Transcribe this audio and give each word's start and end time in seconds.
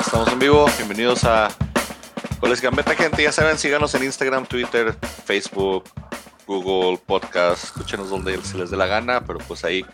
Estamos 0.00 0.28
en 0.32 0.38
vivo. 0.38 0.66
Bienvenidos 0.76 1.24
a 1.24 1.48
Goles 2.40 2.60
Gambeta, 2.60 2.94
gente. 2.94 3.22
Ya 3.22 3.32
saben, 3.32 3.58
síganos 3.58 3.94
en 3.94 4.04
Instagram, 4.04 4.46
Twitter, 4.46 4.94
Facebook, 5.24 5.84
Google, 6.46 6.98
Podcast. 6.98 7.64
Escúchenos 7.64 8.10
donde 8.10 8.40
se 8.42 8.58
les 8.58 8.70
dé 8.70 8.76
la 8.76 8.86
gana, 8.86 9.24
pero 9.24 9.38
pues 9.38 9.64
ahí 9.64 9.84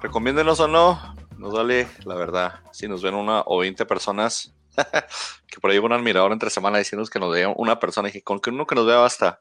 recomiéndenos 0.00 0.58
o 0.60 0.68
no. 0.68 1.16
Nos 1.38 1.52
vale, 1.52 1.88
la 2.04 2.14
verdad. 2.14 2.60
Si 2.72 2.88
nos 2.88 3.02
ven 3.02 3.14
una 3.14 3.42
o 3.46 3.58
20 3.58 3.86
personas, 3.86 4.54
que 5.46 5.60
por 5.60 5.70
ahí 5.70 5.78
hubo 5.78 5.86
un 5.86 5.92
admirador 5.92 6.32
entre 6.32 6.50
semana 6.50 6.78
diciendo 6.78 7.06
que 7.06 7.20
nos 7.20 7.32
veía 7.32 7.48
una 7.48 7.78
persona. 7.78 8.08
Y 8.08 8.12
dije, 8.12 8.24
con 8.24 8.40
que 8.40 8.50
uno 8.50 8.66
que 8.66 8.74
nos 8.74 8.86
vea 8.86 8.96
basta. 8.96 9.40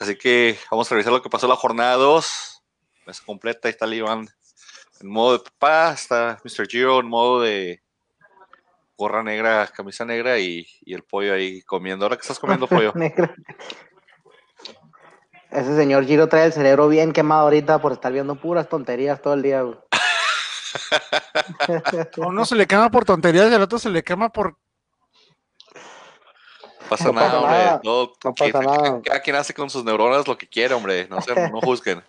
Así 0.00 0.16
que 0.16 0.58
vamos 0.70 0.90
a 0.90 0.94
revisar 0.94 1.12
lo 1.12 1.22
que 1.22 1.30
pasó 1.30 1.46
la 1.46 1.56
jornada 1.56 1.96
2. 1.96 2.62
Mesa 3.06 3.22
completa, 3.26 3.68
ahí 3.68 3.72
está 3.72 3.84
el 3.84 3.94
Iván 3.94 4.28
en 5.04 5.10
modo 5.10 5.38
de 5.38 5.44
papá, 5.44 5.92
está 5.92 6.40
Mr. 6.44 6.66
Giro 6.66 7.00
en 7.00 7.06
modo 7.06 7.42
de 7.42 7.82
gorra 8.96 9.22
negra, 9.22 9.68
camisa 9.74 10.04
negra 10.04 10.38
y, 10.38 10.66
y 10.82 10.94
el 10.94 11.02
pollo 11.02 11.34
ahí 11.34 11.62
comiendo. 11.62 12.04
¿Ahora 12.04 12.16
qué 12.16 12.22
estás 12.22 12.38
comiendo, 12.38 12.66
pollo? 12.68 12.92
Negra. 12.94 13.34
Ese 15.50 15.76
señor 15.76 16.04
Giro 16.04 16.28
trae 16.28 16.46
el 16.46 16.52
cerebro 16.52 16.88
bien 16.88 17.12
quemado 17.12 17.42
ahorita 17.42 17.80
por 17.80 17.92
estar 17.92 18.12
viendo 18.12 18.34
puras 18.34 18.68
tonterías 18.68 19.22
todo 19.22 19.34
el 19.34 19.42
día. 19.42 19.62
güey. 19.62 19.76
A 22.20 22.26
uno 22.26 22.44
se 22.44 22.56
le 22.56 22.66
quema 22.66 22.90
por 22.90 23.04
tonterías 23.04 23.48
y 23.50 23.54
al 23.54 23.62
otro 23.62 23.78
se 23.78 23.90
le 23.90 24.02
quema 24.02 24.30
por. 24.30 24.56
No 26.80 26.88
pasa 26.88 27.04
No 27.06 27.12
nada, 27.12 27.26
pasa 27.28 27.40
hombre. 27.40 27.58
nada. 27.58 27.80
No, 27.84 28.12
No 28.24 28.34
que- 28.34 28.52
pasa 28.52 28.64
nada. 28.64 29.00
Cada 29.04 29.20
quien 29.20 29.36
hace 29.36 29.54
con 29.54 29.70
sus 29.70 29.84
neuronas 29.84 30.26
lo 30.26 30.36
que 30.36 30.48
quiere, 30.48 30.74
hombre. 30.74 31.06
No, 31.08 31.20
se, 31.22 31.34
no 31.50 31.60
juzguen. 31.60 32.02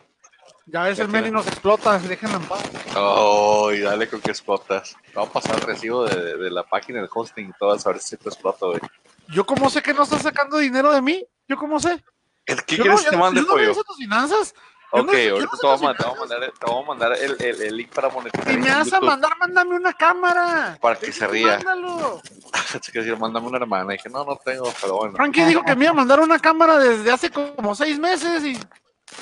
Ya 0.68 0.84
ves, 0.84 0.98
el. 1.00 1.08
Meli 1.10 1.30
nos 1.32 1.46
explota, 1.48 1.98
déjenlo 2.00 2.38
en 2.38 2.44
paz. 2.46 2.64
Oh, 2.96 3.72
y 3.72 3.82
dale 3.82 4.10
con 4.10 4.20
que 4.22 4.32
explotas. 4.32 4.96
Vamos 5.14 5.30
a 5.30 5.34
pasar 5.34 5.56
el 5.58 5.62
recibo 5.62 6.06
de, 6.06 6.38
de 6.38 6.50
la 6.52 6.64
página 6.64 7.00
del 7.02 7.10
hosting 7.14 7.50
y 7.50 7.54
todo, 7.60 7.72
a 7.74 7.90
ver 7.92 8.00
si 8.02 8.18
te 8.18 8.30
exploto, 8.30 8.70
güey. 8.70 8.80
Yo, 9.28 9.46
cómo 9.46 9.70
sé 9.70 9.82
que 9.82 9.94
no 9.94 10.04
estás 10.04 10.22
sacando 10.24 10.58
dinero 10.58 10.92
de 10.92 11.02
mí? 11.02 11.24
¿Yo 11.48 11.58
cómo 11.58 11.80
sé? 11.80 12.04
¿Qué 12.46 12.56
Yo 12.56 12.84
quieres 12.84 12.86
no, 12.86 12.98
que 12.98 13.04
yo 13.06 13.10
te 13.12 13.16
no- 13.18 13.22
mande, 13.24 13.42
yo 13.42 13.46
no 13.48 13.54
pollo? 13.54 13.64
reviso 13.64 13.84
tus 13.84 13.98
finanzas. 13.98 14.54
Yo 14.94 15.02
Ok, 15.02 15.06
no- 15.08 15.14
yo 15.14 15.30
no 15.30 15.36
ahorita 15.36 15.58
te 15.60 15.68
voy, 15.68 15.74
a, 15.76 15.94
te 15.96 16.04
voy 16.06 16.20
mandar, 16.20 16.54
te 16.60 16.66
voy 16.72 16.84
a 16.84 16.88
mandar 16.88 17.14
el, 17.14 17.36
el, 17.44 17.62
el 17.62 17.78
link 17.78 17.90
para 17.94 18.10
monetizar. 18.10 18.52
Si 18.52 18.58
me 18.58 18.70
vas 18.72 18.94
a 18.94 19.02
mandar, 19.02 19.32
mándame 19.40 19.76
una 19.76 19.94
cámara. 19.94 20.78
Para 20.82 20.96
que 20.98 21.12
se 21.12 21.28
ría. 21.28 21.58
Mándalo. 21.58 22.22
Mándame 23.20 23.48
una 23.48 23.58
hermana. 23.58 23.94
Y 23.94 23.98
dije, 23.98 24.10
no, 24.10 24.24
no 24.26 24.36
tengo, 24.38 24.72
pero 24.82 24.96
bueno. 24.98 25.16
Frankie 25.16 25.46
dijo 25.46 25.64
que 25.64 25.76
me 25.76 25.86
iba 25.86 25.92
a 25.92 25.96
mandar 25.96 26.20
una 26.20 26.40
cámara 26.40 26.78
desde 26.80 27.12
hace 27.12 27.30
como 27.30 27.76
seis 27.76 28.00
meses 28.00 28.44
y 28.46 28.58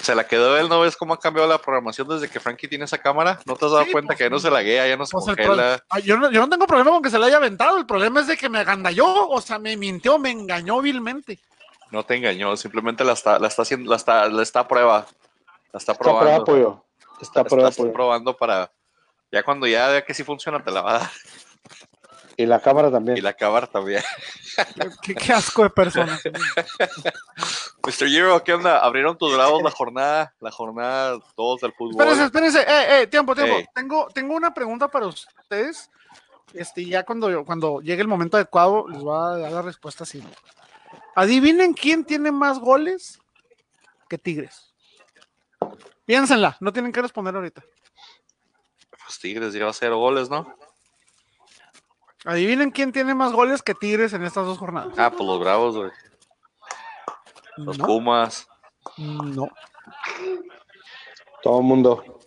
Se 0.02 0.16
la 0.16 0.27
quedó 0.27 0.58
él, 0.58 0.67
¿no 0.69 0.81
ves 0.81 0.97
cómo 0.97 1.13
ha 1.13 1.19
cambiado 1.19 1.47
la 1.47 1.58
programación 1.59 2.08
desde 2.08 2.30
que 2.30 2.39
Frankie 2.39 2.67
tiene 2.67 2.86
esa 2.86 2.97
cámara? 2.97 3.39
¿No 3.45 3.55
te 3.55 3.66
has 3.66 3.72
dado 3.72 3.86
Sí, 3.86 3.91
cuenta 3.91 4.08
pues, 4.09 4.17
que 4.17 4.23
ya 4.25 4.30
no 4.30 4.39
se 4.39 4.52
laguea, 4.52 4.88
ya 4.88 4.97
no 4.97 5.05
se 5.05 5.11
Pues 5.11 5.27
el 5.30 5.35
congela? 5.38 5.83
Ah, 5.89 6.00
yo, 6.00 6.17
no, 6.17 6.30
yo 6.31 6.41
no 6.41 6.50
tengo 6.50 6.67
problema 6.67 6.91
con 6.91 7.02
que 7.02 7.09
se 7.09 7.17
le 7.19 7.25
haya 7.27 7.38
aventado, 7.38 7.77
el 7.77 7.85
problema 7.85 8.19
es 8.19 8.27
de 8.27 8.35
que 8.38 8.50
me 8.50 8.59
agandalló, 8.59 9.30
o 9.30 9.39
sea, 9.41 9.59
me 9.59 9.77
mintió, 9.77 10.19
me 10.19 10.31
engañó 10.31 10.81
vilmente. 10.81 11.39
No 11.91 12.03
te 12.03 12.16
engañó, 12.16 12.58
simplemente 12.58 13.03
la 13.03 13.13
está, 13.13 13.39
la 13.39 13.47
está 13.47 13.61
haciendo, 13.61 13.89
la 13.89 13.95
está, 13.97 14.27
la 14.27 14.41
está 14.44 14.61
a 14.61 14.67
prueba. 14.67 15.05
La 15.72 15.77
está 15.77 15.91
Está 15.91 15.91
a 15.94 15.95
prueba, 15.97 16.19
probando. 16.19 16.45
pollo. 16.45 16.83
Está 17.22 17.39
a 17.39 17.44
La 17.44 17.50
prueba, 17.50 17.69
está, 17.69 17.81
está 17.81 17.83
pollo. 17.83 17.94
probando 17.94 18.35
para. 18.35 18.72
Ya 19.31 19.44
cuando 19.44 19.66
ya 19.67 19.88
vea 19.88 20.03
que 20.03 20.13
sí 20.13 20.23
funciona, 20.23 20.63
te 20.63 20.72
la 20.72 20.81
va 20.81 20.95
a 20.95 21.00
dar. 21.00 21.09
Y 22.35 22.45
la 22.45 22.59
cámara 22.59 22.91
también. 22.91 23.17
Y 23.17 23.21
la 23.21 23.33
cámara 23.33 23.67
también. 23.67 24.01
Qué, 25.01 25.13
qué 25.13 25.33
asco 25.33 25.63
de 25.63 25.69
persona. 25.69 26.19
Mr. 27.85 28.07
Giro, 28.07 28.43
¿qué 28.43 28.53
onda? 28.53 28.79
Abrieron 28.79 29.17
tus 29.17 29.33
bravos 29.35 29.61
la 29.61 29.71
jornada, 29.71 30.33
la 30.39 30.51
jornada 30.51 31.19
2 31.37 31.61
del 31.61 31.73
fútbol. 31.73 31.91
Espérense, 31.91 32.23
espérense, 32.25 32.61
eh, 32.61 33.01
eh, 33.01 33.07
tiempo, 33.07 33.35
tiempo. 33.35 33.57
Tengo, 33.73 34.07
tengo 34.13 34.35
una 34.35 34.53
pregunta 34.53 34.87
para 34.87 35.07
ustedes. 35.07 35.91
Este, 36.53 36.85
ya 36.85 37.03
cuando, 37.03 37.43
cuando 37.45 37.81
llegue 37.81 38.01
el 38.01 38.07
momento 38.07 38.37
adecuado, 38.37 38.87
les 38.87 39.01
voy 39.01 39.15
a 39.15 39.37
dar 39.37 39.51
la 39.51 39.61
respuesta 39.61 40.03
así. 40.03 40.23
Adivinen 41.15 41.73
quién 41.73 42.05
tiene 42.05 42.31
más 42.31 42.59
goles 42.59 43.19
que 44.07 44.17
Tigres. 44.17 44.73
Piénsenla, 46.05 46.57
no 46.59 46.73
tienen 46.73 46.91
que 46.91 47.01
responder 47.01 47.35
ahorita. 47.35 47.63
Pues 48.89 49.19
Tigres 49.19 49.53
lleva 49.53 49.73
cero 49.73 49.97
goles, 49.97 50.29
¿no? 50.29 50.55
Adivinen 52.25 52.72
quién 52.72 52.91
tiene 52.91 53.13
más 53.16 53.31
goles 53.34 53.61
que 53.61 53.73
Tigres 53.73 54.13
en 54.13 54.23
estas 54.23 54.45
dos 54.45 54.57
jornadas. 54.57 54.97
Ah, 54.97 55.09
pues 55.11 55.23
los 55.23 55.39
bravos, 55.39 55.75
güey. 55.75 55.91
Los 57.57 57.78
No, 57.78 57.85
Pumas. 57.85 58.47
no. 58.97 59.47
Todo 61.41 61.59
el 61.59 61.66
mundo. 61.66 62.19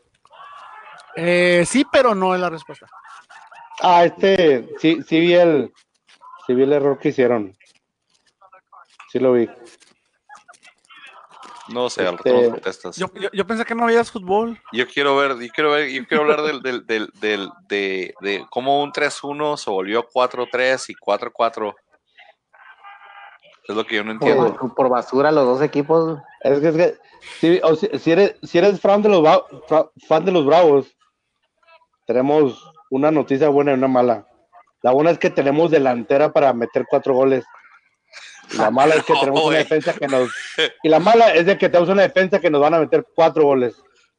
Eh, 1.16 1.64
sí, 1.66 1.84
pero 1.90 2.14
no 2.14 2.34
es 2.34 2.40
la 2.40 2.50
respuesta. 2.50 2.86
Ah, 3.80 4.04
este, 4.04 4.68
sí, 4.78 4.98
sí 5.06 5.20
vi 5.20 5.34
el, 5.34 5.72
sí 6.46 6.54
vi 6.54 6.62
el 6.64 6.72
error 6.74 6.98
que 6.98 7.08
hicieron. 7.08 7.56
Sí 9.10 9.18
lo 9.18 9.32
vi. 9.32 9.48
No 11.68 11.90
sé, 11.90 12.06
al 12.06 12.16
rato 12.18 12.28
Este- 12.28 12.42
nos 12.42 12.50
contestas. 12.52 12.96
Yo, 12.96 13.06
yo, 13.14 13.28
yo 13.32 13.46
pensé 13.46 13.64
que 13.64 13.74
no 13.74 13.86
veías 13.86 14.10
fútbol. 14.10 14.60
Yo 14.72 14.86
quiero 14.86 15.16
ver, 15.16 15.36
yo 15.38 15.52
quiero 15.52 15.70
ver, 15.72 15.88
yo 15.90 16.06
quiero 16.06 16.22
hablar 16.22 16.42
del, 16.42 16.62
del, 16.62 16.86
del, 16.86 17.10
del- 17.20 17.50
de, 17.68 18.14
de 18.20 18.46
cómo 18.50 18.82
un 18.82 18.92
3-1 18.92 19.56
se 19.56 19.70
volvió 19.70 20.06
4-3 20.08 20.90
y 20.90 20.94
4-4. 20.94 21.74
Es 23.68 23.74
lo 23.74 23.84
que 23.84 23.96
yo 23.96 24.04
no 24.04 24.12
entiendo. 24.12 24.54
Por, 24.56 24.74
por 24.74 24.88
basura 24.88 25.32
los 25.32 25.44
dos 25.44 25.62
equipos. 25.62 26.18
Es 26.42 26.60
que, 26.60 26.68
es 26.68 26.76
que 26.76 26.98
si, 27.40 27.60
o 27.64 27.74
si, 27.74 27.88
si 27.98 28.12
eres, 28.12 28.36
si 28.42 28.58
eres 28.58 28.80
fan 28.80 29.02
de 29.02 29.08
los 29.08 29.26
fan 30.06 30.24
de 30.24 30.30
los 30.30 30.46
Bravos, 30.46 30.86
tenemos 32.06 32.70
una 32.90 33.10
noticia 33.10 33.48
buena 33.48 33.72
y 33.72 33.74
una 33.74 33.88
mala. 33.88 34.26
La 34.82 34.92
buena 34.92 35.10
es 35.10 35.18
que 35.18 35.30
tenemos 35.30 35.72
delantera 35.72 36.32
para 36.32 36.52
meter 36.52 36.86
cuatro 36.88 37.14
goles. 37.14 37.44
Y 38.52 38.56
la 38.58 38.70
mala 38.70 38.94
es 38.94 39.04
que 39.04 39.12
No, 39.12 39.20
tenemos 39.20 39.44
una 39.44 39.58
defensa 39.58 39.92
que 39.94 40.06
nos 40.06 40.30
y 40.82 40.88
la 40.88 40.98
mala 41.00 41.32
es 41.34 41.46
de 41.46 41.58
que 41.58 41.68
tenemos 41.68 41.88
una 41.88 42.02
defensa 42.02 42.38
que 42.40 42.50
nos 42.50 42.60
van 42.60 42.74
a 42.74 42.78
meter 42.80 43.06
cuatro 43.14 43.44
goles. 43.44 43.74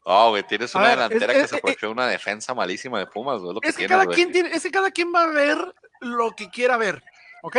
Oh, 0.09 0.29
güey, 0.29 0.43
tienes 0.43 0.73
una 0.75 0.83
ver, 0.85 0.91
delantera 0.97 1.33
es- 1.33 1.38
que 1.38 1.43
es- 1.43 1.49
se 1.49 1.55
aprovechó 1.57 1.85
de 1.88 1.91
una 1.93 2.07
defensa 2.07 2.53
malísima 2.53 2.99
de 2.99 3.07
Pumas, 3.07 3.39
güey, 3.39 3.49
es 3.49 3.55
lo 3.55 3.61
que 3.61 3.67
Es 3.69 3.75
que 3.75 3.79
tienes, 3.79 3.91
cada 3.91 4.05
güey. 4.05 4.15
quien 4.15 4.31
tiene, 4.31 4.49
es 4.51 4.63
que 4.63 4.71
cada 4.71 4.91
quien 4.91 5.13
va 5.13 5.23
a 5.23 5.27
ver 5.27 5.57
lo 6.01 6.31
que 6.35 6.49
quiera 6.49 6.77
ver, 6.77 7.03
¿ok? 7.43 7.57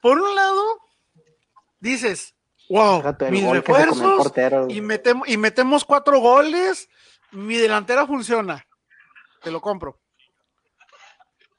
Por 0.00 0.20
un 0.20 0.34
lado, 0.34 0.62
dices, 1.80 2.34
wow, 2.68 2.98
Fíjate, 2.98 3.30
mis 3.30 3.48
refuerzos 3.48 4.16
portero. 4.16 4.66
y 4.68 4.80
metemos, 4.80 5.28
y 5.28 5.36
metemos 5.36 5.84
cuatro 5.84 6.18
goles, 6.18 6.88
mi 7.30 7.56
delantera 7.56 8.06
funciona, 8.06 8.66
te 9.42 9.50
lo 9.50 9.60
compro. 9.60 9.98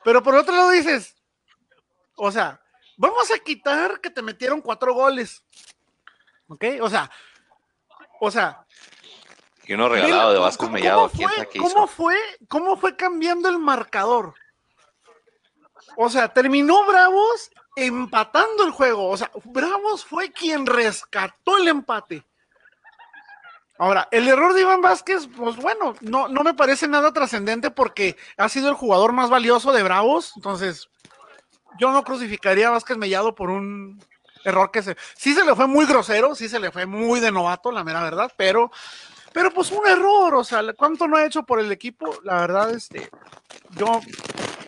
Pero 0.03 0.21
por 0.21 0.35
otro 0.35 0.53
lado 0.55 0.69
dices, 0.71 1.15
o 2.17 2.31
sea, 2.31 2.61
vamos 2.97 3.31
a 3.31 3.39
quitar 3.39 3.99
que 4.01 4.09
te 4.09 4.21
metieron 4.21 4.61
cuatro 4.61 4.93
goles, 4.93 5.43
¿ok? 6.47 6.63
O 6.81 6.89
sea, 6.89 7.09
o 8.19 8.31
sea, 8.31 8.65
Y 9.67 9.73
uno 9.73 9.89
regalado 9.89 10.31
de 10.33 10.39
Vasco 10.39 10.65
¿Cómo- 10.65 10.73
Mellado, 10.75 11.09
cómo 11.09 11.11
quién 11.17 11.29
fue- 11.29 11.49
¿Cómo 11.59 11.67
hizo. 11.69 11.87
fue, 11.87 12.17
¿Cómo 12.47 12.77
fue 12.77 12.95
cambiando 12.95 13.49
el 13.49 13.57
marcador? 13.59 14.33
O 15.97 16.09
sea, 16.09 16.31
terminó 16.33 16.85
Bravos 16.85 17.51
empatando 17.75 18.63
el 18.63 18.71
juego. 18.71 19.09
O 19.09 19.17
sea, 19.17 19.31
Bravos 19.45 20.05
fue 20.05 20.31
quien 20.31 20.65
rescató 20.65 21.57
el 21.57 21.67
empate. 21.67 22.23
Ahora, 23.77 24.07
el 24.11 24.27
error 24.27 24.53
de 24.53 24.61
Iván 24.61 24.81
Vázquez, 24.81 25.27
pues 25.35 25.57
bueno, 25.57 25.95
no, 25.99 26.27
no 26.29 26.43
me 26.43 26.53
parece 26.53 26.87
nada 26.87 27.11
trascendente 27.11 27.71
porque 27.71 28.15
ha 28.37 28.47
sido 28.47 28.69
el 28.69 28.75
jugador 28.75 29.11
más 29.11 29.29
valioso 29.29 29.73
de 29.73 29.83
Bravos. 29.83 30.31
Entonces, 30.37 30.89
yo 31.79 31.91
no 31.91 32.03
crucificaría 32.03 32.67
a 32.67 32.71
Vázquez 32.71 32.97
Mellado 32.97 33.35
por 33.35 33.49
un 33.49 34.01
error 34.43 34.71
que 34.71 34.83
se. 34.83 34.95
Sí 35.15 35.33
se 35.33 35.43
le 35.43 35.55
fue 35.55 35.67
muy 35.67 35.85
grosero, 35.85 36.35
sí 36.35 36.47
se 36.49 36.59
le 36.59 36.71
fue 36.71 36.85
muy 36.85 37.19
de 37.19 37.31
novato, 37.31 37.71
la 37.71 37.83
mera 37.83 38.03
verdad, 38.03 38.31
pero 38.37 38.71
pero 39.33 39.51
pues 39.51 39.69
un 39.71 39.85
error, 39.85 40.33
o 40.35 40.43
sea, 40.45 40.61
¿cuánto 40.77 41.09
no 41.09 41.17
ha 41.17 41.25
hecho 41.25 41.43
por 41.43 41.59
el 41.59 41.69
equipo? 41.69 42.19
La 42.23 42.39
verdad, 42.39 42.69
este, 42.71 43.09
yo, 43.71 43.99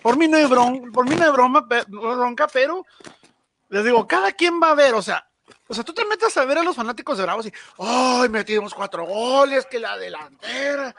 por 0.02 0.18
mí 0.18 0.28
no 0.28 0.36
hay, 0.36 0.44
bron- 0.44 0.92
por 0.92 1.08
mí 1.08 1.16
no 1.16 1.24
hay 1.24 1.32
broma, 1.32 1.66
bronca, 1.88 2.48
pero 2.52 2.86
les 3.70 3.86
digo, 3.86 4.06
cada 4.06 4.34
quien 4.34 4.60
va 4.62 4.72
a 4.72 4.76
ver, 4.76 4.94
o 4.94 5.02
sea, 5.02 5.26
o 5.70 5.74
sea, 5.74 5.86
tú 5.86 5.94
te 5.94 6.04
metes 6.04 6.36
a 6.36 6.44
ver 6.44 6.58
a 6.58 6.64
los 6.64 6.76
fanáticos 6.76 7.18
de 7.18 7.24
Bravos 7.24 7.46
y, 7.46 7.54
¡ay, 7.80 8.28
metimos 8.28 8.74
cuatro 8.74 9.06
goles, 9.06 9.66
que 9.68 9.80
la 9.80 9.98
delantera, 9.98 10.94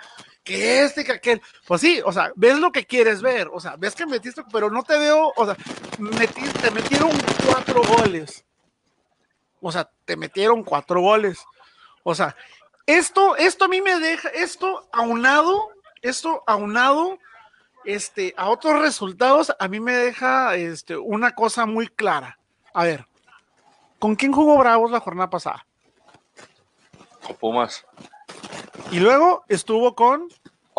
que 0.49 0.83
este, 0.83 1.05
que 1.05 1.13
aquel! 1.13 1.43
Pues 1.67 1.81
sí, 1.83 2.01
o 2.05 2.11
sea, 2.13 2.33
ves 2.35 2.59
lo 2.59 2.73
que 2.73 2.87
quieres 2.87 3.21
ver, 3.21 3.49
o 3.53 3.61
sea, 3.61 3.77
ves 3.77 3.95
que 3.95 4.07
metiste, 4.07 4.43
pero 4.51 4.71
no 4.71 4.83
te 4.83 4.99
veo, 4.99 5.33
o 5.37 5.45
sea, 5.45 5.55
metí- 5.99 6.53
te 6.61 6.71
metieron 6.71 7.11
cuatro 7.47 7.83
goles. 7.83 8.45
O 9.61 9.71
sea, 9.71 9.91
te 10.05 10.17
metieron 10.17 10.65
cuatro 10.65 11.01
goles. 11.01 11.39
O 12.03 12.15
sea, 12.15 12.35
esto, 12.87 13.37
esto 13.37 13.67
a 13.67 13.69
mí 13.69 13.83
me 13.83 13.99
deja, 13.99 14.29
esto 14.31 14.89
aunado, 14.93 15.69
esto 16.01 16.43
aunado, 16.47 17.19
este, 17.85 18.33
a 18.37 18.49
otros 18.49 18.81
resultados, 18.81 19.55
a 19.59 19.69
mí 19.69 19.81
me 19.81 19.95
deja, 19.95 20.55
este, 20.57 20.97
una 20.97 21.35
cosa 21.35 21.67
muy 21.67 21.89
clara. 21.89 22.39
A 22.73 22.85
ver, 22.85 23.07
¿con 23.99 24.17
quién 24.17 24.33
jugó 24.33 24.57
Bravos 24.57 24.91
la 24.91 25.01
jornada 25.01 25.29
pasada? 25.29 25.67
Con 27.27 27.37
Pumas. 27.37 27.85
Y 28.91 29.01
luego 29.01 29.45
estuvo 29.49 29.95
con, 29.95 30.29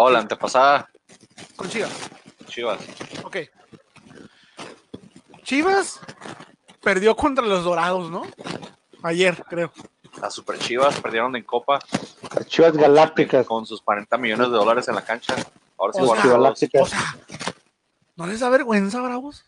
Oh, 0.01 0.10
la 0.10 0.19
antepasada, 0.19 0.90
con 1.57 1.68
Chivas. 1.69 1.92
Chivas. 2.48 2.80
Ok. 3.22 3.36
Chivas 5.44 6.00
perdió 6.81 7.18
contra 7.18 7.44
los 7.46 7.66
Dorados, 7.66 8.10
¿no? 8.10 8.25
Ayer, 9.04 9.44
creo. 9.50 9.74
Las 10.22 10.34
Super 10.34 10.57
Chivas 10.57 10.98
perdieron 11.01 11.36
en 11.36 11.44
Copa 11.44 11.80
Las 12.34 12.48
Chivas 12.48 12.78
Galácticas. 12.78 13.46
con 13.46 13.66
sus 13.66 13.81
40 13.81 14.18
millones 14.18 14.48
de 14.48 14.54
dólares 14.54 14.88
en 14.88 14.96
la 14.96 15.01
cancha. 15.04 15.36
Ahora 15.78 15.92
sí 15.94 16.00
O 16.01 16.06
todos. 16.07 16.24
Galácticas. 16.24 16.81
O 16.81 16.86
sea, 16.86 17.16
¿no 18.16 18.25
les 18.25 18.40
da 18.40 18.48
vergüenza, 18.48 19.01
Bravos? 19.01 19.44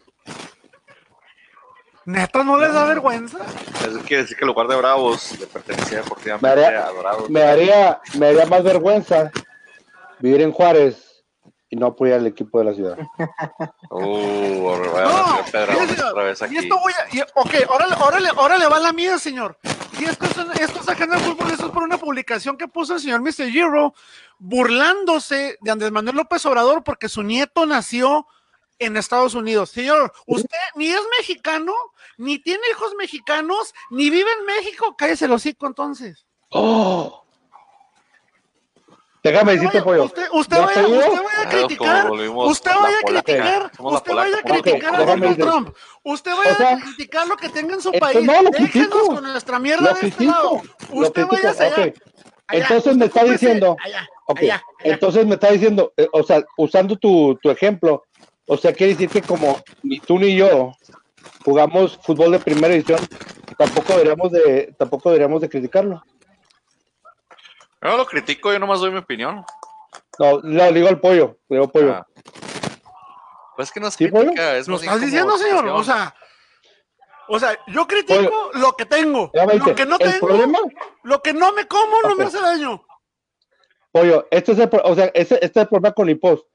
¿Neta 2.03 2.44
no 2.44 2.59
les 2.59 2.74
da 2.74 2.83
vergüenza? 2.83 3.38
Eso 3.88 4.00
quiere 4.06 4.24
decir 4.24 4.36
que 4.36 4.44
el 4.44 4.48
lugar 4.48 4.68
de 4.68 4.75
Bravos 4.75 5.39
le 5.39 5.48
pertenecía 5.48 6.00
deportivamente 6.00 6.45
Me 6.59 6.65
haría- 6.65 6.88
a 6.88 6.92
Dorados. 6.92 7.30
Me 7.30 7.39
daría, 7.39 8.01
me 8.18 8.25
daría 8.33 8.45
más 8.48 8.63
vergüenza 8.63 9.31
vivir 10.21 10.41
en 10.41 10.51
Juárez 10.51 11.23
y 11.69 11.75
no 11.75 11.88
apoyar 11.88 12.19
al 12.19 12.27
equipo 12.27 12.59
de 12.59 12.65
la 12.65 12.73
ciudad. 12.73 12.97
Uh, 13.94 14.69
a 14.69 14.77
No, 14.77 15.39
otra 15.41 16.23
vez 16.23 16.41
y 16.50 16.57
esto 16.57 16.79
voy 16.79 16.94
a. 16.94 17.15
y- 17.15 17.21
ok, 17.35 17.53
ahora, 17.69 17.85
ahora, 17.95 18.19
le- 18.21 18.29
ahora 18.29 18.57
le 18.57 18.68
va 18.68 18.79
la 18.79 18.94
mía, 18.94 19.19
señor. 19.19 19.57
Y 20.00 20.06
esto 20.06 20.25
es, 20.25 20.62
esto 20.62 20.79
es 20.79 20.88
Agenda 20.89 21.18
de 21.18 21.23
Fútbol, 21.23 21.51
esto 21.51 21.65
es 21.65 21.71
por 21.71 21.83
una 21.83 21.97
publicación 21.97 22.56
que 22.57 22.68
puso 22.69 22.94
el 22.95 23.01
señor 23.01 23.21
Mr. 23.21 23.50
Giro, 23.51 23.94
burlándose 24.39 25.57
de 25.62 25.71
Andrés 25.71 25.91
Manuel 25.91 26.15
López 26.15 26.45
Obrador 26.45 26.83
porque 26.83 27.09
su 27.09 27.21
nieto 27.24 27.65
nació 27.65 28.25
en 28.79 28.95
Estados 28.97 29.35
Unidos. 29.35 29.69
Señor, 29.71 30.13
usted 30.25 30.57
ni 30.75 30.88
es 30.88 31.01
mexicano, 31.19 31.74
ni 32.17 32.39
tiene 32.39 32.62
hijos 32.71 32.94
mexicanos, 32.97 33.74
ni 33.89 34.09
vive 34.09 34.29
en 34.39 34.45
México. 34.45 34.95
Cállese 34.97 35.25
el 35.25 35.33
hocico 35.33 35.67
entonces. 35.67 36.25
¡Oh! 36.50 37.20
Déjame 39.23 39.51
decirte, 39.53 39.81
pollo. 39.83 40.06
Usted, 40.06 40.23
usted 40.33 40.57
¿Me 40.57 40.65
vaya, 40.65 40.81
usted 40.88 41.23
vaya 41.23 41.41
a 41.45 41.50
criticar, 41.50 42.12
usted 42.12 42.71
vaya 42.73 42.97
a 42.97 43.03
criticar, 43.03 43.71
usted 43.77 44.13
vaya 44.15 44.38
a 44.38 44.41
criticar 44.41 44.95
a 44.95 45.06
Donald 45.06 45.38
Trump, 45.38 45.75
usted 46.03 46.31
vaya 46.35 46.51
O 46.51 46.56
sea, 46.56 46.73
a 46.73 46.79
criticar 46.79 47.27
lo 47.27 47.38
que 47.38 47.50
tenga 47.50 47.75
en 47.75 47.81
su 47.81 47.91
país, 47.91 48.23
no 48.23 48.41
lo 48.41 48.50
déjenos 48.50 48.71
critico. 48.71 49.07
con 49.15 49.23
nuestra 49.23 49.59
mierda 49.59 49.91
Lo 49.94 50.00
de 50.00 50.07
este 50.07 50.25
lado, 50.25 50.62
usted 50.91 51.25
vaya 51.27 51.50
allá, 51.51 51.68
ok. 51.68 51.77
allá, 52.47 52.62
Entonces 52.63 52.97
me 52.97 53.06
está 53.06 53.23
diciendo- 53.23 53.77
allá, 53.83 54.07
Ok, 54.25 54.39
allá, 54.39 54.56
allá. 54.56 54.63
entonces 54.94 55.25
me 55.27 55.33
está 55.35 55.51
diciendo, 55.51 55.94
eh, 55.97 56.07
o 56.13 56.24
sea, 56.24 56.44
usando 56.57 56.95
tu, 56.95 57.35
tu 57.44 57.51
ejemplo, 57.51 58.03
o 58.47 58.57
sea, 58.57 58.74
quiere 58.74 58.94
decir 58.94 59.09
que 59.09 59.21
como 59.21 59.59
ni 59.83 60.00
tú 60.00 60.17
ni 60.17 60.35
yo 60.35 60.71
jugamos 61.45 62.00
fútbol 62.01 62.31
de 62.31 62.39
primera 62.39 62.74
división, 62.74 63.00
tampoco 63.56 63.94
deberíamos 63.94 64.31
de, 64.31 64.74
tampoco 64.79 65.09
deberíamos 65.09 65.41
de 65.41 65.50
criticarlo. 65.50 66.01
Yo 67.81 67.89
no 67.89 67.97
lo 67.97 68.05
critico, 68.05 68.53
yo 68.53 68.59
nomás 68.59 68.79
doy 68.79 68.91
mi 68.91 68.99
opinión. 68.99 69.43
No, 70.19 70.39
le 70.43 70.71
digo 70.71 70.87
al 70.87 70.99
pollo, 70.99 71.39
le 71.49 71.57
digo 71.57 71.65
al 71.65 71.71
pollo. 71.71 71.93
Ah. 71.93 72.07
Pues 73.55 73.69
es 73.69 73.73
que 73.73 73.79
no 73.79 73.87
es 73.87 73.95
¿Sí, 73.95 74.09
crítica, 74.09 74.55
es 74.55 74.67
¿Lo 74.67 74.73
más 74.75 74.83
estás 74.83 75.01
diciendo, 75.01 75.37
señor? 75.37 75.67
O 75.67 75.83
sea, 75.83 76.15
o 77.27 77.39
sea, 77.39 77.57
yo 77.67 77.87
critico 77.87 78.51
lo 78.53 78.73
que 78.73 78.85
tengo, 78.85 79.31
lo 79.33 79.75
que 79.75 79.85
no 79.85 79.97
tengo, 79.97 80.27
problema, 80.27 80.59
lo 81.03 81.21
que 81.21 81.33
no 81.33 81.53
me 81.53 81.67
como 81.67 82.01
no 82.03 82.15
me 82.15 82.25
hace 82.25 82.39
daño. 82.39 82.83
pollo, 83.91 84.27
este 84.31 84.51
es 84.51 84.59
el, 84.59 84.69
o 84.83 84.95
sea, 84.95 85.05
este, 85.13 85.35
este 85.35 85.45
es 85.45 85.57
el 85.57 85.67
problema 85.67 85.93
con 85.93 86.09
Hipos. 86.09 86.45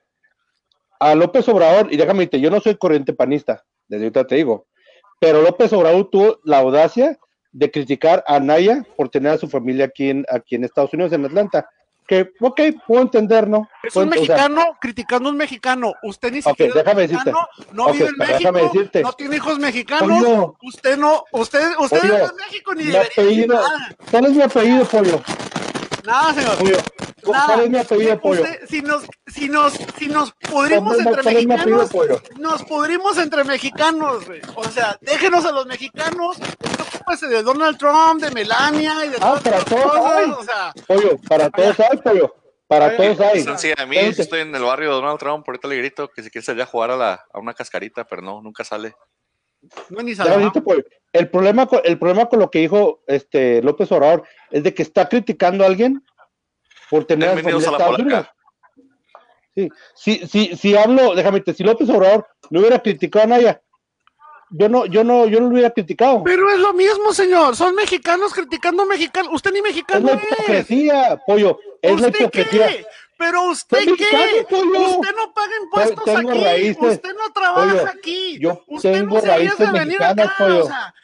A 1.00 1.14
López 1.14 1.49
Obrador, 1.49 1.93
y 1.93 1.96
déjame 1.96 2.20
decirte, 2.20 2.40
yo 2.40 2.50
no 2.50 2.61
soy 2.61 2.76
corriente 2.76 3.12
panista, 3.12 3.64
desde 3.88 4.05
ahorita 4.05 4.26
te 4.26 4.37
digo, 4.37 4.67
pero 5.19 5.43
López 5.43 5.73
Obrador 5.73 6.08
tuvo 6.11 6.40
la 6.44 6.58
audacia 6.58 7.19
de 7.58 7.70
criticar 7.70 8.23
a 8.26 8.38
Naya 8.38 8.85
por 8.97 9.08
tener 9.08 9.32
a 9.32 9.38
su 9.38 9.49
familia 9.49 9.87
aquí 9.87 10.11
en, 10.11 10.26
aquí 10.31 10.56
en 10.56 10.64
Estados 10.64 10.93
Unidos, 10.93 11.12
en 11.14 11.25
Atlanta. 11.25 11.67
Que, 12.06 12.31
ok, 12.41 12.61
puedo 12.87 13.03
entender, 13.03 13.49
¿no? 13.49 13.67
Es 13.82 13.93
Puedo- 13.94 14.06
un 14.06 14.12
o 14.12 14.12
sea, 14.12 14.20
mexicano 14.20 14.64
criticando 14.81 15.29
a 15.29 15.32
un 15.32 15.38
mexicano. 15.38 15.93
Usted 16.05 16.32
ni 16.32 16.43
siquiera 16.43 16.69
es 16.69 16.75
déjame 16.85 17.08
mexicano, 17.08 17.49
no 17.73 17.93
vive 17.93 18.06
en 18.08 18.17
México, 18.17 18.38
déjame 18.38 18.62
decirte. 18.62 19.03
no 19.03 19.12
tiene 19.14 19.37
hijos 19.37 19.58
mexicanos. 19.58 20.23
Pollo, 20.23 20.56
Usted 20.62 20.97
no, 20.99 21.25
usted, 21.32 21.67
usted 21.81 22.00
Pollo, 22.00 22.19
no 22.19 22.25
es 22.25 22.31
de 22.31 22.37
México 22.44 22.75
ni 22.75 22.85
mi 22.85 22.94
apellido, 22.97 23.55
nada. 23.56 23.97
¿cuál 24.11 24.25
es 24.26 24.32
mi 24.32 24.43
apellido, 24.43 24.85
pollo? 24.85 25.20
Nada, 26.05 26.35
señor. 26.35 26.59
Pollo. 26.59 26.76
¿Cuál 27.26 27.61
es 27.61 27.70
mi 27.70 27.78
apellido, 27.78 28.20
pollo? 28.20 28.43
Usted- 28.43 28.67
si 28.69 28.82
nos, 28.82 29.05
si 29.26 29.49
nos, 29.49 29.73
si 29.99 30.06
nos 30.08 30.32
pudrimos 30.32 30.94
¿Cuál 30.94 31.00
es- 31.00 31.06
entre 31.06 31.23
cuál 31.23 31.37
es 31.37 31.46
mi 31.46 31.55
apellido, 31.55 31.78
mexicanos, 31.78 31.90
pollo? 31.90 32.23
nos 32.38 32.62
pudrimos 32.64 33.19
entre 33.19 33.44
mexicanos, 33.44 34.26
güey. 34.26 34.40
O 34.55 34.64
sea, 34.64 34.96
déjenos 35.00 35.44
a 35.44 35.52
los 35.52 35.67
mexicanos, 35.67 36.37
preocúpese 36.58 37.26
de 37.28 37.43
Donald 37.43 37.78
Trump, 37.78 38.20
de 38.23 38.31
Melania 38.31 39.05
y 39.05 39.08
de 39.11 39.17
Ah, 39.17 39.38
todas 39.40 39.43
para 39.43 39.64
todos 39.64 39.93
cosas, 39.93 40.12
hay. 40.17 40.31
o 40.31 40.43
sea, 40.43 40.73
Pollo, 40.87 41.19
para 41.28 41.50
todos 41.50 41.81
hay, 41.81 41.96
pollo. 41.99 42.34
Para 42.69 42.96
todos 42.96 43.20
hay. 43.20 43.44
Sí, 43.58 43.73
a 43.76 43.87
mí 43.87 43.96
estoy 43.96 44.40
en 44.40 44.55
el 44.55 44.62
barrio 44.62 44.88
de 44.88 44.94
Donald 44.96 45.19
Trump, 45.20 45.44
ahorita 45.49 45.69
le 45.69 45.76
grito 45.76 46.08
que 46.11 46.23
si 46.23 46.31
quiere 46.31 46.44
salir 46.44 46.62
a 46.62 46.67
jugar 46.67 46.90
a, 46.90 46.96
la, 46.96 47.25
a 47.32 47.38
una 47.38 47.55
cascarita, 47.55 48.05
pero 48.05 48.23
no, 48.23 48.43
nunca 48.43 48.64
sale. 48.64 48.94
no 49.90 50.02
ni 50.02 50.14
pollo. 50.61 50.82
El 51.12 51.31
problema, 51.31 51.67
con, 51.67 51.81
el 51.84 51.99
problema 51.99 52.26
con 52.26 52.38
lo 52.40 52.50
que 52.50 52.58
dijo 52.58 53.02
este 53.06 53.62
López 53.62 53.90
Obrador 53.93 54.25
es 54.50 54.62
de 54.62 54.75
que 54.75 54.82
está 54.82 55.08
criticando 55.08 55.64
a 55.64 55.67
alguien 55.67 56.05
por 56.91 57.05
tener 57.05 57.35
Bienvenidos 57.35 57.65
a 57.65 57.67
en 57.67 57.73
la 57.73 57.79
Estados. 57.79 57.99
Unidos. 58.00 58.27
Sí, 59.55 59.71
sí, 59.94 60.23
sí, 60.31 60.56
si 60.56 60.77
hablo, 60.77 61.15
déjame 61.15 61.38
decirte, 61.41 61.55
si 61.55 61.65
López 61.65 61.88
Obrador 61.88 62.27
no 62.50 62.61
hubiera 62.61 62.79
criticado 62.79 63.25
a 63.25 63.29
Naya, 63.29 63.62
yo 64.50 64.69
no, 64.69 64.85
yo 64.87 65.03
no, 65.03 65.27
yo 65.27 65.41
no 65.41 65.47
lo 65.47 65.53
hubiera 65.55 65.71
criticado. 65.71 66.23
Pero 66.25 66.50
es 66.50 66.59
lo 66.61 66.73
mismo, 66.75 67.12
señor. 67.12 67.56
Son 67.56 67.75
mexicanos 67.75 68.33
criticando 68.35 68.83
a 68.83 68.87
mexicanos. 68.87 69.33
Usted 69.33 69.50
ni 69.53 69.59
Es 69.59 69.65
mexicano 69.65 70.06
la 70.09 70.15
es. 70.15 70.23
hipocresía, 70.23 71.21
pollo, 71.27 71.59
es 71.83 72.00
la 72.00 72.09
¿Usted 72.09 72.21
hipocresía. 72.21 72.69
qué? 72.69 72.87
Pero 73.19 73.44
usted 73.44 73.79
mexicano, 73.87 74.23
qué? 74.31 74.47
pollo. 74.49 74.88
Usted 75.00 75.17
no 75.17 75.33
paga 75.33 75.53
impuestos 75.62 76.05
Tengo 76.05 76.31
aquí. 76.33 76.44
raíces. 76.44 76.83
Usted 76.83 77.15
no 77.17 77.33
trabaja 77.33 77.71
Pollo, 77.71 77.87
aquí. 77.88 78.38
yo 78.38 78.62
usted 78.69 78.93
tengo 78.93 79.15
no 79.17 79.21
raíces 79.23 79.73
mexicanas, 79.73 80.27
acá, 80.27 80.35
pollo. 80.38 80.65
O 80.65 80.67
sea, 80.69 80.94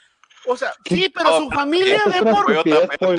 o 0.47 0.57
sea, 0.57 0.73
sí, 0.87 0.97
Sí. 0.97 1.09
pero 1.09 1.31
No, 1.31 1.39
su 1.39 1.51
familia 1.51 2.03
ve 2.07 2.23
por. 2.23 2.63
Te 2.63 2.73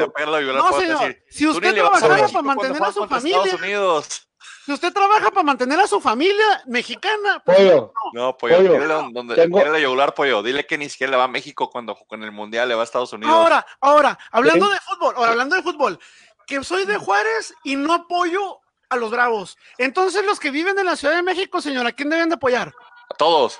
apelo, 0.04 0.42
yo 0.42 0.48
le 0.52 0.58
No, 0.58 0.68
puedo 0.70 0.81
señor. 0.81 1.00
decir, 1.00 1.24
Si 1.30 1.48
usted 1.48 1.74
trabajara 1.74 2.28
para 2.28 2.42
mantener 2.42 2.84
a 2.84 2.92
su 2.92 3.08
familia. 3.08 3.56
Unidos. 3.56 4.28
Si 4.66 4.72
usted 4.72 4.94
trabaja 4.94 5.30
para 5.30 5.44
mantener 5.44 5.78
a 5.78 5.88
su 5.88 6.00
familia 6.00 6.64
mexicana, 6.68 7.42
pues, 7.46 7.58
Pollo, 7.58 7.94
No, 8.14 8.38
pollo, 8.38 8.56
Pollo, 8.58 8.74
dile 8.74 8.86
donde, 9.12 9.36
tengo- 9.36 9.60
quiere 9.62 9.81
yugular, 9.81 10.14
pollo. 10.14 10.42
Dile 10.42 10.66
que 10.66 10.78
ni 10.78 10.88
siquiera 10.90 11.12
le 11.12 11.18
va 11.18 11.25
a 11.25 11.28
México 11.28 11.70
cuando 11.70 11.96
con 12.08 12.24
el 12.24 12.31
Mundial 12.31 12.70
le 12.70 12.75
va 12.75 12.81
a 12.81 12.86
Estados 12.86 13.12
Unidos. 13.12 13.34
Ahora, 13.36 13.66
ahora, 13.81 14.18
hablando 14.31 14.68
Sí. 14.68 14.72
de 14.74 14.80
fútbol, 14.80 15.16
ahora 15.18 15.31
hablando 15.31 15.58
de 15.58 15.64
fútbol, 15.64 16.00
que 16.48 16.64
soy 16.64 16.86
de 16.86 16.98
Juárez 16.98 17.54
y 17.66 17.75
no 17.75 17.94
apoyo 17.94 18.60
a 18.90 18.96
los 18.96 19.12
Bravos. 19.12 19.58
Entonces, 19.78 20.24
los 20.25 20.40
que 20.40 20.50
viven 20.50 20.80
en 20.80 20.86
la 20.86 20.96
Ciudad 20.96 21.16
de 21.16 21.24
México, 21.24 21.60
señor, 21.60 21.86
¿a 21.86 21.92
quién 21.92 22.10
deben 22.10 22.30
de 22.30 22.36
apoyar? 22.36 22.74
A 23.10 23.16
todos, 23.16 23.60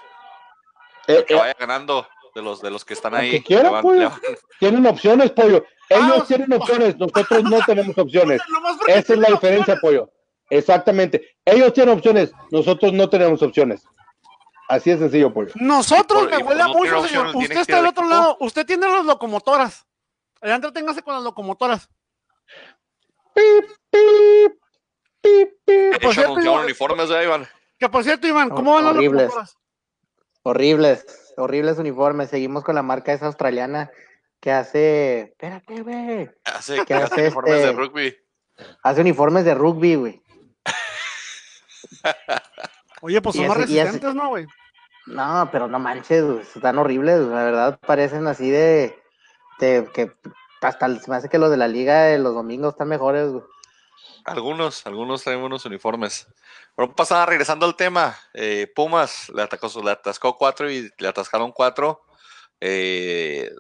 eh, 1.08 1.26
que 1.28 1.34
eh, 1.34 1.38
vaya 1.38 1.56
ganando 1.60 2.08
de 2.36 2.42
los 2.42 2.62
de 2.62 2.72
los 2.72 2.84
que 2.86 2.94
están 2.94 3.14
ahí. 3.16 3.32
que 3.32 3.44
quiera, 3.44 3.64
le 3.64 3.70
van- 3.70 3.82
pollo. 3.84 4.00
le 4.00 4.06
van- 4.08 4.22
tienen 4.60 4.86
opciones, 4.88 5.32
pollo. 5.32 5.64
Ellos 5.90 6.22
Ah, 6.22 6.26
tienen 6.28 6.54
opciones, 6.54 6.98
nosotros 6.98 7.44
no 7.44 7.60
tenemos 7.66 7.98
opciones. 7.98 8.42
Esa 8.88 9.14
es 9.14 9.20
la 9.20 9.30
diferencia, 9.30 9.76
opciones. 9.76 9.82
pollo. 9.82 10.10
Exactamente. 10.50 11.36
Ellos 11.46 11.74
tienen 11.74 11.96
opciones, 11.96 12.32
nosotros 12.52 12.94
no 12.94 13.10
tenemos 13.10 13.42
opciones. 13.42 13.84
Así 14.70 14.90
de 14.92 14.98
sencillo, 14.98 15.34
pollo. 15.34 15.52
Nosotros 15.56 16.30
me 16.30 16.38
huele 16.38 16.62
a 16.62 16.68
no 16.68 16.74
mucho, 16.74 17.06
señor. 17.08 17.36
Usted 17.36 17.58
está 17.58 17.76
del 17.76 17.86
al 17.86 17.92
otro 17.92 18.04
equipo. 18.06 18.20
lado. 18.20 18.38
Usted 18.40 18.66
tiene 18.66 18.88
las 18.88 19.06
locomotoras. 19.06 19.86
Allá 20.42 20.56
entreténgase 20.56 21.02
con 21.02 21.14
las 21.16 21.24
locomotoras. 21.24 21.90
Pip, 23.34 23.66
pip, 23.90 24.54
pip, 25.22 25.50
pip. 25.66 26.02
por 26.02 26.14
cierto, 26.14 26.40
yo- 26.42 26.54
uniformes 26.62 27.10
de 27.10 27.24
Iván. 27.24 27.48
Que 27.80 27.90
por 27.90 28.04
cierto, 28.04 28.28
Iván, 28.28 28.50
¿cómo 28.50 28.74
van 28.74 28.86
las 28.86 28.94
Horribles. 28.96 29.24
locomotoras? 29.24 29.58
Horribles, 30.44 31.06
horribles 31.38 31.78
uniformes. 31.78 32.30
Seguimos 32.30 32.64
con 32.64 32.76
la 32.76 32.84
marca 32.84 33.14
esa 33.14 33.28
australiana 33.28 33.92
que 34.40 34.52
hace. 34.52 35.20
Espérate, 35.22 35.82
güey. 35.82 36.30
Hace, 36.46 36.86
¿Qué 36.86 36.94
hace 36.94 37.06
hace 37.06 37.22
uniformes 37.22 37.54
de 37.54 37.70
este? 37.70 37.74
rugby. 37.74 38.18
Hace 38.84 39.02
uniformes 39.02 39.46
de 39.46 39.56
rugby, 39.56 39.96
güey. 39.96 40.22
Oye, 43.02 43.22
pues 43.22 43.36
son 43.36 43.48
más 43.48 43.58
resistentes, 43.58 44.16
¿no, 44.16 44.30
güey? 44.30 44.46
No, 45.06 45.50
pero 45.52 45.68
no 45.68 45.80
manches, 45.80 46.24
güey, 46.24 46.42
están 46.42 46.78
horribles, 46.78 47.20
güey, 47.20 47.36
la 47.36 47.44
verdad 47.44 47.80
parecen 47.86 48.26
así 48.28 48.50
de, 48.50 48.98
de 49.60 49.90
que 49.94 50.14
hasta 50.62 51.00
se 51.00 51.12
me 51.12 51.18
hace 51.18 51.28
que 51.28 51.38
los 51.38 51.52
de 51.52 51.58
la 51.58 51.68
liga 51.68 52.04
de 52.04 52.20
los 52.20 52.34
domingos 52.34 52.74
están 52.74 52.88
mejores, 52.88 53.30
güey. 53.30 53.44
Algunos, 54.26 54.86
algunos 54.86 55.24
traen 55.24 55.40
unos 55.40 55.66
uniformes. 55.66 56.28
Pero 56.76 56.96
pasada, 56.96 57.26
regresando 57.26 57.66
al 57.66 57.76
tema, 57.76 58.18
eh, 58.34 58.72
Pumas 58.76 59.30
le, 59.36 59.42
atacó, 59.42 59.70
le 59.84 59.92
atascó 59.92 60.38
cuatro 60.38 60.72
y 60.72 60.90
le 60.98 61.08
atascaron 61.08 61.52
cuatro. 61.52 62.02
Eh, 62.60 63.52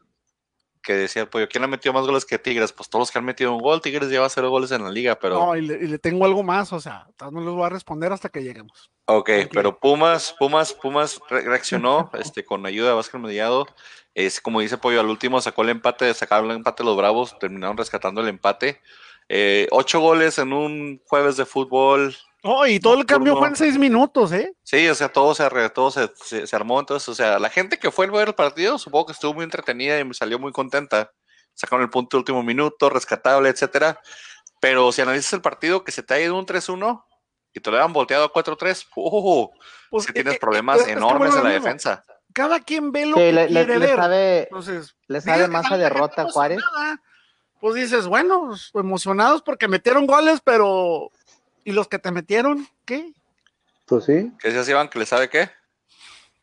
que 0.84 0.93
decía 0.93 1.22
el 1.22 1.29
pollo, 1.29 1.48
¿quién 1.48 1.63
ha 1.63 1.67
metido 1.67 1.93
más 1.93 2.05
goles 2.05 2.25
que 2.25 2.38
Tigres? 2.38 2.74
Pues 2.74 2.89
todos 2.89 3.03
los 3.03 3.12
que 3.12 3.17
han 3.17 3.24
metido 3.25 3.53
un 3.55 3.62
gol, 3.62 3.82
Tigres 3.82 4.10
lleva 4.10 4.27
cero 4.29 4.50
goles 4.50 4.70
en 4.72 4.84
la 4.84 4.91
liga, 4.91 5.17
pero... 5.17 5.39
No, 5.39 5.55
y 5.55 5.62
le, 5.62 5.75
y 5.75 5.88
le 5.88 5.98
tengo 5.98 6.25
algo 6.25 6.43
más, 6.43 6.74
o 6.74 6.79
sea, 6.82 7.08
no 7.32 7.39
les 7.39 7.53
voy 7.53 7.63
a 7.65 7.70
responder 7.70 8.12
hasta 8.12 8.27
que 8.27 8.43
lleguemos. 8.43 8.91
Ok, 9.05 9.29
pero 9.51 9.79
Pumas, 9.79 10.36
Pumas, 10.38 10.74
Pumas 10.74 11.22
re- 11.29 11.43
reaccionó 11.43 12.12
este, 12.20 12.43
con 12.43 12.65
ayuda 12.65 12.89
de 12.89 12.96
Vázquez 12.96 13.22
Mediado. 13.22 13.65
Es 14.13 14.41
como 14.41 14.60
dice 14.60 14.77
Pollo, 14.77 15.00
al 15.00 15.10
último 15.10 15.39
sacó 15.39 15.62
el 15.63 15.70
empate, 15.70 16.13
sacaron 16.13 16.51
el 16.51 16.58
empate 16.58 16.84
los 16.84 16.98
Bravos, 16.98 17.39
terminaron 17.39 17.77
rescatando 17.77 18.20
el 18.22 18.27
empate. 18.27 18.82
Eh, 19.29 19.67
ocho 19.71 19.99
goles 19.99 20.37
en 20.37 20.53
un 20.53 21.01
jueves 21.05 21.37
de 21.37 21.45
fútbol, 21.45 22.15
Oh, 22.45 22.65
y 22.67 22.77
todo 22.77 22.95
el 22.99 23.05
cambio 23.05 23.37
fue 23.37 23.47
en 23.47 23.55
seis 23.55 23.77
minutos, 23.77 24.33
¿eh? 24.33 24.53
Sí, 24.63 24.85
o 24.89 24.95
sea, 24.95 25.07
todo 25.07 25.33
se, 25.33 25.43
arre- 25.43 25.71
todo 25.71 25.91
se, 25.91 26.11
se- 26.25 26.45
se 26.45 26.55
armó. 26.57 26.77
Entonces, 26.77 27.07
o 27.07 27.15
sea, 27.15 27.39
la 27.39 27.49
gente 27.49 27.79
que 27.79 27.89
fue 27.89 28.05
a 28.05 28.11
ver 28.11 28.27
el 28.27 28.35
partido, 28.35 28.77
supongo 28.77 29.05
que 29.05 29.11
estuvo 29.13 29.33
muy 29.33 29.45
entretenida 29.45 29.97
y 29.97 30.03
me 30.03 30.13
salió 30.13 30.37
muy 30.39 30.51
contenta. 30.51 31.09
Sacaron 31.53 31.83
el 31.83 31.89
punto 31.89 32.17
de 32.17 32.19
último 32.19 32.43
minuto, 32.43 32.89
rescatable, 32.89 33.47
etcétera. 33.47 33.97
Pero 34.59 34.91
si 34.91 35.01
analizas 35.01 35.31
el 35.31 35.41
partido, 35.41 35.85
que 35.85 35.93
se 35.93 36.03
te 36.03 36.15
ha 36.15 36.19
ido 36.19 36.37
un 36.37 36.45
3-1 36.45 37.05
y 37.53 37.61
te 37.61 37.71
lo 37.71 37.81
han 37.81 37.93
volteado 37.93 38.25
a 38.25 38.33
4-3, 38.33 38.87
¡uh! 38.97 39.47
Pues, 39.89 40.03
es 40.03 40.07
que 40.07 40.11
eh, 40.19 40.23
tienes 40.23 40.35
eh, 40.35 40.39
problemas 40.41 40.79
es 40.81 40.85
que 40.87 40.91
enormes 40.91 41.33
en 41.37 41.43
la 41.45 41.49
mismo. 41.49 41.63
defensa. 41.65 42.03
Cada 42.33 42.59
quien 42.59 42.91
ve 42.91 43.05
lo 43.05 43.15
Sí, 43.15 43.23
que 43.23 43.31
le, 43.31 43.43
le- 43.43 43.47
quiere 43.65 43.79
le 43.79 43.85
ver. 43.87 43.95
sabe, 43.95 44.39
Entonces, 44.43 44.97
le 45.07 45.21
sabe 45.21 45.47
más 45.47 45.69
la 45.69 45.75
a 45.77 45.79
derrota 45.79 46.25
Juárez. 46.29 46.59
Pues 47.63 47.75
dices, 47.75 48.08
bueno, 48.08 48.51
emocionados 48.74 49.41
porque 49.41 49.70
metieron 49.70 50.05
goles, 50.05 50.41
pero. 50.43 51.10
¿Y 51.63 51.72
los 51.72 51.88
que 51.88 51.98
te 51.98 52.12
metieron? 52.12 52.67
¿Qué? 52.84 53.13
Pues 53.86 54.03
sí. 54.03 54.34
¿Qué 54.39 54.50
decías, 54.50 54.67
Iván? 54.67 54.89
¿Que 54.89 55.00
le 55.00 55.05
sabe 55.05 55.29
qué? 55.29 55.50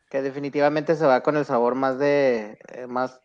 Que 0.09 0.23
definitivamente 0.23 0.95
se 0.95 1.05
va 1.05 1.21
con 1.21 1.37
el 1.37 1.45
sabor 1.45 1.75
más 1.75 1.99
de 1.99 2.57
eh, 2.69 2.87
más, 2.87 3.21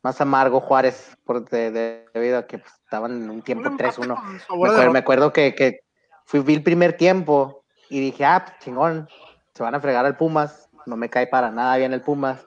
más 0.00 0.20
amargo 0.20 0.60
Juárez, 0.60 1.10
por 1.24 1.44
de- 1.50 1.72
de- 1.72 2.06
debido 2.14 2.38
a 2.38 2.46
que 2.46 2.58
pues, 2.58 2.72
estaban 2.84 3.10
en 3.10 3.28
un 3.28 3.42
tiempo 3.42 3.66
Un 3.66 3.72
empate 3.72 3.88
3-1. 4.00 4.14
con 4.46 4.92
Me, 4.92 4.98
acuerdo 5.00 5.32
que, 5.32 5.56
que 5.56 5.80
fui 6.26 6.38
vi 6.38 6.54
el 6.54 6.62
primer 6.62 6.96
tiempo 6.96 7.64
y 7.90 7.98
dije, 7.98 8.24
ah, 8.24 8.44
pues, 8.46 8.60
chingón, 8.60 9.08
se 9.56 9.64
van 9.64 9.74
a 9.74 9.80
fregar 9.80 10.06
al 10.06 10.16
Pumas, 10.16 10.68
no 10.86 10.96
me 10.96 11.10
cae 11.10 11.26
para 11.26 11.50
nada 11.50 11.78
bien 11.78 11.92
el 11.92 12.00
Pumas, 12.00 12.46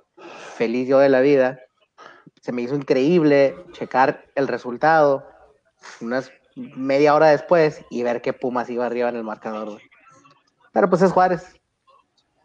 feliz 0.55 0.87
yo 0.87 0.99
de 0.99 1.09
la 1.09 1.19
vida. 1.19 1.59
Se 2.41 2.51
me 2.51 2.61
hizo 2.61 2.75
increíble 2.75 3.55
checar 3.73 4.25
el 4.35 4.47
resultado 4.47 5.27
unas 6.01 6.31
media 6.55 7.13
hora 7.13 7.27
después 7.27 7.81
y 7.89 8.03
ver 8.03 8.21
que 8.21 8.33
Pumas 8.33 8.69
iba 8.69 8.85
arriba 8.85 9.09
en 9.09 9.15
el 9.15 9.23
marcador. 9.23 9.69
güey. 9.71 9.83
Pero 10.73 10.89
pues 10.89 11.01
es 11.01 11.11
Juárez. 11.11 11.53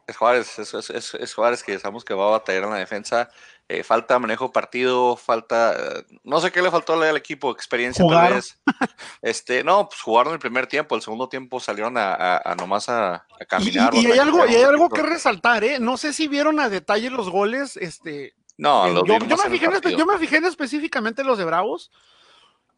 Es 0.06 0.16
Juárez, 0.16 0.58
es, 0.58 0.74
es- 0.74 0.90
es- 0.90 1.14
es 1.14 1.34
Juárez 1.34 1.62
que 1.62 1.78
sabemos 1.78 2.04
que 2.04 2.12
va 2.12 2.26
a 2.26 2.30
batallar 2.32 2.64
en 2.64 2.70
la 2.70 2.76
defensa. 2.76 3.30
Eh, 3.68 3.84
falta 3.84 4.18
manejo 4.18 4.46
de 4.46 4.50
partido, 4.52 5.16
falta. 5.16 5.72
eh, 5.74 6.04
no 6.24 6.40
sé 6.40 6.50
qué 6.50 6.60
le 6.60 6.70
faltó 6.70 6.94
al 7.00 7.16
equipo, 7.16 7.50
experiencia 7.52 8.04
Jugar. 8.04 8.24
tal 8.26 8.34
vez. 8.34 8.58
Este, 9.22 9.62
no, 9.64 9.88
pues 9.88 10.00
jugaron 10.02 10.32
el 10.34 10.40
primer 10.40 10.66
tiempo, 10.66 10.96
el 10.96 11.02
segundo 11.02 11.28
tiempo 11.28 11.60
salieron 11.60 11.96
a, 11.96 12.12
a- 12.14 12.42
a 12.52 12.54
nomás 12.56 12.88
a, 12.88 13.24
caminar. 13.48 13.94
y- 13.94 14.00
y 14.02 14.06
hay 14.12 14.18
algo, 14.18 14.44
y 14.44 14.54
hay 14.56 14.62
algo 14.64 14.90
que 14.90 15.02
resaltar, 15.02 15.62
¿eh? 15.64 15.78
No 15.78 15.96
sé 15.96 16.12
si 16.12 16.26
vieron 16.28 16.58
a 16.60 16.68
detalle 16.68 17.08
los 17.08 17.30
goles. 17.30 17.76
Este, 17.76 18.34
No, 18.62 18.86
en- 18.86 18.94
los 18.94 19.04
yo, 19.08 19.18
yo 19.18 19.36
me 19.36 19.50
fijé 19.50 19.66
en 19.66 19.98
yo 19.98 20.06
me 20.06 20.18
fijé 20.18 20.36
en 20.36 20.44
específicamente 20.44 21.24
los 21.24 21.36
de 21.36 21.44
Bravos. 21.44 21.90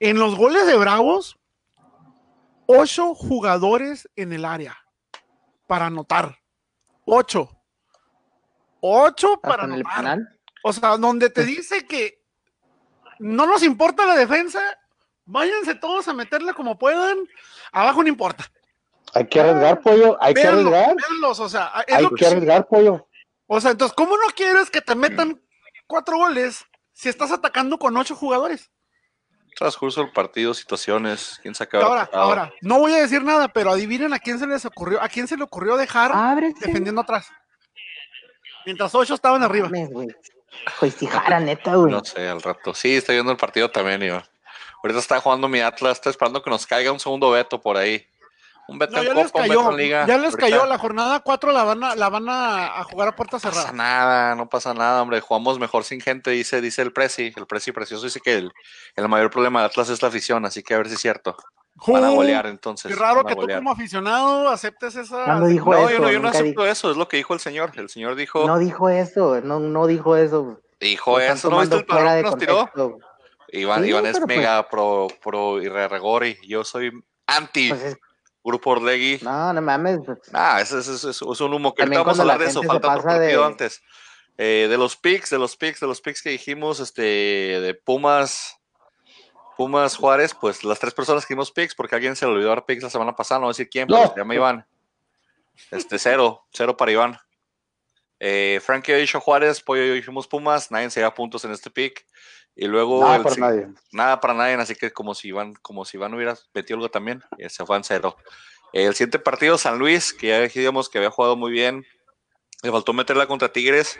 En 0.00 0.18
los 0.18 0.34
goles 0.34 0.66
de 0.66 0.76
Bravos, 0.78 1.38
ocho 2.66 3.14
jugadores 3.14 4.08
en 4.16 4.32
el 4.32 4.46
área 4.46 4.78
para 5.66 5.86
anotar. 5.86 6.38
Ocho. 7.04 7.50
Ocho 8.80 9.38
para 9.42 9.64
anotar. 9.64 10.20
O 10.62 10.72
sea, 10.72 10.96
donde 10.96 11.28
te 11.28 11.44
dice 11.44 11.86
que 11.86 12.22
no 13.18 13.46
nos 13.46 13.62
importa 13.62 14.06
la 14.06 14.16
defensa, 14.16 14.60
váyanse 15.26 15.74
todos 15.74 16.08
a 16.08 16.14
meterla 16.14 16.54
como 16.54 16.78
puedan, 16.78 17.18
abajo 17.72 18.02
no 18.02 18.08
importa. 18.08 18.50
Hay 19.12 19.26
que 19.26 19.38
arriesgar, 19.40 19.80
pollo. 19.82 20.16
Hay 20.20 20.32
que 20.32 20.46
arriesgar. 20.48 20.96
véanlos, 20.96 21.40
o 21.40 21.48
sea, 21.48 21.84
es 21.86 21.94
Hay 21.94 22.02
lo 22.04 22.08
que 22.10 22.16
que, 22.16 22.26
arriesgar, 22.26 22.66
pollo. 22.66 23.06
o 23.46 23.60
sea, 23.60 23.72
entonces, 23.72 23.94
¿cómo 23.94 24.16
no 24.16 24.26
quieres 24.34 24.70
que 24.70 24.80
te 24.80 24.94
metan 24.94 25.40
cuatro 25.86 26.16
goles 26.16 26.64
si 26.92 27.08
estás 27.08 27.32
atacando 27.32 27.78
con 27.78 27.96
ocho 27.96 28.14
jugadores? 28.14 28.70
Transcurso 29.56 30.00
del 30.00 30.12
partido, 30.12 30.52
situaciones, 30.52 31.38
quién 31.40 31.54
habrá 31.60 31.86
ahora, 31.86 32.06
pasado. 32.06 32.22
ahora, 32.24 32.52
no 32.60 32.78
voy 32.80 32.92
a 32.92 32.96
decir 32.96 33.22
nada, 33.22 33.48
pero 33.48 33.70
adivinen 33.70 34.12
a 34.12 34.18
quién 34.18 34.38
se 34.38 34.46
les 34.46 34.64
ocurrió, 34.64 35.00
a 35.00 35.08
quién 35.08 35.28
se 35.28 35.36
le 35.36 35.44
ocurrió 35.44 35.76
dejar 35.76 36.10
Ábrese. 36.12 36.66
defendiendo 36.66 37.00
atrás. 37.00 37.28
Mientras 38.66 38.94
ocho 38.94 39.14
estaban 39.14 39.42
arriba. 39.42 39.70
Pues 40.80 40.94
si 40.94 41.06
jara, 41.06 41.38
neta, 41.40 41.74
güey. 41.76 41.92
No 41.92 42.04
sé, 42.04 42.28
al 42.28 42.42
rato. 42.42 42.74
Sí, 42.74 42.96
estoy 42.96 43.16
viendo 43.16 43.32
el 43.32 43.38
partido 43.38 43.70
también, 43.70 44.02
Iván. 44.02 44.24
Ahorita 44.82 45.00
está 45.00 45.20
jugando 45.20 45.48
mi 45.48 45.60
Atlas, 45.60 45.92
está 45.92 46.10
esperando 46.10 46.42
que 46.42 46.50
nos 46.50 46.66
caiga 46.66 46.92
un 46.92 47.00
segundo 47.00 47.30
veto 47.30 47.60
por 47.60 47.76
ahí. 47.76 48.06
Un 48.66 48.78
veto 48.78 48.92
No, 48.96 49.02
en 49.02 49.06
ya 49.08 49.14
les 49.14 49.26
Copa, 49.32 49.42
un 49.44 49.48
veto 49.48 49.64
cayó, 49.64 49.76
Liga. 49.76 50.06
ya 50.06 50.16
les 50.16 50.30
Ahorita 50.32 50.38
cayó, 50.38 50.66
la 50.66 50.78
jornada 50.78 51.20
4 51.20 51.52
la 51.52 51.64
van 51.64 51.84
a, 51.84 51.94
la 51.96 52.08
van 52.08 52.28
a, 52.28 52.78
a 52.80 52.84
jugar 52.84 53.08
a 53.08 53.16
puerta 53.16 53.36
No 53.36 53.40
pasa 53.42 53.52
cerrada. 53.52 53.72
nada, 53.76 54.34
no 54.34 54.48
pasa 54.48 54.72
nada, 54.74 55.02
hombre. 55.02 55.20
Jugamos 55.20 55.58
mejor 55.58 55.84
sin 55.84 56.00
gente, 56.00 56.30
dice, 56.30 56.60
dice 56.60 56.80
el 56.82 56.92
Prezi. 56.92 57.32
El 57.36 57.46
Prezi 57.46 57.72
precioso 57.72 58.04
dice 58.04 58.20
que 58.20 58.34
el, 58.36 58.52
el 58.96 59.08
mayor 59.08 59.30
problema 59.30 59.60
de 59.60 59.66
Atlas 59.66 59.90
es 59.90 60.00
la 60.00 60.08
afición, 60.08 60.44
así 60.46 60.62
que 60.62 60.74
a 60.74 60.78
ver 60.78 60.88
si 60.88 60.94
es 60.94 61.00
cierto. 61.00 61.36
Van 61.88 62.04
a 62.04 62.10
golear 62.10 62.46
entonces. 62.46 62.90
Qué 62.92 62.98
raro 62.98 63.24
que 63.24 63.34
tú 63.34 63.46
como 63.48 63.72
aficionado 63.72 64.48
aceptes 64.48 64.94
esa... 64.94 65.26
No 65.38 65.46
dijo 65.48 65.72
No, 65.72 65.80
eso. 65.88 65.90
yo 65.90 65.98
no, 65.98 66.10
yo 66.12 66.20
no 66.20 66.28
acepto 66.28 66.62
di- 66.62 66.68
eso, 66.70 66.90
es 66.92 66.96
lo 66.96 67.08
que 67.08 67.16
dijo 67.16 67.34
el 67.34 67.40
señor. 67.40 67.72
El 67.74 67.88
señor 67.88 68.14
dijo, 68.14 68.46
no 68.46 68.58
dijo 68.58 68.88
eso, 68.88 69.40
no, 69.42 69.58
no 69.58 69.86
dijo 69.88 70.16
eso. 70.16 70.60
dijo 70.80 71.18
eso, 71.20 71.50
¿no 71.50 71.60
viste 71.60 71.76
el 71.76 71.84
padrón 71.84 72.12
de 72.12 72.16
que 72.18 72.22
nos 72.30 72.38
tiró? 72.38 72.70
Iván, 73.48 73.82
Sí, 73.82 73.88
Iván 73.90 74.06
es 74.06 74.18
pues- 74.18 74.26
mega 74.26 74.68
pro, 74.68 75.08
pro 75.22 75.60
Irregori. 75.60 76.38
Yo 76.46 76.64
soy 76.64 76.92
anti 77.26 77.68
Pues 77.70 77.82
es- 77.82 77.98
Grupo 78.44 78.70
Orlegui. 78.70 79.18
no, 79.22 79.52
no 79.54 79.62
mames. 79.62 80.00
pues, 80.04 80.18
Ah, 80.32 80.60
eso 80.60 80.78
es 80.78 81.40
un 81.40 81.54
humo 81.54 81.74
que 81.74 81.82
También 81.82 81.98
ahorita 81.98 82.04
vamos 82.04 82.18
a 82.20 82.22
cuando 82.22 82.22
hablar 82.22 82.38
la 82.38 82.44
de 82.44 82.50
eso, 82.50 82.62
falta 82.62 82.88
otro 82.94 83.02
de- 83.12 83.18
partido 83.18 83.44
antes. 83.44 83.82
Eh, 84.36 84.66
de 84.68 84.76
los 84.76 84.96
picks, 84.96 85.30
de 85.30 85.38
los 85.38 85.56
picks, 85.56 85.80
de 85.80 85.86
los 85.86 86.00
picks 86.00 86.20
que 86.22 86.30
dijimos, 86.30 86.80
este, 86.80 87.02
de 87.02 87.74
Pumas, 87.74 88.56
Pumas 89.56 89.96
Juárez, 89.96 90.34
pues 90.34 90.64
las 90.64 90.78
tres 90.80 90.92
personas 90.92 91.24
que 91.24 91.34
dimos 91.34 91.52
picks, 91.52 91.74
porque 91.74 91.94
alguien 91.94 92.16
se 92.16 92.26
le 92.26 92.32
olvidó 92.32 92.48
dar 92.48 92.66
picks 92.66 92.82
la 92.82 92.90
semana 92.90 93.14
pasada, 93.14 93.38
no 93.38 93.46
voy 93.46 93.50
a 93.50 93.54
decir 93.54 93.68
quién, 93.70 93.86
pero 93.86 94.02
No. 94.02 94.12
se 94.12 94.18
llama 94.18 94.34
Iván. 94.34 94.66
Este, 95.70 95.98
cero, 96.00 96.44
cero 96.52 96.76
para 96.76 96.90
Iván. 96.90 97.16
Eh, 98.18 98.60
Frankie 98.64 98.94
dicho 98.94 99.20
Juárez, 99.20 99.60
Pollo 99.62 99.84
y 99.84 99.88
yo 99.88 99.94
dijimos 99.94 100.26
Pumas, 100.26 100.70
nadie 100.70 100.90
se 100.90 101.00
da 101.00 101.14
puntos 101.14 101.44
en 101.44 101.52
este 101.52 101.70
pick. 101.70 102.06
Y 102.56 102.66
luego 102.66 103.00
Nada 103.04 103.28
si- 103.34 103.40
nadie. 103.40 103.66
nada 103.92 104.20
para 104.20 104.34
nadie, 104.34 104.54
así 104.54 104.74
que 104.76 104.92
como 104.92 105.14
si 105.14 105.28
Iván, 105.28 105.54
como 105.54 105.84
si 105.84 105.96
Iván 105.96 106.14
hubiera 106.14 106.36
metido 106.54 106.76
algo 106.76 106.88
también, 106.88 107.22
eh, 107.38 107.48
se 107.50 107.64
fue 107.66 107.76
en 107.76 107.84
cero. 107.84 108.16
El 108.72 108.94
siguiente 108.94 109.18
partido, 109.18 109.58
San 109.58 109.78
Luis, 109.78 110.12
que 110.12 110.28
ya 110.28 110.40
dijimos 110.40 110.88
que 110.88 110.98
había 110.98 111.10
jugado 111.10 111.36
muy 111.36 111.50
bien, 111.52 111.84
le 112.62 112.70
faltó 112.70 112.92
meterla 112.92 113.26
contra 113.26 113.52
Tigres, 113.52 113.98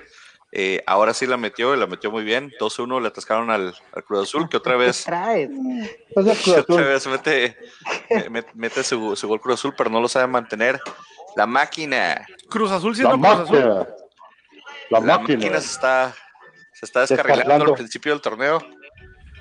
eh, 0.52 0.82
ahora 0.86 1.14
sí 1.14 1.26
la 1.26 1.36
metió 1.36 1.74
y 1.74 1.78
la 1.78 1.86
metió 1.88 2.10
muy 2.12 2.22
bien, 2.22 2.52
2-1 2.60 3.00
le 3.00 3.08
atascaron 3.08 3.50
al, 3.50 3.74
al 3.92 4.04
Cruz 4.04 4.28
Azul, 4.28 4.48
que 4.48 4.56
otra 4.56 4.74
¿qué 4.74 4.78
vez, 4.78 5.04
traes? 5.04 5.50
Es 5.50 6.24
Cruz 6.24 6.38
que 6.44 6.50
otra 6.60 6.74
Azul. 6.76 6.84
vez 6.84 7.06
mete, 7.08 7.58
me- 8.10 8.30
me- 8.30 8.46
mete 8.54 8.84
su, 8.84 9.16
su 9.16 9.26
gol 9.28 9.40
Cruz 9.40 9.54
Azul, 9.60 9.74
pero 9.76 9.90
no 9.90 10.00
lo 10.00 10.08
sabe 10.08 10.28
mantener. 10.28 10.80
La 11.36 11.46
máquina, 11.46 12.24
Cruz 12.48 12.70
Azul 12.70 12.92
La 12.92 12.96
siendo 12.96 13.18
Cruz 13.18 13.40
Azul. 13.40 13.58
máquina. 13.64 13.74
La 14.90 15.00
la 15.00 15.18
máquina. 15.18 15.38
máquina 15.38 15.60
se 15.60 15.72
está, 15.72 16.14
se 16.86 17.04
está 17.04 17.14
descarrilando 17.14 17.66
al 17.66 17.74
principio 17.74 18.12
del 18.12 18.20
torneo. 18.20 18.60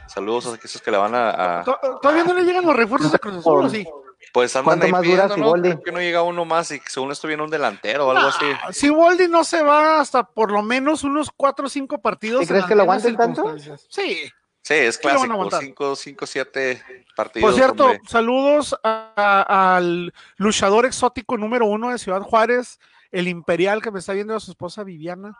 Saludos 0.08 0.46
a 0.48 0.54
aquellos 0.56 0.82
que 0.82 0.92
le 0.92 0.98
van 0.98 1.16
a, 1.16 1.60
a- 1.60 1.64
To- 1.64 1.80
¿Todavía 2.02 2.24
no 2.24 2.34
le 2.34 2.44
llegan 2.44 2.66
los 2.66 2.76
refuerzos 2.76 3.12
de 3.12 3.20
Cruz 3.20 3.38
Azul 3.38 3.70
sí? 3.70 3.88
Pues 4.32 4.56
andan 4.56 4.66
¿Cuánto 4.80 4.86
ahí 4.86 4.92
más 4.92 5.02
pidiendo, 5.02 5.38
¿no? 5.38 5.52
Creo 5.54 5.82
que 5.84 5.92
no 5.92 6.00
llega 6.00 6.22
uno 6.24 6.44
más 6.46 6.72
y 6.72 6.80
que 6.80 6.90
según 6.90 7.12
esto 7.12 7.28
viene 7.28 7.44
un 7.44 7.50
delantero 7.50 8.08
o 8.08 8.12
algo 8.12 8.30
así. 8.30 8.46
Ah, 8.64 8.72
Si 8.74 8.90
Waldi 8.90 9.28
no 9.28 9.44
se 9.44 9.62
va 9.62 10.00
hasta 10.00 10.24
por 10.24 10.52
lo 10.52 10.64
menos 10.64 11.04
unos 11.04 11.30
4 11.36 11.66
o 11.68 11.70
5 11.70 12.02
partidos. 12.02 12.40
¿Sí 12.40 12.44
en 12.46 12.48
crees 12.50 12.66
que 12.66 12.76
lo 12.76 12.82
aguanten 12.84 13.16
tanto? 13.16 13.56
Sí. 13.90 14.24
Sí, 14.62 14.74
es 14.76 14.98
a 14.98 15.02
clásico. 15.02 15.34
aguantar. 15.34 15.62
5, 15.62 15.96
5, 15.96 16.26
7 16.26 16.84
partidos. 17.16 17.50
Por 17.52 17.56
cierto, 17.56 17.84
hombre. 17.86 18.00
saludos 18.08 18.76
a- 18.84 19.12
a- 19.16 19.76
al 19.78 20.14
luchador 20.38 20.86
exótico 20.86 21.38
número 21.38 21.66
uno 21.66 21.90
de 21.92 21.98
Ciudad 22.00 22.22
Juárez, 22.22 22.80
el 23.12 23.28
Imperial 23.28 23.82
que 23.82 23.92
me 23.92 24.00
está 24.00 24.14
viendo 24.14 24.36
a 24.36 24.40
su 24.40 24.52
esposa 24.52 24.84
Viviana. 24.84 25.38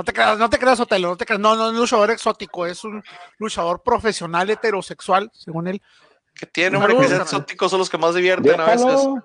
No 0.00 0.04
te 0.04 0.14
creas, 0.14 0.38
no 0.38 0.48
te 0.48 0.58
creas, 0.58 0.80
Otelo, 0.80 1.08
no 1.10 1.16
te 1.18 1.26
creas. 1.26 1.38
No, 1.40 1.54
no 1.56 1.66
es 1.66 1.72
un 1.72 1.76
luchador 1.76 2.10
exótico, 2.10 2.64
es 2.64 2.82
un 2.84 3.02
luchador 3.38 3.82
profesional 3.82 4.48
heterosexual, 4.48 5.30
según 5.34 5.68
él. 5.68 5.82
¿Qué 6.34 6.46
tiene, 6.46 6.78
hombre? 6.78 6.96
Que 6.96 7.16
exóticos 7.16 7.70
son 7.70 7.80
los 7.80 7.90
que 7.90 7.98
más 7.98 8.14
divierten 8.14 8.58
a 8.58 8.64
veces. 8.64 8.86
Déjalo. 8.86 9.22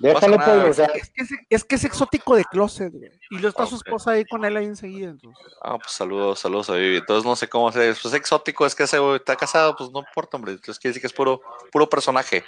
Déjalo, 0.00 0.36
nada. 0.36 0.66
Es 0.68 1.10
que 1.10 1.22
es, 1.22 1.28
es 1.48 1.64
que 1.64 1.74
es 1.76 1.84
exótico 1.84 2.34
de 2.34 2.44
closet, 2.44 2.92
güey. 2.92 3.08
Y 3.30 3.38
lo 3.38 3.48
está 3.48 3.66
su 3.66 3.76
Ok. 3.76 3.82
esposa 3.86 4.10
ahí 4.12 4.24
con 4.24 4.44
él 4.44 4.56
ahí 4.56 4.64
enseguida. 4.64 5.10
entonces. 5.10 5.46
Ah, 5.62 5.78
pues 5.78 5.92
saludos, 5.92 6.40
saludos 6.40 6.70
a 6.70 6.74
Vivi. 6.74 6.96
Entonces 6.96 7.24
no 7.24 7.36
sé 7.36 7.48
cómo 7.48 7.68
hacer. 7.68 7.96
Pues 8.02 8.14
exótico 8.14 8.66
es 8.66 8.74
que 8.74 8.82
ese 8.82 8.98
güey 8.98 9.16
está 9.16 9.36
casado, 9.36 9.76
pues 9.76 9.92
no 9.92 10.00
importa, 10.00 10.36
hombre. 10.36 10.52
Entonces 10.54 10.80
quiere 10.80 10.90
decir 10.90 11.02
que 11.02 11.06
es 11.06 11.12
puro, 11.12 11.40
puro 11.70 11.88
personaje. 11.88 12.44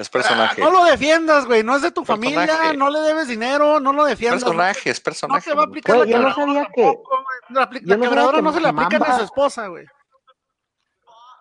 Es 0.00 0.08
personaje. 0.08 0.62
Ah, 0.62 0.64
no 0.64 0.70
lo 0.70 0.84
defiendas, 0.84 1.44
güey. 1.44 1.62
No 1.62 1.76
es 1.76 1.82
de 1.82 1.90
tu 1.90 2.04
familia, 2.06 2.72
no 2.72 2.88
le 2.88 3.00
debes 3.00 3.28
dinero, 3.28 3.80
no 3.80 3.92
lo 3.92 4.04
defiendas. 4.06 4.42
personaje, 4.42 4.88
es 4.90 4.98
No 4.98 5.04
personaje. 5.04 5.50
te 5.50 5.54
va 5.54 5.60
a 5.60 5.64
hombre. 5.64 5.80
aplicar 5.80 5.96
Güey, 5.96 6.08
la 6.10 6.16
yo 6.16 6.22
no 6.22 6.28
quebradora 6.34 6.52
sabía 6.54 6.72
que- 6.74 6.82
tampoco, 6.82 7.10
güey. 7.10 7.26
La, 7.50 7.96
no 7.96 8.02
quebradora 8.02 8.36
que 8.38 8.42
no 8.42 8.52
se 8.52 8.60
le 8.60 8.68
aplica 8.68 8.88
ni 8.88 8.94
a 8.96 8.98
Mamba- 9.00 9.18
su 9.18 9.24
esposa, 9.24 9.66
güey. 9.66 9.84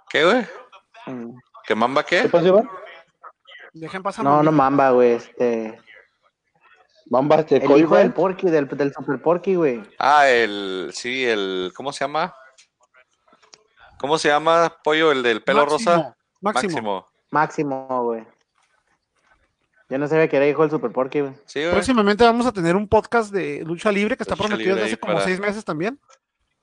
¿Qué, 0.10 0.26
güey? 0.26 0.48
Mm. 1.06 1.38
¿Que 1.66 1.76
mamba 1.76 2.04
¿Qué 2.04 2.24
qué? 2.24 2.30
pasa, 2.30 2.48
Iván? 2.48 2.70
Dejen 3.74 4.04
pasar. 4.04 4.26
No, 4.26 4.44
no 4.44 4.52
mamba, 4.52 4.90
güey. 4.92 5.12
Este. 5.14 5.80
Mamba, 7.10 7.38
este, 7.38 7.58
El 7.64 7.78
hijo 7.78 7.96
del. 7.96 8.14
Porky, 8.14 8.50
del, 8.50 8.68
del 8.68 8.94
Super 8.94 9.22
Porky, 9.22 9.56
güey. 9.56 9.82
Ah, 10.00 10.28
el. 10.28 10.92
Sí, 10.94 11.26
el. 11.26 11.72
¿Cómo 11.76 11.94
se 11.94 12.04
llama? 12.04 12.36
¿Cómo 14.00 14.18
se 14.18 14.28
llama, 14.28 14.76
pollo? 14.84 15.12
El 15.14 15.24
del 15.24 15.44
pelo 15.44 15.66
rosa. 15.66 16.16
Máximo. 16.42 16.72
Máximo. 16.74 17.06
Máximo, 17.32 17.88
güey. 17.88 17.99
Yo 19.90 19.98
no 19.98 20.08
sabía 20.08 20.28
que 20.28 20.38
era 20.38 20.48
hijo 20.48 20.62
del 20.62 20.70
Super 20.72 20.92
Porky, 20.92 21.22
güey. 21.22 21.34
Sí, 21.46 21.62
güey. 21.62 21.72
Próximamente 21.72 22.24
vamos 22.24 22.46
a 22.46 22.52
tener 22.52 22.76
un 22.76 22.88
podcast 22.88 23.32
de 23.32 23.64
lucha 23.66 23.92
libre 23.92 24.16
que 24.16 24.24
está 24.24 24.36
Lucha 24.36 24.48
prometido 24.48 24.76
desde 24.76 24.88
hace 24.90 24.98
como 25.00 25.14
para- 25.14 25.26
seis 25.26 25.40
meses 25.40 25.66
también. 25.66 26.00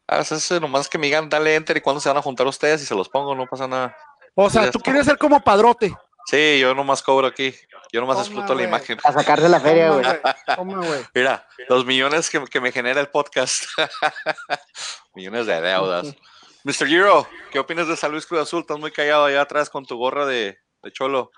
Ah, 0.06 0.21
es 0.21 0.30
ese 0.30 0.61
nomás 0.61 0.88
que 0.88 0.99
me 0.99 1.06
digan, 1.06 1.28
dale 1.28 1.56
enter 1.56 1.76
y 1.76 1.80
cuándo 1.80 2.00
se 2.00 2.09
van 2.09 2.18
a 2.18 2.23
juntar 2.23 2.47
ustedes 2.47 2.80
y 2.83 2.87
se 2.87 2.95
los 2.95 3.09
pongo, 3.09 3.35
no 3.35 3.47
pasa 3.47 3.66
nada. 3.66 3.97
O 4.37 4.49
sea, 4.49 4.66
Ya 4.66 4.71
tú 4.71 4.78
quieres 4.78 5.04
ser 5.06 5.18
como 5.18 5.42
padrote. 5.42 5.92
Sí, 6.26 6.59
yo 6.61 6.75
nomás 6.75 7.02
cobro 7.02 7.26
aquí. 7.26 7.54
Yo 7.92 8.00
nomás 8.00 8.16
Toma, 8.16 8.26
exploto 8.26 8.54
la 8.54 8.62
imagen. 8.64 8.99
A 9.02 9.12
sacarse 9.12 9.49
la 9.49 9.61
feria, 9.61 9.90
güey. 9.90 10.04
Mira, 11.14 11.47
los 11.68 11.85
millones 11.87 12.30
que, 12.30 12.45
que 12.45 12.61
me 12.61 12.71
genera 12.73 13.00
el 13.00 13.09
podcast. 13.09 13.64
millones 15.14 15.47
de 15.47 15.61
deudas. 15.61 16.14
Mr. 16.64 16.87
Giro, 16.87 17.28
¿qué 17.52 17.59
opinas 17.61 17.87
de 17.88 17.97
San 17.97 18.11
Luis 18.11 18.26
Cruz 18.26 18.40
Azul? 18.42 18.61
Estás 18.61 18.78
muy 18.78 18.90
callado 18.90 19.26
allá 19.26 19.42
atrás 19.42 19.71
con 19.71 19.85
tu 19.87 19.97
gorra 19.97 20.26
de, 20.26 20.59
de 20.83 20.92
cholo. 20.92 21.30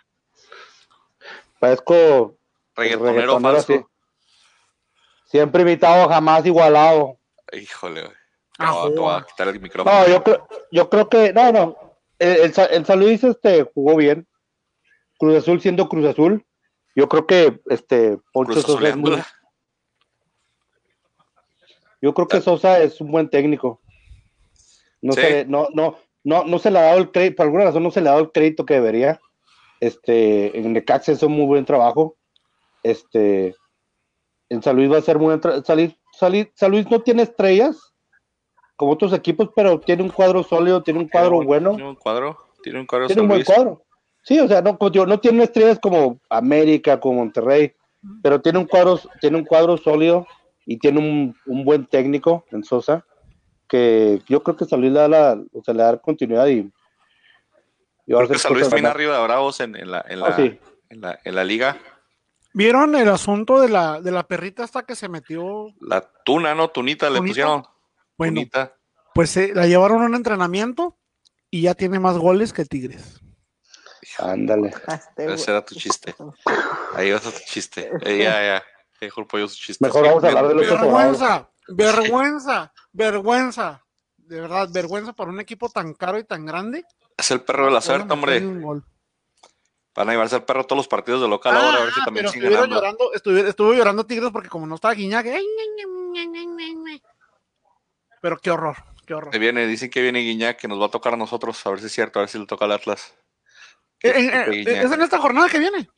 Parezco 1.60 2.36
Reggaetonero 2.76 3.38
reggaetonero, 3.38 3.40
falso. 3.40 3.90
siempre 5.24 5.62
invitado, 5.62 6.08
jamás 6.08 6.46
igualado. 6.46 7.18
Híjole, 7.52 8.02
güey. 8.02 8.12
Ah, 8.58 8.72
No, 8.72 8.90
te 8.92 8.98
voy 8.98 9.08
a 9.08 9.12
joder. 9.12 9.24
quitar 9.26 9.48
el 9.48 9.60
micrófono. 9.60 9.98
No, 10.00 10.08
yo 10.08 10.22
creo, 10.22 10.48
yo 10.72 10.90
creo 10.90 11.08
que, 11.08 11.32
no, 11.32 11.52
no. 11.52 11.76
El, 12.18 12.36
el 12.36 12.52
el 12.70 12.86
San 12.86 13.00
Luis 13.00 13.22
este, 13.24 13.62
jugó 13.74 13.96
bien. 13.96 14.26
Cruz 15.18 15.36
Azul 15.36 15.60
siendo 15.60 15.88
Cruz 15.88 16.06
Azul. 16.06 16.44
Yo 16.94 17.08
creo 17.08 17.26
que 17.26 17.60
este 17.66 18.18
Poncho 18.32 18.52
Cruz 18.52 18.64
Sosa 18.64 18.88
es 18.88 18.96
muy, 18.96 19.12
Azuleándola. 19.12 19.26
yo 22.00 22.14
creo 22.14 22.28
que 22.28 22.40
Sosa 22.40 22.80
es 22.80 23.00
un 23.00 23.10
buen 23.10 23.28
técnico. 23.28 23.80
No 25.00 25.12
Sí. 25.12 25.20
se, 25.20 25.44
no, 25.44 25.68
no, 25.74 25.96
no, 26.24 26.44
no 26.44 26.58
se 26.58 26.70
le 26.70 26.78
ha 26.78 26.82
dado 26.82 26.98
el 26.98 27.10
crédito, 27.10 27.36
por 27.36 27.46
alguna 27.46 27.64
razón 27.64 27.82
no 27.82 27.90
se 27.90 28.00
le 28.00 28.08
ha 28.08 28.12
dado 28.12 28.24
el 28.24 28.32
crédito 28.32 28.64
que 28.66 28.74
debería. 28.74 29.20
Este, 29.80 30.58
en 30.58 30.72
Necaxa 30.72 31.12
hizo 31.12 31.26
un 31.26 31.34
muy 31.34 31.46
buen 31.46 31.64
trabajo. 31.64 32.16
Este, 32.82 33.54
en 34.48 34.62
San 34.62 34.76
Luis 34.76 34.90
va 34.90 34.98
a 34.98 35.02
ser 35.02 35.18
muy 35.18 35.36
buen 35.36 35.64
San 35.64 35.76
Luis, 35.76 35.94
San 36.54 36.70
Luis- 36.70 36.90
no 36.90 37.00
tiene 37.00 37.22
estrellas 37.22 37.94
como 38.76 38.92
otros 38.92 39.12
equipos, 39.12 39.50
pero 39.54 39.80
tiene 39.80 40.04
un 40.04 40.10
cuadro 40.10 40.42
sólido, 40.42 40.82
tiene 40.82 41.00
un 41.00 41.08
cuadro 41.08 41.42
bueno. 41.42 41.70
Tiene 41.74 41.88
un 41.90 41.96
cuadro. 41.96 42.38
Tiene 42.62 42.80
un 42.80 42.86
cuadro 42.86 43.06
Tiene 43.06 43.22
un 43.22 43.28
buen 43.28 43.44
cuadro. 43.44 43.82
Sí, 44.22 44.38
o 44.38 44.46
sea, 44.46 44.62
no, 44.62 44.78
como 44.78 44.90
digo, 44.90 45.06
no 45.06 45.18
tiene 45.18 45.44
estrellas 45.44 45.78
como 45.80 46.20
América, 46.28 47.00
como 47.00 47.20
Monterrey, 47.20 47.72
pero 48.22 48.40
tiene 48.40 48.58
un 48.58 48.66
cuadro, 48.66 49.00
tiene 49.20 49.38
un 49.38 49.44
cuadro 49.44 49.76
sólido 49.76 50.26
y 50.66 50.78
tiene 50.78 50.98
un, 50.98 51.34
un 51.46 51.64
buen 51.64 51.86
técnico 51.86 52.44
en 52.52 52.62
Sosa, 52.62 53.04
que 53.68 54.20
yo 54.28 54.42
creo 54.42 54.56
que 54.56 54.64
San 54.64 54.80
Luis 54.80 54.92
le 54.92 55.00
da 55.00 55.08
la, 55.08 55.42
o 55.52 55.62
sea, 55.62 55.74
le 55.74 55.82
da 55.82 55.96
continuidad 55.98 56.46
y, 56.46 56.70
y 58.08 58.12
va 58.14 58.20
a 58.20 58.22
Creo 58.24 58.32
que 58.32 58.38
San 58.38 58.54
Luis 58.54 58.70
viene 58.72 58.88
arriba 58.88 59.18
de 59.18 59.22
Bravos 59.22 59.60
en, 59.60 59.76
en 59.76 59.90
la, 59.90 60.04
en, 60.08 60.22
Ah, 60.24 60.34
sí. 60.34 60.58
en, 60.88 61.00
la, 61.02 61.20
en 61.22 61.34
la 61.34 61.44
liga. 61.44 61.76
¿Vieron 62.54 62.94
el 62.96 63.10
asunto 63.10 63.60
de 63.60 63.68
la, 63.68 64.00
de 64.00 64.10
la 64.10 64.26
perrita 64.26 64.64
hasta 64.64 64.82
que 64.84 64.96
se 64.96 65.08
metió? 65.10 65.66
La 65.80 66.00
tuna, 66.24 66.54
¿no? 66.54 66.68
Tunita 66.70 67.10
le 67.10 67.20
pusieron. 67.20 67.64
Bueno, 68.16 68.36
Tunita. 68.36 68.74
pues 69.14 69.36
eh, 69.36 69.52
la 69.54 69.66
llevaron 69.66 70.02
a 70.02 70.06
un 70.06 70.14
entrenamiento 70.14 70.96
y 71.50 71.60
ya 71.62 71.74
tiene 71.74 72.00
más 72.00 72.16
goles 72.16 72.54
que 72.54 72.64
Tigres. 72.64 73.20
Ándale. 74.18 74.72
Ese 75.16 75.50
era 75.50 75.62
tu 75.64 75.74
chiste. 75.74 76.14
Ahí 76.94 77.12
vas 77.12 77.26
a 77.26 77.30
tu 77.30 77.40
chiste. 77.46 77.90
Eh, 78.02 78.18
ya, 78.24 78.42
ya. 78.42 78.62
El 79.00 79.26
pollo 79.26 79.46
su 79.46 79.56
chiste. 79.56 79.84
Mejor 79.84 80.06
vamos 80.06 80.24
a 80.24 80.28
hablar 80.28 80.48
de 80.48 80.54
los 80.54 80.66
Vergüenza, 80.66 81.50
vergüenza, 81.68 82.72
vergüenza. 82.92 83.84
De 84.16 84.40
verdad, 84.40 84.68
vergüenza 84.72 85.12
para 85.12 85.30
un 85.30 85.38
equipo 85.40 85.68
tan 85.68 85.92
caro 85.94 86.18
y 86.18 86.24
tan 86.24 86.44
grande. 86.46 86.84
Es 87.18 87.30
el 87.32 87.40
perro 87.40 87.66
de 87.66 87.72
la 87.72 87.80
suerte, 87.80 88.12
hombre. 88.12 88.40
Van 89.94 90.08
a 90.08 90.12
llevarse 90.12 90.36
al 90.36 90.44
perro 90.44 90.64
todos 90.64 90.76
los 90.78 90.88
partidos 90.88 91.20
de 91.20 91.26
local 91.28 91.56
ahora, 91.56 91.78
a 91.78 91.84
ver 91.84 91.92
si 91.92 92.00
Ah, 92.00 92.04
también 92.04 92.26
pero 92.26 92.32
siguen 92.32 92.70
llorando, 92.70 93.12
estuvo 93.12 93.74
llorando 93.74 94.06
Tigres 94.06 94.30
porque 94.30 94.48
como 94.48 94.64
no 94.64 94.76
estaba 94.76 94.94
Guiñac, 94.94 95.26
pero 98.20 98.38
qué 98.38 98.52
horror, 98.52 98.76
qué 99.06 99.14
horror. 99.14 99.30
Ahí 99.32 99.40
viene, 99.40 99.66
dicen 99.66 99.90
que 99.90 100.00
viene 100.00 100.20
Guiñac, 100.20 100.56
que 100.56 100.68
nos 100.68 100.80
va 100.80 100.86
a 100.86 100.90
tocar 100.90 101.14
a 101.14 101.16
nosotros, 101.16 101.66
a 101.66 101.70
ver 101.70 101.80
si 101.80 101.86
es 101.86 101.92
cierto, 101.92 102.20
a 102.20 102.22
ver 102.22 102.28
si 102.28 102.38
le 102.38 102.46
toca 102.46 102.64
al 102.66 102.72
Atlas. 102.72 103.12
Eh, 104.02 104.12
eh, 104.14 104.64
es 104.66 104.92
en 104.92 105.02
esta 105.02 105.18
jornada 105.18 105.48
que 105.48 105.58
viene. 105.58 105.88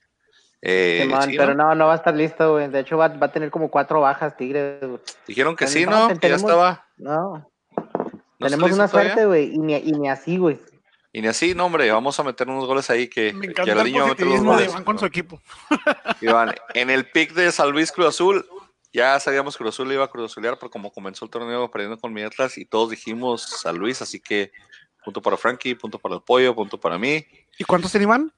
Eh, 0.62 1.10
sí, 1.24 1.34
pero 1.36 1.54
¿no? 1.54 1.74
no, 1.74 1.86
va 1.86 1.94
a 1.94 1.96
estar 1.96 2.14
listo, 2.14 2.52
güey. 2.52 2.68
De 2.68 2.80
hecho, 2.80 2.96
va, 2.96 3.08
va 3.08 3.26
a 3.26 3.32
tener 3.32 3.50
como 3.50 3.70
cuatro 3.70 4.00
bajas, 4.00 4.36
Tigres. 4.36 4.82
Dijeron 5.26 5.56
que 5.56 5.66
sí, 5.66 5.84
no, 5.84 6.08
Que 6.18 6.28
ya 6.30 6.36
estaba. 6.36 6.86
No, 6.96 7.46
¿No 7.76 8.46
está 8.46 8.56
tenemos 8.56 8.72
una 8.72 8.88
todavía? 8.88 9.12
suerte, 9.12 9.26
güey. 9.26 9.54
Y 9.54 9.58
ni, 9.58 9.76
y 9.76 9.92
ni 9.92 10.08
así, 10.08 10.38
güey. 10.38 10.58
Y 11.12 11.20
ni 11.22 11.28
así, 11.28 11.54
no, 11.54 11.66
hombre, 11.66 11.90
vamos 11.90 12.18
a 12.20 12.22
meter 12.22 12.48
unos 12.48 12.66
goles 12.66 12.88
ahí 12.90 13.08
que, 13.08 13.32
Me 13.32 13.40
que 13.40 13.46
encanta 13.52 13.72
el 13.72 13.78
Alariño 13.78 14.00
va 14.00 14.06
a 14.06 14.08
meter 14.10 14.26
los 14.26 14.42
goles. 14.42 14.68
Iván 14.70 14.84
con 14.84 14.98
su 14.98 15.06
equipo. 15.06 15.40
Iván, 16.20 16.54
en 16.74 16.90
el 16.90 17.10
pick 17.10 17.32
de 17.32 17.50
San 17.50 17.70
Luis 17.70 17.90
Cruz 17.90 18.06
Azul, 18.08 18.48
ya 18.92 19.18
sabíamos 19.18 19.56
que 19.56 19.64
Cruz 19.64 19.74
Azul 19.74 19.90
iba 19.92 20.04
a 20.04 20.08
Cruz 20.08 20.30
Azulear, 20.30 20.56
pero 20.58 20.70
como 20.70 20.92
comenzó 20.92 21.24
el 21.24 21.30
torneo 21.30 21.68
perdiendo 21.70 21.98
con 21.98 22.12
mi 22.12 22.22
Atlas 22.22 22.58
y 22.58 22.64
todos 22.64 22.90
dijimos 22.90 23.42
San 23.42 23.76
Luis, 23.78 24.00
así 24.02 24.20
que 24.20 24.52
punto 25.04 25.20
para 25.20 25.36
Frankie, 25.36 25.74
punto 25.74 25.98
para 25.98 26.14
el 26.14 26.22
pollo, 26.22 26.54
punto 26.54 26.78
para 26.78 26.96
mí. 26.98 27.26
¿Y 27.58 27.64
cuántos 27.64 27.90
tiene 27.90 28.04
Iván? 28.04 28.32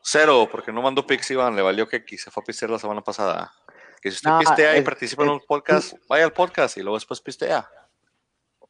Cero, 0.00 0.48
porque 0.50 0.72
no 0.72 0.80
mandó 0.80 1.06
picks, 1.06 1.30
Iván, 1.30 1.56
le 1.56 1.60
valió 1.62 1.86
que 1.88 1.96
aquí 1.96 2.16
se 2.16 2.30
fue 2.30 2.42
a 2.42 2.46
pistear 2.46 2.70
la 2.70 2.78
semana 2.78 3.02
pasada. 3.02 3.52
Que 4.00 4.10
si 4.10 4.16
usted 4.16 4.30
No, 4.30 4.38
pistea 4.38 4.74
y 4.76 4.78
es- 4.78 4.84
participa 4.84 5.24
en 5.24 5.30
un 5.30 5.40
podcast, 5.46 5.92
vaya 6.08 6.24
al 6.24 6.32
podcast 6.32 6.78
y 6.78 6.82
luego 6.82 6.96
después 6.96 7.20
pistea. 7.20 7.68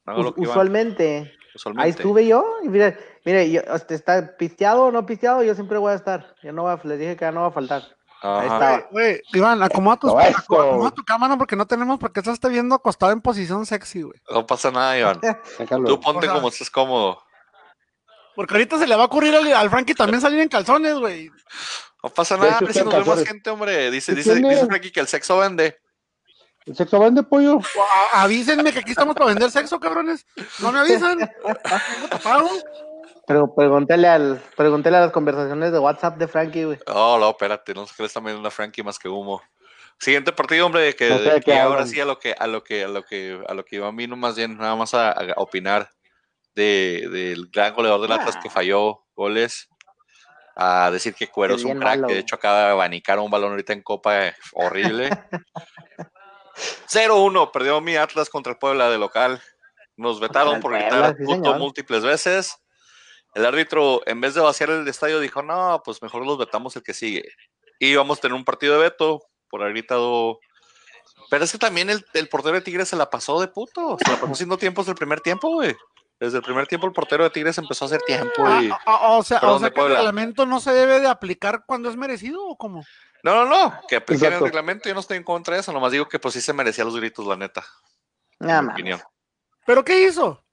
Lo 0.06 0.30
Us- 0.30 0.34
usualmente, 0.38 1.34
usualmente. 1.54 1.84
ahí 1.84 1.90
estuve 1.90 2.26
yo. 2.26 2.56
Y 2.64 2.68
mire, 2.70 2.96
mire, 3.32 3.50
yo, 3.50 3.60
está 3.90 4.36
pisteado 4.36 4.84
o 4.86 4.90
no 4.92 5.04
pisteado, 5.06 5.42
yo 5.42 5.54
siempre 5.54 5.78
voy 5.78 5.92
a 5.92 5.96
estar. 5.96 6.34
Yo 6.42 6.52
no 6.52 6.62
voy 6.62 6.72
a, 6.72 6.80
les 6.84 6.98
dije 6.98 7.16
que 7.16 7.24
ya 7.24 7.32
no 7.32 7.42
va 7.42 7.48
a 7.48 7.52
faltar. 7.52 7.82
Ajá. 8.22 8.40
ahí 8.40 8.46
está. 8.46 8.88
Güey, 8.90 9.22
Iván, 9.32 9.62
acomoda, 9.62 9.96
tus, 9.96 10.12
acomoda 10.12 10.90
tu 10.90 11.04
cámara 11.04 11.36
porque 11.36 11.54
no 11.54 11.66
tenemos 11.66 11.98
por 11.98 12.12
qué 12.12 12.20
estás 12.20 12.40
te 12.40 12.48
viendo 12.48 12.74
acostado 12.74 13.12
en 13.12 13.20
posición 13.20 13.64
sexy, 13.66 14.02
güey. 14.02 14.18
No 14.30 14.44
pasa 14.46 14.70
nada, 14.70 14.98
Iván. 14.98 15.20
Tú 15.86 16.00
ponte 16.00 16.18
O 16.26 16.30
sea- 16.30 16.34
como 16.34 16.48
estés 16.48 16.70
cómodo. 16.70 17.22
Porque 18.34 18.54
ahorita 18.54 18.78
se 18.78 18.86
le 18.86 18.94
va 18.96 19.02
a 19.02 19.06
ocurrir 19.06 19.34
al, 19.34 19.52
al 19.52 19.68
Frankie 19.70 19.94
también 19.94 20.20
salir 20.20 20.38
en 20.40 20.48
calzones, 20.48 20.94
güey. 20.94 21.28
No 22.02 22.10
pasa 22.10 22.36
nada, 22.36 22.58
hombre, 22.58 22.72
si 22.72 22.78
nos 22.80 22.88
ve 22.92 22.98
más 23.00 23.06
calzones. 23.08 23.28
gente, 23.28 23.50
hombre. 23.50 23.90
Dice, 23.90 24.12
¿Qué 24.12 24.16
dice, 24.18 24.32
tiene? 24.34 24.50
dice 24.54 24.66
Frankie 24.66 24.92
que 24.92 25.00
el 25.00 25.08
sexo 25.08 25.38
vende. 25.38 25.76
¿El 26.64 26.76
sexo 26.76 27.00
vende 27.00 27.22
pollo? 27.24 27.58
A- 28.12 28.22
avísenme 28.22 28.72
que 28.72 28.78
aquí 28.80 28.90
estamos 28.92 29.14
para 29.16 29.26
vender 29.30 29.50
sexo, 29.50 29.80
cabrones. 29.80 30.24
No 30.60 30.70
me 30.70 30.78
avisan. 30.80 31.18
Tengo 31.42 32.08
tapado. 32.10 32.48
Pero 33.28 33.54
pregúntele, 33.54 34.08
al, 34.08 34.42
pregúntele 34.56 34.96
a 34.96 35.00
las 35.02 35.12
conversaciones 35.12 35.70
de 35.70 35.78
WhatsApp 35.78 36.16
de 36.16 36.26
Frankie, 36.28 36.64
güey. 36.64 36.78
Oh, 36.86 37.18
no, 37.20 37.30
espérate, 37.30 37.74
no 37.74 37.86
sé 37.86 37.92
qué 37.96 38.02
le 38.02 38.06
están 38.06 38.24
viendo 38.24 38.48
a 38.48 38.50
Frankie 38.50 38.82
más 38.82 38.98
que 38.98 39.08
humo. 39.08 39.42
Siguiente 40.00 40.32
partido, 40.32 40.64
hombre, 40.66 40.94
que, 40.96 41.10
No 41.10 41.18
sé 41.18 41.24
de 41.24 41.30
que 41.34 41.40
qué 41.52 41.58
ahora 41.58 41.86
sí 41.86 42.00
a 42.00 42.04
lo 42.04 42.18
que, 42.18 42.32
a 42.32 42.46
lo 42.46 42.64
que, 42.64 42.84
a 42.84 42.88
lo 42.88 43.04
que, 43.04 43.38
a 43.46 43.52
lo 43.54 43.64
que 43.64 43.76
Iván 43.76 43.96
vino 43.96 44.16
más 44.16 44.36
bien, 44.36 44.56
nada 44.56 44.74
más 44.76 44.94
a, 44.94 45.10
a 45.12 45.34
opinar 45.36 45.90
de, 46.54 47.06
del 47.10 47.50
gran 47.52 47.74
goleador 47.74 48.00
del 48.00 48.12
Atlas 48.12 48.36
Ah. 48.36 48.40
que 48.42 48.50
falló 48.50 49.04
goles. 49.14 49.68
A 50.60 50.90
decir 50.90 51.14
que 51.14 51.28
Cuero 51.28 51.54
Es 51.54 51.64
un 51.64 51.78
crack, 51.78 51.96
malo. 51.96 52.08
que 52.08 52.14
de 52.14 52.20
hecho 52.20 52.34
acaba 52.34 52.58
de 52.64 52.70
abanicar 52.70 53.18
un 53.20 53.30
balón 53.30 53.50
ahorita 53.50 53.72
en 53.74 53.82
Copa 53.82 54.34
horrible. 54.54 55.08
0-1, 56.88 57.50
perdió 57.52 57.80
mi 57.80 57.96
Atlas 57.96 58.28
contra 58.28 58.52
el 58.52 58.58
Puebla 58.58 58.90
de 58.90 58.98
local. 58.98 59.40
Nos 59.96 60.18
vetaron 60.18 60.60
por 60.60 60.72
gritar 60.72 61.16
sí, 61.16 61.24
múltiples 61.24 62.02
veces. 62.02 62.56
El 63.38 63.46
árbitro, 63.46 64.02
en 64.06 64.20
vez 64.20 64.34
de 64.34 64.40
vaciar 64.40 64.68
el 64.70 64.88
estadio, 64.88 65.20
dijo, 65.20 65.42
no, 65.42 65.80
pues 65.84 66.02
mejor 66.02 66.26
los 66.26 66.38
vetamos 66.38 66.74
el 66.74 66.82
que 66.82 66.92
sigue. 66.92 67.22
Y 67.78 67.94
vamos 67.94 68.18
a 68.18 68.22
tener 68.22 68.34
un 68.34 68.44
partido 68.44 68.74
de 68.74 68.80
veto 68.80 69.22
por 69.48 69.62
haber 69.62 69.74
gritado. 69.74 70.40
Pero 71.30 71.44
es 71.44 71.52
que 71.52 71.58
también 71.58 71.88
el, 71.88 72.04
el 72.14 72.28
portero 72.28 72.56
de 72.56 72.62
Tigres 72.62 72.88
se 72.88 72.96
la 72.96 73.10
pasó 73.10 73.40
de 73.40 73.46
puto. 73.46 73.96
Se 74.04 74.10
la 74.10 74.18
pasó 74.18 74.32
haciendo 74.32 74.58
tiempos 74.58 74.86
del 74.86 74.96
primer 74.96 75.20
tiempo, 75.20 75.50
güey. 75.50 75.76
Desde 76.18 76.38
el 76.38 76.42
primer 76.42 76.66
tiempo 76.66 76.88
el 76.88 76.92
portero 76.92 77.22
de 77.22 77.30
Tigres 77.30 77.56
empezó 77.58 77.84
a 77.84 77.86
hacer 77.86 78.00
tiempo. 78.02 78.42
Y... 78.60 78.70
Ah, 78.72 78.80
ah, 78.86 79.10
o 79.12 79.22
sea, 79.22 79.38
o 79.38 79.60
que 79.60 79.66
el 79.66 79.88
reglamento 79.88 80.44
no 80.44 80.58
se 80.58 80.72
debe 80.72 80.98
de 80.98 81.06
aplicar 81.06 81.62
cuando 81.64 81.88
es 81.90 81.96
merecido 81.96 82.44
o 82.44 82.58
cómo? 82.58 82.84
No, 83.22 83.36
no, 83.36 83.44
no. 83.44 83.80
Que 83.86 83.94
apliquen 83.94 84.32
el 84.32 84.40
reglamento. 84.40 84.88
Yo 84.88 84.94
no 84.94 85.00
estoy 85.00 85.16
en 85.16 85.22
contra 85.22 85.54
de 85.54 85.60
eso. 85.60 85.72
Nomás 85.72 85.92
digo 85.92 86.08
que 86.08 86.18
pues 86.18 86.34
sí 86.34 86.40
se 86.40 86.52
merecía 86.52 86.82
los 86.82 86.96
gritos, 86.96 87.24
la 87.24 87.36
neta. 87.36 87.64
Nada 88.40 88.62
más. 88.62 88.74
opinión. 88.74 89.00
¿Pero 89.64 89.84
qué 89.84 90.08
hizo? 90.08 90.44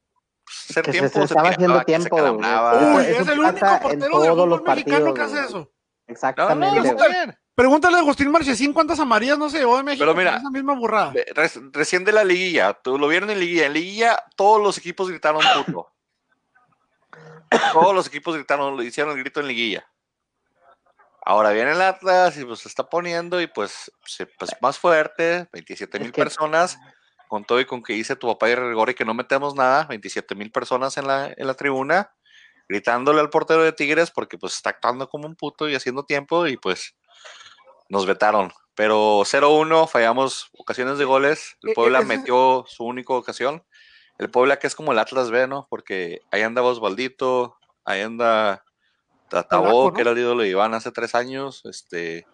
Hacer 0.47 0.83
Que 0.85 0.91
se- 0.93 0.99
tiempo, 0.99 1.17
se 1.19 1.23
estaba 1.25 1.49
haciendo 1.49 1.79
se 1.79 1.85
tiempo, 1.85 2.15
Uy, 2.15 3.03
eso 3.05 3.21
es 3.21 3.27
el 3.27 3.39
único 3.39 3.79
portero 3.81 3.89
del 3.89 4.09
todos 4.09 4.47
los 4.47 4.59
fútbol 4.59 4.75
mexicano 4.75 5.05
partidos, 5.05 5.13
que 5.13 5.21
hace 5.21 5.39
eso. 5.47 5.57
No, 5.57 5.63
no, 5.63 6.13
Exactamente. 6.13 6.79
güey. 6.81 7.11
bien. 7.11 7.39
Pregúntale 7.55 7.95
a 7.95 7.99
Agustín 7.99 8.29
Marchesín 8.31 8.73
cuántas 8.73 8.99
amarillas 8.99 9.37
no 9.39 9.49
se 9.49 9.59
llevó 9.59 9.77
de 9.77 9.83
México. 9.83 10.01
Pero 10.03 10.13
mira, 10.13 10.37
esa 10.37 10.49
misma 10.51 10.75
burrada. 10.75 11.13
Recién 11.71 12.03
de 12.03 12.11
la 12.11 12.23
liguilla, 12.23 12.73
tú 12.73 12.99
lo 12.99 13.07
vieron 13.07 13.29
en 13.31 13.39
liguilla. 13.39 13.65
En 13.67 13.73
liguilla 13.73 14.23
todos 14.35 14.61
los 14.61 14.77
equipos 14.77 15.09
gritaron 15.09 15.41
puto. 15.65 15.91
todos 17.73 17.95
los 17.95 18.07
equipos 18.07 18.35
gritaron, 18.35 18.75
lo 18.75 18.83
hicieron 18.83 19.13
el 19.13 19.19
grito 19.23 19.39
en 19.39 19.47
liguilla. 19.47 19.87
Ahora 21.27 21.51
viene 21.51 21.71
el 21.71 21.81
Atlas 21.81 22.37
y 22.37 22.45
pues 22.45 22.59
se 22.59 22.67
está 22.67 22.87
poniendo 22.87 23.41
y 23.41 23.47
pues, 23.47 23.91
se- 24.05 24.27
pues 24.27 24.51
más 24.61 24.77
fuerte, 24.77 25.47
27 25.53 25.99
mil 25.99 26.11
personas, 26.11 26.77
con 27.35 27.43
todo 27.43 27.59
y 27.59 27.65
con 27.65 27.83
que 27.83 27.91
dice 27.91 28.15
tu 28.15 28.27
papá 28.27 28.49
y 28.49 28.55
Rigori 28.55 28.93
que 28.93 29.03
no 29.03 29.13
metemos 29.13 29.55
nada, 29.55 29.83
27 29.87 30.35
mil 30.35 30.51
personas 30.53 30.95
en 30.95 31.05
la, 31.05 31.33
en 31.35 31.47
la 31.47 31.53
tribuna, 31.53 32.13
gritándole 32.69 33.19
al 33.19 33.29
portero 33.29 33.61
de 33.61 33.73
Tigres 33.73 34.09
porque 34.09 34.37
pues 34.37 34.53
está 34.53 34.69
actuando 34.69 35.09
como 35.09 35.27
un 35.27 35.35
puto 35.35 35.67
y 35.67 35.75
haciendo 35.75 36.05
tiempo 36.05 36.47
y 36.47 36.55
pues 36.55 36.95
nos 37.89 38.05
vetaron. 38.05 38.53
Pero 38.73 39.25
0-1, 39.25 39.85
fallamos 39.89 40.49
ocasiones 40.57 40.97
de 40.97 41.03
goles. 41.03 41.57
El 41.61 41.71
Eh, 41.71 41.73
Puebla 41.75 41.99
eh, 41.99 42.05
metió 42.05 42.63
su 42.69 42.85
única 42.85 43.11
ocasión. 43.11 43.65
El 44.17 44.31
Puebla 44.31 44.57
que 44.57 44.67
es 44.67 44.75
como 44.75 44.93
el 44.93 44.99
Atlas 44.99 45.29
B, 45.29 45.45
¿no? 45.45 45.67
Porque 45.69 46.21
ahí 46.31 46.41
anda 46.41 46.61
Osvaldito, 46.61 47.57
ahí 47.83 47.99
anda 47.99 48.63
Tatabó, 49.27 49.91
que 49.91 49.99
era 49.99 50.11
el 50.11 50.19
ídolo 50.19 50.43
de 50.43 50.47
Iván 50.51 50.73
hace 50.73 50.93
tres 50.93 51.15
años. 51.15 51.63
Este, 51.65 52.25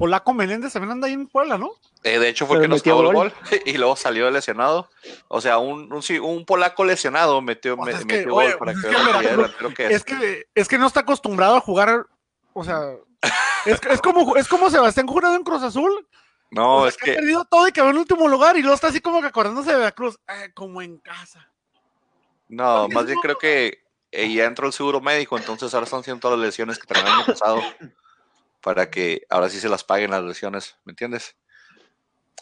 Polaco 0.00 0.32
Meléndez 0.32 0.72
también 0.72 0.92
anda 0.92 1.08
ahí 1.08 1.12
en 1.12 1.26
Puebla, 1.26 1.58
¿no? 1.58 1.72
eh, 2.04 2.18
de 2.18 2.30
hecho 2.30 2.46
fue 2.46 2.56
el 2.56 2.60
Pero 2.62 2.68
que 2.68 2.68
nos 2.68 2.82
clavó 2.82 3.02
el 3.02 3.14
gol. 3.14 3.34
y 3.66 3.74
luego 3.74 3.96
salió 3.96 4.30
lesionado. 4.30 4.88
O 5.28 5.42
sea, 5.42 5.58
un, 5.58 5.92
un, 5.92 6.02
sí, 6.02 6.18
un 6.18 6.46
polaco 6.46 6.86
lesionado 6.86 7.42
metió, 7.42 7.76
me- 7.76 7.92
que, 7.92 8.04
metió 8.06 8.34
oye, 8.34 8.48
gol 8.48 8.58
para 8.58 8.72
que 8.72 8.78
es 8.78 8.84
que 8.86 9.28
delantero 9.28 9.74
que 9.74 9.86
es. 9.86 9.90
Es 9.92 10.04
que, 10.04 10.46
es 10.54 10.68
que 10.68 10.78
no 10.78 10.86
está 10.86 11.00
acostumbrado 11.00 11.54
a 11.56 11.60
jugar, 11.60 12.06
o 12.54 12.64
sea, 12.64 12.80
es, 13.66 13.78
es 13.90 14.00
como 14.00 14.36
es 14.36 14.48
como 14.48 14.70
Sebastián 14.70 15.06
jurado 15.06 15.36
en 15.36 15.44
Cruz 15.44 15.62
Azul. 15.62 16.08
No, 16.50 16.76
o 16.76 16.80
sea, 16.80 16.88
es 16.88 16.96
que, 16.96 17.10
ha 17.10 17.14
que 17.16 17.20
perdido 17.20 17.44
todo 17.44 17.68
y 17.68 17.72
quedó 17.72 17.90
en 17.90 17.98
último 17.98 18.26
lugar 18.26 18.56
y 18.56 18.62
luego 18.62 18.76
está 18.76 18.86
así 18.86 19.00
como 19.00 19.20
que 19.20 19.26
acordándose 19.26 19.70
de 19.70 19.76
Veracruz, 19.76 20.18
eh, 20.28 20.50
como 20.54 20.80
en 20.80 20.96
casa. 20.96 21.46
No, 22.48 22.84
Porque 22.84 22.94
más 22.94 23.04
bien 23.04 23.18
creo 23.20 23.36
que 23.36 23.82
eh, 24.12 24.32
ya 24.32 24.46
entró 24.46 24.66
el 24.66 24.72
seguro 24.72 25.02
médico, 25.02 25.36
entonces 25.36 25.74
ahora 25.74 25.84
están 25.84 26.00
haciendo 26.00 26.20
todas 26.20 26.38
las 26.38 26.46
lesiones 26.46 26.78
que 26.78 26.86
tenían 26.86 27.06
el 27.06 27.12
año 27.12 27.26
pasado 27.26 27.60
para 28.62 28.90
que 28.90 29.22
ahora 29.30 29.48
sí 29.48 29.58
se 29.60 29.68
las 29.68 29.84
paguen 29.84 30.10
las 30.10 30.22
lesiones, 30.22 30.76
¿me 30.84 30.92
entiendes? 30.92 31.36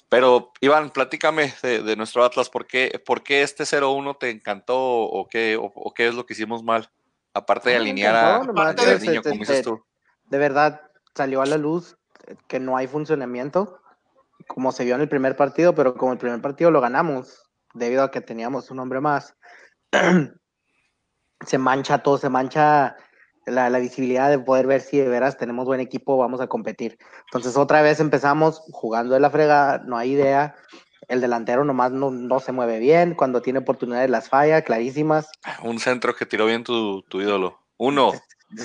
Pero, 0.09 0.53
Iván, 0.61 0.91
platícame 0.91 1.53
de, 1.63 1.83
de 1.83 1.97
nuestro 1.97 2.25
Atlas, 2.25 2.49
¿por 2.49 2.67
qué, 2.67 3.03
por 3.05 3.23
qué 3.23 3.43
este 3.43 3.65
0-1 3.65 4.17
te 4.19 4.31
encantó 4.31 4.77
o 4.79 5.29
qué, 5.29 5.57
o, 5.57 5.65
o 5.75 5.93
qué 5.93 6.09
es 6.09 6.15
lo 6.15 6.25
que 6.25 6.33
hicimos 6.33 6.63
mal? 6.63 6.91
Aparte 7.35 7.71
de 7.71 7.77
No, 7.77 7.83
alinear 7.83 8.17
a, 8.17 8.39
nomás 8.45 8.73
a 8.73 9.23
como 9.23 9.41
dices 9.41 9.63
tú. 9.63 9.85
de 10.25 10.39
verdad 10.39 10.81
salió 11.15 11.43
a 11.43 11.47
la 11.47 11.59
luz 11.59 11.97
que 12.47 12.59
no 12.59 12.77
hay 12.77 12.87
funcionamiento, 12.87 13.81
como 14.47 14.73
se 14.73 14.85
vio 14.85 14.95
en 14.95 15.03
el 15.03 15.09
primer 15.09 15.37
partido, 15.37 15.75
pero 15.75 15.95
como 15.95 16.13
el 16.13 16.19
primer 16.19 16.41
partido 16.41 16.71
lo 16.71 16.81
ganamos, 16.81 17.51
debido 17.75 18.03
a 18.03 18.11
que 18.11 18.21
teníamos 18.21 18.71
un 18.71 18.81
hombre 18.81 19.01
más, 19.01 19.37
se 21.47 21.59
mancha 21.59 21.99
todo, 22.03 22.19
se 22.19 22.29
mancha 22.29 22.97
la, 23.51 23.71
la 23.71 23.79
visibilidad 23.79 24.31
de 24.31 24.39
poder 24.39 24.67
ver 24.67 24.81
si 24.81 24.99
de 24.99 25.09
veras 25.09 25.37
tenemos 25.37 25.67
buen 25.67 25.81
equipo, 25.81 26.17
vamos 26.17 26.41
a 26.41 26.47
competir. 26.47 26.99
Entonces 27.27 27.57
otra 27.57 27.83
vez 27.83 28.01
empezamos 28.01 28.63
jugando 28.71 29.15
de 29.15 29.21
la 29.21 29.31
fregada, 29.31 29.79
no 29.85 29.97
hay 29.97 30.13
idea, 30.13 30.55
el 31.09 31.21
delantero 31.21 31.65
nomás 31.65 31.93
no, 31.93 32.11
no 32.11 32.41
se 32.41 32.53
mueve 32.53 32.79
bien, 32.79 33.15
cuando 33.15 33.41
tiene 33.43 33.61
oportunidades 33.61 34.11
las 34.11 34.29
falla, 34.29 34.63
clarísimas. 34.63 35.29
Un 35.63 35.79
centro 35.79 36.15
que 36.15 36.27
tiró 36.27 36.47
bien 36.47 36.65
tu, 36.65 37.03
tu 37.03 37.21
ídolo. 37.21 37.59
Uno. 37.77 38.13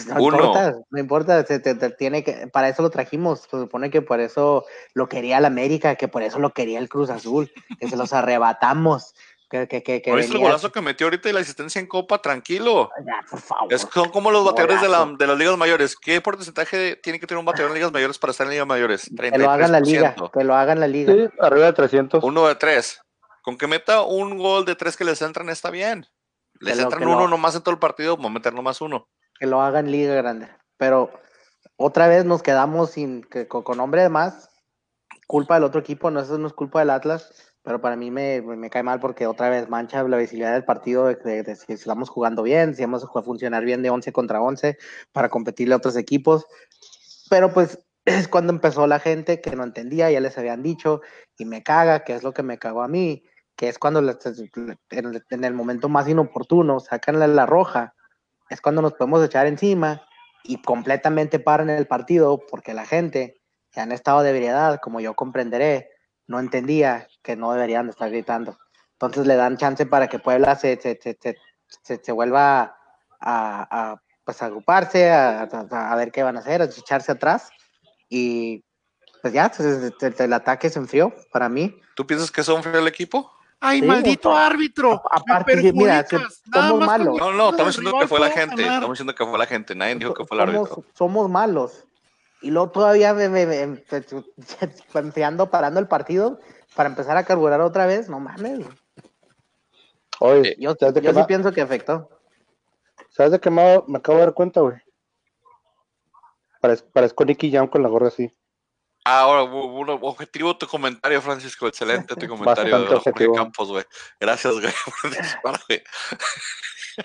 No 0.08 0.22
Uno. 0.22 0.38
importa, 0.38 0.76
no 0.92 0.98
importa, 0.98 1.46
se 1.46 1.60
te- 1.60 1.76
te 1.76 1.90
tiene 1.90 2.24
que, 2.24 2.48
para 2.48 2.70
eso 2.70 2.82
lo 2.82 2.90
trajimos, 2.90 3.42
se 3.42 3.50
supone 3.50 3.90
que 3.92 4.02
por 4.02 4.22
eso 4.22 4.64
lo 4.94 5.10
quería 5.10 5.40
el 5.40 5.44
América, 5.46 5.96
que 5.96 6.08
por 6.08 6.24
eso 6.24 6.40
lo 6.40 6.52
quería 6.52 6.80
el 6.80 6.88
Cruz 6.88 7.10
Azul, 7.10 7.52
que 7.82 7.90
se 7.90 7.98
los 7.98 8.14
arrebatamos, 8.14 9.14
que, 9.54 9.68
que, 9.68 9.84
que, 9.84 10.02
que 10.02 10.10
¿No 10.10 10.18
viste 10.18 10.34
el 10.34 10.40
golazo 10.40 10.72
que 10.72 10.82
metió 10.82 11.06
ahorita 11.06 11.30
y 11.30 11.32
la 11.34 11.42
asistencia 11.42 11.80
en 11.80 11.86
Copa? 11.86 12.20
Tranquilo. 12.20 12.90
Ya, 13.06 13.20
por 13.30 13.40
favor. 13.40 13.72
Es, 13.72 13.88
son 13.94 14.10
como 14.10 14.32
los 14.32 14.44
bateadores 14.44 14.82
de, 14.82 14.90
la- 14.90 15.00
Golazo. 15.00 15.18
de 15.18 15.28
las 15.28 15.38
ligas 15.38 15.58
mayores. 15.58 15.96
¿Qué 15.96 16.20
porcentaje 16.22 16.96
tiene 16.96 17.20
que 17.20 17.28
tener 17.28 17.38
un 17.38 17.46
bateador 17.46 17.70
en 17.70 17.76
ligas 17.76 17.92
mayores 17.92 18.18
para 18.18 18.32
estar 18.32 18.48
en 18.48 18.52
ligas 18.54 18.66
mayores? 18.66 19.12
33%. 19.12 19.32
que 19.32 19.38
lo 19.38 19.52
haga 19.52 19.66
en 19.66 19.72
la 19.72 19.80
liga, 19.80 20.16
que 20.34 20.44
lo 20.44 20.56
haga 20.56 20.74
en 20.74 20.80
la 20.80 20.88
liga. 20.88 21.14
Sí, 21.14 21.30
arriba 21.40 21.66
de 21.68 21.74
300. 21.74 22.24
Uno 22.24 22.48
de 22.48 22.56
tres. 22.56 23.00
Con 23.44 23.58
que 23.58 23.68
meta 23.68 24.02
un 24.02 24.38
gol 24.40 24.66
de 24.66 24.74
tres 24.76 24.98
que 24.98 25.04
les 25.04 25.22
entran 25.22 25.50
está 25.50 25.70
bien. 25.70 26.08
Les 26.60 26.78
lo- 26.78 26.84
entran 26.84 27.00
que 27.02 27.06
uno 27.08 27.20
lo- 27.20 27.28
nomás 27.28 27.54
en 27.56 27.62
todo 27.62 27.74
el 27.74 27.80
partido, 27.80 28.16
vamos 28.18 28.32
a 28.32 28.34
meter 28.34 28.54
nomás 28.54 28.82
uno. 28.82 29.08
que 29.40 29.46
lo 29.46 29.62
haga 29.62 29.80
en 29.82 29.92
Liga 29.92 30.16
Grande. 30.16 30.48
Pero 30.78 31.12
otra 31.76 32.08
vez 32.08 32.26
nos 32.26 32.42
quedamos 32.42 32.90
sin 32.92 33.24
que, 33.24 33.48
con, 33.48 33.62
con 33.64 33.80
hombre 33.80 34.02
de 34.02 34.10
más. 34.10 34.50
Culpa 35.28 35.56
del 35.56 35.64
otro 35.64 35.80
equipo, 35.80 36.10
no, 36.12 36.20
eso 36.20 36.38
no 36.38 36.48
es 36.48 36.54
culpa 36.54 36.80
del 36.80 36.90
Atlas, 36.90 37.53
pero 37.64 37.82
para 37.82 37.96
mí 37.96 38.12
me, 38.12 38.42
me 38.42 38.70
cae 38.70 38.84
mal 38.84 39.00
porque 39.00 39.26
otra 39.26 39.50
vez 39.50 39.70
mancha 39.70 40.04
la 40.04 40.18
visibilidad 40.18 40.54
del 40.54 40.66
partido 40.66 41.06
de, 41.08 41.16
de- 41.16 41.44
de 41.44 41.56
si 41.56 41.74
estamos 41.74 42.10
jugando 42.10 42.44
bien, 42.44 42.76
si 42.76 42.82
vamos 42.84 43.04
a 43.04 43.22
funcionar 43.24 43.64
bien 43.66 43.82
de 43.82 43.90
11 43.90 44.12
contra 44.12 44.42
11 44.42 44.78
para 45.12 45.30
competirle 45.30 45.74
a 45.74 45.78
otros 45.78 45.96
equipos. 45.96 46.46
Pero 47.30 47.54
pues 47.54 47.80
es 48.06 48.28
cuando 48.28 48.52
empezó 48.54 48.86
la 48.88 49.00
gente 49.00 49.42
que 49.42 49.56
no 49.56 49.64
entendía, 49.64 50.12
ya 50.12 50.20
les 50.20 50.38
habían 50.38 50.62
dicho, 50.62 51.02
y 51.38 51.46
me 51.46 51.64
caga, 51.64 52.04
que 52.04 52.14
es 52.14 52.24
lo 52.24 52.34
que 52.34 52.44
me 52.44 52.60
cagó 52.60 52.84
a 52.84 52.88
mí, 52.88 53.24
que 53.56 53.70
es 53.70 53.80
cuando 53.80 54.02
les- 54.02 54.18
en 54.90 55.24
en 55.30 55.44
el 55.44 55.54
momento 55.54 55.88
más 55.90 56.08
inoportuno 56.08 56.80
sacan 56.80 57.20
la, 57.20 57.28
la 57.28 57.46
roja 57.46 57.94
es 58.50 58.62
cuando 58.62 58.82
nos 58.82 58.94
podemos 58.94 59.24
echar 59.26 59.48
encima 59.48 60.06
y 60.44 60.62
completamente 60.62 61.40
paran 61.40 61.70
el 61.70 61.88
partido 61.88 62.40
porque 62.52 62.74
la 62.74 62.86
gente 62.86 63.42
que 63.72 63.80
han 63.80 63.92
estado 63.92 64.22
de 64.22 64.30
ebriedad, 64.32 64.80
como 64.82 65.00
yo 65.00 65.16
comprenderé, 65.16 65.90
no 66.28 66.40
entendía 66.40 67.08
que 67.22 67.36
no 67.36 67.52
deberían 67.54 67.86
de 67.86 67.92
estar 67.92 68.10
gritando. 68.10 68.58
Entonces 68.94 69.28
le 69.28 69.36
dan 69.36 69.58
chance 69.58 69.86
para 69.86 70.08
que 70.08 70.20
Puebla 70.20 70.56
se, 70.56 70.80
se, 70.80 71.00
se, 71.02 71.18
se, 71.22 71.36
se- 71.82 72.02
se 72.04 72.12
vuelva 72.12 72.78
a, 73.20 73.92
a, 73.92 74.02
pues, 74.24 74.42
a 74.42 74.46
agruparse, 74.46 75.12
a, 75.12 75.42
a- 75.44 75.92
a 75.92 75.96
ver 75.96 76.12
qué 76.12 76.24
van 76.24 76.38
a 76.38 76.40
hacer, 76.40 76.62
a 76.62 76.66
echarse 76.66 77.12
atrás. 77.12 77.50
Y 78.10 78.64
pues 79.22 79.34
ya, 79.34 79.46
entonces, 79.46 79.94
el, 80.02 80.16
el 80.18 80.34
ataque 80.34 80.70
se 80.70 80.80
enfrió 80.80 81.14
para 81.32 81.50
mí. 81.50 81.80
¿Tú 81.96 82.06
piensas 82.06 82.32
que 82.32 82.44
son 82.44 82.62
frío 82.64 82.80
el 82.80 82.88
equipo? 82.88 83.32
Ay, 83.60 83.80
Sí, 83.80 83.86
maldito 83.88 84.30
o 84.32 84.36
sea, 84.36 84.48
árbitro. 84.48 85.02
aparte, 85.10 85.72
mira, 85.74 86.06
somos 86.54 86.80
malos. 86.80 87.18
No, 87.18 87.32
no, 87.32 87.50
estamos 87.52 87.76
diciendo 87.78 87.98
que 88.00 88.08
fue 88.08 88.20
la 88.20 88.30
gente. 88.30 88.62
Estamos 88.68 88.90
diciendo 88.92 89.16
que 89.16 89.26
fue 89.26 89.38
la 89.38 89.46
gente. 89.46 89.74
Nadie 89.76 89.96
dijo 89.96 90.14
que 90.14 90.26
fue 90.26 90.36
el 90.38 90.44
somos, 90.46 90.70
árbitro. 90.70 90.84
somos 90.94 91.30
malos. 91.30 91.88
Y 92.44 92.52
luego 92.52 92.70
todavía 92.72 93.14
me, 93.14 93.30
me- 93.30 93.46
me- 93.48 93.66
me- 93.68 93.82
enfriando, 94.96 95.50
parando 95.50 95.80
el 95.80 95.88
partido 95.88 96.40
para 96.76 96.90
empezar 96.90 97.18
a 97.18 97.24
carburar 97.24 97.62
otra 97.62 97.86
vez. 97.86 98.10
No 98.10 98.20
mames. 98.20 98.66
Oye, 100.20 100.56
Yo, 100.60 100.76
¿sabes 100.80 100.94
de 100.96 101.02
yo 101.02 101.14
qué 101.14 101.20
sí 101.22 101.26
pienso 101.28 101.52
que 101.52 101.62
afectó. 101.62 102.10
¿sabes 103.10 103.32
de 103.32 103.40
qué 103.40 103.50
me, 103.50 103.82
me 103.88 103.98
acabo 103.98 104.18
de 104.20 104.26
dar 104.26 104.34
cuenta, 104.34 104.62
güey? 104.62 104.76
Parez- 106.62 106.84
parezco 106.94 107.26
Nicky 107.26 107.52
Jam 107.52 107.68
con 107.68 107.82
la 107.84 107.90
gorra 107.90 108.08
así. 108.10 108.32
Ah, 109.06 109.22
ahora, 109.22 109.44
bu- 109.44 109.86
bu- 109.86 110.00
objetivo 110.02 110.58
tu 110.58 110.66
comentario, 110.66 111.22
Francisco. 111.22 111.68
Excelente 111.68 112.16
tu 112.16 112.28
comentario 112.28 112.72
Bastante 112.74 112.94
de 112.94 113.00
Jorge. 113.28 113.32
Campos, 113.36 113.68
güey. 113.70 113.84
Gracias, 114.20 114.54
güey, 114.54 114.74
por 115.02 115.12
disparar, 115.12 115.60
güey. 115.68 115.84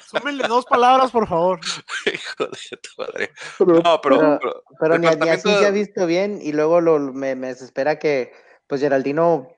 Súmenle 0.07 0.47
dos 0.49 0.65
palabras, 0.67 1.11
por 1.11 1.27
favor. 1.29 1.61
Hijo 2.07 2.45
de 2.47 2.77
tu 2.79 2.91
madre. 2.99 3.31
No, 3.61 4.01
pero, 4.01 4.19
Pero- 4.19 4.39
pero- 4.41 4.63
Pero 4.81 4.95
el 4.95 5.01
ni, 5.01 5.07
ni 5.07 5.11
así 5.13 5.19
planteamiento- 5.19 5.59
se 5.61 5.67
ha 5.67 5.71
visto 5.71 6.07
bien. 6.07 6.39
Y 6.43 6.53
luego 6.53 6.81
lo, 6.81 6.99
me, 6.99 7.35
me 7.35 7.49
desespera 7.49 7.99
que, 7.99 8.33
pues 8.67 8.81
Geraldino, 8.81 9.49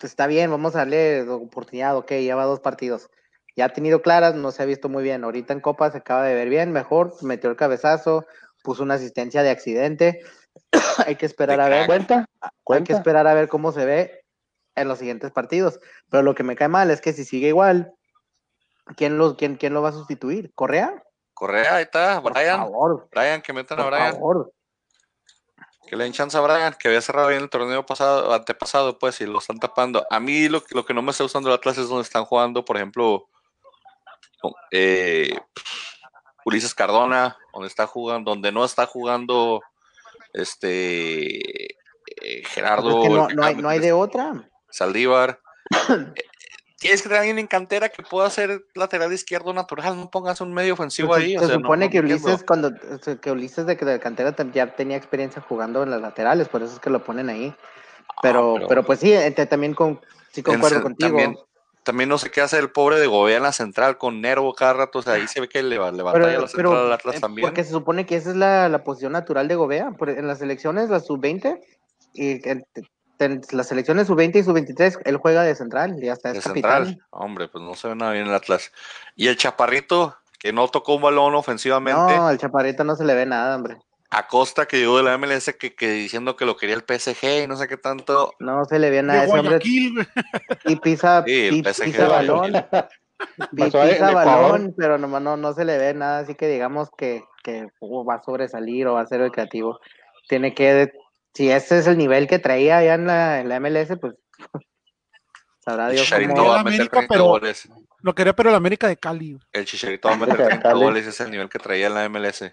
está 0.00 0.26
bien, 0.26 0.50
vamos 0.50 0.74
a 0.74 0.78
darle 0.78 1.22
oportunidad. 1.28 1.96
Ok, 1.96 2.10
lleva 2.12 2.44
dos 2.44 2.60
partidos. 2.60 3.08
Ya 3.56 3.66
ha 3.66 3.68
tenido 3.68 4.02
claras, 4.02 4.34
no 4.34 4.50
se 4.50 4.62
ha 4.62 4.66
visto 4.66 4.88
muy 4.88 5.02
bien. 5.02 5.22
Ahorita 5.24 5.52
en 5.52 5.60
Copa 5.60 5.90
se 5.90 5.98
acaba 5.98 6.24
de 6.24 6.34
ver 6.34 6.48
bien, 6.48 6.72
mejor. 6.72 7.14
Metió 7.22 7.50
el 7.50 7.56
cabezazo, 7.56 8.26
puso 8.62 8.82
una 8.82 8.94
asistencia 8.94 9.42
de 9.42 9.50
accidente. 9.50 10.20
Hay 11.06 11.16
que 11.16 11.26
esperar 11.26 11.60
a 11.60 11.68
ver. 11.68 11.86
¿Cuenta? 11.86 12.26
Hay 12.40 12.50
que 12.50 12.56
¿Cuenta? 12.64 12.92
esperar 12.94 13.26
a 13.26 13.34
ver 13.34 13.48
cómo 13.48 13.70
se 13.72 13.84
ve 13.84 14.24
en 14.76 14.88
los 14.88 14.98
siguientes 14.98 15.30
partidos. 15.30 15.78
Pero 16.10 16.22
lo 16.24 16.34
que 16.34 16.42
me 16.42 16.56
cae 16.56 16.68
mal 16.68 16.90
es 16.90 17.00
que 17.00 17.12
si 17.12 17.24
sigue 17.24 17.48
igual, 17.48 17.92
¿quién, 18.96 19.18
los, 19.18 19.34
quién, 19.36 19.56
quién 19.56 19.74
lo 19.74 19.82
va 19.82 19.90
a 19.90 19.92
sustituir? 19.92 20.52
¿Correa? 20.54 21.02
Correa, 21.32 21.76
ahí 21.76 21.82
está, 21.84 22.22
Por 22.22 22.32
Brian. 22.32 22.58
favor, 22.58 23.08
Brian, 23.10 23.42
que 23.42 23.52
metan 23.52 23.80
a 23.80 23.86
Brian. 23.86 24.12
favor. 24.14 24.52
Que 25.86 25.96
le 25.96 26.04
den 26.04 26.12
chance 26.12 26.36
a 26.36 26.40
Brian, 26.40 26.74
que 26.78 26.88
había 26.88 27.00
cerrado 27.02 27.28
bien 27.28 27.42
el 27.42 27.50
torneo 27.50 27.84
pasado, 27.84 28.32
antepasado, 28.32 28.98
pues, 28.98 29.20
y 29.20 29.26
lo 29.26 29.38
están 29.40 29.58
tapando. 29.58 30.06
A 30.10 30.18
mí 30.20 30.48
lo, 30.48 30.64
que- 30.64 30.74
lo 30.74 30.84
que 30.86 30.94
no 30.94 31.02
me 31.02 31.10
está 31.10 31.24
gustando 31.24 31.50
del 31.50 31.58
Atlas 31.58 31.76
es 31.78 31.88
donde 31.88 32.02
están 32.04 32.24
jugando, 32.24 32.64
por 32.64 32.76
ejemplo, 32.76 33.28
eh, 34.70 35.38
Ulises 36.46 36.74
Cardona, 36.74 37.36
donde 37.52 37.68
está 37.68 37.86
jugando, 37.86 38.30
donde 38.30 38.52
no 38.52 38.64
está 38.64 38.86
jugando 38.86 39.60
este 40.32 41.72
eh, 42.22 42.44
Gerardo, 42.46 43.02
es 43.02 43.08
que 43.08 43.14
no, 43.14 43.28
el 43.28 43.42
hay, 43.42 43.56
no 43.56 43.68
hay 43.68 43.78
de 43.78 43.92
otra. 43.92 44.48
Saldívar. 44.70 45.40
Tienes 46.78 47.02
que 47.02 47.08
tener 47.08 47.20
alguien 47.20 47.38
en 47.38 47.46
cantera 47.46 47.88
que 47.88 48.02
pueda 48.02 48.28
ser 48.30 48.64
lateral 48.74 49.12
izquierdo 49.12 49.52
natural, 49.54 49.96
no 49.96 50.10
pongas 50.10 50.40
un 50.40 50.52
medio 50.52 50.74
ofensivo 50.74 51.08
Pues 51.08 51.22
ahí. 51.22 51.30
se 51.32 51.38
o 51.38 51.40
se 51.42 51.46
sea, 51.46 51.56
no- 51.56 51.62
supone 51.62 51.86
no 51.86 51.90
que. 51.92 52.00
Ulises, 52.00 52.42
cuando 52.44 52.72
que 53.20 53.30
Ulises 53.30 53.64
de, 53.66 53.76
de 53.76 54.00
cantera 54.00 54.34
ya 54.52 54.74
tenía 54.74 54.96
experiencia 54.96 55.40
jugando 55.40 55.82
en 55.82 55.90
las 55.90 56.00
laterales, 56.00 56.48
por 56.48 56.62
eso 56.62 56.74
es 56.74 56.80
que 56.80 56.90
lo 56.90 57.02
ponen 57.04 57.28
ahí. 57.30 57.54
Pero, 58.22 58.50
Ah, 58.50 58.54
pero- 58.56 58.68
pero, 58.68 58.82
pues 58.84 58.98
sí, 59.00 59.12
ente- 59.12 59.46
también 59.46 59.74
con, 59.74 60.00
sí 60.32 60.42
concuerdo 60.42 60.82
contigo. 60.82 61.08
También, 61.10 61.36
también 61.84 62.08
no 62.08 62.18
sé 62.18 62.30
qué 62.30 62.40
hace 62.40 62.58
el 62.58 62.70
pobre 62.70 62.98
de 62.98 63.06
Gobea 63.06 63.36
en 63.36 63.42
la 63.44 63.52
central 63.52 63.96
con 63.98 64.20
Nervo 64.20 64.52
cada 64.54 64.72
rato. 64.72 64.98
O 64.98 65.02
sea, 65.02 65.14
ahí 65.14 65.28
se 65.28 65.40
ve 65.40 65.48
que 65.48 65.62
le, 65.62 65.76
le 65.76 65.78
batalla 66.02 66.12
pero, 66.12 66.40
la 66.40 66.48
central 66.48 66.76
al 66.86 66.92
Atlas 66.92 67.16
eh, 67.16 67.20
también. 67.20 67.46
porque 67.46 67.62
se 67.64 67.70
supone 67.70 68.04
que 68.06 68.16
esa 68.16 68.30
es 68.30 68.36
la, 68.36 68.68
la 68.68 68.82
posición 68.84 69.12
natural 69.12 69.48
de 69.48 69.54
Gobea. 69.54 69.92
En 70.06 70.26
las 70.26 70.38
selecciones, 70.38 70.88
las 70.90 71.06
sub-20, 71.06 71.60
y 72.14 72.40
las 73.52 73.68
selecciones 73.68 74.06
sub-20 74.06 74.36
y 74.36 74.42
sub-23, 74.42 75.00
él 75.04 75.16
juega 75.16 75.42
de 75.42 75.54
central, 75.54 76.02
y 76.02 76.08
hasta 76.08 76.32
de 76.32 76.38
es 76.38 76.44
central. 76.44 76.84
capitán. 76.84 77.06
Hombre, 77.10 77.48
pues 77.48 77.62
no 77.64 77.74
se 77.74 77.88
ve 77.88 77.94
nada 77.94 78.12
bien 78.12 78.26
el 78.26 78.34
Atlas. 78.34 78.72
Y 79.16 79.28
el 79.28 79.36
Chaparrito, 79.36 80.16
que 80.44 80.52
no 80.52 80.68
tocó 80.68 80.96
un 80.96 81.02
balón 81.02 81.34
ofensivamente. 81.34 82.16
No, 82.16 82.26
al 82.26 82.36
chaparrito 82.36 82.84
no 82.84 82.96
se 82.96 83.04
le 83.06 83.14
ve 83.14 83.24
nada, 83.24 83.56
hombre. 83.56 83.78
Acosta 84.10 84.66
que 84.66 84.78
llegó 84.78 84.98
de 84.98 85.02
la 85.02 85.16
MLS 85.16 85.54
que, 85.58 85.74
que 85.74 85.90
diciendo 85.90 86.36
que 86.36 86.44
lo 86.44 86.56
quería 86.56 86.76
el 86.76 86.82
PSG 86.82 87.44
y 87.44 87.46
no 87.46 87.56
sé 87.56 87.66
qué 87.66 87.76
tanto. 87.78 88.32
No 88.38 88.64
se 88.66 88.78
le 88.78 88.90
ve 88.90 89.02
nada 89.02 89.20
a 89.20 89.22
De 89.22 89.28
ese 89.28 89.38
hombre 89.38 89.58
y 89.62 90.76
pisa, 90.76 91.24
Sí, 91.26 91.46
el 91.48 91.64
PSG 91.64 91.84
pisa 91.84 92.02
de 92.02 92.08
balón, 92.08 92.52
pisa 93.56 94.12
balón, 94.12 94.74
pero 94.76 94.98
nomás 94.98 95.22
no, 95.22 95.38
no 95.38 95.54
se 95.54 95.64
le 95.64 95.78
ve 95.78 95.94
nada, 95.94 96.18
así 96.18 96.34
que 96.34 96.46
digamos 96.46 96.90
que, 96.96 97.24
que 97.42 97.68
uh, 97.80 98.04
va 98.04 98.16
a 98.16 98.22
sobresalir 98.22 98.86
o 98.86 98.94
va 98.94 99.00
a 99.00 99.06
ser 99.06 99.22
el 99.22 99.32
creativo. 99.32 99.80
Tiene 100.28 100.54
que, 100.54 100.92
si 101.34 101.50
ese 101.50 101.78
es 101.78 101.86
el 101.86 101.98
nivel 101.98 102.26
que 102.28 102.38
traía 102.38 102.78
allá 102.78 102.94
en 102.94 103.06
la, 103.06 103.40
en 103.40 103.48
la 103.48 103.60
MLS, 103.60 103.98
pues 104.00 104.14
sabrá 105.60 105.86
El 105.88 105.92
Dios 105.94 106.04
Chicharito 106.06 106.34
cómo... 106.34 106.48
va 106.50 106.56
a 106.56 106.60
América, 106.60 106.82
meter 106.84 106.90
30 106.98 107.08
pero- 107.14 107.24
goles. 107.26 107.68
Lo 108.00 108.14
quería, 108.14 108.34
pero 108.36 108.50
el 108.50 108.56
América 108.56 108.86
de 108.86 108.98
Cali. 108.98 109.38
El 109.50 109.64
Chicharito 109.64 110.08
va 110.08 110.14
a 110.14 110.18
meter 110.18 110.34
América 110.34 110.44
de 110.44 110.60
30 110.60 110.68
Cali. 110.68 110.80
goles, 110.84 111.00
ese 111.06 111.10
es 111.10 111.20
el 111.20 111.30
nivel 111.30 111.48
que 111.48 111.58
traía 111.58 111.86
en 111.86 111.94
la 111.94 112.06
MLS. 112.10 112.52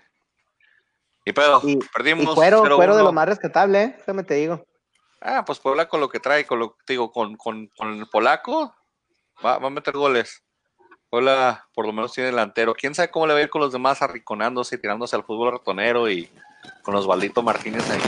Y 1.26 1.34
pedo, 1.34 1.62
Y- 1.66 1.78
perdimos. 1.94 2.24
Y 2.24 2.36
cuero, 2.36 2.64
0-1. 2.64 2.76
cuero 2.78 2.96
de 2.96 3.04
lo 3.04 3.12
más 3.12 3.28
rescatable, 3.28 3.84
¿eh? 3.84 3.96
Déjame 3.98 4.24
te 4.24 4.36
digo. 4.36 4.66
Ah, 5.20 5.44
pues 5.46 5.60
Puebla 5.60 5.88
con 5.90 6.00
lo 6.00 6.10
que 6.10 6.20
trae, 6.22 6.46
con 6.48 6.58
lo 6.60 6.78
te 6.86 6.94
digo, 6.94 7.12
con, 7.12 7.36
con, 7.36 7.68
con 7.78 7.94
el 8.00 8.08
polaco, 8.08 8.74
va, 9.46 9.60
va 9.60 9.68
a 9.68 9.70
meter 9.70 9.94
goles. 9.94 10.42
Puebla 11.10 11.68
por 11.76 11.86
lo 11.86 11.92
menos 11.92 12.14
tiene 12.14 12.30
delantero. 12.30 12.74
Quién 12.74 12.96
sabe 12.96 13.12
cómo 13.12 13.28
le 13.28 13.34
va 13.34 13.40
a 13.40 13.44
ir 13.44 13.50
con 13.50 13.60
los 13.62 13.74
demás 13.74 14.02
arriconándose 14.02 14.76
y 14.76 14.80
tirándose 14.80 15.16
al 15.18 15.26
fútbol 15.26 15.52
ratonero 15.52 16.10
y 16.10 16.30
con 16.82 16.96
Osvaldito 16.96 17.44
Martínez 17.44 17.88
ahí. 17.92 18.00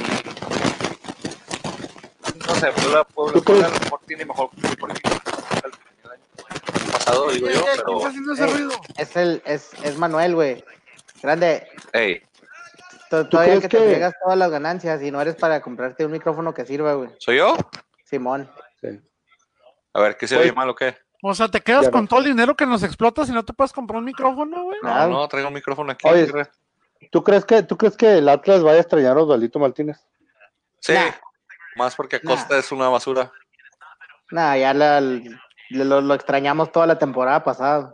No 2.64 2.72
sé, 2.72 2.82
Puebla, 2.82 3.04
Puebla, 3.04 3.34
¿Tú 3.34 3.44
Puebla 3.44 3.64
crees? 3.68 3.76
a 3.76 3.78
lo 3.80 3.84
mejor 3.84 4.00
tiene 4.08 4.26
mejor 4.26 4.50
fútbol 4.52 4.78
político 4.78 5.10
el 6.06 6.12
año 6.12 6.92
pasado, 6.92 7.30
digo 7.32 7.48
yo, 7.50 7.62
¿Quién 7.62 7.76
pero 7.78 7.98
está 7.98 8.08
haciendo 8.10 8.34
ese 8.34 8.46
Ey. 8.46 8.52
ruido? 8.54 8.72
Es 8.98 9.16
el, 9.16 9.42
es, 9.46 9.74
es 9.84 9.98
Manuel, 9.98 10.36
güey. 10.36 10.64
Grande, 11.22 11.68
hey, 11.94 12.22
to- 13.10 13.28
todavía 13.28 13.56
que, 13.56 13.68
te 13.70 13.78
que- 13.78 13.86
llegas 13.88 14.14
todas 14.24 14.38
las 14.38 14.50
ganancias 14.52 15.02
y 15.02 15.12
no 15.12 15.22
eres 15.22 15.36
para 15.36 15.62
comprarte 15.62 16.06
un 16.06 16.12
micrófono 16.12 16.54
que 16.54 16.66
sirva, 16.66 16.94
güey. 16.94 17.10
¿soy 17.20 17.38
yo? 17.38 17.56
Simón. 18.06 18.50
Sí. 18.82 19.00
A 19.94 20.02
ver, 20.02 20.18
¿qué 20.18 20.28
se 20.28 20.36
Pues- 20.36 20.46
oye 20.48 20.54
mal 20.56 20.70
o 20.70 20.76
qué? 20.76 20.96
O 21.22 21.34
sea, 21.34 21.48
te 21.48 21.62
quedas 21.62 21.86
Ya 21.86 21.92
con 21.92 22.02
no. 22.02 22.08
todo 22.10 22.20
el 22.20 22.26
dinero 22.26 22.54
que 22.56 22.66
nos 22.66 22.84
explotas 22.84 23.30
y 23.30 23.32
no 23.32 23.46
te 23.46 23.54
puedes 23.54 23.72
comprar 23.72 24.00
un 24.00 24.06
micrófono, 24.06 24.64
güey. 24.64 24.78
No, 24.84 25.08
no, 25.08 25.28
traigo 25.30 25.48
un 25.48 25.54
micrófono 25.54 25.92
aquí. 25.94 26.06
Oye. 26.08 26.28
¿Tú 27.12 27.24
crees 27.24 27.46
que, 27.46 27.64
tú 27.64 27.78
crees 27.78 27.96
que 27.96 28.18
el 28.18 28.28
Atlas 28.28 28.62
vaya 28.62 28.78
a 28.78 28.82
extrañar 28.82 29.18
a 29.18 29.22
Osvaldito 29.22 29.58
Martínez? 29.60 29.98
Sí, 30.80 30.92
Nah. 30.94 31.12
Más 31.76 31.96
porque 31.96 32.20
Nah. 32.24 32.34
Acosta 32.34 32.58
es 32.58 32.72
una 32.72 32.90
basura. 32.90 33.32
Nada, 34.32 34.58
ya 34.58 34.74
la- 34.74 35.02
lo, 35.02 36.02
lo 36.02 36.14
extrañamos 36.14 36.72
toda 36.72 36.86
la 36.88 36.98
temporada 36.98 37.44
pasada. 37.44 37.94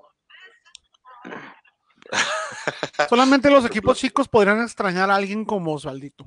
Solamente 3.08 3.50
los 3.50 3.66
equipos 3.66 3.98
chicos 3.98 4.28
podrían 4.28 4.62
extrañar 4.62 5.10
a 5.10 5.16
alguien 5.16 5.46
como 5.46 5.74
Osvaldito. 5.74 6.26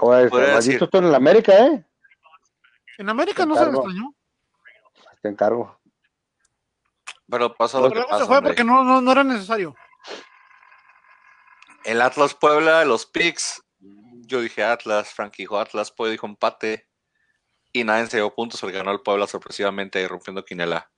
Oye, 0.00 0.26
Osvaldito 0.26 0.84
está 0.84 0.98
en 0.98 1.04
el 1.04 1.14
América, 1.14 1.52
¿eh? 1.52 1.84
En 2.98 3.08
América 3.08 3.46
no 3.46 3.54
se 3.56 3.64
le 3.66 3.70
extrañó. 3.72 4.14
Te 5.22 5.28
encargo. 5.28 5.78
Pero 7.30 7.54
pasa 7.54 7.80
lo 7.80 7.88
Pero 7.90 8.06
que 8.06 8.12
se 8.18 8.24
fue 8.26 8.36
hombre. 8.38 8.50
porque 8.50 8.64
no, 8.64 8.84
no, 8.84 9.00
no 9.00 9.12
era 9.12 9.22
necesario. 9.24 9.74
El 11.84 12.00
Atlas 12.00 12.34
Puebla, 12.34 12.84
los 12.84 13.06
picks. 13.06 13.62
Yo 14.28 14.40
dije 14.42 14.62
Atlas, 14.62 15.08
Frank 15.14 15.34
dijo 15.36 15.58
Atlas, 15.58 15.90
Puebla 15.90 16.12
dijo 16.12 16.26
empate. 16.26 16.86
Y 17.72 17.84
nadie 17.84 18.06
se 18.06 18.18
dio 18.18 18.34
puntos 18.34 18.60
porque 18.60 18.76
ganó 18.76 18.92
el 18.92 19.00
Puebla 19.00 19.26
sorpresivamente 19.26 20.06
rompiendo 20.06 20.44
Quinela. 20.44 20.90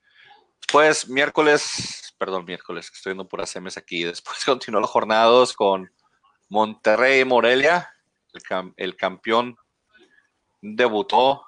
Después, 0.61 1.09
miércoles, 1.09 2.15
perdón, 2.19 2.45
miércoles, 2.45 2.91
estoy 2.93 3.11
viendo 3.13 3.29
puras 3.29 3.51
semes 3.51 3.77
aquí. 3.77 4.05
Después 4.05 4.45
continuó 4.45 4.81
la 4.81 4.87
jornada 4.87 5.25
2 5.27 5.53
con 5.55 5.91
Monterrey 6.49 7.21
y 7.21 7.25
Morelia. 7.25 7.89
El, 8.33 8.43
cam- 8.43 8.75
el 8.77 8.97
campeón 8.97 9.57
debutó 10.61 11.43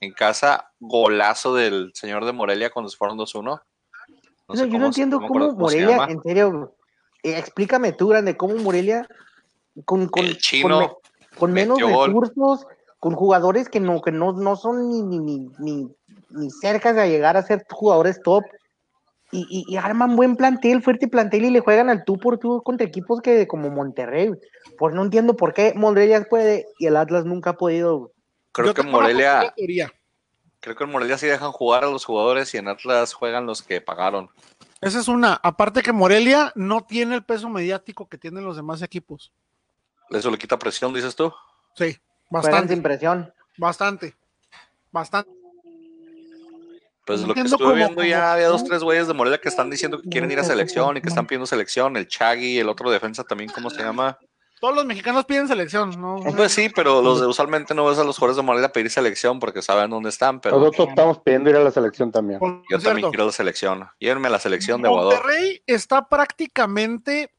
en 0.00 0.12
casa. 0.12 0.72
Golazo 0.78 1.54
del 1.54 1.90
señor 1.94 2.24
de 2.24 2.32
Morelia 2.32 2.70
cuando 2.70 2.88
se 2.88 2.96
fueron 2.96 3.18
2-1. 3.18 3.42
No 3.42 4.54
Yo 4.54 4.66
no- 4.66 4.72
cómo- 4.72 4.86
entiendo 4.86 5.20
cómo, 5.20 5.52
Morelia, 5.52 6.04
en 6.08 6.22
serio, 6.22 6.74
eh, 7.22 7.36
explícame 7.38 7.92
tú, 7.92 8.08
grande, 8.08 8.36
cómo 8.36 8.54
Morelia 8.56 9.06
con, 9.84 10.08
con, 10.08 10.24
El 10.24 10.38
chino 10.38 10.68
con, 10.68 10.78
me- 10.78 11.38
con 11.38 11.52
menos 11.52 11.80
recursos, 11.80 12.66
con 12.98 13.14
jugadores 13.14 13.68
que 13.68 13.80
no, 13.80 14.00
que 14.02 14.10
no, 14.12 14.32
no 14.32 14.56
son 14.56 14.90
ni, 14.90 15.02
ni, 15.02 15.18
ni, 15.18 15.48
ni, 15.58 15.88
ni 16.30 16.50
cerca 16.50 16.92
de 16.92 17.08
llegar 17.08 17.36
a 17.36 17.42
ser 17.42 17.64
jugadores 17.70 18.20
top. 18.22 18.44
Y, 19.30 19.46
y, 19.50 19.70
y 19.70 19.76
arman 19.76 20.16
buen 20.16 20.36
plantel, 20.36 20.82
fuerte 20.82 21.06
plantel 21.06 21.44
y 21.44 21.50
le 21.50 21.60
juegan 21.60 21.90
al 21.90 22.02
tú 22.04 22.16
por 22.16 22.38
tú 22.38 22.62
contra 22.62 22.86
equipos 22.86 23.20
que 23.20 23.46
como 23.46 23.68
Monterrey. 23.68 24.30
Pues 24.78 24.94
no 24.94 25.02
entiendo 25.02 25.36
por 25.36 25.52
qué 25.52 25.74
Morelia 25.76 26.24
puede 26.24 26.66
y 26.78 26.86
el 26.86 26.96
Atlas 26.96 27.26
nunca 27.26 27.50
ha 27.50 27.56
podido. 27.58 28.12
Creo 28.52 28.68
Yo 28.68 28.74
que 28.74 28.82
Morelia, 28.84 29.54
creo 30.60 30.76
que 30.76 30.84
en 30.84 30.90
Morelia 30.90 31.18
sí 31.18 31.26
dejan 31.26 31.52
jugar 31.52 31.84
a 31.84 31.90
los 31.90 32.06
jugadores 32.06 32.54
y 32.54 32.56
en 32.56 32.68
Atlas 32.68 33.12
juegan 33.12 33.44
los 33.44 33.62
que 33.62 33.82
pagaron. 33.82 34.30
Esa 34.80 34.98
es 34.98 35.08
una. 35.08 35.34
Aparte 35.42 35.82
que 35.82 35.92
Morelia 35.92 36.50
no 36.54 36.80
tiene 36.80 37.14
el 37.14 37.22
peso 37.22 37.50
mediático 37.50 38.08
que 38.08 38.16
tienen 38.16 38.44
los 38.44 38.56
demás 38.56 38.80
equipos. 38.80 39.30
Eso 40.10 40.30
le 40.30 40.38
quita 40.38 40.58
presión, 40.58 40.92
dices 40.94 41.14
tú. 41.16 41.32
Sí, 41.74 41.96
bastante, 42.30 42.74
sin 42.74 42.82
presión. 42.82 43.32
bastante, 43.56 44.14
bastante. 44.90 45.30
Pues 47.06 47.22
No 47.22 47.28
lo 47.28 47.34
que 47.34 47.40
estuve 47.40 47.58
cómo- 47.58 47.74
viendo 47.74 48.04
ya 48.04 48.18
cómo- 48.20 48.32
había 48.32 48.48
dos, 48.48 48.64
tres 48.64 48.82
güeyes 48.82 49.08
de 49.08 49.14
Morelia 49.14 49.40
que 49.40 49.48
están 49.48 49.70
diciendo 49.70 50.00
que 50.02 50.08
quieren 50.10 50.30
ir 50.30 50.38
a 50.40 50.44
selección 50.44 50.96
y 50.96 51.00
que 51.00 51.08
están 51.08 51.26
pidiendo 51.26 51.46
selección. 51.46 51.96
El 51.96 52.06
Chagui, 52.06 52.58
el 52.58 52.68
otro 52.68 52.90
defensa 52.90 53.24
también, 53.24 53.50
¿cómo 53.50 53.70
se 53.70 53.82
llama? 53.82 54.18
Todos 54.60 54.74
los 54.74 54.84
mexicanos 54.84 55.24
piden 55.24 55.46
selección, 55.48 55.98
¿no? 56.00 56.16
Pues 56.36 56.50
sí, 56.52 56.68
pero 56.68 57.00
los 57.00 57.20
de, 57.20 57.26
usualmente 57.26 57.74
no 57.74 57.86
ves 57.86 57.96
a 57.98 58.04
los 58.04 58.18
jugadores 58.18 58.36
de 58.36 58.42
Morelia 58.42 58.72
pedir 58.72 58.90
selección 58.90 59.38
porque 59.38 59.62
saben 59.62 59.88
dónde 59.88 60.08
están, 60.10 60.40
pero 60.40 60.58
Nosotros 60.58 60.88
estamos 60.88 61.20
pidiendo 61.20 61.48
ir 61.48 61.56
a 61.56 61.60
la 61.60 61.70
selección 61.70 62.10
también. 62.12 62.40
Yo 62.68 62.78
también 62.80 63.08
quiero 63.08 63.24
la 63.26 63.32
selección. 63.32 63.88
Llévenme 64.00 64.26
a 64.26 64.32
la 64.32 64.40
selección 64.40 64.82
de 64.82 64.88
Aguador. 64.88 65.14
Monterrey 65.14 65.62
está 65.66 66.08
prácticamente 66.08 67.32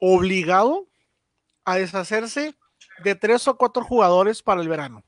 obligado 0.00 0.88
a 1.70 1.76
deshacerse 1.76 2.56
de 3.04 3.14
tres 3.14 3.46
o 3.48 3.56
cuatro 3.56 3.84
jugadores 3.84 4.42
para 4.42 4.60
el 4.60 4.68
verano. 4.68 5.04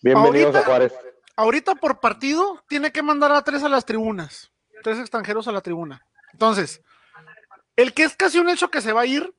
Bienvenidos 0.00 0.54
Ahorita- 0.54 0.58
a 0.60 0.64
Juárez. 0.64 0.92
Ahorita 1.36 1.74
por 1.76 2.00
partido 2.00 2.62
tiene 2.68 2.90
que 2.90 3.02
mandar 3.02 3.30
a 3.32 3.42
tres 3.42 3.62
a 3.62 3.68
las 3.68 3.84
tribunas, 3.84 4.50
tres 4.82 4.98
extranjeros 4.98 5.46
a 5.48 5.52
la 5.52 5.60
tribuna. 5.60 6.04
Entonces, 6.32 6.82
el 7.76 7.94
que 7.94 8.04
es 8.04 8.16
casi 8.16 8.38
un 8.38 8.48
hecho 8.48 8.70
que 8.70 8.80
se 8.80 8.92
va 8.92 9.02
a 9.02 9.06
ir 9.06 9.32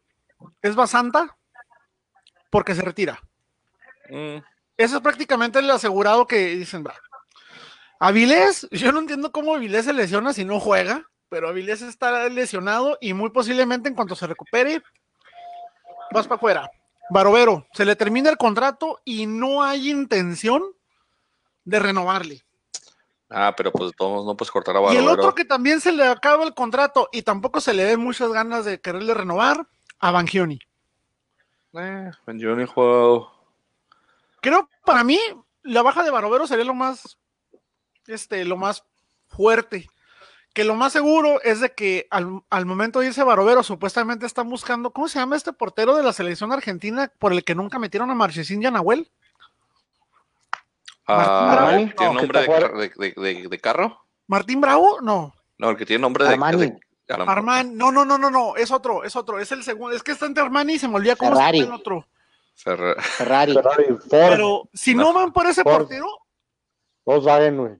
es 0.61 0.75
Basanta 0.75 1.37
porque 2.49 2.73
se 2.75 2.81
retira. 2.81 3.19
Mm, 4.09 4.37
Ese 4.77 4.95
es 4.95 5.01
prácticamente 5.01 5.59
el 5.59 5.69
asegurado 5.69 6.25
que 6.25 6.55
dicen, 6.55 6.85
va. 6.87 6.95
Avilés, 7.99 8.65
yo 8.71 8.93
no 8.93 8.99
entiendo 8.99 9.31
cómo 9.33 9.53
Avilés 9.55 9.83
se 9.85 9.91
lesiona 9.93 10.31
si 10.31 10.45
no 10.45 10.59
juega, 10.61 11.03
pero 11.27 11.49
Avilés 11.49 11.81
está 11.81 12.29
lesionado 12.29 12.97
y 13.01 13.13
muy 13.13 13.29
posiblemente 13.31 13.89
en 13.89 13.95
cuanto 13.95 14.15
se 14.15 14.25
recupere, 14.25 14.81
vas 16.11 16.27
para 16.27 16.35
afuera. 16.37 16.71
Barovero, 17.09 17.65
se 17.73 17.85
le 17.85 17.95
termina 17.95 18.29
el 18.29 18.37
contrato 18.37 18.99
y 19.03 19.25
no 19.25 19.63
hay 19.63 19.89
intención 19.89 20.63
de 21.65 21.79
renovarle. 21.79 22.43
Ah, 23.31 23.53
pero 23.55 23.71
pues 23.71 23.91
todos 23.95 24.25
no 24.25 24.35
puedes 24.35 24.51
cortar 24.51 24.75
a 24.75 24.79
Y 24.79 24.97
el 24.97 25.03
Barovero. 25.05 25.11
otro 25.13 25.35
que 25.35 25.45
también 25.45 25.81
se 25.81 25.91
le 25.91 26.05
acaba 26.05 26.43
el 26.43 26.53
contrato 26.53 27.09
y 27.11 27.21
tampoco 27.21 27.61
se 27.61 27.73
le 27.73 27.85
ve 27.85 27.97
muchas 27.97 28.31
ganas 28.31 28.65
de 28.65 28.79
quererle 28.81 29.13
renovar, 29.13 29.67
a 29.99 30.11
Bangioni. 30.11 30.59
Eh, 31.73 32.11
Benjoni 32.25 32.65
jugó- 32.65 33.31
Creo 34.41 34.69
para 34.85 35.03
mí 35.03 35.19
la 35.63 35.81
baja 35.83 36.01
de 36.03 36.09
Barovero 36.11 36.47
sería 36.47 36.63
lo 36.65 36.73
más 36.73 37.17
este 38.07 38.45
lo 38.45 38.57
más 38.57 38.83
fuerte. 39.27 39.87
Que 40.53 40.63
lo 40.63 40.75
más 40.75 40.91
seguro 40.93 41.41
es 41.43 41.59
de 41.59 41.71
que 41.73 42.07
al, 42.09 42.41
al 42.49 42.65
momento 42.65 42.99
de 42.99 43.07
irse 43.07 43.23
Barovero 43.23 43.61
supuestamente 43.63 44.25
están 44.25 44.49
buscando, 44.49 44.91
¿cómo 44.91 45.07
se 45.07 45.19
llama 45.19 45.35
este 45.35 45.53
portero 45.53 45.95
de 45.95 46.03
la 46.03 46.11
selección 46.11 46.51
argentina 46.51 47.11
por 47.19 47.31
el 47.33 47.43
que 47.43 47.55
nunca 47.55 47.77
metieron 47.79 48.09
a 48.09 48.15
Marchesín 48.15 48.61
y 48.61 48.65
a 48.65 48.71
Nahuel? 48.71 49.09
Ah. 51.07 51.69
¿Tiene 51.69 51.93
No, 51.97 52.13
nombre 52.13 52.41
de, 53.49 53.59
carro? 53.59 54.05
¿Martín 54.27 54.61
Bravo? 54.61 54.99
No. 55.01 55.33
No, 55.57 55.69
el 55.71 55.77
que 55.77 55.85
tiene 55.85 56.01
nombre 56.01 56.25
de. 56.25 56.31
Armani. 56.33 56.57
de- 56.61 56.79
Aram- 57.09 57.27
Armani, 57.27 57.71
no, 57.73 57.91
no, 57.91 58.05
no, 58.05 58.19
no, 58.19 58.29
no, 58.29 58.55
es 58.55 58.69
otro, 58.69 59.03
es 59.03 59.15
otro, 59.15 59.39
es 59.39 59.51
el 59.51 59.63
segundo, 59.63 59.95
es 59.95 60.03
que 60.03 60.11
está 60.11 60.27
entre 60.27 60.43
Armani 60.43 60.73
y 60.73 60.79
se 60.79 60.87
me 60.87 60.97
olvida 60.97 61.15
cómo 61.15 61.31
se 61.31 61.37
Ferrari. 61.37 61.61
llama 61.61 61.73
el 61.75 61.79
otro. 61.81 62.05
Ferrari. 62.53 63.01
Ferrari, 63.53 63.53
Ford, 63.87 63.99
Pero 64.11 64.69
si 64.75 64.93
no 64.93 65.11
van 65.11 65.33
por 65.33 65.47
ese 65.47 65.63
Ford. 65.63 65.77
portero, 65.77 66.05
Volkswagen, 67.05 67.57
güey. 67.57 67.71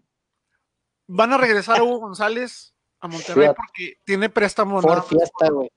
Van 1.11 1.33
a 1.33 1.37
regresar 1.37 1.79
a 1.79 1.83
Hugo 1.83 1.99
González 1.99 2.73
a 2.99 3.07
Monterrey 3.07 3.45
Fiat. 3.45 3.55
porque 3.55 3.97
tiene 4.05 4.29
préstamo. 4.29 4.81
Más. 4.81 5.05
Fiesta, 5.07 5.49
güey. 5.49 5.71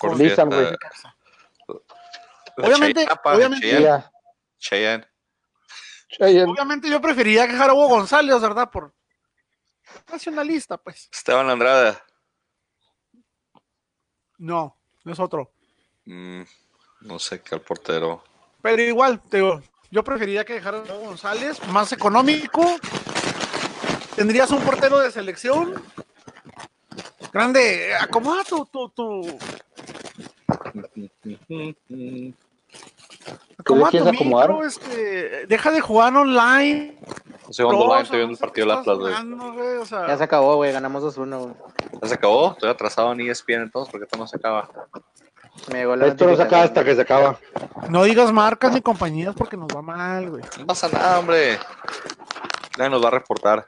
por 0.00 0.10
Con 0.10 0.18
Nissan, 0.18 0.50
fiesta. 0.52 1.16
güey. 1.66 1.80
Obviamente- 2.56 3.00
Cheyenne, 3.00 3.20
pa, 3.22 3.34
obviamente- 3.36 3.68
Cheyenne. 3.70 4.04
Cheyenne. 4.58 5.08
Cheyenne. 6.08 6.52
Obviamente 6.52 6.88
yo 6.90 7.00
preferiría 7.00 7.46
dejar 7.46 7.70
a 7.70 7.74
Hugo 7.74 7.88
González, 7.88 8.40
¿verdad? 8.40 8.70
Por 8.70 8.94
nacionalista, 10.10 10.76
pues. 10.78 11.08
Esteban 11.12 11.50
Andrada. 11.50 12.02
No, 14.38 14.76
no 15.04 15.12
es 15.12 15.18
otro. 15.20 15.52
Mm, 16.04 16.42
no 17.02 17.18
sé 17.18 17.40
qué 17.42 17.54
al 17.56 17.60
portero. 17.62 18.22
Pero 18.62 18.82
igual, 18.82 19.20
te 19.20 19.38
digo, 19.38 19.60
yo 19.90 20.04
preferiría 20.04 20.44
que 20.44 20.54
dejara 20.54 20.78
a 20.78 20.94
González, 20.94 21.58
más 21.68 21.92
económico. 21.92 22.62
Tendrías 24.18 24.50
un 24.50 24.60
portero 24.62 24.98
de 24.98 25.12
selección. 25.12 25.80
Grande, 27.32 27.94
acomoda 27.94 28.42
tu, 28.42 28.66
tu, 28.66 28.88
tu, 28.88 29.38
acomoda 33.58 33.90
quieres 33.90 34.08
tu 34.08 34.14
acomodar? 34.16 34.48
micro, 34.48 34.66
este, 34.66 35.46
deja 35.46 35.70
de 35.70 35.80
jugar 35.80 36.16
online. 36.16 36.98
Jugando 37.56 37.68
Pro, 37.68 37.78
online, 37.78 37.86
o 37.86 37.92
sea, 37.92 38.02
estoy 38.02 38.18
viendo 38.18 38.32
el 38.32 38.38
partido 38.38 38.66
de 38.66 38.72
Atlas, 38.72 38.86
estás 38.86 38.98
güey. 38.98 39.12
jugando, 39.12 39.52
güey, 39.52 39.76
o 39.76 39.86
sea, 39.86 40.06
Ya 40.08 40.16
se 40.18 40.24
acabó, 40.24 40.56
güey. 40.56 40.72
Ganamos 40.72 41.16
2-1, 41.16 41.38
güey. 41.38 41.54
¿Ya 42.02 42.08
se 42.08 42.14
acabó? 42.14 42.52
Estoy 42.52 42.70
atrasado 42.70 43.12
en 43.12 43.20
ESPN 43.20 43.62
entonces, 43.62 43.92
porque 43.92 44.04
esto 44.06 44.18
no 44.18 44.26
se 44.26 44.36
acaba. 44.36 44.68
Me 45.72 45.84
la 45.84 46.08
Esto 46.08 46.26
no 46.26 46.34
se 46.34 46.42
acaba 46.42 46.64
hasta 46.64 46.84
que 46.84 46.96
se 46.96 47.02
acaba. 47.02 47.38
no 47.88 48.02
digas 48.02 48.32
marcas 48.32 48.72
ni 48.72 48.80
compañías 48.80 49.36
porque 49.36 49.56
nos 49.56 49.68
va 49.68 49.80
mal, 49.80 50.28
güey. 50.28 50.42
No 50.58 50.66
pasa 50.66 50.88
nada, 50.88 51.20
hombre. 51.20 51.58
Nadie 52.76 52.90
nos 52.90 53.02
va 53.02 53.08
a 53.08 53.12
reportar. 53.12 53.66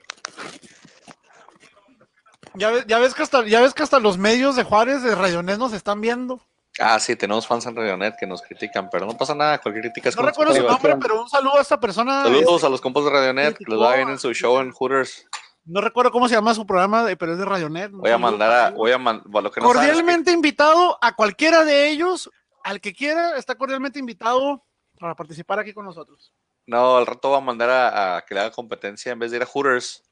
Ya 2.54 2.70
ves, 2.70 2.84
ya 2.86 2.98
ves 2.98 3.14
que 3.14 3.22
hasta, 3.22 3.44
ya 3.46 3.60
ves 3.60 3.74
que 3.74 3.82
hasta 3.82 3.98
los 4.00 4.18
medios 4.18 4.56
de 4.56 4.64
Juárez 4.64 5.02
de 5.02 5.14
Rayonet 5.14 5.58
nos 5.58 5.72
están 5.72 6.00
viendo. 6.00 6.40
Ah, 6.78 6.98
sí, 7.00 7.16
tenemos 7.16 7.46
fans 7.46 7.66
en 7.66 7.76
Radionet 7.76 8.16
que 8.18 8.26
nos 8.26 8.42
critican, 8.42 8.88
pero 8.90 9.04
no 9.06 9.16
pasa 9.16 9.34
nada, 9.34 9.58
cualquier 9.58 9.84
crítica 9.84 10.08
es 10.08 10.16
No 10.16 10.22
recuerdo 10.22 10.54
su 10.54 10.62
nombre, 10.62 10.96
pero 10.96 11.20
un 11.22 11.28
saludo 11.28 11.58
a 11.58 11.60
esta 11.60 11.78
persona. 11.78 12.22
Saludos 12.22 12.54
este, 12.54 12.66
a 12.66 12.70
los 12.70 12.80
compas 12.80 13.04
de 13.04 13.10
Radionet, 13.10 13.56
que 13.58 13.64
les 13.66 13.78
va 13.80 13.96
bien 13.96 14.08
en 14.08 14.18
su 14.18 14.32
show 14.32 14.58
en 14.60 14.70
Hooters. 14.72 15.26
No 15.64 15.80
recuerdo 15.80 16.10
cómo 16.10 16.28
se 16.28 16.34
llama 16.36 16.54
su 16.54 16.66
programa, 16.66 17.06
pero 17.18 17.32
es 17.32 17.38
de 17.38 17.44
Rayonet. 17.44 17.92
Un 17.92 18.00
Voy 18.00 18.10
a 18.10 18.18
mandar 18.18 18.50
a, 18.52 18.70
voy 18.70 18.92
a 18.92 18.98
man- 18.98 19.22
bueno, 19.26 19.48
lo 19.48 19.52
que 19.52 19.60
no 19.60 19.66
cordialmente 19.66 20.30
invitado 20.32 20.96
a 21.02 21.14
cualquiera 21.14 21.64
de 21.64 21.88
ellos, 21.90 22.30
al 22.64 22.80
que 22.80 22.94
quiera, 22.94 23.36
está 23.36 23.56
cordialmente 23.56 23.98
invitado 23.98 24.64
para 24.98 25.14
participar 25.14 25.58
aquí 25.58 25.72
con 25.74 25.84
nosotros. 25.84 26.32
no, 26.66 26.96
al 26.96 27.06
rato 27.06 27.28
voy 27.28 27.38
a 27.38 27.40
mandar 27.40 27.68
a, 27.70 28.16
a 28.16 28.22
que 28.22 28.34
le 28.34 28.40
haga 28.40 28.50
competencia 28.52 29.12
en 29.12 29.18
vez 29.18 29.30
de 29.32 29.38
ir 29.38 29.42
a 29.42 29.46
Hooters. 29.46 30.02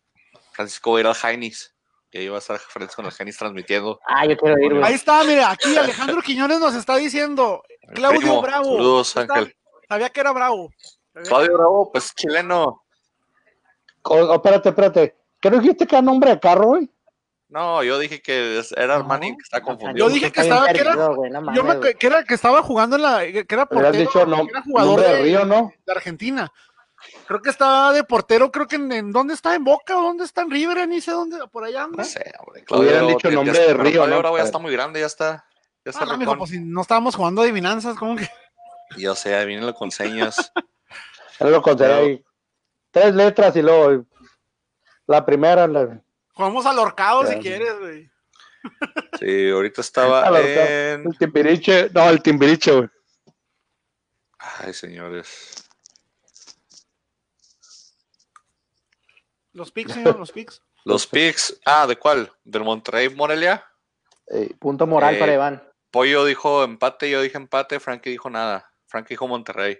Francisco 0.52 0.92
va 0.92 0.98
a 0.98 1.00
ir 1.00 1.06
al 1.06 1.16
Heinis. 1.22 1.74
Y 2.10 2.18
ahí 2.18 2.28
va 2.28 2.36
a 2.36 2.38
estar 2.38 2.58
Francisco 2.58 3.02
con 3.02 3.06
el 3.10 3.16
Heinis 3.18 3.36
transmitiendo. 3.36 4.00
Ah, 4.06 4.24
yo 4.26 4.36
quiero 4.36 4.58
ir, 4.58 4.82
Ahí 4.82 4.94
está, 4.94 5.22
mira, 5.24 5.50
aquí 5.50 5.76
Alejandro 5.76 6.22
Quiñones 6.22 6.58
nos 6.58 6.74
está 6.74 6.96
diciendo, 6.96 7.62
Claudio 7.94 8.20
primo, 8.20 8.40
Bravo. 8.42 8.64
Saludos, 8.76 9.16
Ángel. 9.16 9.56
Sabía 9.88 10.08
que 10.10 10.20
era 10.20 10.32
Bravo. 10.32 10.70
Sabía- 11.14 11.28
Claudio 11.28 11.54
Bravo, 11.58 11.92
pues 11.92 12.14
chileno. 12.14 12.82
Oh, 14.02 14.34
espérate, 14.34 14.70
espérate. 14.70 15.16
¿Qué 15.40 15.50
no 15.50 15.58
dijiste 15.58 15.86
que 15.86 15.96
era 15.96 16.02
nombre 16.02 16.30
de 16.30 16.40
carro, 16.40 16.66
güey? 16.68 16.90
No, 17.50 17.82
yo 17.82 17.98
dije 17.98 18.20
que 18.20 18.62
era 18.76 18.96
Armani, 18.96 19.30
No. 19.30 19.36
que 19.36 19.42
está 19.42 19.62
confundido. 19.62 20.06
Yo 20.08 20.12
dije 20.12 20.30
que 20.32 20.40
estaba- 20.42 20.66
que 20.68 20.80
era- 20.80 20.90
perdido, 20.92 21.14
güey, 21.14 21.30
no 21.30 21.54
Yo 21.54 21.64
me, 21.64 21.94
que 21.94 22.06
era 22.06 22.24
que 22.24 22.34
estaba 22.34 22.62
jugando 22.62 22.96
en 22.96 23.02
la, 23.02 23.20
que 23.26 23.46
era 23.48 23.66
portero, 23.66 23.92
dicho 23.92 24.26
no, 24.26 24.44
que 24.44 24.50
era 24.50 24.62
jugador 24.62 25.00
de, 25.00 25.22
Río, 25.22 25.44
¿no? 25.46 25.72
de 25.86 25.92
Argentina. 25.92 26.52
Creo 27.26 27.40
que 27.40 27.50
estaba 27.50 27.92
de 27.92 28.02
portero, 28.04 28.50
creo 28.50 28.66
que 28.66 28.76
en, 28.76 28.90
en- 28.92 29.12
¿dónde 29.12 29.34
está? 29.34 29.54
¿En 29.54 29.64
Boca 29.64 29.96
o 29.98 30.02
dónde 30.02 30.24
está 30.24 30.42
en 30.42 30.50
River? 30.50 30.88
Ni 30.88 31.00
sé 31.00 31.12
dónde, 31.12 31.38
por 31.48 31.64
allá 31.64 31.84
anda. 31.84 31.98
No 31.98 32.04
sé, 32.04 32.32
hombre. 32.40 32.64
Hubieran 32.70 33.04
Bravo, 33.04 33.08
dicho 33.16 33.28
ya- 33.30 33.34
nombre 33.34 33.54
ya- 33.54 33.60
de 33.60 33.74
Río, 33.74 33.92
Claudio 33.92 34.06
¿no? 34.14 34.18
Bravo 34.18 34.36
ya 34.36 34.42
A 34.42 34.46
está 34.46 34.58
muy 34.58 34.72
grande, 34.72 35.00
ya 35.00 35.06
está. 35.06 35.44
Ya 35.84 35.90
está 35.90 36.02
Ah, 36.04 36.06
no, 36.06 36.18
mijo, 36.18 36.36
pues 36.36 36.50
si 36.50 36.60
no 36.60 36.80
estábamos 36.82 37.14
jugando 37.14 37.42
adivinanzas, 37.42 37.96
¿cómo 37.96 38.16
que? 38.16 38.28
Yo 38.96 39.14
sé, 39.14 39.34
adivínenlo 39.36 39.74
con 39.74 39.90
señas. 39.90 40.52
Él 41.38 41.50
lo 41.52 41.62
conté 41.62 41.84
Pero- 41.84 41.96
ahí. 41.96 42.24
Tres 42.90 43.14
letras 43.14 43.54
y 43.54 43.62
luego 43.62 44.04
la 45.06 45.24
primera. 45.24 45.66
la- 45.68 46.00
Jugamos 46.34 46.64
al 46.66 46.78
horcado 46.78 47.26
si 47.26 47.36
quieres, 47.38 47.78
güey. 47.78 48.10
Sí, 49.20 49.50
ahorita 49.50 49.80
estaba 49.82 50.26
en. 50.40 51.06
El 51.06 51.18
timbiriche. 51.18 51.90
No, 51.94 52.08
el 52.08 52.22
timbiriche, 52.22 52.72
güey. 52.72 52.88
Ay, 54.38 54.72
señores. 54.72 55.57
Los 59.58 59.72
picks, 59.72 59.92
señor, 59.92 60.18
los 60.18 60.32
picks. 60.32 60.62
Los 60.84 61.06
picks. 61.06 61.60
Ah, 61.66 61.86
¿de 61.86 61.96
cuál? 61.96 62.32
¿Del 62.44 62.64
Monterrey 62.64 63.10
Morelia? 63.14 63.62
Ey, 64.26 64.48
Punto 64.58 64.86
moral 64.86 65.16
Eh, 65.16 65.18
para 65.18 65.34
Iván. 65.34 65.62
Pollo 65.90 66.24
dijo 66.24 66.62
empate, 66.64 67.10
yo 67.10 67.20
dije 67.20 67.36
empate, 67.36 67.80
Frankie 67.80 68.10
dijo 68.10 68.30
nada. 68.30 68.70
Frankie 68.86 69.14
dijo 69.14 69.28
Monterrey. 69.28 69.78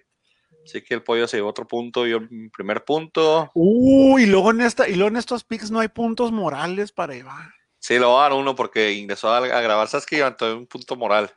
Así 0.64 0.83
que 0.83 0.95
el 0.95 1.03
pollo 1.03 1.27
se 1.29 1.37
llevó 1.38 1.49
otro 1.49 1.67
punto, 1.67 2.07
yo 2.07 2.19
el 2.19 2.51
primer 2.51 2.85
punto. 2.85 3.51
Uh, 3.55 4.19
y 4.19 4.27
luego 4.27 4.51
en 4.51 4.61
esta, 4.61 4.87
y 4.88 4.97
luego 4.97 5.09
en 5.09 5.17
estos 5.17 5.45
picks 5.45 5.71
no 5.71 5.81
hay 5.81 5.88
puntos 5.88 6.31
morales 6.33 6.93
para 6.93 7.14
Iván. 7.14 7.51
Sí, 7.79 7.95
a 7.97 8.01
dar 8.01 8.33
uno 8.33 8.55
porque 8.55 8.93
ingresó 8.93 9.31
a, 9.31 9.38
a 9.38 9.61
grabar. 9.61 9.88
¿Sabes 9.88 10.05
qué? 10.05 10.17
Levantó 10.17 10.55
un 10.59 10.67
punto 10.67 10.97
moral. 10.97 11.31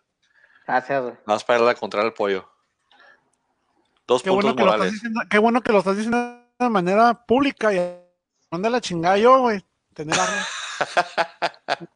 Gracias, 0.67 1.01
güey. 1.01 1.13
Nada 1.13 1.23
más 1.27 1.43
para 1.43 1.59
darle 1.59 1.71
a 1.71 1.75
contra 1.75 2.01
al 2.01 2.13
pollo. 2.13 2.49
Dos 4.07 4.23
Qué 4.23 4.29
puntos 4.29 4.53
bueno, 4.53 4.55
que 4.57 4.63
lo 4.63 4.67
estás 4.67 4.77
morales. 4.79 4.93
diciendo, 4.93 5.21
qué 5.29 5.37
bueno 5.37 5.61
que 5.61 5.71
lo 5.71 5.79
estás 5.79 5.95
diciendo 5.95 6.41
de 6.59 6.69
manera 6.69 7.25
pública 7.25 7.73
y 7.73 7.77
manda 8.51 8.69
la 8.69 8.81
chingada 8.81 9.17
yo, 9.17 9.39
güey. 9.39 9.65
Tener 9.93 10.19
armas. 10.19 10.47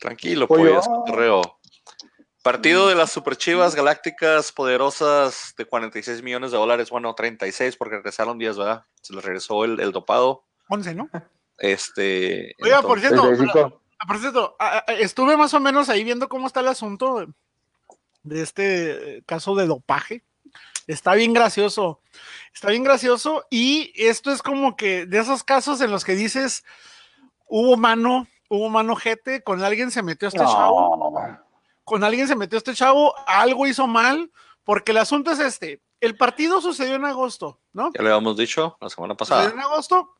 Tranquilo, 0.00 0.48
Pollo. 0.48 0.62
pollo, 0.62 0.80
es 0.80 0.86
cotorreo. 0.86 1.58
Partido 2.42 2.88
de 2.88 2.94
las 2.94 3.10
Super 3.10 3.36
Chivas 3.36 3.74
Galácticas 3.74 4.52
Poderosas 4.52 5.54
de 5.58 5.64
46 5.64 6.22
millones 6.22 6.50
de 6.50 6.56
dólares. 6.56 6.88
Bueno, 6.90 7.14
36 7.14 7.76
porque 7.76 7.96
regresaron 7.96 8.38
10, 8.38 8.56
¿verdad? 8.56 8.84
Se 9.02 9.12
les 9.12 9.24
regresó 9.24 9.64
el, 9.64 9.80
el 9.80 9.92
dopado. 9.92 10.44
11, 10.68 10.94
¿no? 10.94 11.10
Este. 11.58 12.54
Oiga, 12.62 12.82
por 12.82 13.00
cierto, 13.00 13.22
35. 13.22 13.82
Ah, 13.98 14.06
Por 14.06 14.18
cierto, 14.18 14.56
ah, 14.60 14.84
ah, 14.86 14.92
estuve 14.92 15.36
más 15.36 15.52
o 15.54 15.60
menos 15.60 15.88
ahí 15.88 16.04
viendo 16.04 16.28
cómo 16.28 16.46
está 16.46 16.60
el 16.60 16.68
asunto 16.68 17.26
de, 18.22 18.42
este 18.42 19.22
caso 19.26 19.56
de 19.56 19.66
dopaje. 19.66 20.24
Está 20.88 21.14
bien 21.14 21.32
gracioso. 21.32 22.00
Está 22.52 22.70
bien 22.70 22.82
gracioso. 22.82 23.46
Y 23.50 23.92
esto 23.94 24.32
es 24.32 24.42
como 24.42 24.76
que 24.76 25.06
de 25.06 25.18
esos 25.20 25.44
casos 25.44 25.80
en 25.80 25.90
los 25.92 26.04
que 26.04 26.16
dices, 26.16 26.64
hubo 27.46 27.76
mano, 27.76 28.26
hubo 28.48 28.68
mano 28.70 28.96
jete, 28.96 29.42
con 29.42 29.62
alguien 29.62 29.90
se 29.92 30.02
metió 30.02 30.26
este 30.28 30.40
chavo, 30.40 30.96
No. 30.96 31.38
con 31.84 32.02
alguien 32.02 32.26
se 32.26 32.34
metió 32.34 32.58
este 32.58 32.74
chavo, 32.74 33.14
algo 33.28 33.66
hizo 33.66 33.86
mal, 33.86 34.30
porque 34.64 34.90
el 34.92 34.98
asunto 34.98 35.30
es 35.30 35.38
este. 35.38 35.80
El 36.00 36.16
partido 36.16 36.60
sucedió 36.60 36.94
en 36.96 37.04
agosto, 37.04 37.60
¿no? 37.72 37.90
Ya 37.94 38.02
le 38.02 38.08
habíamos 38.10 38.36
dicho 38.36 38.76
la 38.80 38.88
semana 38.88 39.14
Sucedió 39.18 39.36
pasada. 39.36 39.52
en 39.52 39.60
agosto. 39.60 40.14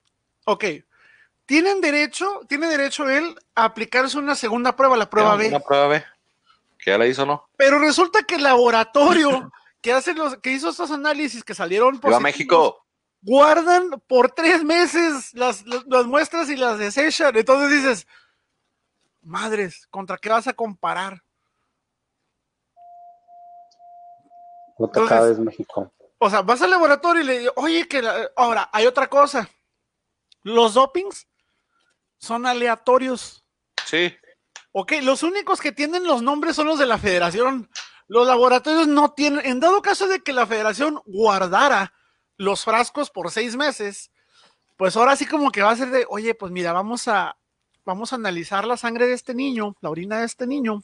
Ok. 0.44 0.64
Tienen 1.46 1.80
derecho, 1.80 2.40
tiene 2.46 2.66
derecho 2.66 3.08
él 3.08 3.34
a 3.54 3.64
aplicarse 3.64 4.18
una 4.18 4.34
segunda 4.34 4.76
prueba, 4.76 4.96
la 4.98 5.08
prueba 5.08 5.34
B. 5.36 5.48
Una 5.48 5.60
prueba 5.60 5.86
B. 5.88 6.04
Que 6.78 6.90
ya 6.90 6.98
la 6.98 7.06
hizo, 7.06 7.24
¿no? 7.24 7.48
Pero 7.56 7.78
resulta 7.78 8.22
que 8.24 8.34
el 8.34 8.42
laboratorio 8.42 9.50
que 9.80 9.92
hace 9.92 10.14
los, 10.14 10.36
que 10.38 10.50
hizo 10.50 10.70
estos 10.70 10.90
análisis 10.90 11.44
que 11.44 11.54
salieron 11.54 11.98
positivos, 12.00 12.22
México. 12.22 12.86
guardan 13.22 13.90
por 14.06 14.30
tres 14.32 14.64
meses 14.64 15.32
las, 15.34 15.64
las, 15.66 15.84
las 15.86 16.06
muestras 16.06 16.48
y 16.50 16.56
las 16.56 16.78
desechan. 16.78 17.36
Entonces 17.36 17.70
dices, 17.70 18.06
madres, 19.22 19.86
¿contra 19.90 20.16
qué 20.18 20.28
vas 20.30 20.46
a 20.48 20.52
comparar? 20.52 21.22
No 24.78 24.88
te 24.88 25.00
Entonces- 25.00 25.12
acabes, 25.16 25.38
México. 25.38 25.92
O 26.20 26.28
sea, 26.30 26.42
vas 26.42 26.60
al 26.62 26.70
laboratorio 26.70 27.22
y 27.22 27.26
le 27.26 27.38
digo, 27.38 27.52
oye, 27.56 27.86
que 27.86 28.02
la- 28.02 28.30
ahora 28.36 28.68
hay 28.72 28.86
otra 28.86 29.08
cosa. 29.08 29.48
Los 30.42 30.74
dopings 30.74 31.28
son 32.18 32.44
aleatorios. 32.46 33.44
Sí. 33.86 34.14
Ok, 34.72 34.94
los 35.02 35.22
únicos 35.22 35.60
que 35.60 35.70
tienen 35.72 36.04
los 36.04 36.22
nombres 36.22 36.56
son 36.56 36.66
los 36.66 36.78
de 36.78 36.86
la 36.86 36.98
federación. 36.98 37.70
Los 38.08 38.26
laboratorios 38.26 38.88
no 38.88 39.12
tienen, 39.12 39.44
en 39.46 39.60
dado 39.60 39.82
caso 39.82 40.08
de 40.08 40.20
que 40.20 40.32
la 40.32 40.46
federación 40.46 41.00
guardara 41.06 41.92
los 42.36 42.64
frascos 42.64 43.10
por 43.10 43.30
seis 43.30 43.54
meses, 43.56 44.10
pues 44.76 44.96
ahora 44.96 45.14
sí 45.16 45.26
como 45.26 45.50
que 45.50 45.62
va 45.62 45.70
a 45.70 45.76
ser 45.76 45.90
de, 45.90 46.06
oye, 46.08 46.34
pues 46.34 46.50
mira, 46.50 46.72
vamos 46.72 47.06
a, 47.08 47.36
vamos 47.84 48.12
a 48.12 48.16
analizar 48.16 48.64
la 48.66 48.76
sangre 48.76 49.06
de 49.06 49.14
este 49.14 49.34
niño, 49.34 49.76
la 49.80 49.90
orina 49.90 50.20
de 50.20 50.26
este 50.26 50.46
niño, 50.46 50.82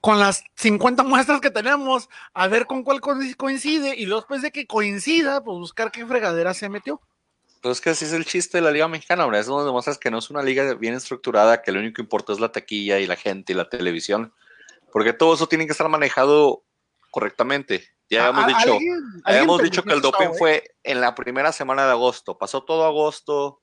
con 0.00 0.18
las 0.18 0.44
50 0.56 1.02
muestras 1.04 1.40
que 1.40 1.50
tenemos, 1.50 2.08
a 2.34 2.48
ver 2.48 2.66
con 2.66 2.82
cuál 2.82 3.00
co- 3.00 3.14
coincide, 3.36 3.94
y 3.96 4.06
después 4.06 4.42
de 4.42 4.50
que 4.50 4.66
coincida, 4.66 5.42
pues 5.42 5.58
buscar 5.58 5.90
qué 5.92 6.04
fregadera 6.06 6.52
se 6.54 6.68
metió. 6.68 7.00
Pues 7.62 7.76
es 7.76 7.80
que 7.82 7.90
así 7.90 8.06
es 8.06 8.12
el 8.12 8.24
chiste 8.24 8.58
de 8.58 8.62
la 8.62 8.70
Liga 8.70 8.88
Mexicana, 8.88 9.24
hombre. 9.24 9.38
Es 9.40 9.46
donde 9.46 9.66
demuestras 9.66 9.98
que 9.98 10.10
no 10.10 10.18
es 10.18 10.30
una 10.30 10.42
liga 10.42 10.72
bien 10.74 10.94
estructurada, 10.94 11.60
que 11.60 11.72
lo 11.72 11.80
único 11.80 11.96
que 11.96 12.02
importa 12.02 12.32
es 12.32 12.40
la 12.40 12.50
taquilla 12.50 12.98
y 12.98 13.06
la 13.06 13.16
gente 13.16 13.52
y 13.52 13.56
la 13.56 13.68
televisión. 13.68 14.32
Porque 14.92 15.12
todo 15.12 15.34
eso 15.34 15.46
tiene 15.48 15.66
que 15.66 15.72
estar 15.72 15.88
manejado 15.88 16.64
correctamente. 17.10 17.86
Ya 18.08 18.26
habíamos 18.26 18.44
A- 18.44 18.56
a- 18.56 18.58
dicho, 18.58 18.72
alguien- 18.74 19.22
permitió 19.24 19.58
dicho 19.58 19.82
que 19.84 19.92
el 19.92 20.00
doping 20.00 20.26
¿eh? 20.30 20.38
fue 20.38 20.64
en 20.82 21.00
la 21.00 21.14
primera 21.14 21.52
semana 21.52 21.84
de 21.86 21.92
agosto. 21.92 22.36
Pasó 22.38 22.62
todo 22.64 22.84
agosto, 22.84 23.60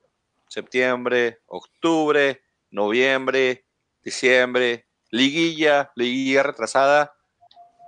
septiembre, 0.47 1.41
octubre, 1.47 2.41
noviembre, 2.71 3.65
diciembre, 4.03 4.87
liguilla, 5.09 5.91
liguilla 5.95 6.43
retrasada, 6.43 7.13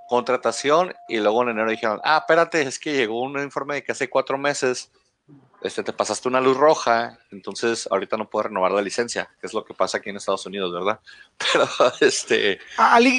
contratación 0.09 0.93
y 1.07 1.17
luego 1.19 1.43
en 1.43 1.49
enero 1.49 1.69
dijeron, 1.69 2.01
ah, 2.03 2.17
espérate, 2.19 2.61
es 2.63 2.79
que 2.79 2.93
llegó 2.93 3.21
un 3.21 3.39
informe 3.39 3.75
de 3.75 3.83
que 3.83 3.91
hace 3.91 4.09
cuatro 4.09 4.37
meses 4.37 4.91
este, 5.61 5.83
te 5.83 5.91
pasaste 5.91 6.27
una 6.29 6.39
luz 6.39 6.55
roja, 6.55 7.19
entonces 7.31 7.87
ahorita 7.91 8.15
no 8.15 8.29
puedes 8.29 8.47
renovar 8.47 8.71
la 8.71 8.81
licencia, 8.81 9.29
que 9.41 9.47
es 9.47 9.53
lo 9.53 9.65
que 9.65 9.73
pasa 9.73 9.97
aquí 9.97 10.09
en 10.09 10.15
Estados 10.15 10.45
Unidos, 10.45 10.71
¿verdad? 10.71 10.99
Pero, 11.37 11.67
este, 11.99 12.59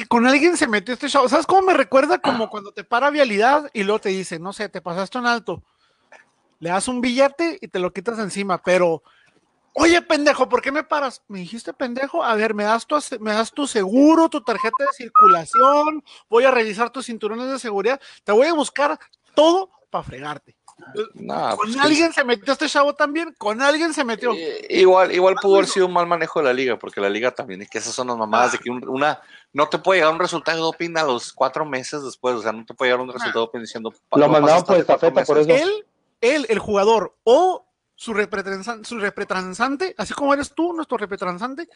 con 0.07 0.25
alguien 0.25 0.57
se 0.57 0.67
metió 0.67 0.93
este 0.93 1.07
show. 1.07 1.27
¿Sabes 1.29 1.45
cómo 1.45 1.61
me 1.61 1.73
recuerda? 1.73 2.17
Como 2.19 2.49
cuando 2.49 2.71
te 2.71 2.83
para 2.83 3.11
vialidad 3.11 3.69
y 3.73 3.83
luego 3.83 3.99
te 3.99 4.09
dice, 4.09 4.39
no 4.39 4.53
sé, 4.53 4.69
te 4.69 4.81
pasaste 4.81 5.19
en 5.19 5.27
alto. 5.27 5.61
Le 6.59 6.69
das 6.69 6.87
un 6.87 7.01
billete 7.01 7.59
y 7.61 7.67
te 7.67 7.79
lo 7.79 7.93
quitas 7.93 8.17
encima, 8.17 8.61
pero, 8.61 9.03
oye, 9.73 10.01
pendejo, 10.01 10.49
¿por 10.49 10.61
qué 10.61 10.71
me 10.71 10.83
paras? 10.83 11.23
¿Me 11.27 11.39
dijiste 11.39 11.73
pendejo? 11.73 12.23
A 12.23 12.35
ver, 12.35 12.55
me 12.55 12.63
das 12.63 12.87
tu, 12.87 12.97
me 13.19 13.33
das 13.33 13.51
tu 13.51 13.67
seguro, 13.67 14.29
tu 14.29 14.41
tarjeta 14.41 14.83
de 14.85 14.93
circulación, 14.93 16.03
voy 16.27 16.45
a 16.45 16.51
revisar 16.51 16.89
tus 16.89 17.05
cinturones 17.05 17.49
de 17.51 17.59
seguridad, 17.59 18.01
te 18.23 18.31
voy 18.31 18.47
a 18.47 18.53
buscar 18.53 18.99
todo 19.35 19.69
para 19.91 20.03
fregarte. 20.03 20.55
No, 21.15 21.57
Con 21.57 21.71
pues, 21.71 21.77
alguien 21.77 22.11
se 22.13 22.23
metió 22.23 22.53
este 22.53 22.67
chavo 22.67 22.93
también, 22.95 23.33
con 23.37 23.61
alguien 23.61 23.93
se 23.93 24.03
metió. 24.03 24.33
Eh, 24.33 24.65
Igual, 24.69 25.11
igual 25.11 25.35
pudo 25.41 25.55
haber 25.55 25.67
sido 25.67 25.87
un 25.87 25.93
mal 25.93 26.07
manejo 26.07 26.39
de 26.39 26.45
la 26.45 26.53
liga, 26.53 26.77
porque 26.77 27.01
la 27.01 27.09
liga 27.09 27.31
también, 27.31 27.61
es 27.61 27.69
que 27.69 27.77
esas 27.77 27.93
son 27.93 28.07
las 28.07 28.17
mamadas 28.17 28.53
de 28.53 28.59
que 28.59 28.69
un- 28.69 28.87
una, 28.87 29.21
no 29.53 29.67
te 29.69 29.77
puede 29.77 29.99
llegar 29.99 30.13
un 30.13 30.19
resultado 30.19 30.57
de 30.57 30.63
doping 30.63 30.97
a 30.97 31.03
los 31.03 31.33
cuatro 31.33 31.65
meses 31.65 32.03
después, 32.03 32.35
o 32.35 32.41
sea, 32.41 32.51
no 32.51 32.65
te 32.65 32.73
puede 32.73 32.89
llegar 32.91 33.01
un 33.01 33.11
resultado 33.13 33.39
de 33.41 33.45
doping 33.47 33.59
diciendo. 33.61 33.93
Lo 34.11 34.17
"No 34.17 34.27
mandaban 34.29 34.63
pasaste 34.63 34.83
por 34.85 34.95
estafeta, 34.95 35.23
por 35.25 35.37
meses". 35.37 35.55
eso. 35.55 35.63
él, 35.63 35.85
él, 36.21 36.45
el 36.49 36.59
jugador, 36.59 37.15
o 37.23 37.65
su 37.95 38.13
representan- 38.13 38.83
su 38.83 38.97
repretransante, 38.99 39.93
así 39.97 40.13
como 40.13 40.33
eres 40.33 40.53
tú, 40.53 40.73
nuestro 40.73 40.97
repretransante, 40.97 41.67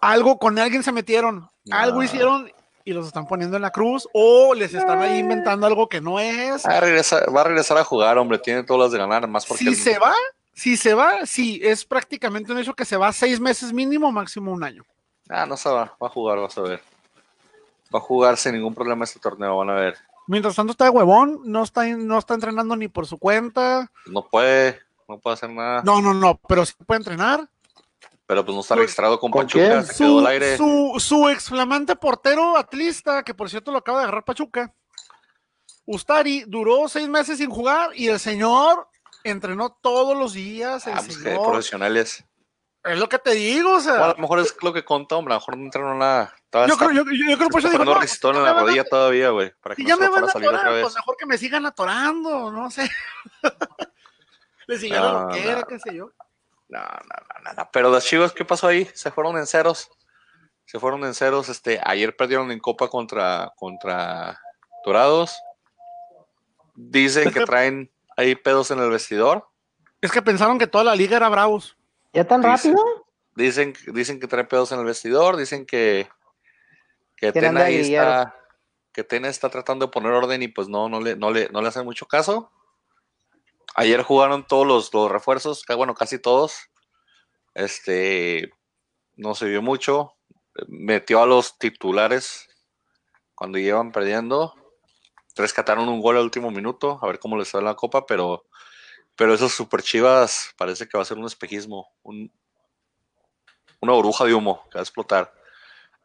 algo 0.00 0.38
con 0.38 0.58
alguien 0.58 0.82
se 0.82 0.92
metieron, 0.92 1.48
algo 1.70 2.00
Ah. 2.00 2.04
hicieron 2.04 2.52
y 2.84 2.92
los 2.92 3.06
están 3.06 3.26
poniendo 3.26 3.56
en 3.56 3.62
la 3.62 3.70
cruz, 3.70 4.08
o 4.12 4.54
les 4.54 4.74
están 4.74 5.00
ahí 5.00 5.18
inventando 5.18 5.66
algo 5.66 5.88
que 5.88 6.00
no 6.00 6.18
es. 6.18 6.66
Va 6.66 6.78
a, 6.78 6.80
regresar, 6.80 7.34
va 7.34 7.42
a 7.42 7.44
regresar 7.44 7.78
a 7.78 7.84
jugar, 7.84 8.18
hombre, 8.18 8.38
tiene 8.38 8.62
todas 8.62 8.82
las 8.82 8.92
de 8.92 8.98
ganar, 8.98 9.26
más 9.28 9.46
porque. 9.46 9.64
Si 9.64 9.74
se 9.74 9.98
va, 9.98 10.14
si 10.52 10.76
se 10.76 10.94
va, 10.94 11.26
sí, 11.26 11.60
es 11.62 11.84
prácticamente 11.84 12.52
un 12.52 12.58
hecho 12.58 12.74
que 12.74 12.84
se 12.84 12.96
va 12.96 13.12
seis 13.12 13.40
meses 13.40 13.72
mínimo, 13.72 14.12
máximo 14.12 14.52
un 14.52 14.64
año. 14.64 14.84
Ah, 15.28 15.46
no 15.46 15.56
se 15.56 15.68
va, 15.68 15.96
va 16.02 16.06
a 16.06 16.10
jugar, 16.10 16.38
vas 16.38 16.56
a 16.58 16.62
ver. 16.62 16.82
Va 17.94 17.98
a 17.98 18.02
jugar 18.02 18.36
sin 18.36 18.52
ningún 18.52 18.74
problema 18.74 19.04
este 19.04 19.20
torneo, 19.20 19.56
van 19.58 19.70
a 19.70 19.74
ver. 19.74 19.96
Mientras 20.26 20.54
tanto 20.54 20.72
está 20.72 20.84
de 20.84 20.90
huevón, 20.90 21.40
no 21.44 21.62
está, 21.62 21.86
no 21.86 22.18
está 22.18 22.34
entrenando 22.34 22.76
ni 22.76 22.88
por 22.88 23.06
su 23.06 23.18
cuenta. 23.18 23.90
No 24.06 24.26
puede, 24.26 24.78
no 25.08 25.18
puede 25.18 25.34
hacer 25.34 25.50
nada. 25.50 25.82
No, 25.84 26.00
no, 26.00 26.14
no, 26.14 26.40
pero 26.48 26.64
sí 26.64 26.74
puede 26.86 26.98
entrenar. 26.98 27.48
Pero 28.26 28.44
pues 28.44 28.54
no 28.54 28.60
está 28.60 28.74
Pues, 28.74 28.84
registrado 28.86 29.18
con 29.20 29.30
¿con 29.30 29.42
Pachuca, 29.42 29.64
quién? 29.68 29.84
se 29.84 29.96
quedó 29.96 30.08
su, 30.12 30.18
al 30.20 30.26
aire. 30.28 30.56
su, 30.56 30.94
su 30.98 31.28
ex 31.28 31.48
flamante 31.48 31.96
portero 31.96 32.56
atlista, 32.56 33.22
que 33.22 33.34
por 33.34 33.50
cierto 33.50 33.72
lo 33.72 33.78
acaba 33.78 33.98
de 33.98 34.04
agarrar 34.04 34.24
Pachuca, 34.24 34.72
Ustari, 35.84 36.44
duró 36.46 36.88
seis 36.88 37.08
meses 37.08 37.38
sin 37.38 37.50
jugar 37.50 37.90
y 37.94 38.08
el 38.08 38.20
señor 38.20 38.88
entrenó 39.24 39.76
todos 39.82 40.16
los 40.16 40.32
días. 40.34 40.86
El 40.86 40.94
Ah, 40.94 41.02
pues, 41.04 41.18
que 41.18 41.24
señor, 41.24 41.42
profesionales. 41.46 42.24
es 42.84 42.98
lo 42.98 43.08
que 43.08 43.18
te 43.18 43.32
digo, 43.34 43.72
o 43.74 43.80
sea. 43.80 44.04
A 44.04 44.08
lo 44.08 44.16
mejor 44.16 44.38
es 44.38 44.54
lo 44.62 44.72
que 44.72 44.84
contó, 44.84 45.18
hombre, 45.18 45.34
a 45.34 45.36
lo 45.36 45.40
mejor 45.40 45.56
no 45.58 45.64
entraron 45.64 45.98
nada. 45.98 46.32
Todavía 46.50 46.68
yo, 46.68 46.74
está- 46.74 46.86
creo, 46.88 47.04
yo, 47.04 47.10
yo- 47.10 47.30
yo 47.30 47.36
creo 47.36 47.48
por 47.48 47.60
eso 47.60 47.68
poniendo 47.70 47.94
no, 47.94 48.00
resistol 48.00 48.34
si 48.34 48.38
en 48.38 48.44
la 48.44 48.50
a- 48.52 48.60
rodilla 48.60 48.84
todavía, 48.84 49.30
güey, 49.30 49.52
para 49.60 49.74
que 49.74 49.82
si 49.82 49.88
no 49.88 49.96
ya 49.96 50.00
me 50.00 50.08
van 50.08 50.22
a 50.22 50.26
otra 50.26 50.40
atorar, 50.40 50.72
vez. 50.72 50.82
pues 50.82 50.94
mejor 50.94 51.16
que 51.16 51.26
me 51.26 51.38
sigan 51.38 51.66
atorando, 51.66 52.50
no 52.52 52.70
sé. 52.70 52.88
Le 54.68 54.78
sigue 54.78 54.96
No, 54.96 55.24
lo 55.26 55.28
que 55.34 55.42
era, 55.48 55.60
no. 55.60 55.66
qué 55.66 55.78
sé 55.80 55.94
yo. 55.96 56.10
No, 56.72 56.80
no, 56.80 57.44
no, 57.44 57.52
no. 57.52 57.68
Pero 57.70 57.90
las 57.90 58.06
Chivas, 58.06 58.32
¿qué 58.32 58.46
pasó 58.46 58.66
ahí? 58.66 58.88
Se 58.94 59.10
fueron 59.10 59.36
en 59.36 59.46
ceros. 59.46 59.90
Se 60.64 60.80
fueron 60.80 61.04
en 61.04 61.12
ceros. 61.12 61.50
Este, 61.50 61.78
ayer 61.84 62.16
perdieron 62.16 62.50
en 62.50 62.60
Copa 62.60 62.88
contra, 62.88 63.52
contra 63.56 64.40
Dorados. 64.82 65.38
Dicen 66.74 67.30
que 67.30 67.44
traen 67.44 67.90
ahí 68.16 68.34
pedos 68.34 68.70
en 68.70 68.78
el 68.78 68.88
vestidor. 68.88 69.46
Es 70.00 70.10
que 70.10 70.22
pensaron 70.22 70.58
que 70.58 70.66
toda 70.66 70.82
la 70.82 70.96
liga 70.96 71.18
era 71.18 71.28
Bravos. 71.28 71.76
¿Ya 72.14 72.26
tan 72.26 72.42
rápido? 72.42 72.82
Dicen, 73.34 73.74
dicen 73.88 74.18
que 74.18 74.26
traen 74.26 74.48
pedos 74.48 74.72
en 74.72 74.78
el 74.78 74.86
vestidor. 74.86 75.36
Dicen 75.36 75.66
que, 75.66 76.08
que 77.16 77.32
¿Quién 77.32 77.44
Tena 77.44 77.64
ahí 77.64 77.92
está, 77.92 78.34
que 78.92 79.04
Tena 79.04 79.28
está 79.28 79.50
tratando 79.50 79.86
de 79.86 79.92
poner 79.92 80.12
orden 80.12 80.42
y 80.42 80.48
pues 80.48 80.68
no, 80.68 80.88
no 80.88 81.02
le, 81.02 81.16
no 81.16 81.30
le, 81.30 81.50
no 81.50 81.60
le 81.60 81.68
hacen 81.68 81.84
mucho 81.84 82.06
caso. 82.06 82.50
Ayer 83.74 84.02
jugaron 84.02 84.46
todos 84.46 84.66
los, 84.66 84.92
los 84.92 85.10
refuerzos, 85.10 85.64
bueno, 85.76 85.94
casi 85.94 86.18
todos. 86.18 86.68
Este 87.54 88.50
no 89.16 89.34
se 89.34 89.46
vio 89.46 89.62
mucho. 89.62 90.14
Metió 90.68 91.22
a 91.22 91.26
los 91.26 91.58
titulares 91.58 92.48
cuando 93.34 93.58
iban 93.58 93.92
perdiendo. 93.92 94.54
Rescataron 95.34 95.88
un 95.88 96.00
gol 96.02 96.16
al 96.18 96.24
último 96.24 96.50
minuto, 96.50 96.98
a 97.00 97.06
ver 97.06 97.18
cómo 97.18 97.38
les 97.38 97.48
sale 97.48 97.64
la 97.64 97.74
copa, 97.74 98.04
pero, 98.04 98.44
pero 99.16 99.32
esos 99.32 99.52
super 99.52 99.82
chivas 99.82 100.52
parece 100.58 100.86
que 100.86 100.98
va 100.98 101.02
a 101.02 101.06
ser 101.06 101.16
un 101.16 101.24
espejismo, 101.24 101.90
un, 102.02 102.30
una 103.80 103.94
burbuja 103.94 104.26
de 104.26 104.34
humo 104.34 104.62
que 104.70 104.76
va 104.76 104.80
a 104.80 104.84
explotar. 104.84 105.32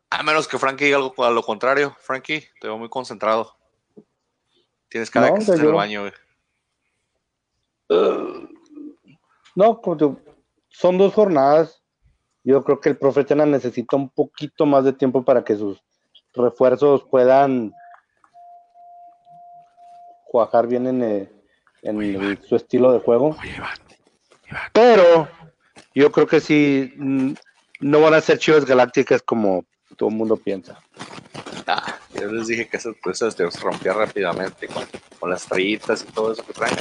A 0.10 0.24
menos 0.24 0.48
que 0.48 0.58
Frankie 0.58 0.86
diga 0.86 0.96
algo 0.98 1.26
a 1.26 1.32
lo 1.32 1.44
contrario. 1.44 1.94
Frankie, 2.00 2.40
te 2.62 2.68
veo 2.68 2.78
muy 2.78 2.88
concentrado. 2.88 3.58
Tienes 4.88 5.12
cara 5.12 5.28
No, 5.28 5.34
que 5.34 5.40
estás 5.42 5.58
en 5.58 5.64
yo- 5.64 5.70
el 5.72 5.76
baño, 5.76 6.02
güey. 6.02 6.14
No, 9.56 9.82
como 9.82 9.98
te- 9.98 10.34
son 10.70 10.98
dos 10.98 11.14
jornadas. 11.14 11.82
Yo 12.44 12.64
creo 12.64 12.80
que 12.80 12.90
el 12.90 12.98
profe 12.98 13.24
Tena 13.26 13.46
necesita 13.46 13.96
un 13.98 14.10
poquito 14.10 14.66
más 14.66 14.84
de 14.86 14.94
tiempo 14.94 15.24
para 15.26 15.44
que 15.44 15.56
sus 15.56 15.82
refuerzos 16.34 17.04
puedan 17.10 17.74
cuajar 20.26 20.68
bien 20.68 20.88
en, 20.88 21.04
eh, 21.04 21.32
en 21.82 22.02
el- 22.02 22.42
su 22.44 22.56
estilo 22.56 22.92
de 22.94 23.00
juego. 23.00 23.36
Pero 24.74 25.28
yo 25.94 26.12
creo 26.12 26.28
que 26.28 26.40
sí, 26.40 26.94
mm, 26.98 27.34
no 27.82 28.02
van 28.02 28.14
a 28.14 28.22
ser 28.22 28.38
chivas 28.40 28.66
galácticas 28.66 29.22
como 29.22 29.66
todo 29.98 30.10
el 30.10 30.16
mundo 30.16 30.38
piensa. 30.38 30.80
Ah, 31.70 31.98
yo 32.14 32.32
les 32.32 32.48
dije 32.48 32.68
que 32.70 32.80
pues, 33.04 33.22
eso 33.22 33.30
se 33.32 33.60
rompía 33.60 33.92
rápidamente 33.92 34.68
con, 34.68 34.86
con 35.20 35.30
las 35.30 35.42
estrellitas 35.44 36.06
y 36.08 36.12
todo 36.14 36.32
eso 36.32 36.46
que 36.46 36.54
traen. 36.54 36.78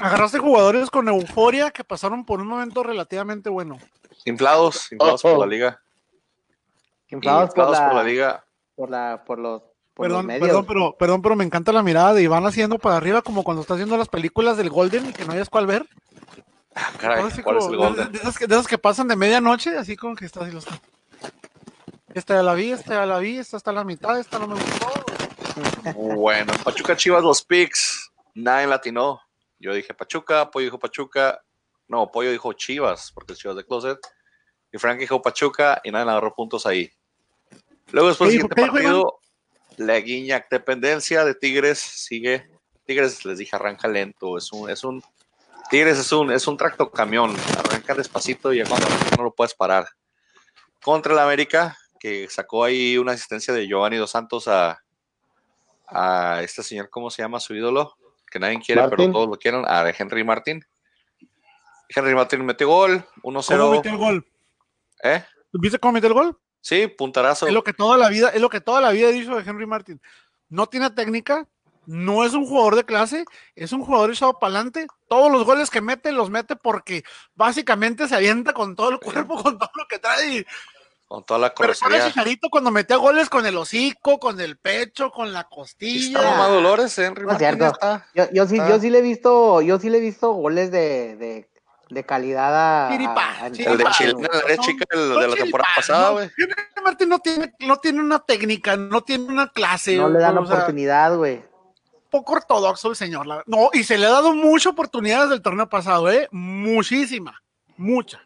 Agarraste 0.00 0.38
jugadores 0.38 0.90
con 0.90 1.08
euforia 1.08 1.72
que 1.72 1.82
pasaron 1.82 2.24
por 2.24 2.40
un 2.40 2.46
momento 2.46 2.84
relativamente 2.84 3.50
bueno. 3.50 3.78
Inflados, 4.24 4.92
inflados 4.92 5.22
por 5.22 5.38
la 5.38 5.46
liga. 5.46 5.82
Inflados, 7.08 7.50
inflados 7.50 7.76
por, 7.78 7.82
la, 7.82 7.88
por 7.88 7.96
la 7.96 8.04
liga. 8.04 8.44
por 8.76 8.90
la, 8.90 9.24
por 9.26 9.38
los, 9.38 9.62
por 9.92 10.06
los 10.08 10.18
Perdón, 10.18 10.26
medios. 10.26 10.46
perdón, 10.46 10.66
pero, 10.66 10.96
perdón, 10.96 11.22
pero 11.22 11.36
me 11.36 11.44
encanta 11.44 11.72
la 11.72 11.82
mirada 11.82 12.14
de 12.14 12.22
Iván 12.22 12.46
haciendo 12.46 12.78
para 12.78 12.96
arriba 12.96 13.22
como 13.22 13.42
cuando 13.42 13.62
estás 13.62 13.76
viendo 13.76 13.96
las 13.96 14.08
películas 14.08 14.56
del 14.56 14.70
Golden 14.70 15.06
y 15.10 15.12
que 15.12 15.24
no 15.24 15.32
hayas 15.32 15.50
cuál 15.50 15.66
ver. 15.66 15.84
Ah, 16.74 16.90
caray, 16.98 17.24
Así 17.24 17.42
¿cuál 17.42 17.58
es 17.58 17.64
el 17.66 17.72
de- 17.72 17.76
Golden? 17.76 18.12
De, 18.12 18.18
esas 18.18 18.38
que, 18.38 18.46
de 18.46 18.54
esas 18.54 18.66
que 18.68 18.78
pasan 18.78 19.08
de 19.08 19.16
medianoche, 19.16 19.76
así 19.76 19.96
como 19.96 20.14
que 20.14 20.24
estás 20.26 20.48
y 20.48 20.52
los... 20.52 20.64
Esta 22.14 22.34
ya 22.34 22.42
la 22.42 22.54
vi, 22.54 22.72
esta 22.72 22.94
ya 22.94 23.06
la 23.06 23.18
vi, 23.18 23.38
esta 23.38 23.56
está 23.56 23.70
a 23.70 23.74
la 23.74 23.84
mitad, 23.84 24.18
esta 24.18 24.38
no 24.38 24.48
me 24.48 24.54
gustó. 24.54 25.04
Bueno, 25.94 26.52
Pachuca 26.64 26.96
Chivas, 26.96 27.22
los 27.22 27.42
picks. 27.42 28.10
Nadie 28.34 28.66
latinó. 28.66 29.20
Yo 29.58 29.72
dije 29.74 29.94
Pachuca, 29.94 30.50
Pollo 30.50 30.64
dijo 30.64 30.78
Pachuca. 30.78 31.42
No, 31.88 32.10
Pollo 32.10 32.30
dijo 32.30 32.52
Chivas, 32.52 33.12
porque 33.12 33.32
es 33.32 33.38
Chivas 33.38 33.56
de 33.56 33.64
Closet. 33.64 33.98
Y 34.72 34.78
Frank 34.78 34.98
dijo 34.98 35.20
Pachuca 35.20 35.80
y 35.84 35.90
nadie 35.90 36.10
agarró 36.10 36.34
puntos 36.34 36.66
ahí. 36.66 36.90
Luego 37.90 38.08
después 38.08 38.30
¿Qué 38.30 38.38
del 38.38 38.42
siguiente 38.42 38.62
dijo, 38.62 38.72
partido, 38.72 39.20
la 39.76 40.00
Guiñac 40.00 40.50
dependencia 40.50 41.24
de 41.24 41.34
Tigres 41.34 41.78
sigue. 41.78 42.50
Tigres 42.86 43.24
les 43.24 43.38
dije 43.38 43.54
arranca 43.54 43.88
lento, 43.88 44.36
es 44.36 44.52
un, 44.52 44.68
es 44.68 44.82
un 44.84 45.02
Tigres 45.70 45.98
es 45.98 46.12
un, 46.12 46.30
es 46.32 46.46
un 46.46 46.56
tracto 46.56 46.90
camión, 46.90 47.34
arranca 47.58 47.94
despacito 47.94 48.52
y 48.52 48.58
ya 48.58 48.66
cuando 48.66 48.86
no 49.16 49.24
lo 49.24 49.34
puedes 49.34 49.54
parar. 49.54 49.88
Contra 50.82 51.12
el 51.12 51.18
América, 51.18 51.78
que 52.02 52.28
sacó 52.28 52.64
ahí 52.64 52.98
una 52.98 53.12
asistencia 53.12 53.54
de 53.54 53.68
Giovanni 53.68 53.96
Dos 53.96 54.10
Santos 54.10 54.48
a, 54.48 54.82
a 55.86 56.40
este 56.42 56.64
señor, 56.64 56.90
¿cómo 56.90 57.10
se 57.10 57.22
llama 57.22 57.38
su 57.38 57.54
ídolo? 57.54 57.96
Que 58.28 58.40
nadie 58.40 58.58
quiere, 58.60 58.80
pero 58.82 58.90
Martín. 58.96 59.12
todos 59.12 59.28
lo 59.28 59.36
quieren, 59.38 59.62
a 59.68 59.88
Henry 59.96 60.24
Martín. 60.24 60.64
Henry 61.88 62.12
Martín 62.14 62.44
metió 62.44 62.66
gol, 62.66 63.04
¿Cómo 63.22 63.40
1-0. 63.40 63.70
metió 63.70 63.92
el 63.92 63.98
gol? 63.98 64.26
¿Eh? 65.04 65.24
¿Viste 65.52 65.78
cómo 65.78 65.92
metió 65.92 66.08
el 66.08 66.14
gol? 66.14 66.36
Sí, 66.60 66.88
puntarazo. 66.88 67.46
Es 67.46 67.52
lo 67.52 67.62
que 67.62 67.72
toda 67.72 67.96
la 67.96 68.08
vida, 68.08 68.30
es 68.30 68.40
lo 68.40 68.48
que 68.48 68.60
toda 68.60 68.80
la 68.80 68.90
vida 68.90 69.08
he 69.08 69.12
dicho 69.12 69.36
de 69.36 69.48
Henry 69.48 69.66
Martin. 69.66 70.00
No 70.48 70.66
tiene 70.66 70.90
técnica, 70.90 71.46
no 71.86 72.24
es 72.24 72.32
un 72.34 72.46
jugador 72.46 72.74
de 72.74 72.84
clase, 72.84 73.24
es 73.54 73.72
un 73.72 73.84
jugador 73.84 74.10
echado 74.10 74.38
para 74.40 74.54
adelante. 74.54 74.86
Todos 75.08 75.30
los 75.30 75.44
goles 75.44 75.70
que 75.70 75.80
mete, 75.80 76.10
los 76.10 76.30
mete 76.30 76.56
porque 76.56 77.04
básicamente 77.36 78.08
se 78.08 78.16
avienta 78.16 78.52
con 78.54 78.74
todo 78.74 78.90
el 78.90 78.98
cuerpo, 78.98 79.34
con 79.42 79.56
todo 79.58 79.70
lo 79.76 79.86
que 79.86 79.98
trae. 80.00 80.38
Y- 80.38 80.46
Con 81.12 81.24
toda 81.24 81.40
la 81.40 81.54
Pero. 81.54 81.74
Chicharito 81.74 82.48
cuando 82.48 82.70
metía 82.70 82.96
goles 82.96 83.28
con 83.28 83.44
el 83.44 83.54
hocico, 83.58 84.18
con 84.18 84.40
el 84.40 84.56
pecho, 84.56 85.10
con 85.10 85.30
la 85.34 85.40
Está 85.40 85.50
costilla. 85.54 86.22
mamá 86.22 86.46
Dolores, 86.48 86.98
Henry 86.98 87.24
No 87.26 87.32
es 87.32 87.38
Martín 87.38 87.58
ya 87.60 87.66
cierto. 87.68 87.74
está. 87.74 88.06
Yo, 88.14 88.24
yo 88.32 88.46
sí, 88.46 88.56
yo 88.56 88.80
sí 88.80 88.88
le 88.88 89.00
he 89.00 89.02
visto, 89.02 89.60
yo 89.60 89.78
sí 89.78 89.90
le 89.90 89.98
he 89.98 90.00
visto 90.00 90.32
goles 90.32 90.70
de, 90.70 91.16
de, 91.16 91.50
de 91.90 92.04
calidad 92.06 92.86
a, 92.86 92.90
Chiripa, 92.92 93.12
a- 93.24 93.44
a- 93.44 93.52
chiripa. 93.52 93.70
El 93.72 93.76
de 93.78 93.84
Chile, 93.90 94.14
la 94.48 94.56
chica 94.56 94.84
el 94.90 94.98
son 95.12 95.20
de 95.20 95.28
la 95.28 95.34
temporada 95.36 95.70
pasada, 95.76 96.06
¿no? 96.06 96.12
güey. 96.14 96.30
Henry 96.38 96.54
Martin 96.82 97.08
no 97.10 97.18
tiene, 97.18 97.52
no 97.58 97.76
tiene 97.76 98.00
una 98.00 98.18
técnica, 98.20 98.76
no 98.78 99.02
tiene 99.02 99.24
una 99.24 99.48
clase. 99.48 99.98
no 99.98 100.08
le 100.08 100.18
dan 100.18 100.38
o 100.38 100.46
sea, 100.46 100.54
oportunidad, 100.56 101.14
güey. 101.14 101.44
poco 102.08 102.32
ortodoxo 102.32 102.88
el 102.88 102.96
señor. 102.96 103.26
la- 103.26 103.42
No, 103.44 103.68
y 103.74 103.84
se 103.84 103.98
le 103.98 104.06
ha 104.06 104.10
dado 104.12 104.32
mucha 104.34 104.70
oportunidad 104.70 105.24
desde 105.24 105.34
el 105.34 105.42
torneo 105.42 105.68
pasado, 105.68 106.10
¿eh? 106.10 106.26
Muchísima, 106.30 107.42
mucha. 107.76 108.22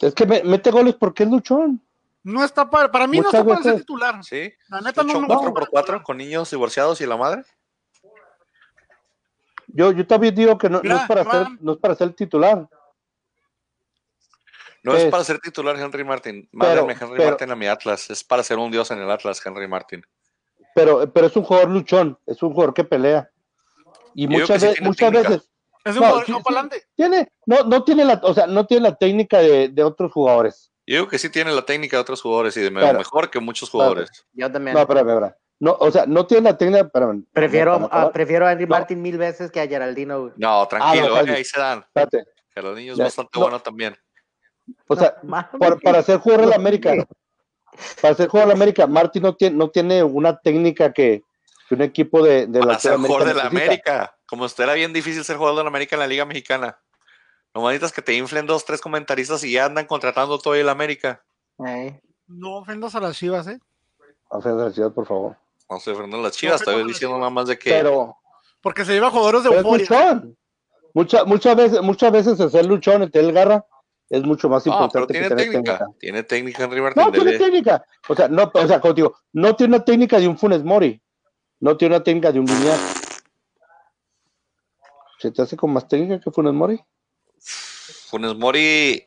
Es 0.00 0.14
que 0.14 0.26
me- 0.26 0.42
mete 0.42 0.70
goles 0.70 0.94
porque 0.94 1.22
es 1.22 1.28
luchón. 1.30 1.80
No 2.22 2.42
está 2.44 2.68
para, 2.68 2.90
para 2.90 3.06
mí 3.06 3.18
no 3.20 3.24
está 3.28 3.44
para 3.44 3.62
ser 3.62 3.76
titular. 3.76 4.22
Sí. 4.24 4.52
La 4.68 4.80
neta 4.80 5.02
no, 5.02 5.20
no, 5.20 5.26
4 5.26 5.48
no. 5.48 5.54
por 5.54 5.68
4 5.68 6.02
con 6.02 6.16
niños 6.16 6.50
divorciados 6.50 7.00
y 7.00 7.06
la 7.06 7.16
madre. 7.16 7.42
Yo, 9.68 9.92
yo 9.92 10.06
también 10.06 10.34
digo 10.34 10.56
que 10.58 10.68
no, 10.68 10.80
es 10.82 11.06
para 11.08 11.24
ser, 11.24 11.46
no 11.60 11.72
es 11.72 11.78
para 11.78 11.94
ser 11.94 12.12
titular. 12.14 12.68
No 14.82 14.92
¿Qué 14.92 14.98
es 14.98 15.04
es? 15.04 15.10
para 15.10 15.24
ser 15.24 15.38
titular 15.40 15.76
Henry 15.78 16.04
Martin. 16.04 16.48
Mándenme 16.52 16.92
Henry 16.92 17.16
pero- 17.16 17.30
Martin 17.30 17.50
a 17.50 17.56
mi 17.56 17.66
Atlas. 17.66 18.10
Es 18.10 18.22
para 18.22 18.42
ser 18.42 18.58
un 18.58 18.70
dios 18.70 18.90
en 18.90 18.98
el 18.98 19.10
Atlas, 19.10 19.44
Henry 19.44 19.66
Martin. 19.66 20.04
Pero, 20.74 21.10
pero 21.12 21.26
es 21.28 21.36
un 21.36 21.44
jugador 21.44 21.70
luchón, 21.70 22.18
es 22.26 22.42
un 22.42 22.52
jugador 22.52 22.74
que 22.74 22.84
pelea. 22.84 23.30
Y 24.14 24.24
Yo 24.24 24.30
muchas, 24.30 24.48
que 24.48 24.60
sí 24.60 24.66
ve- 24.66 24.72
tiene 24.74 24.88
muchas 24.88 25.10
técnica. 25.10 25.28
veces 25.30 25.50
Es 25.84 25.94
un 25.96 26.00
No, 26.02 26.06
jugador 26.08 26.26
sí, 26.26 26.32
para 26.32 26.42
adelante. 26.60 26.82
tiene, 26.96 27.28
no, 27.46 27.62
no 27.64 27.84
tiene 27.84 28.04
la, 28.04 28.20
o 28.22 28.32
sea, 28.34 28.46
no 28.46 28.66
tiene 28.66 28.88
la 28.88 28.94
técnica 28.96 29.38
de, 29.38 29.68
de 29.68 29.82
otros 29.84 30.10
jugadores. 30.12 30.70
Yo 30.86 30.96
digo 30.96 31.08
que 31.08 31.18
sí 31.18 31.28
tiene 31.30 31.52
la 31.52 31.62
técnica 31.62 31.96
de 31.96 32.00
otros 32.02 32.20
jugadores 32.22 32.56
y 32.56 32.60
de 32.62 32.70
mejor 32.70 33.30
que 33.30 33.40
muchos 33.40 33.70
jugadores. 33.70 34.10
Yo 34.32 34.50
también. 34.50 34.74
No, 34.74 34.80
espérame, 34.80 35.08
espérame. 35.08 35.34
No, 35.60 35.76
o 35.78 35.90
sea, 35.90 36.04
no 36.06 36.26
tiene 36.26 36.50
la 36.50 36.58
técnica, 36.58 36.80
espérame. 36.84 37.24
prefiero, 37.32 37.78
no, 37.78 37.88
a, 37.90 38.10
prefiero 38.12 38.46
a 38.46 38.52
Henry 38.52 38.64
No. 38.66 38.70
Martin 38.70 39.00
mil 39.00 39.16
veces 39.16 39.50
que 39.50 39.60
a 39.60 39.66
Geraldino. 39.68 40.20
güey. 40.22 40.32
No, 40.36 40.66
tranquilo, 40.68 41.08
no, 41.08 41.20
eh, 41.20 41.36
ahí 41.36 41.44
se 41.44 41.58
dan. 41.60 41.80
Espérate. 41.80 42.24
Geraldinho 42.54 42.92
es 42.92 42.98
Ya, 42.98 43.04
bastante 43.04 43.30
no. 43.34 43.40
bueno 43.42 43.60
también. 43.60 43.96
O 44.88 44.96
sea, 44.96 45.16
por- 45.58 45.80
para 45.82 46.02
ser 46.02 46.18
jugador 46.18 46.44
de 46.46 46.50
la 46.50 46.56
América, 46.56 46.92
para 48.00 48.14
ser 48.14 48.28
jugador 48.28 48.48
de 48.48 48.54
la 48.54 48.58
América, 48.62 48.86
Martín 48.86 49.22
no 49.22 49.34
tiene, 49.36 49.56
no 49.56 49.68
tiene 49.70 50.02
una 50.02 50.38
técnica 50.38 50.92
que, 50.92 51.22
que 51.68 51.74
un 51.74 51.82
equipo 51.82 52.22
de, 52.22 52.46
de 52.46 52.60
Para 52.60 52.72
la 52.72 52.78
ser 52.78 52.96
jugador 52.96 53.24
de 53.28 53.34
la. 53.34 53.42
América. 53.46 54.13
Como 54.26 54.44
usted 54.44 54.64
era 54.64 54.74
bien 54.74 54.92
difícil 54.92 55.24
ser 55.24 55.36
jugador 55.36 55.58
de 55.58 55.64
la 55.64 55.68
América 55.68 55.96
en 55.96 56.00
la 56.00 56.06
Liga 56.06 56.24
Mexicana. 56.24 56.78
No 57.54 57.62
necesitas 57.68 57.92
que 57.92 58.02
te 58.02 58.14
inflen 58.14 58.46
dos, 58.46 58.64
tres 58.64 58.80
comentaristas 58.80 59.44
y 59.44 59.52
ya 59.52 59.66
andan 59.66 59.86
contratando 59.86 60.38
todo 60.38 60.54
el 60.54 60.68
América. 60.68 61.22
Eh, 61.66 62.00
No 62.26 62.56
ofendas 62.56 62.94
a 62.94 63.00
las 63.00 63.16
chivas, 63.16 63.46
¿eh? 63.46 63.60
O 64.28 64.42
sea, 64.42 64.52
felicidades, 64.56 64.92
por 64.94 65.06
favor. 65.06 65.36
No 65.70 65.76
estoy 65.76 65.92
ofendiendo 65.94 66.18
a 66.18 66.28
las 66.28 66.36
chivas, 66.36 66.66
No, 66.66 66.84
diciendo 66.84 67.16
nada 67.18 67.30
más 67.30 67.46
de 67.46 67.58
que. 67.58 67.70
Pero, 67.70 68.16
Porque 68.60 68.84
se 68.84 68.92
lleva 68.92 69.10
jugadores 69.10 69.44
de 69.44 69.50
es 69.50 69.56
euforia. 69.56 69.86
luchón. 70.14 70.36
Mucha, 70.94 71.24
muchas 71.24 71.56
veces, 71.56 71.82
muchas 71.82 72.12
veces 72.12 72.40
el 72.40 72.50
ser 72.50 72.66
luchón, 72.66 73.02
el 73.02 73.10
tener 73.10 73.32
garra, 73.32 73.64
es 74.10 74.22
mucho 74.22 74.48
más 74.48 74.64
no, 74.66 74.72
pero 74.72 74.84
importante 74.84 75.12
tiene 75.12 75.28
que 75.28 75.34
tener 75.34 75.44
técnica. 75.50 75.78
técnica. 75.78 75.98
Tiene 75.98 76.22
técnica 76.22 76.64
Henry 76.64 76.80
Martin. 76.80 77.02
No, 77.02 77.12
tiene 77.12 77.38
técnica. 77.38 77.84
O 78.08 78.14
sea, 78.14 78.28
no, 78.28 78.50
o 78.52 78.66
sea, 78.66 78.80
como 78.80 78.94
digo, 78.94 79.16
no 79.32 79.54
tiene 79.56 79.76
una 79.76 79.84
técnica 79.84 80.18
de 80.18 80.28
un 80.28 80.38
Funes 80.38 80.62
Mori. 80.64 81.00
No 81.60 81.76
tiene 81.76 81.96
una 81.96 82.04
técnica 82.04 82.30
de 82.32 82.40
un 82.40 82.46
Guiñac. 82.46 82.80
¿Se 85.24 85.30
te 85.30 85.40
hace 85.40 85.56
con 85.56 85.72
más 85.72 85.88
técnica 85.88 86.20
que 86.20 86.30
Funes 86.30 86.52
Mori? 86.52 86.78
Funes 88.10 88.34
Mori, 88.34 89.06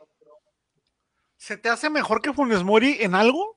¿Se 1.38 1.58
te 1.58 1.70
hace 1.70 1.92
mejor 1.92 2.24
que 2.24 2.34
Funes 2.34 2.64
Mori 2.64 2.98
en 3.02 3.14
algo? 3.14 3.56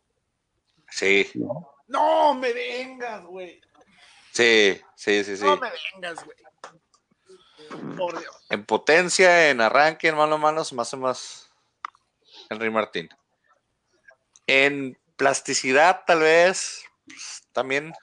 sí, 0.90 1.26
No. 1.36 1.72
No 1.86 2.34
me 2.34 2.52
vengas, 2.52 3.24
güey. 3.24 3.62
sí, 4.32 4.78
sí, 4.94 5.24
sí, 5.24 5.38
sí. 5.38 5.42
No 5.44 5.56
me 5.56 5.70
vengas, 5.94 6.22
güey. 6.22 6.36
Por 7.96 8.18
Dios. 8.20 8.46
En 8.50 8.66
potencia, 8.66 9.48
en 9.48 9.62
arranque, 9.62 10.08
en 10.08 10.16
mano 10.16 10.34
a 10.34 10.38
mano, 10.38 10.62
se 10.62 10.74
me 10.74 10.82
hace 10.82 10.98
más 10.98 11.50
Henry 12.50 12.68
Martín. 12.68 13.08
En 14.46 14.98
plasticidad, 15.16 16.02
tal 16.06 16.18
vez, 16.18 16.84
pues, 17.06 17.42
también. 17.52 17.94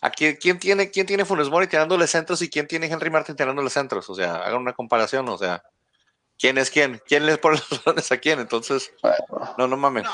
Aquí, 0.00 0.36
¿quién 0.36 0.58
tiene, 0.58 0.90
quién 0.90 1.06
tiene 1.06 1.24
Funes 1.24 1.48
Mori 1.48 1.66
tirándole 1.66 2.06
centros 2.06 2.40
y 2.42 2.48
quién 2.48 2.66
tiene 2.68 2.86
Henry 2.86 3.10
Martin 3.10 3.34
tirándole 3.36 3.68
centros? 3.70 4.08
O 4.10 4.14
sea, 4.14 4.36
hagan 4.36 4.60
una 4.60 4.72
comparación, 4.72 5.28
o 5.28 5.36
sea, 5.38 5.62
¿quién 6.38 6.56
es 6.58 6.70
quién? 6.70 7.02
¿Quién 7.06 7.26
les 7.26 7.38
pone 7.38 7.58
los 7.70 7.84
balones 7.84 8.10
a 8.12 8.18
quién? 8.18 8.38
Entonces, 8.40 8.92
no, 9.56 9.66
no 9.66 9.76
mames. 9.76 10.06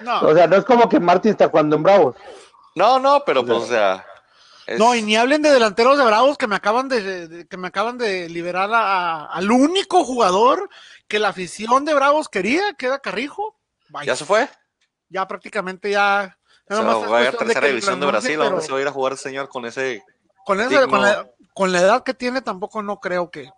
No. 0.00 0.20
O 0.20 0.34
sea, 0.34 0.46
no 0.46 0.56
es 0.56 0.64
como 0.64 0.88
que 0.88 1.00
Martín 1.00 1.32
está 1.32 1.48
jugando 1.48 1.76
en 1.76 1.82
Bravos. 1.82 2.16
No, 2.74 2.98
no, 2.98 3.22
pero 3.26 3.44
pues, 3.44 3.58
o 3.58 3.66
sea. 3.66 4.06
es- 4.66 4.78
No, 4.78 4.94
y 4.94 5.02
ni 5.02 5.16
hablen 5.16 5.42
de 5.42 5.50
delanteros 5.50 5.98
de 5.98 6.04
Bravos 6.04 6.38
que 6.38 6.46
me 6.46 6.56
acaban 6.56 6.88
de, 6.88 7.28
de- 7.28 7.46
que 7.48 7.56
me 7.56 7.68
acaban 7.68 7.98
de 7.98 8.28
liberar 8.28 8.72
a- 8.72 8.78
a- 8.80 9.26
al 9.26 9.50
único 9.50 10.04
jugador 10.04 10.68
que 11.08 11.18
la 11.18 11.28
afición 11.28 11.84
de 11.84 11.94
Bravos 11.94 12.28
quería, 12.28 12.72
que 12.74 12.86
era 12.86 12.98
Carrijo. 13.00 13.56
¿Ya 14.04 14.16
se 14.16 14.24
fue? 14.24 14.48
ya 15.10 15.28
prácticamente 15.28 15.90
ya. 15.90 16.38
Ya 16.72 16.78
Se 16.78 16.82
nomás 16.84 17.10
va 17.12 17.18
a 17.18 17.22
ir 17.22 17.28
a 17.28 17.30
cuestión 17.30 17.48
de 17.48 17.54
tercera 17.54 17.66
división 17.68 18.00
de 18.00 18.06
Brasil, 18.06 18.40
¿a 18.40 18.44
dónde 18.44 18.62
se 18.62 18.72
va 18.72 18.78
a 18.78 18.80
ir 18.82 18.88
a 18.88 18.92
jugar 18.92 19.12
el 19.12 19.18
señor 19.18 19.48
con 19.48 19.64
ese? 19.66 20.02
Con, 20.44 20.60
ese- 20.60 20.74
digno- 20.74 20.90
con, 20.90 21.02
la, 21.02 21.30
con 21.54 21.72
la 21.72 21.80
edad 21.80 22.02
que 22.02 22.14
tiene 22.14 22.42
tampoco 22.42 22.82
no 22.82 22.98
creo 23.00 23.30
que. 23.30 23.50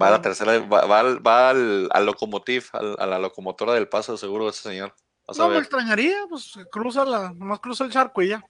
Va 0.00 0.08
a 0.08 0.10
la 0.12 0.22
tercera, 0.22 0.58
va, 0.60 0.86
va 0.86 1.00
al, 1.00 1.26
va 1.26 1.50
al, 1.50 1.88
al 1.92 2.06
locomotiv, 2.06 2.68
al- 2.72 2.96
a 2.98 3.06
la 3.06 3.18
locomotora 3.18 3.74
del 3.74 3.88
paso, 3.88 4.16
seguro 4.16 4.48
ese 4.48 4.62
señor. 4.62 4.94
Vas 5.26 5.38
No 5.38 5.48
me 5.50 5.58
extrañaría, 5.58 6.16
pues 6.28 6.54
cruza 6.70 7.04
la, 7.04 7.32
nomás 7.34 7.60
cruza 7.60 7.84
el 7.84 7.90
charco 7.92 8.22
y 8.22 8.28
ya. 8.28 8.42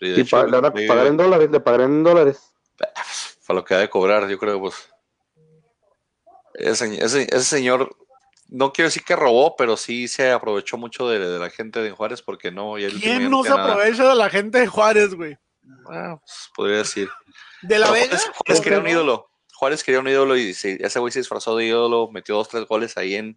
Y 0.00 0.20
hecho, 0.20 0.36
pa- 0.36 0.44
le 0.46 0.52
van 0.60 0.64
a 0.72 0.74
le- 0.74 0.86
pagar 0.88 1.06
en 1.06 1.16
dólares, 1.16 1.50
le 1.50 1.60
pagarán 1.60 1.90
en 1.92 2.04
dólares. 2.04 2.52
para 3.46 3.58
lo 3.60 3.64
que 3.64 3.74
ha 3.74 3.78
de 3.78 3.88
cobrar, 3.90 4.28
yo 4.28 4.38
creo, 4.38 4.60
pues. 4.60 4.74
Ese, 6.54 7.02
ese, 7.04 7.22
ese 7.22 7.44
señor, 7.44 7.94
no 8.48 8.72
quiero 8.72 8.88
decir 8.88 9.04
que 9.04 9.14
robó, 9.16 9.54
pero 9.56 9.76
sí 9.76 10.08
se 10.08 10.30
aprovechó 10.32 10.76
mucho 10.78 11.08
de, 11.08 11.18
de 11.18 11.38
la 11.38 11.50
gente 11.50 11.80
de 11.80 11.90
Juárez 11.90 12.22
porque 12.22 12.50
no. 12.50 12.78
Ya 12.78 12.88
¿Quién 12.88 13.30
no 13.30 13.42
se 13.42 13.50
nada. 13.50 13.72
aprovecha 13.72 14.08
de 14.08 14.14
la 14.14 14.30
gente 14.30 14.58
de 14.60 14.66
Juárez, 14.66 15.14
güey? 15.14 15.36
Ah, 15.90 16.16
pues, 16.20 16.50
podría 16.56 16.78
decir. 16.78 17.08
De 17.62 17.78
la 17.78 17.90
Vega. 17.90 18.06
Juárez, 18.06 18.22
Juárez 18.22 18.56
¿por 18.58 18.62
quería 18.64 18.78
un 18.78 18.88
ídolo. 18.88 19.30
Juárez 19.54 19.82
quería 19.84 20.00
un 20.00 20.08
ídolo 20.08 20.36
y 20.36 20.54
se- 20.54 20.78
ese 20.84 20.98
güey 20.98 21.12
se 21.12 21.18
disfrazó 21.18 21.56
de 21.56 21.66
ídolo, 21.66 22.08
metió 22.12 22.36
dos, 22.36 22.48
tres 22.48 22.64
goles 22.66 22.96
ahí 22.96 23.16
en, 23.16 23.36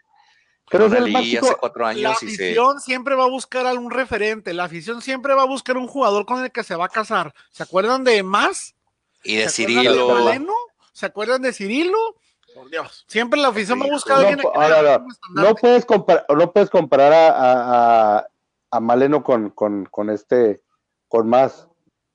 Pero 0.70 0.86
es 0.86 0.94
el 0.94 1.16
hace 1.16 1.56
cuatro 1.60 1.84
La 1.84 1.90
años 1.90 2.24
y 2.24 2.30
se. 2.36 2.46
afición 2.46 2.80
siempre 2.80 3.16
va 3.16 3.24
a 3.26 3.30
buscar 3.30 3.66
a 3.68 3.74
un 3.74 3.90
referente. 3.92 4.54
La 4.54 4.66
afición 4.66 5.02
siempre 5.02 5.34
va 5.34 5.42
a 5.42 5.48
buscar 5.48 5.78
un 5.78 5.88
jugador 5.88 6.26
con 6.26 6.44
el 6.44 6.52
que 6.52 6.64
se 6.64 6.76
va 6.76 6.86
a 6.86 6.90
casar. 6.90 7.34
¿Se 7.52 7.64
acuerdan 7.64 8.04
de 8.04 8.22
Más? 8.24 8.76
Y 9.24 9.36
de 9.38 9.50
¿Se 9.50 9.64
acuerdan 9.64 9.84
Cirilo. 9.84 10.56
¿Se 10.94 11.06
acuerdan 11.08 11.42
de 11.42 11.54
Cirilo? 11.54 12.16
Por 12.56 12.70
Dios. 12.70 13.06
Siempre 13.08 13.40
la 13.40 13.50
afición 13.50 13.80
va 13.82 13.86
a 13.86 13.90
buscar 13.90 14.18
a 14.18 14.22
No, 14.22 14.28
alguien 14.28 14.48
ahora, 14.54 14.78
estandarte. 15.10 15.50
no 15.50 15.56
puedes 15.56 15.86
comparar, 15.86 16.26
no 16.30 16.52
puedes 16.52 16.70
comparar 16.70 17.14
a, 17.14 17.28
a, 17.30 18.18
a- 18.20 18.28
a 18.74 18.80
Maleno 18.80 19.24
con, 19.24 19.50
con, 19.50 19.86
con 19.86 20.10
este, 20.10 20.62
con 21.08 21.28
más, 21.30 21.68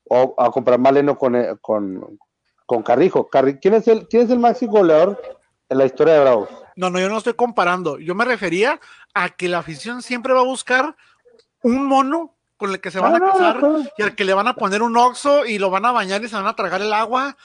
o 0.09 0.35
a 0.39 0.51
comparar 0.51 0.81
Maleno 0.81 1.19
con, 1.19 1.37
eh, 1.37 1.55
con, 1.61 2.19
con 2.65 2.83
Carrijo. 2.83 3.29
Carri- 3.31 3.59
¿quién, 3.61 3.75
es 3.75 3.87
el, 3.89 4.09
¿Quién 4.09 4.23
es 4.23 4.31
el 4.31 4.39
máximo 4.39 4.73
goleador 4.73 5.21
en 5.69 5.79
la 5.79 5.85
historia 5.85 6.15
de 6.15 6.21
Bravos? 6.21 6.49
No, 6.77 6.91
no, 6.91 6.99
yo 7.01 7.09
no 7.09 7.19
estoy 7.19 7.35
comparando. 7.35 7.99
Yo 7.99 8.15
me 8.15 8.25
refería 8.25 8.81
a 9.15 9.31
que 9.31 9.49
la 9.49 9.59
afición 9.59 10.01
siempre 10.03 10.33
va 10.33 10.41
a 10.41 10.45
buscar 10.45 10.97
un 11.63 11.87
mono 11.87 12.35
con 12.57 12.71
el 12.71 12.81
que 12.81 12.91
se 12.91 13.01
van 13.01 13.13
Ah, 13.13 13.17
a 13.17 13.19
no, 13.19 13.33
casar 13.33 13.61
no, 13.63 13.79
no. 13.79 13.85
y 13.99 14.03
al 14.03 14.15
que 14.15 14.25
le 14.25 14.33
van 14.35 14.49
a 14.49 14.55
poner 14.55 14.83
un 14.83 14.97
oxo 14.97 15.45
y 15.45 15.59
lo 15.59 15.69
van 15.71 15.85
a 15.85 15.93
bañar 15.93 16.23
y 16.25 16.29
se 16.29 16.37
van 16.37 16.47
a 16.47 16.57
tragar 16.57 16.81
el 16.81 16.93
agua. 16.93 17.37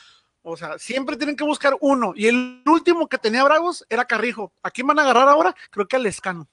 O 0.44 0.58
sea, 0.58 0.80
siempre 0.80 1.18
tienen 1.18 1.36
que 1.36 1.44
buscar 1.44 1.78
uno. 1.82 2.14
Y 2.16 2.28
el 2.28 2.64
último 2.66 3.08
que 3.08 3.18
tenía 3.18 3.44
Bravos 3.44 3.86
era 3.90 4.06
Carrijo. 4.06 4.52
¿A 4.64 4.72
quién 4.72 4.88
van 4.88 5.00
a 5.00 5.04
agarrar 5.04 5.28
ahora? 5.28 5.56
Creo 5.70 5.88
que 5.88 5.96
al 5.96 6.06
Escano. 6.06 6.48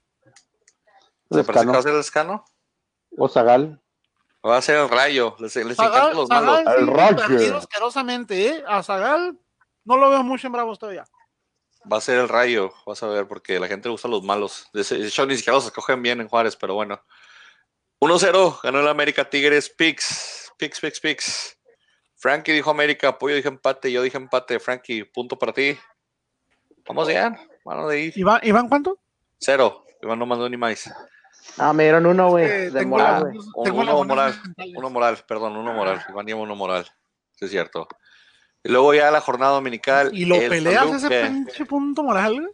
¿Se 1.31 1.45
parece 1.45 1.67
que 1.67 1.73
va 1.73 1.79
a 1.79 1.83
ser 1.83 1.93
el 1.95 2.01
escano? 2.01 2.45
o 3.17 3.29
Zagal. 3.29 3.81
Va 4.47 4.57
a 4.57 4.63
ser 4.63 4.77
el 4.79 4.89
rayo. 4.89 5.37
Les, 5.39 5.55
les 5.57 5.77
Zagal, 5.77 5.93
encantan 5.93 6.17
los 6.17 6.29
malos. 6.29 6.57
Zagal 6.59 6.69
Al 6.69 6.85
sí, 6.85 6.91
Roger. 6.91 7.27
perdido 7.27 7.57
asquerosamente, 7.59 8.47
¿eh? 8.47 8.65
A 8.67 8.83
Zagal 8.83 9.39
no 9.85 9.97
lo 9.97 10.11
veo 10.11 10.23
mucho 10.23 10.47
en 10.47 10.53
Bravos 10.53 10.79
todavía. 10.79 11.05
Va 11.91 11.99
a 11.99 12.01
ser 12.01 12.19
el 12.19 12.29
rayo, 12.29 12.73
vas 12.87 13.03
a 13.03 13.07
ver, 13.09 13.27
porque 13.27 13.59
la 13.59 13.67
gente 13.67 13.89
le 13.89 13.93
gustan 13.93 14.11
los 14.11 14.23
malos. 14.23 14.69
De 14.73 14.83
hecho, 14.83 15.27
ni 15.27 15.37
siquiera 15.37 15.57
los 15.57 15.67
escogen 15.67 16.03
bien 16.03 16.21
en 16.21 16.29
Juárez, 16.29 16.57
pero 16.57 16.75
bueno. 16.75 17.03
1-0, 18.01 18.61
ganó 18.63 18.81
el 18.81 18.89
América 18.89 19.29
Tigres, 19.29 19.69
Pix, 19.71 20.53
Pix, 20.57 20.81
Pix, 20.81 21.01
Pix. 21.01 21.58
Frankie 22.19 22.53
dijo 22.53 22.71
América, 22.71 23.17
Pollo 23.17 23.37
dije 23.37 23.49
empate, 23.49 23.91
yo 23.93 24.03
dije 24.03 24.17
empate, 24.17 24.59
Frankie, 24.59 25.05
punto 25.05 25.39
para 25.39 25.53
ti. 25.53 25.79
Vamos 26.87 27.07
bien, 27.09 27.37
vamos 27.65 27.89
de 27.91 27.97
ahí. 27.97 28.13
¿Iván, 28.17 28.41
¿Iván 28.43 28.69
cuánto? 28.69 28.99
Cero, 29.39 29.85
Iván 30.03 30.19
no 30.19 30.27
mandó 30.27 30.49
ni 30.49 30.57
más. 30.57 30.91
Ah, 31.57 31.73
me 31.73 31.85
dieron 31.85 32.07
uno, 32.07 32.31
güey. 32.31 32.45
Eh, 32.45 32.49
de 32.49 32.73
tengo 32.73 32.97
moral, 32.97 33.23
güey. 33.23 33.39
Uno 33.55 33.73
buenas 33.73 33.95
moral, 34.07 34.41
uno 34.77 34.91
moral, 34.91 35.19
perdón, 35.27 35.57
uno 35.57 35.73
moral. 35.73 36.05
Iván 36.09 36.27
lleva 36.27 36.41
uno 36.41 36.57
moral, 36.57 36.87
sí 37.37 37.45
es 37.45 37.51
cierto. 37.51 37.87
Y 38.65 38.71
luego 38.71 38.93
ya 38.95 39.11
la 39.11 39.21
jornada 39.21 39.53
dominical. 39.53 40.11
Y 40.13 40.25
lo 40.25 40.35
el 40.35 40.49
peleas 40.49 40.87
ese 40.87 41.09
Toluca, 41.09 41.27
pinche 41.29 41.65
punto 41.67 42.03
moral, 42.03 42.41
güey. 42.41 42.53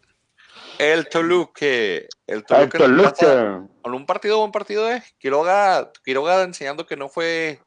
El 0.78 1.08
Toluque, 1.08 2.08
el 2.26 2.38
en 2.38 2.42
casa- 2.42 2.68
Toluca. 2.78 3.66
con 3.82 3.94
un 3.94 4.04
partido, 4.06 4.38
buen 4.40 4.52
partido, 4.52 4.90
eh. 4.90 5.02
Quiroga, 5.18 5.90
Quiroga 6.04 6.42
enseñando 6.42 6.86
que 6.86 6.96
no 6.96 7.08
fue, 7.08 7.60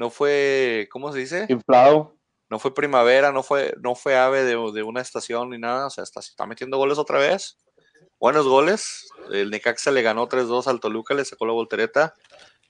no 0.00 0.08
fue, 0.08 0.88
¿cómo 0.90 1.12
se 1.12 1.18
dice? 1.18 1.46
Inflado. 1.50 2.16
No 2.48 2.58
fue 2.58 2.74
primavera, 2.74 3.32
no 3.32 3.42
fue, 3.42 3.74
no 3.82 3.94
fue 3.94 4.16
ave 4.16 4.44
de, 4.44 4.52
de 4.72 4.82
una 4.82 5.02
estación 5.02 5.50
ni 5.50 5.58
nada, 5.58 5.88
o 5.88 5.90
sea, 5.90 6.02
está, 6.02 6.20
está 6.20 6.46
metiendo 6.46 6.78
goles 6.78 6.96
otra 6.96 7.18
vez. 7.18 7.58
Buenos 8.18 8.46
goles. 8.46 9.10
El 9.30 9.50
Necaxa 9.50 9.90
le 9.90 10.00
ganó 10.00 10.26
3-2 10.26 10.68
al 10.68 10.80
Toluca, 10.80 11.12
le 11.12 11.26
sacó 11.26 11.44
la 11.44 11.52
voltereta. 11.52 12.14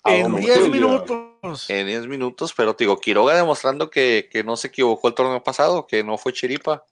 En 0.05 0.25
como 0.25 0.39
10 0.39 0.59
tuyo. 0.59 0.71
minutos. 0.71 1.71
en 1.71 1.87
10 1.87 2.09
minutos, 2.09 2.53
pero 2.53 2.75
te 2.75 2.83
digo, 2.83 2.99
Quiroga 2.99 3.37
demostrando 3.37 3.91
que, 3.91 4.29
que 4.31 4.43
no 4.43 4.57
se 4.57 4.67
equivocó 4.67 5.07
el 5.07 5.15
torneo 5.15 5.45
pasado, 5.45 5.87
que 5.87 6.03
no 6.03 6.19
fue 6.19 6.33
chiripa. 6.33 6.85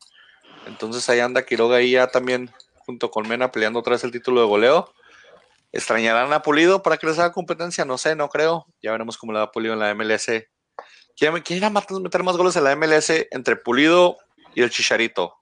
Entonces 0.66 1.08
ahí 1.08 1.18
anda 1.18 1.44
Quiroga 1.44 1.78
ahí 1.78 1.92
ya 1.92 2.06
también 2.06 2.52
junto 2.86 3.10
con 3.10 3.26
Mena 3.26 3.50
peleando 3.50 3.80
otra 3.80 3.94
vez 3.94 4.04
el 4.04 4.12
título 4.12 4.42
de 4.42 4.46
goleo. 4.46 4.94
¿Extrañarán 5.72 6.32
a 6.32 6.42
Pulido 6.42 6.82
para 6.82 6.96
que 6.96 7.06
les 7.06 7.18
haga 7.18 7.32
competencia? 7.32 7.84
No 7.84 7.98
sé, 7.98 8.16
no 8.16 8.28
creo. 8.28 8.66
Ya 8.82 8.90
veremos 8.92 9.18
cómo 9.18 9.32
le 9.32 9.38
va 9.38 9.50
Pulido 9.52 9.74
en 9.74 9.80
la 9.80 9.94
MLS. 9.94 10.26
¿Quién, 11.16 11.40
quién 11.42 11.58
irá 11.58 11.66
a 11.66 11.70
meter 11.70 12.22
más 12.22 12.36
goles 12.36 12.56
en 12.56 12.64
la 12.64 12.74
MLS 12.76 13.10
entre 13.30 13.56
Pulido 13.56 14.16
y 14.54 14.62
el 14.62 14.70
Chicharito? 14.70 15.34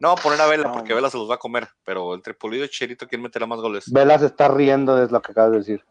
No, 0.00 0.14
poner 0.16 0.40
a 0.40 0.46
Vela, 0.46 0.64
No. 0.68 0.72
porque 0.72 0.94
Vela 0.94 1.10
se 1.10 1.18
los 1.18 1.30
va 1.30 1.34
a 1.36 1.38
comer. 1.38 1.68
Pero 1.84 2.14
entre 2.14 2.34
Pulido 2.34 2.64
y 2.64 2.68
Chicharito, 2.68 3.06
¿quién 3.06 3.22
meterá 3.22 3.46
más 3.46 3.60
goles? 3.60 3.90
Vela 3.90 4.18
se 4.18 4.26
está 4.26 4.48
riendo 4.48 4.96
de 4.96 5.10
lo 5.10 5.22
que 5.22 5.32
acabas 5.32 5.52
de 5.52 5.58
decir. 5.58 5.84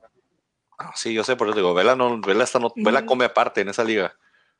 Ah, 0.78 0.92
sí, 0.96 1.14
yo 1.14 1.24
sé, 1.24 1.36
por 1.36 1.48
eso 1.48 1.58
digo, 1.58 1.74
Vela, 1.74 1.96
no, 1.96 2.20
Vela, 2.22 2.44
está 2.44 2.58
no, 2.60 2.72
Vela 2.76 3.06
come 3.06 3.26
aparte 3.26 3.62
en 3.62 3.70
esa 3.70 3.84
liga. 3.84 4.16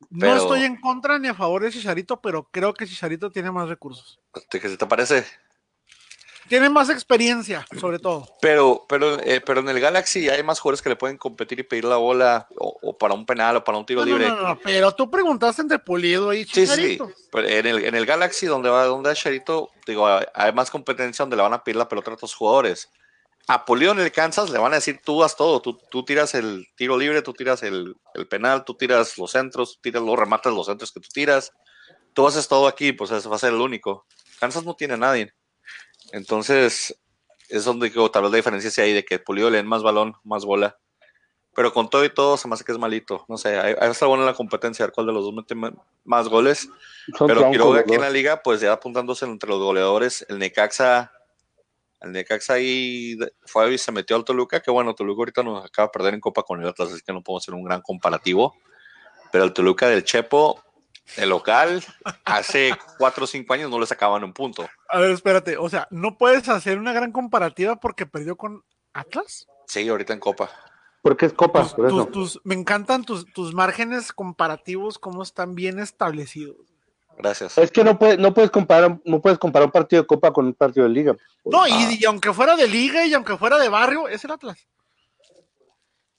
No 0.08 0.34
estoy 0.34 0.64
en 0.64 0.80
contra 0.80 1.18
ni 1.18 1.28
a 1.28 1.34
favor 1.34 1.62
de 1.62 1.70
Chicharito, 1.70 2.20
pero 2.20 2.48
creo 2.50 2.72
que 2.74 2.86
Chicharito 2.86 3.30
tiene 3.30 3.50
más 3.50 3.68
recursos. 3.68 4.20
¿Qué 4.50 4.60
se 4.60 4.76
te 4.76 4.86
parece? 4.86 5.26
Tiene 6.50 6.68
más 6.68 6.90
experiencia, 6.90 7.64
sobre 7.80 8.00
todo. 8.00 8.26
Pero, 8.40 8.84
pero, 8.88 9.18
eh, 9.20 9.40
pero 9.40 9.60
en 9.60 9.68
el 9.68 9.78
Galaxy 9.78 10.28
hay 10.28 10.42
más 10.42 10.58
jugadores 10.58 10.82
que 10.82 10.88
le 10.88 10.96
pueden 10.96 11.16
competir 11.16 11.60
y 11.60 11.62
pedir 11.62 11.84
la 11.84 11.96
bola 11.96 12.48
o, 12.58 12.76
o 12.82 12.98
para 12.98 13.14
un 13.14 13.24
penal 13.24 13.56
o 13.56 13.64
para 13.64 13.78
un 13.78 13.86
tiro 13.86 14.00
No, 14.00 14.06
libre. 14.06 14.28
no, 14.28 14.36
no, 14.42 14.58
pero 14.58 14.92
tú 14.92 15.08
preguntaste 15.08 15.62
entre 15.62 15.78
Pulido 15.78 16.34
y 16.34 16.44
Sí, 16.44 16.66
sí, 16.66 16.66
sí. 16.66 16.72
Chicharito. 16.72 17.12
Pero 17.30 17.48
en 17.48 17.66
el, 17.66 17.84
en 17.84 17.94
el 17.94 18.04
Galaxy, 18.04 18.46
donde 18.46 18.68
va 18.68 18.84
donde 18.84 19.14
Charito, 19.14 19.70
digo, 19.86 20.06
hay 20.34 20.52
más 20.52 20.70
competencia 20.72 21.22
donde 21.22 21.36
le 21.36 21.42
van 21.42 21.52
a 21.54 21.62
pedir 21.62 21.76
la 21.76 21.88
pelota 21.88 22.10
a 22.10 22.14
otros 22.14 22.34
jugadores. 22.34 22.90
A 23.46 23.64
Pulido 23.64 23.92
en 23.92 24.00
el 24.00 24.10
Kansas 24.12 24.50
le 24.50 24.58
van 24.58 24.72
a 24.72 24.76
decir 24.76 25.00
tú 25.04 25.22
haz 25.24 25.36
todo, 25.36 25.62
tú, 25.62 25.78
tú 25.90 26.04
tiras 26.04 26.34
el 26.34 26.66
tiro 26.76 26.98
libre, 26.98 27.22
tú 27.22 27.32
tiras 27.32 27.62
el, 27.62 27.94
el 28.14 28.28
penal, 28.28 28.64
tú 28.64 28.74
tiras 28.74 29.16
los 29.18 29.30
centros, 29.30 29.74
tú 29.76 29.80
tiras 29.82 30.02
los 30.02 30.18
remates, 30.18 30.52
los 30.52 30.66
centros 30.66 30.90
que 30.92 30.98
tú 31.00 31.08
tiras, 31.12 31.52
tú 32.12 32.26
haces 32.26 32.48
todo 32.48 32.66
aquí, 32.66 32.92
pues 32.92 33.10
va 33.12 33.36
a 33.36 33.38
ser 33.38 33.52
el 33.54 33.60
único. 33.60 34.04
Kansas 34.40 34.64
no 34.64 34.74
tiene 34.74 34.94
a 34.94 34.98
nadie. 34.98 35.32
Entonces, 36.12 36.98
es 37.48 37.64
donde 37.64 37.88
digo, 37.88 38.10
tal 38.10 38.22
vez 38.22 38.30
la 38.32 38.36
diferencia 38.36 38.70
sea 38.70 38.84
ahí 38.84 38.92
de 38.92 39.04
que 39.04 39.18
Pulido 39.18 39.50
le 39.50 39.58
den 39.58 39.66
más 39.66 39.82
balón, 39.82 40.14
más 40.24 40.44
bola. 40.44 40.78
Pero 41.54 41.72
con 41.72 41.90
todo 41.90 42.04
y 42.04 42.14
todo, 42.14 42.36
se 42.36 42.46
me 42.46 42.54
hace 42.54 42.64
que 42.64 42.72
es 42.72 42.78
malito. 42.78 43.24
No 43.28 43.36
sé, 43.36 43.58
ahí 43.58 43.74
está 43.90 44.06
buena 44.06 44.24
la 44.24 44.34
competencia, 44.34 44.84
a 44.84 44.86
ver 44.86 44.94
cuál 44.94 45.06
de 45.06 45.12
los 45.12 45.24
dos 45.24 45.34
mete 45.34 45.54
más 46.04 46.28
goles. 46.28 46.68
Son 47.18 47.26
Pero 47.26 47.50
Quiroga 47.50 47.80
aquí 47.80 47.94
en 47.94 48.00
la 48.00 48.10
liga, 48.10 48.40
pues 48.42 48.60
ya 48.60 48.72
apuntándose 48.72 49.24
entre 49.24 49.50
los 49.50 49.58
goleadores, 49.58 50.24
el 50.28 50.38
Necaxa, 50.38 51.12
el 52.00 52.12
Necaxa 52.12 52.54
ahí 52.54 53.18
fue 53.44 53.74
y 53.74 53.78
se 53.78 53.92
metió 53.92 54.16
al 54.16 54.24
Toluca, 54.24 54.60
que 54.60 54.70
bueno, 54.70 54.94
Toluca 54.94 55.20
ahorita 55.20 55.42
nos 55.42 55.64
acaba 55.64 55.88
de 55.88 55.92
perder 55.92 56.14
en 56.14 56.20
Copa 56.20 56.44
con 56.44 56.62
el 56.62 56.68
Atlas, 56.68 56.92
así 56.92 57.02
que 57.04 57.12
no 57.12 57.22
podemos 57.22 57.42
hacer 57.42 57.54
un 57.54 57.64
gran 57.64 57.82
comparativo. 57.82 58.54
Pero 59.32 59.44
el 59.44 59.52
Toluca 59.52 59.88
del 59.88 60.04
Chepo, 60.04 60.62
el 61.16 61.28
local, 61.30 61.84
hace 62.24 62.72
cuatro 62.98 63.24
o 63.24 63.26
cinco 63.26 63.54
años 63.54 63.70
no 63.70 63.78
le 63.80 63.86
sacaban 63.86 64.22
un 64.24 64.32
punto. 64.32 64.68
A 64.88 64.98
ver, 65.00 65.10
espérate. 65.10 65.56
O 65.56 65.68
sea, 65.68 65.86
no 65.90 66.16
puedes 66.18 66.48
hacer 66.48 66.78
una 66.78 66.92
gran 66.92 67.12
comparativa 67.12 67.76
porque 67.76 68.06
perdió 68.06 68.36
con 68.36 68.64
Atlas. 68.92 69.46
Sí, 69.66 69.88
ahorita 69.88 70.12
en 70.12 70.20
Copa. 70.20 70.50
Porque 71.02 71.24
es 71.26 71.32
copa, 71.32 71.62
Tus- 71.62 71.72
por 71.74 71.86
eso. 71.86 72.06
tus- 72.06 72.12
tus- 72.34 72.40
me 72.44 72.54
encantan 72.54 73.04
tus, 73.04 73.24
tus 73.32 73.54
márgenes 73.54 74.12
comparativos, 74.12 74.98
cómo 74.98 75.22
están 75.22 75.54
bien 75.54 75.78
establecidos. 75.78 76.56
Gracias. 77.16 77.56
Es 77.56 77.70
que 77.70 77.82
no 77.84 77.98
puedes, 77.98 78.18
no 78.18 78.34
puedes 78.34 78.50
comparar, 78.50 78.98
no 79.04 79.20
puedes 79.20 79.38
comparar 79.38 79.66
un 79.66 79.72
partido 79.72 80.02
de 80.02 80.06
copa 80.06 80.30
con 80.32 80.44
un 80.46 80.54
partido 80.54 80.84
de 80.86 80.92
liga. 80.92 81.16
No, 81.44 81.66
y, 81.66 81.72
Ah. 81.72 81.88
y 81.98 82.04
aunque 82.04 82.32
fuera 82.34 82.54
de 82.54 82.68
liga 82.68 83.06
y 83.06 83.14
aunque 83.14 83.36
fuera 83.38 83.58
de 83.58 83.68
barrio, 83.70 84.08
es 84.08 84.22
el 84.24 84.30
Atlas. 84.30 84.58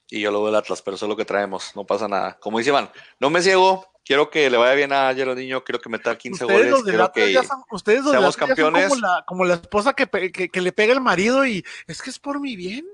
Y 0.10 0.20
yo 0.22 0.32
lo 0.32 0.39
veo 0.42 0.50
el 0.50 0.56
Atlas, 0.56 0.82
pero 0.82 0.96
eso 0.96 1.06
es 1.06 1.10
lo 1.10 1.16
que 1.16 1.26
traemos, 1.26 1.76
no 1.76 1.86
pasa 1.86 2.08
nada. 2.08 2.38
Como 2.39 2.58
dice 2.58 2.72
Iván, 2.72 2.89
no 3.20 3.30
me 3.30 3.42
ciego, 3.42 3.86
quiero 4.06 4.30
que 4.30 4.49
le 4.49 4.58
vaya 4.58 4.74
bien 4.74 4.91
a 4.93 5.14
Niño, 5.14 5.64
quiero 5.64 5.80
que 5.80 5.89
meta 5.89 6.18
15 6.18 6.43
Ustedes 6.45 6.60
goles, 6.60 6.72
los 6.72 6.84
del 6.86 6.95
quiero 6.95 7.12
que... 7.12 7.34
ya 7.34 7.43
son, 7.43 7.64
ustedes 7.72 8.04
los 8.04 8.12
del 8.12 8.20
seamos 8.22 8.36
Atlas 8.36 8.49
ya 8.49 8.56
son 8.56 8.72
campeones. 8.74 8.89
como 8.89 9.02
la, 9.02 9.24
como 9.28 9.45
la 9.45 9.54
esposa 9.56 9.93
que, 9.93 10.08
pe- 10.08 10.32
que, 10.32 10.49
que 10.49 10.62
le 10.62 10.72
pega 10.72 10.93
el 10.93 11.02
marido 11.02 11.45
y 11.45 11.64
es 11.88 12.02
que 12.02 12.10
es 12.10 12.20
por 12.20 12.39
mi 12.39 12.56
bien, 12.56 12.86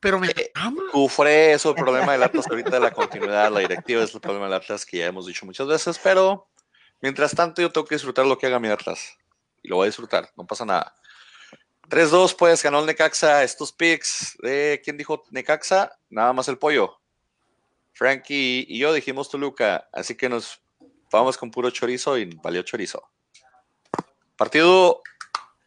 pero 0.00 0.18
me 0.18 0.28
Eh, 0.28 0.50
ama. 0.54 0.82
Cufre, 0.92 1.52
eso 1.52 1.70
es 1.70 1.76
el 1.76 1.82
problema 1.84 2.12
del 2.12 2.22
Atlas 2.22 2.46
ahorita 2.48 2.70
de 2.70 2.80
la 2.80 2.90
continuidad, 2.90 3.50
la 3.52 3.60
directiva 3.60 4.02
es 4.02 4.14
el 4.14 4.20
problema 4.20 4.46
del 4.46 4.54
Atlas 4.54 4.84
que 4.86 4.98
ya 4.98 5.06
hemos 5.06 5.26
dicho 5.26 5.44
muchas 5.46 5.66
veces, 5.66 5.98
pero 6.02 6.48
mientras 7.00 7.34
tanto 7.34 7.60
yo 7.62 7.70
tengo 7.70 7.86
que 7.86 7.94
disfrutar 7.96 8.26
lo 8.26 8.38
que 8.38 8.46
haga 8.46 8.58
mi 8.58 8.68
Atlas 8.68 9.16
y 9.62 9.68
lo 9.68 9.76
voy 9.76 9.84
a 9.84 9.86
disfrutar, 9.88 10.30
no 10.36 10.46
pasa 10.46 10.64
nada. 10.64 10.94
3-2 11.88 12.36
pues 12.36 12.62
ganó 12.62 12.78
el 12.80 12.86
Necaxa, 12.86 13.42
estos 13.42 13.72
picks 13.72 14.36
de 14.42 14.80
¿quién 14.84 14.96
dijo 14.96 15.24
Necaxa? 15.30 15.98
Nada 16.08 16.32
más 16.32 16.46
el 16.48 16.56
pollo. 16.56 16.99
Frankie 17.92 18.64
y 18.68 18.78
yo 18.78 18.92
dijimos 18.92 19.28
Toluca, 19.30 19.88
así 19.92 20.16
que 20.16 20.28
nos 20.28 20.60
vamos 21.12 21.36
con 21.36 21.50
puro 21.50 21.70
chorizo 21.70 22.16
y 22.18 22.26
valió 22.42 22.62
chorizo. 22.62 23.02
Partido 24.36 25.02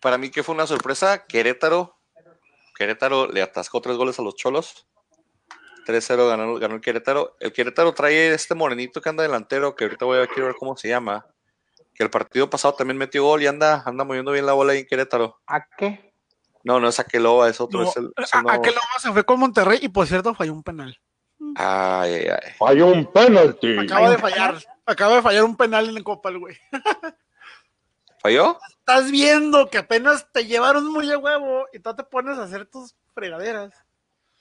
para 0.01 0.17
mí 0.17 0.29
que 0.29 0.43
fue 0.43 0.55
una 0.55 0.67
sorpresa, 0.67 1.25
Querétaro 1.25 1.97
Querétaro 2.75 3.27
le 3.27 3.41
atascó 3.41 3.81
tres 3.81 3.97
goles 3.97 4.17
a 4.17 4.23
los 4.23 4.35
Cholos. 4.35 4.87
3-0 5.85 6.27
ganó, 6.27 6.55
ganó 6.55 6.75
el 6.75 6.81
Querétaro. 6.81 7.35
El 7.39 7.53
Querétaro 7.53 7.93
trae 7.93 8.33
este 8.33 8.55
morenito 8.55 8.99
que 8.99 9.09
anda 9.09 9.21
delantero, 9.21 9.75
que 9.75 9.83
ahorita 9.83 10.05
voy 10.05 10.19
a 10.19 10.25
quiero 10.27 10.47
ver 10.47 10.55
cómo 10.57 10.75
se 10.75 10.87
llama. 10.87 11.27
Que 11.93 12.03
el 12.03 12.09
partido 12.09 12.49
pasado 12.49 12.73
también 12.73 12.97
metió 12.97 13.23
gol 13.23 13.43
y 13.43 13.47
anda, 13.47 13.83
anda 13.85 14.03
moviendo 14.03 14.31
bien 14.31 14.47
la 14.47 14.53
bola 14.53 14.73
ahí 14.73 14.79
en 14.79 14.87
Querétaro. 14.87 15.39
¿A 15.45 15.67
qué? 15.77 16.13
No, 16.63 16.79
no 16.79 16.87
es 16.87 16.99
Aqueloba, 16.99 17.47
es 17.47 17.61
otro. 17.61 17.81
No, 17.83 17.89
es 17.89 17.95
el, 17.97 18.11
es 18.17 18.33
el 18.33 18.39
a- 18.39 18.41
nuevo. 18.41 18.59
aquel 18.59 18.73
hombre 18.73 18.99
se 18.99 19.11
fue 19.11 19.23
con 19.23 19.39
Monterrey 19.39 19.79
y 19.83 19.89
por 19.89 20.07
cierto 20.07 20.33
falló 20.33 20.53
un 20.53 20.63
penal. 20.63 20.99
Ay, 21.55 22.13
ay, 22.13 22.27
ay. 22.29 22.51
Falló 22.57 22.87
un 22.87 23.05
penalti. 23.11 23.77
Acaba 23.79 24.09
de 24.09 24.17
fallar, 24.17 24.57
acaba 24.85 25.15
de 25.15 25.21
fallar 25.21 25.43
un 25.43 25.55
penal 25.55 25.87
en 25.87 25.95
la 25.95 26.03
Copa, 26.03 26.29
el 26.29 26.39
güey. 26.39 26.57
¿Falló? 28.21 28.57
Estás 28.79 29.11
viendo 29.11 29.69
que 29.69 29.77
apenas 29.77 30.31
te 30.31 30.45
llevaron 30.45 30.91
muy 30.91 31.11
a 31.11 31.17
huevo 31.17 31.65
y 31.73 31.79
tú 31.79 31.93
te 31.95 32.03
pones 32.03 32.37
a 32.37 32.43
hacer 32.43 32.65
tus 32.65 32.95
fregaderas. 33.13 33.73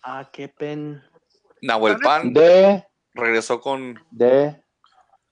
Ah, 0.03 0.29
qué 0.33 0.49
pen. 0.49 1.03
Nahuel 1.61 1.99
Pan 1.99 2.33
De, 2.33 2.85
regresó 3.15 3.61
con, 3.61 4.01
de. 4.11 4.63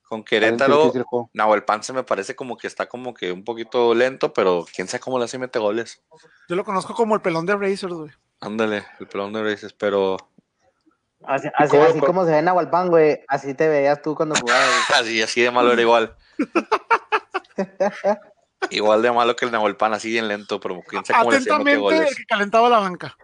con 0.02 0.22
Querétaro. 0.24 0.92
Nahuel 1.32 1.64
Pan 1.64 1.82
se 1.82 1.92
me 1.92 2.04
parece 2.04 2.36
como 2.36 2.56
que 2.56 2.66
está 2.66 2.88
como 2.88 3.14
que 3.14 3.32
un 3.32 3.44
poquito 3.44 3.94
lento, 3.94 4.32
pero 4.32 4.64
quién 4.72 4.86
sabe 4.86 5.00
cómo 5.00 5.18
le 5.18 5.24
hace 5.24 5.36
y 5.36 5.40
mete 5.40 5.58
goles. 5.58 6.02
Yo 6.48 6.56
lo 6.56 6.64
conozco 6.64 6.94
como 6.94 7.14
el 7.14 7.20
pelón 7.20 7.46
de 7.46 7.56
Racers, 7.56 7.94
güey. 7.94 8.10
Ándale, 8.40 8.84
el 8.98 9.06
pelón 9.06 9.32
de 9.32 9.42
Races, 9.42 9.72
pero 9.72 10.16
Así, 11.24 11.48
así, 11.54 11.70
¿Cómo- 11.70 11.82
así 11.84 11.92
cómo- 11.94 12.06
como 12.06 12.24
se 12.24 12.30
ve 12.32 12.38
en 12.38 12.48
Agualpan, 12.48 12.88
güey. 12.88 13.20
Así 13.28 13.54
te 13.54 13.68
veías 13.68 14.00
tú 14.02 14.14
cuando 14.14 14.34
jugabas. 14.40 14.66
güey. 14.66 14.70
Así, 15.00 15.22
así 15.22 15.40
de 15.42 15.50
malo 15.50 15.72
era 15.72 15.82
igual. 15.82 16.16
igual 18.70 19.02
de 19.02 19.12
malo 19.12 19.36
que 19.36 19.44
el 19.44 19.52
Nahuel 19.52 19.76
Pan, 19.76 19.94
así 19.94 20.10
bien 20.10 20.28
lento, 20.28 20.60
pero 20.60 20.80
quién 20.86 21.04
sabe 21.04 21.20
cómo 21.20 21.30
Atentamente, 21.32 21.96
el 22.08 22.16
que 22.16 22.24
calentaba 22.26 22.68
la 22.68 22.78
banca. 22.78 23.16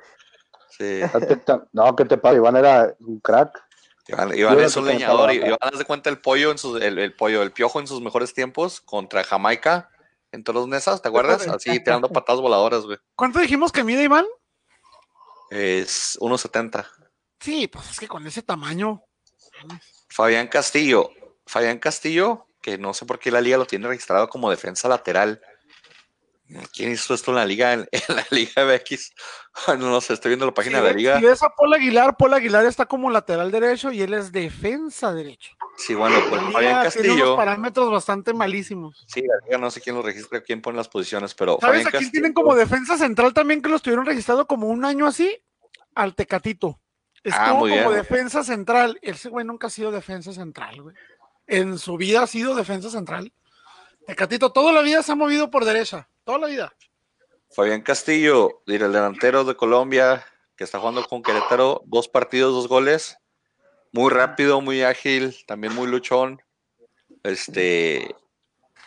Sí. 0.70 1.00
Atenta- 1.02 1.66
No, 1.72 1.94
¿qué 1.96 2.04
te 2.04 2.16
pasa? 2.18 2.36
Iván 2.36 2.56
era 2.56 2.94
un 3.00 3.20
crack. 3.20 3.62
Iván, 4.08 4.36
Iván 4.36 4.60
es 4.60 4.76
un 4.76 4.86
leñador. 4.86 5.32
Iván, 5.32 5.56
haz 5.60 5.78
de 5.78 5.84
cuenta 5.84 6.10
el 6.10 6.20
pollo, 6.20 6.50
en 6.52 6.58
sus, 6.58 6.80
el, 6.80 6.98
el 6.98 7.14
pollo, 7.14 7.42
el 7.42 7.50
piojo 7.52 7.80
en 7.80 7.86
sus 7.86 8.00
mejores 8.00 8.34
tiempos 8.34 8.80
contra 8.80 9.24
Jamaica 9.24 9.90
en 10.32 10.44
todos 10.44 10.60
los 10.60 10.68
mesas, 10.68 11.00
¿te 11.02 11.08
acuerdas? 11.08 11.46
Así 11.48 11.82
tirando 11.82 12.08
patadas 12.10 12.40
voladoras, 12.42 12.84
güey. 12.84 12.98
¿Cuánto 13.16 13.38
dijimos 13.38 13.72
que 13.72 13.84
mide 13.84 14.02
Iván? 14.04 14.26
Es 15.50 16.18
1.70. 16.20 16.86
Sí, 17.40 17.68
pues 17.68 17.90
es 17.90 17.98
que 18.00 18.08
con 18.08 18.26
ese 18.26 18.42
tamaño. 18.42 19.02
Fabián 20.08 20.48
Castillo. 20.48 21.10
Fabián 21.46 21.78
Castillo, 21.78 22.48
que 22.60 22.78
no 22.78 22.92
sé 22.94 23.06
por 23.06 23.18
qué 23.18 23.30
la 23.30 23.40
liga 23.40 23.56
lo 23.58 23.66
tiene 23.66 23.86
registrado 23.88 24.28
como 24.28 24.50
defensa 24.50 24.88
lateral. 24.88 25.40
¿Quién 26.72 26.92
hizo 26.92 27.12
esto 27.12 27.32
en 27.32 27.36
la 27.36 27.44
liga? 27.44 27.72
En, 27.72 27.88
en 27.92 28.16
la 28.16 28.24
liga 28.30 28.64
MX. 28.64 29.12
Bueno, 29.66 29.90
no 29.90 30.00
sé, 30.00 30.12
estoy 30.14 30.30
viendo 30.30 30.46
la 30.46 30.54
página 30.54 30.80
de 30.80 30.84
la 30.90 30.92
liga. 30.96 31.18
si 31.18 31.24
ves 31.26 31.42
a 31.42 31.48
Paul 31.50 31.74
Aguilar, 31.74 32.16
Paul 32.16 32.34
Aguilar 32.34 32.64
está 32.66 32.86
como 32.86 33.10
lateral 33.10 33.50
derecho 33.50 33.90
y 33.90 34.00
él 34.02 34.14
es 34.14 34.30
defensa 34.30 35.12
derecho. 35.12 35.52
Sí, 35.76 35.94
bueno, 35.94 36.16
pues 36.28 36.40
La 36.42 36.50
Fabián 36.52 36.78
liga 36.78 36.90
tiene 36.90 37.08
Castillo. 37.08 37.24
unos 37.26 37.36
parámetros 37.36 37.90
bastante 37.90 38.32
malísimos. 38.32 39.04
Sí, 39.08 39.22
la 39.22 39.34
liga 39.44 39.58
no 39.58 39.70
sé 39.72 39.80
quién 39.80 39.96
lo 39.96 40.02
registra, 40.02 40.40
quién 40.40 40.62
pone 40.62 40.76
las 40.76 40.88
posiciones, 40.88 41.34
pero 41.34 41.58
¿Sabes 41.60 41.82
Fabián 41.82 41.86
a 41.88 41.90
quién 41.90 42.02
Castillo- 42.02 42.10
tienen 42.12 42.32
como 42.32 42.54
defensa 42.54 42.96
central 42.96 43.34
también 43.34 43.60
que 43.60 43.68
lo 43.68 43.76
estuvieron 43.76 44.06
registrado 44.06 44.46
como 44.46 44.68
un 44.68 44.84
año 44.84 45.06
así? 45.06 45.36
Al 45.96 46.14
Tecatito. 46.14 46.80
Estuvo 47.26 47.44
Ah, 47.44 47.50
como 47.50 47.64
bien. 47.66 47.92
defensa 47.92 48.44
central. 48.44 48.98
Ese 49.02 49.28
güey 49.28 49.44
nunca 49.44 49.66
ha 49.66 49.70
sido 49.70 49.90
defensa 49.90 50.32
central, 50.32 50.80
güey. 50.80 50.94
En 51.48 51.78
su 51.78 51.96
vida 51.96 52.22
ha 52.22 52.26
sido 52.26 52.54
defensa 52.54 52.88
central. 52.88 53.32
Tecatito 54.06 54.52
toda 54.52 54.72
la 54.72 54.80
vida 54.82 55.02
se 55.02 55.12
ha 55.12 55.16
movido 55.16 55.50
por 55.50 55.64
derecha. 55.64 56.08
Toda 56.24 56.38
la 56.38 56.46
vida. 56.46 56.72
Fabián 57.50 57.82
Castillo, 57.82 58.62
el 58.66 58.78
delantero 58.78 59.44
de 59.44 59.56
Colombia, 59.56 60.24
que 60.56 60.64
está 60.64 60.78
jugando 60.78 61.04
con 61.04 61.22
Querétaro, 61.22 61.82
dos 61.86 62.06
partidos, 62.08 62.52
dos 62.54 62.68
goles. 62.68 63.18
Muy 63.92 64.10
rápido, 64.12 64.60
muy 64.60 64.82
ágil, 64.82 65.36
también 65.46 65.74
muy 65.74 65.88
luchón. 65.88 66.40
Este, 67.22 68.14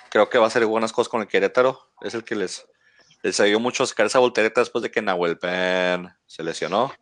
creo 0.10 0.30
que 0.30 0.38
va 0.38 0.46
a 0.46 0.48
hacer 0.48 0.66
buenas 0.66 0.94
cosas 0.94 1.10
con 1.10 1.22
el 1.22 1.28
Querétaro. 1.28 1.90
Es 2.02 2.14
el 2.14 2.24
que 2.24 2.36
les, 2.36 2.66
les 3.22 3.40
ayudó 3.40 3.60
mucho 3.60 3.84
a 3.84 3.88
sacar 3.88 4.06
esa 4.06 4.20
voltereta 4.20 4.62
después 4.62 4.82
de 4.82 4.92
que 4.92 5.02
Nahuel 5.02 5.38
Pan 5.38 6.16
se 6.26 6.44
lesionó. 6.44 6.94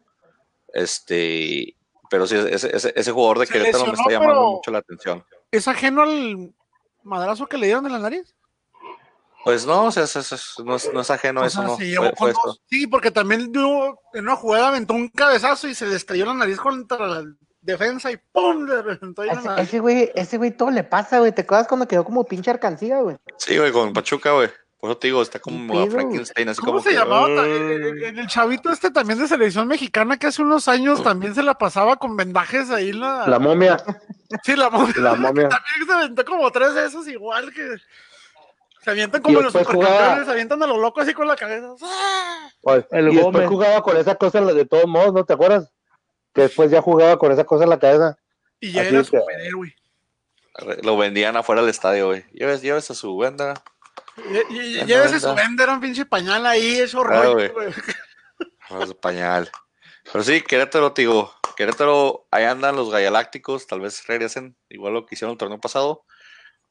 Este, 0.78 1.76
Pero 2.10 2.26
sí, 2.28 2.36
ese, 2.36 2.76
ese, 2.76 2.94
ese 2.96 3.12
jugador 3.12 3.40
de 3.40 3.48
Se 3.48 3.54
Querétaro 3.54 3.86
me 3.88 3.92
está 3.94 4.10
llamando 4.10 4.42
mucho 4.52 4.72
la 4.72 4.78
atención. 4.80 5.26
¿Es 5.52 5.68
ajeno 5.68 6.04
al 6.04 6.54
madrazo 7.04 7.48
que 7.48 7.58
le 7.58 7.66
dieron 7.66 7.86
en 7.86 7.92
la 7.94 8.00
nariz? 8.00 8.34
Pues 9.44 9.66
no, 9.66 9.86
o 9.86 9.92
sea, 9.92 10.04
es- 10.04 10.16
es- 10.16 10.32
es- 10.32 10.54
no, 10.64 10.76
es, 10.76 10.92
no 10.94 11.02
es 11.02 11.10
ajeno, 11.12 11.42
O 11.42 11.46
eso 11.46 11.64
no. 11.64 11.70
se 11.72 11.76
Fue, 11.78 11.86
llevó 11.86 12.04
fue 12.06 12.16
con 12.18 12.30
esto. 12.30 12.42
dos. 12.46 12.62
Sí, 12.70 12.86
porque 12.88 13.12
también 13.12 13.52
dio, 13.52 14.00
en 14.14 14.24
una 14.24 14.36
jugada 14.36 14.70
aventó 14.70 14.94
un 14.94 15.08
cabezazo 15.10 15.68
y 15.68 15.76
se 15.76 15.86
le 15.88 15.96
estrelló 15.96 16.26
la 16.26 16.34
nariz 16.34 16.58
contra 16.60 17.06
la 17.08 17.24
defensa 17.62 18.12
y 18.12 18.18
¡pum! 18.32 18.66
Le 18.66 18.82
reventó 18.82 19.22
ahí 19.22 19.28
la 19.30 19.34
Ese, 19.36 19.48
nariz. 19.48 19.68
ese 19.68 19.80
güey, 19.80 20.12
ese 20.16 20.38
güey 20.38 20.52
todo 20.52 20.70
le 20.72 20.84
pasa, 20.84 21.20
güey. 21.20 21.32
¿Te 21.34 21.42
acuerdas 21.42 21.68
cuando 21.68 21.88
quedó 21.88 22.04
como 22.04 22.26
pinche 22.26 22.52
arcancía, 22.52 23.00
güey? 23.00 23.18
Sí, 23.38 23.58
güey, 23.58 23.72
con 23.72 23.94
Pachuca, 23.94 24.32
güey. 24.34 24.50
Por 24.80 24.92
eso 24.92 25.00
te 25.00 25.08
digo, 25.08 25.22
está 25.24 25.40
como 25.40 25.74
¿Qué 25.74 25.84
a? 25.88 25.92
Frankenstein, 25.92 26.50
así 26.50 26.60
¿Cómo 26.60 26.74
como 26.74 26.84
se 26.84 26.90
que, 26.90 26.96
llamaba? 26.96 27.28
En 27.48 28.20
el 28.20 28.28
chavito 28.28 28.72
este 28.72 28.92
también 28.92 29.18
de 29.18 29.28
selección 29.28 29.68
mexicana 29.68 30.18
que 30.18 30.28
hace 30.28 30.42
unos 30.44 30.68
años 30.68 31.02
también 31.02 31.34
se 31.34 31.42
la 31.42 31.56
pasaba 31.56 31.96
con 31.96 32.16
vendajes 32.16 32.70
ahí 32.70 32.94
la... 32.94 33.28
La 33.28 33.40
momia, 33.40 33.78
Sí, 34.44 34.56
la 34.56 34.70
momia. 34.70 34.94
la 34.98 35.16
momia. 35.16 35.50
También 35.50 35.86
se 35.88 35.94
aventó 35.94 36.26
como 36.26 36.52
tres 36.52 36.76
de 36.76 36.86
esos 36.86 37.08
igual 37.08 37.52
que... 37.54 37.76
Se 38.84 38.92
avientan 38.92 39.22
como 39.22 39.42
los 39.42 39.52
después 39.52 39.66
supercampeones, 39.66 40.08
jugaba- 40.10 40.26
se 40.26 40.32
avientan 40.32 40.64
a 40.64 40.68
lo 40.68 40.78
loco 40.78 41.02
así 41.02 41.14
con 41.14 41.28
la 41.28 41.36
cabeza. 41.36 41.70
¡Ah! 41.82 42.50
Oye, 42.62 42.86
El 42.92 43.08
y 43.10 43.16
después 43.16 43.34
Gómez. 43.34 43.50
jugaba 43.50 43.82
con 43.82 43.98
esa 43.98 44.16
cosa 44.16 44.42
de 44.42 44.66
todos 44.66 44.86
modos, 44.86 45.12
¿no 45.14 45.26
te 45.26 45.34
acuerdas? 45.34 45.72
Que 46.34 46.42
después 46.44 46.70
ya 46.72 46.82
jugaba 46.82 47.18
con 47.18 47.32
esa 47.32 47.44
cosa 47.46 47.64
en 47.64 47.70
la 47.72 47.80
cabeza. 47.80 48.18
Y 48.60 48.72
ya 48.74 48.82
Así 48.82 48.90
era 48.92 49.02
es 49.02 49.10
que- 49.10 49.18
superhéroe. 49.20 49.76
Lo 50.84 50.98
vendían 50.98 51.36
afuera 51.38 51.62
del 51.62 51.70
estadio, 51.70 52.08
güey. 52.08 52.24
Lleves, 52.32 52.62
lleves 52.62 52.90
a 52.90 52.96
su 52.96 53.16
venda. 53.18 53.54
Y- 54.50 54.86
Llévese 54.86 55.20
su 55.20 55.34
vender 55.36 55.70
un 55.70 55.80
pinche 55.80 56.06
pañal 56.06 56.46
ahí, 56.46 56.80
hecho 56.80 57.02
Ah, 57.02 57.04
rollo, 57.04 57.52
güey. 57.54 57.74
pañal. 59.00 59.50
Pero 60.12 60.24
sí, 60.24 60.42
Querétaro, 60.42 60.94
te 60.94 61.04
digo, 61.04 61.34
Querétaro, 61.56 62.28
ahí 62.32 62.46
andan 62.46 62.76
los 62.76 62.90
galácticos, 62.92 63.68
tal 63.68 63.82
vez 63.82 64.06
regresen, 64.08 64.58
igual 64.70 64.94
lo 64.94 65.06
que 65.06 65.16
hicieron 65.16 65.34
el 65.34 65.38
torneo 65.38 65.60
pasado. 65.60 66.06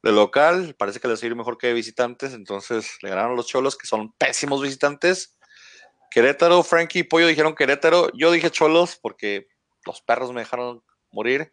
De 0.03 0.13
local, 0.13 0.75
parece 0.79 1.01
que 1.01 1.09
les 1.09 1.21
va 1.21 1.25
a 1.25 1.27
ir 1.27 1.37
mejor 1.37 1.59
que 1.59 1.67
de 1.69 1.73
visitantes, 1.73 2.33
entonces 2.33 2.97
le 3.03 3.11
ganaron 3.11 3.37
los 3.37 3.47
cholos, 3.47 3.77
que 3.77 3.87
son 3.87 4.13
pésimos 4.13 4.63
visitantes. 4.63 5.37
Querétaro, 6.11 6.63
Frankie 6.63 7.01
y 7.01 7.03
Pollo 7.03 7.27
dijeron 7.27 7.55
Querétaro, 7.55 8.11
yo 8.15 8.31
dije 8.31 8.51
cholos 8.51 8.99
porque 9.01 9.49
los 9.85 10.01
perros 10.03 10.33
me 10.33 10.41
dejaron 10.41 10.83
morir. 11.11 11.53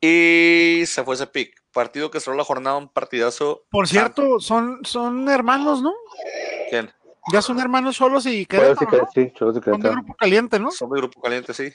Y 0.00 0.82
se 0.86 1.04
fue 1.04 1.14
ese 1.14 1.26
pick. 1.26 1.60
Partido 1.72 2.10
que 2.10 2.20
cerró 2.20 2.36
la 2.36 2.44
jornada, 2.44 2.76
un 2.76 2.88
partidazo. 2.88 3.64
Por 3.70 3.86
cierto, 3.86 4.40
son, 4.40 4.80
son 4.84 5.28
hermanos, 5.28 5.82
¿no? 5.82 5.92
¿Quién? 6.68 6.90
Ya 7.32 7.42
son 7.42 7.60
hermanos 7.60 7.96
solos 7.96 8.26
y 8.26 8.30
sí, 8.40 8.46
Querétaro, 8.46 8.90
que, 8.90 8.96
¿no? 8.96 9.08
sí, 9.14 9.32
Son 9.38 9.80
de 9.80 9.90
grupo 9.90 10.14
caliente, 10.14 10.58
¿no? 10.58 10.70
Son 10.70 10.90
de 10.90 10.98
grupo 10.98 11.20
caliente, 11.20 11.54
sí. 11.54 11.70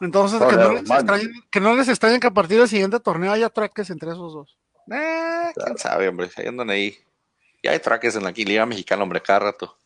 Entonces, 0.00 0.40
que 0.40 0.56
no, 0.56 0.72
les 0.72 0.90
extrañen, 0.90 1.30
que 1.50 1.60
no 1.60 1.74
les 1.74 1.88
extrañen 1.88 2.20
que 2.20 2.26
a 2.26 2.32
partir 2.32 2.58
del 2.58 2.68
siguiente 2.68 3.00
torneo 3.00 3.32
haya 3.32 3.48
traques 3.48 3.90
entre 3.90 4.10
esos 4.10 4.32
dos. 4.32 4.56
Eh, 4.90 5.52
quién 5.54 5.78
sabe, 5.78 6.08
hombre, 6.08 6.30
ahí 6.36 6.46
andan 6.46 6.70
ahí. 6.70 6.96
Ya 7.62 7.72
hay 7.72 7.80
traques 7.80 8.16
en 8.16 8.24
la 8.24 8.30
Liga 8.30 8.64
Mexicana, 8.66 9.02
hombre, 9.02 9.20
cada 9.20 9.40
rato. 9.40 9.76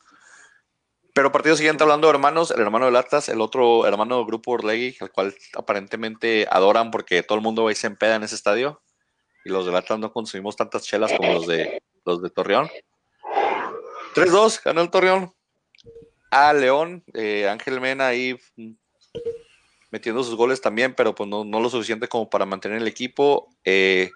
Pero 1.15 1.31
partido 1.31 1.57
siguiente, 1.57 1.85
hablando 1.85 2.09
de 2.09 2.15
hermanos, 2.15 2.51
el 2.51 2.61
hermano 2.61 2.87
del 2.87 2.97
Atlas, 2.97 3.29
el 3.29 3.41
otro 3.41 3.87
hermano 3.87 4.17
del 4.17 4.27
grupo 4.27 4.51
Orlegui, 4.51 4.97
el 5.01 5.13
cual 5.13 5.33
aparentemente 5.55 6.49
adoran 6.51 6.91
porque 6.91 7.23
todo 7.23 7.39
el 7.39 7.45
mundo 7.45 7.71
y 7.71 7.77
se 7.77 7.87
empeda 7.87 8.17
en 8.17 8.25
ese 8.25 8.35
estadio. 8.35 8.83
Y 9.45 9.51
los 9.51 9.65
del 9.65 9.77
Atlas 9.77 10.01
no 10.01 10.13
consumimos 10.13 10.57
tantas 10.57 10.83
chelas 10.83 11.13
como 11.17 11.33
los 11.33 11.47
de 11.47 11.81
los 12.05 12.21
de 12.21 12.31
Torreón. 12.31 12.69
3-2, 14.17 14.63
ganó 14.65 14.81
el 14.81 14.91
Torreón. 14.91 15.33
A 16.33 16.53
León, 16.53 17.05
eh, 17.15 17.49
Ángel 17.49 17.81
Mena 17.81 18.09
ahí 18.09 18.37
mm, 18.57 18.73
metiendo 19.93 20.25
sus 20.25 20.35
goles 20.35 20.61
también, 20.61 20.97
pero 20.97 21.15
pues 21.15 21.29
no, 21.29 21.45
no 21.45 21.61
lo 21.61 21.71
suficiente 21.71 22.09
como 22.09 22.29
para 22.29 22.45
mantener 22.45 22.79
el 22.79 22.89
equipo. 22.89 23.55
Eh, 23.65 24.11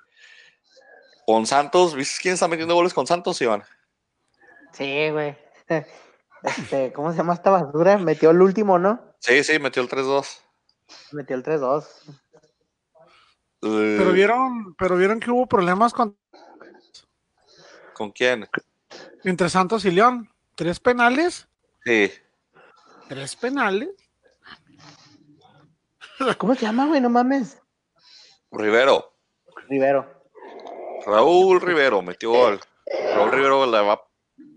con 1.25 1.47
Santos, 1.47 1.95
¿viste 1.95 2.23
quién 2.23 2.35
está 2.35 2.49
metiendo 2.49 2.75
goles 2.75 2.93
con 2.93 3.07
Santos, 3.07 3.41
Iván? 3.41 3.63
Sí, 4.73 5.11
güey. 5.11 5.37
Este, 6.43 6.93
¿Cómo 6.93 7.11
se 7.13 7.19
llama 7.19 7.35
esta 7.35 7.51
basura? 7.51 7.99
Metió 7.99 8.31
el 8.31 8.41
último, 8.43 8.79
¿no? 8.79 9.15
Sí, 9.19 9.43
sí, 9.45 9.59
metió 9.59 9.83
el 9.83 9.89
3-2. 9.89 10.41
Metió 11.13 11.37
el 11.37 11.43
3-2. 11.43 11.85
Eh, 13.63 13.97
Pero 13.99 14.13
vieron, 14.13 14.75
pero 14.77 14.97
vieron 14.97 15.19
que 15.21 15.31
hubo 15.31 15.47
problemas 15.47 15.93
con, 15.93 16.17
¿Con 17.93 18.13
quién? 18.13 18.49
entre 19.25 19.49
Santos 19.49 19.85
y 19.85 19.91
León. 19.91 20.31
Tres 20.55 20.79
penales, 20.81 21.49
Sí. 21.85 22.11
tres 23.09 23.35
penales. 23.37 23.91
¿Cómo 26.39 26.55
se 26.55 26.63
llama, 26.63 26.87
güey? 26.87 27.01
No 27.01 27.11
mames. 27.11 27.61
Rivero. 28.51 29.13
Rivero. 29.69 30.07
Raúl 31.07 31.61
Rivero 31.61 32.03
metió 32.03 32.31
gol. 32.31 32.61
Raúl 33.15 33.31
Rivero 33.33 33.67
la 33.67 33.83
va 33.83 33.93
a 33.95 34.03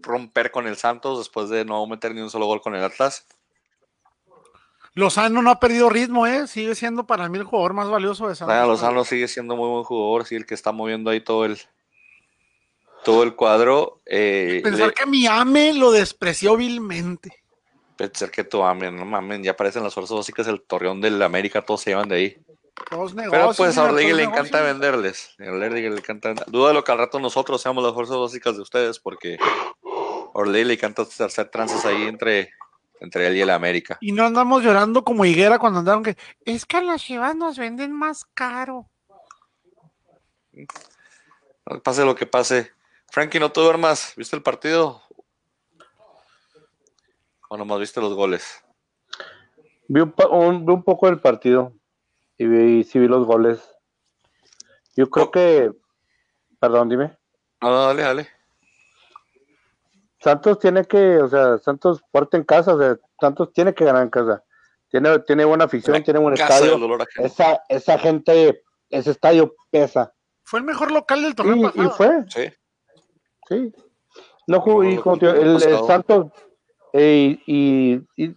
romper 0.02 0.52
con 0.52 0.68
el 0.68 0.78
Santos 0.78 1.18
después 1.20 1.50
de 1.50 1.64
no 1.66 1.86
meter 1.88 2.14
ni 2.16 2.22
un 2.22 2.30
solo 2.30 2.46
gol 2.46 2.62
con 2.62 2.76
el 2.76 2.84
Atlas. 2.84 3.26
Lozano 4.94 5.42
no 5.42 5.52
ha 5.52 5.60
perdido 5.60 5.90
ritmo, 5.90 6.28
¿eh? 6.28 6.48
Sigue 6.48 6.76
siendo 6.76 7.08
para 7.08 7.30
mí 7.30 7.38
el 7.38 7.46
jugador 7.46 7.74
más 7.74 7.90
valioso 7.90 8.28
de 8.28 8.36
Santos. 8.36 8.68
Lozano 8.68 9.06
sigue 9.06 9.28
siendo 9.28 9.56
muy 9.56 9.70
buen 9.70 9.84
jugador, 9.84 10.26
sí, 10.26 10.36
el 10.36 10.46
que 10.46 10.54
está 10.54 10.72
moviendo 10.72 11.10
ahí 11.10 11.22
todo 11.22 11.46
el 11.46 11.58
todo 13.06 13.24
el 13.24 13.36
cuadro. 13.36 14.02
Eh, 14.06 14.60
Pensar 14.64 14.88
le- 14.90 14.94
que 14.94 15.06
Miame 15.06 15.74
lo 15.74 15.92
despreció 15.92 16.56
vilmente. 16.58 17.32
pensar 17.96 18.32
que 18.32 18.44
tu 18.44 18.64
hambre, 18.64 18.92
no 18.92 19.06
mames, 19.06 19.42
ya 19.44 19.52
aparecen 19.52 19.84
las 19.84 19.94
fuerzas 19.94 20.18
básicas 20.18 20.46
del 20.48 20.62
Torreón 20.62 21.00
del 21.02 21.22
América, 21.22 21.62
todos 21.62 21.82
se 21.82 21.92
llevan 21.92 22.10
de 22.10 22.16
ahí. 22.16 22.38
Pero 22.76 23.54
pues 23.56 23.78
a 23.78 23.88
todos 23.88 24.02
le 24.02 24.24
encanta 24.24 24.62
negocios. 24.62 24.64
venderles. 24.64 25.36
A 25.40 25.52
Orlegui 25.52 25.90
le 25.90 25.98
encanta 25.98 26.34
Duda 26.48 26.70
de 26.70 26.74
lo 26.74 26.84
que 26.84 26.92
al 26.92 26.98
rato 26.98 27.20
nosotros 27.20 27.62
seamos 27.62 27.84
las 27.84 27.94
fuerzas 27.94 28.18
básicas 28.18 28.56
de 28.56 28.62
ustedes, 28.62 29.00
porque 29.00 29.38
a 29.40 30.30
Orlegui 30.34 30.66
le 30.66 30.74
encanta 30.74 31.04
hacer 31.04 31.50
tranzas 31.50 31.86
ahí 31.86 32.04
entre, 32.04 32.52
entre 33.00 33.28
él 33.28 33.38
y 33.38 33.42
el 33.42 33.50
América. 33.50 33.98
Y 34.02 34.12
no 34.12 34.26
andamos 34.26 34.64
llorando 34.64 35.04
como 35.04 35.26
higuera 35.26 35.60
cuando 35.60 35.80
andaron 35.80 36.04
que 36.04 36.18
es 36.46 36.66
que 36.66 36.78
a 36.78 36.82
las 36.82 37.02
chivas 37.02 37.36
nos 37.36 37.58
venden 37.58 37.92
más 37.92 38.26
caro. 38.34 38.90
Pase 41.84 42.04
lo 42.04 42.16
que 42.16 42.26
pase. 42.26 42.72
Frankie, 43.10 43.40
no 43.40 43.52
te 43.52 43.62
duermas. 43.62 44.14
¿Viste 44.18 44.36
el 44.36 44.44
partido? 44.44 45.02
¿O 47.50 47.58
nomás 47.58 47.80
viste 47.80 48.02
los 48.02 48.14
goles? 48.14 48.64
Vi 49.88 50.02
un, 50.02 50.14
un 50.70 50.84
poco 50.84 51.08
del 51.08 51.20
partido 51.20 51.74
y 52.42 52.48
vi, 52.48 52.84
sí 52.84 53.00
vi 53.00 53.08
los 53.08 53.26
goles. 53.26 53.62
Yo 54.96 55.10
creo 55.10 55.26
Oh. 55.28 55.32
que, 55.32 55.72
perdón, 56.60 56.90
dime. 56.90 57.18
No, 57.62 57.70
no, 57.70 57.86
dale, 57.88 58.02
dale. 58.04 58.28
Santos 60.20 60.60
tiene 60.60 60.86
que, 60.86 61.18
o 61.18 61.28
sea, 61.28 61.58
Santos 61.58 62.04
fuerte 62.12 62.38
en 62.38 62.44
casa, 62.44 62.76
o 62.76 62.80
sea, 62.80 62.98
Santos 63.20 63.52
tiene 63.54 63.74
que 63.74 63.86
ganar 63.86 64.04
en 64.04 64.10
casa. 64.10 64.44
Tiene, 64.90 65.20
tiene 65.20 65.46
buena 65.46 65.66
afición, 65.66 65.96
La 65.98 66.04
tiene 66.04 66.20
buen 66.20 66.34
estadio. 66.34 66.78
Esa, 67.18 67.62
esa 67.70 67.98
gente, 67.98 68.64
ese 68.90 69.12
estadio 69.12 69.56
pesa. 69.72 70.14
Fue 70.44 70.60
el 70.60 70.66
mejor 70.66 70.92
local 70.92 71.22
del 71.22 71.34
torneo 71.36 71.56
Y, 71.56 71.60
y 71.60 71.64
pasado. 71.88 71.92
fue, 71.92 72.24
Sí. 72.28 72.54
sí. 73.48 73.74
No 74.48 74.60
jugó, 74.62 74.84
y 74.84 74.98
Como 74.98 75.16
el 75.16 75.24
el, 75.28 75.48
el 75.48 75.54
pasado. 75.54 75.88
Santos, 75.88 76.26
eh, 76.94 77.40
y, 77.46 78.02
y 78.18 78.36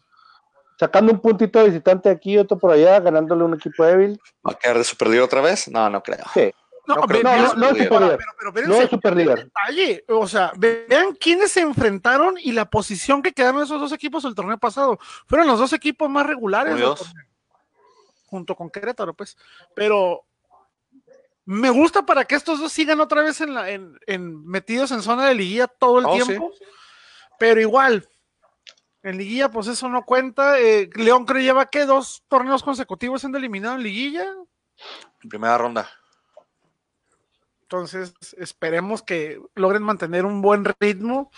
sacando 0.78 1.12
un 1.12 1.20
puntito 1.20 1.58
de 1.60 1.66
visitante 1.70 2.08
aquí, 2.10 2.36
otro 2.38 2.58
por 2.58 2.72
allá, 2.72 3.00
ganándole 3.00 3.42
a 3.42 3.46
un 3.46 3.54
equipo 3.54 3.84
débil. 3.84 4.20
¿Va 4.46 4.52
a 4.52 4.58
quedar 4.58 4.78
de 4.78 4.84
superlíder 4.84 5.22
otra 5.22 5.40
vez? 5.40 5.68
No, 5.68 5.88
no 5.90 6.02
creo. 6.02 6.24
Sí. 6.34 6.52
No, 6.86 6.96
No 6.96 7.06
vean- 7.06 7.22
no, 7.24 7.54
no 7.54 7.66
es 7.70 7.88
pero- 7.88 8.18
pero 8.38 8.52
vean 8.52 8.68
No 8.68 8.74
es 8.74 8.90
Superliga. 8.90 9.34
detalle. 9.36 10.04
O 10.08 10.26
sea, 10.28 10.52
vean 10.56 11.14
quiénes 11.14 11.50
se 11.50 11.60
enfrentaron 11.62 12.34
y 12.38 12.52
la 12.52 12.66
posición 12.66 13.22
que 13.22 13.32
quedaron 13.32 13.62
esos 13.62 13.80
dos 13.80 13.92
equipos 13.92 14.22
el 14.26 14.34
torneo 14.34 14.58
pasado. 14.58 14.98
Fueron 15.26 15.46
los 15.46 15.58
dos 15.58 15.72
equipos 15.72 16.10
más 16.10 16.26
regulares. 16.26 16.76
Junto 18.26 18.54
con 18.54 18.68
Querétaro, 18.68 19.14
pues. 19.14 19.36
Pero 19.74 20.24
me 21.46 21.70
gusta 21.70 22.04
para 22.04 22.24
que 22.24 22.34
estos 22.34 22.58
dos 22.60 22.72
sigan 22.72 23.00
otra 23.00 23.22
vez 23.22 23.40
en 23.40 23.54
la, 23.54 23.70
en, 23.70 23.98
en- 24.06 24.44
metidos 24.46 24.90
en 24.90 25.00
zona 25.02 25.26
de 25.26 25.34
liguilla 25.34 25.68
todo 25.68 26.00
el 26.00 26.06
Oh, 26.06 26.12
tiempo. 26.22 26.52
Pero 27.38 27.60
igual, 27.60 28.06
en 29.04 29.16
liguilla, 29.18 29.50
pues 29.50 29.68
eso 29.68 29.88
no 29.88 30.04
cuenta. 30.04 30.58
Eh, 30.58 30.90
León 30.96 31.24
creo 31.26 31.40
lleva 31.42 31.66
que 31.66 31.84
dos 31.86 32.24
torneos 32.26 32.62
consecutivos 32.64 33.20
siendo 33.20 33.38
eliminado 33.38 33.76
en 33.76 33.82
liguilla. 33.84 34.24
En 35.22 35.28
primera 35.28 35.56
ronda. 35.56 35.88
Entonces, 37.62 38.14
esperemos 38.38 39.02
que 39.02 39.40
logren 39.54 39.82
mantener 39.82 40.24
un 40.24 40.42
buen 40.42 40.64
ritmo. 40.80 41.30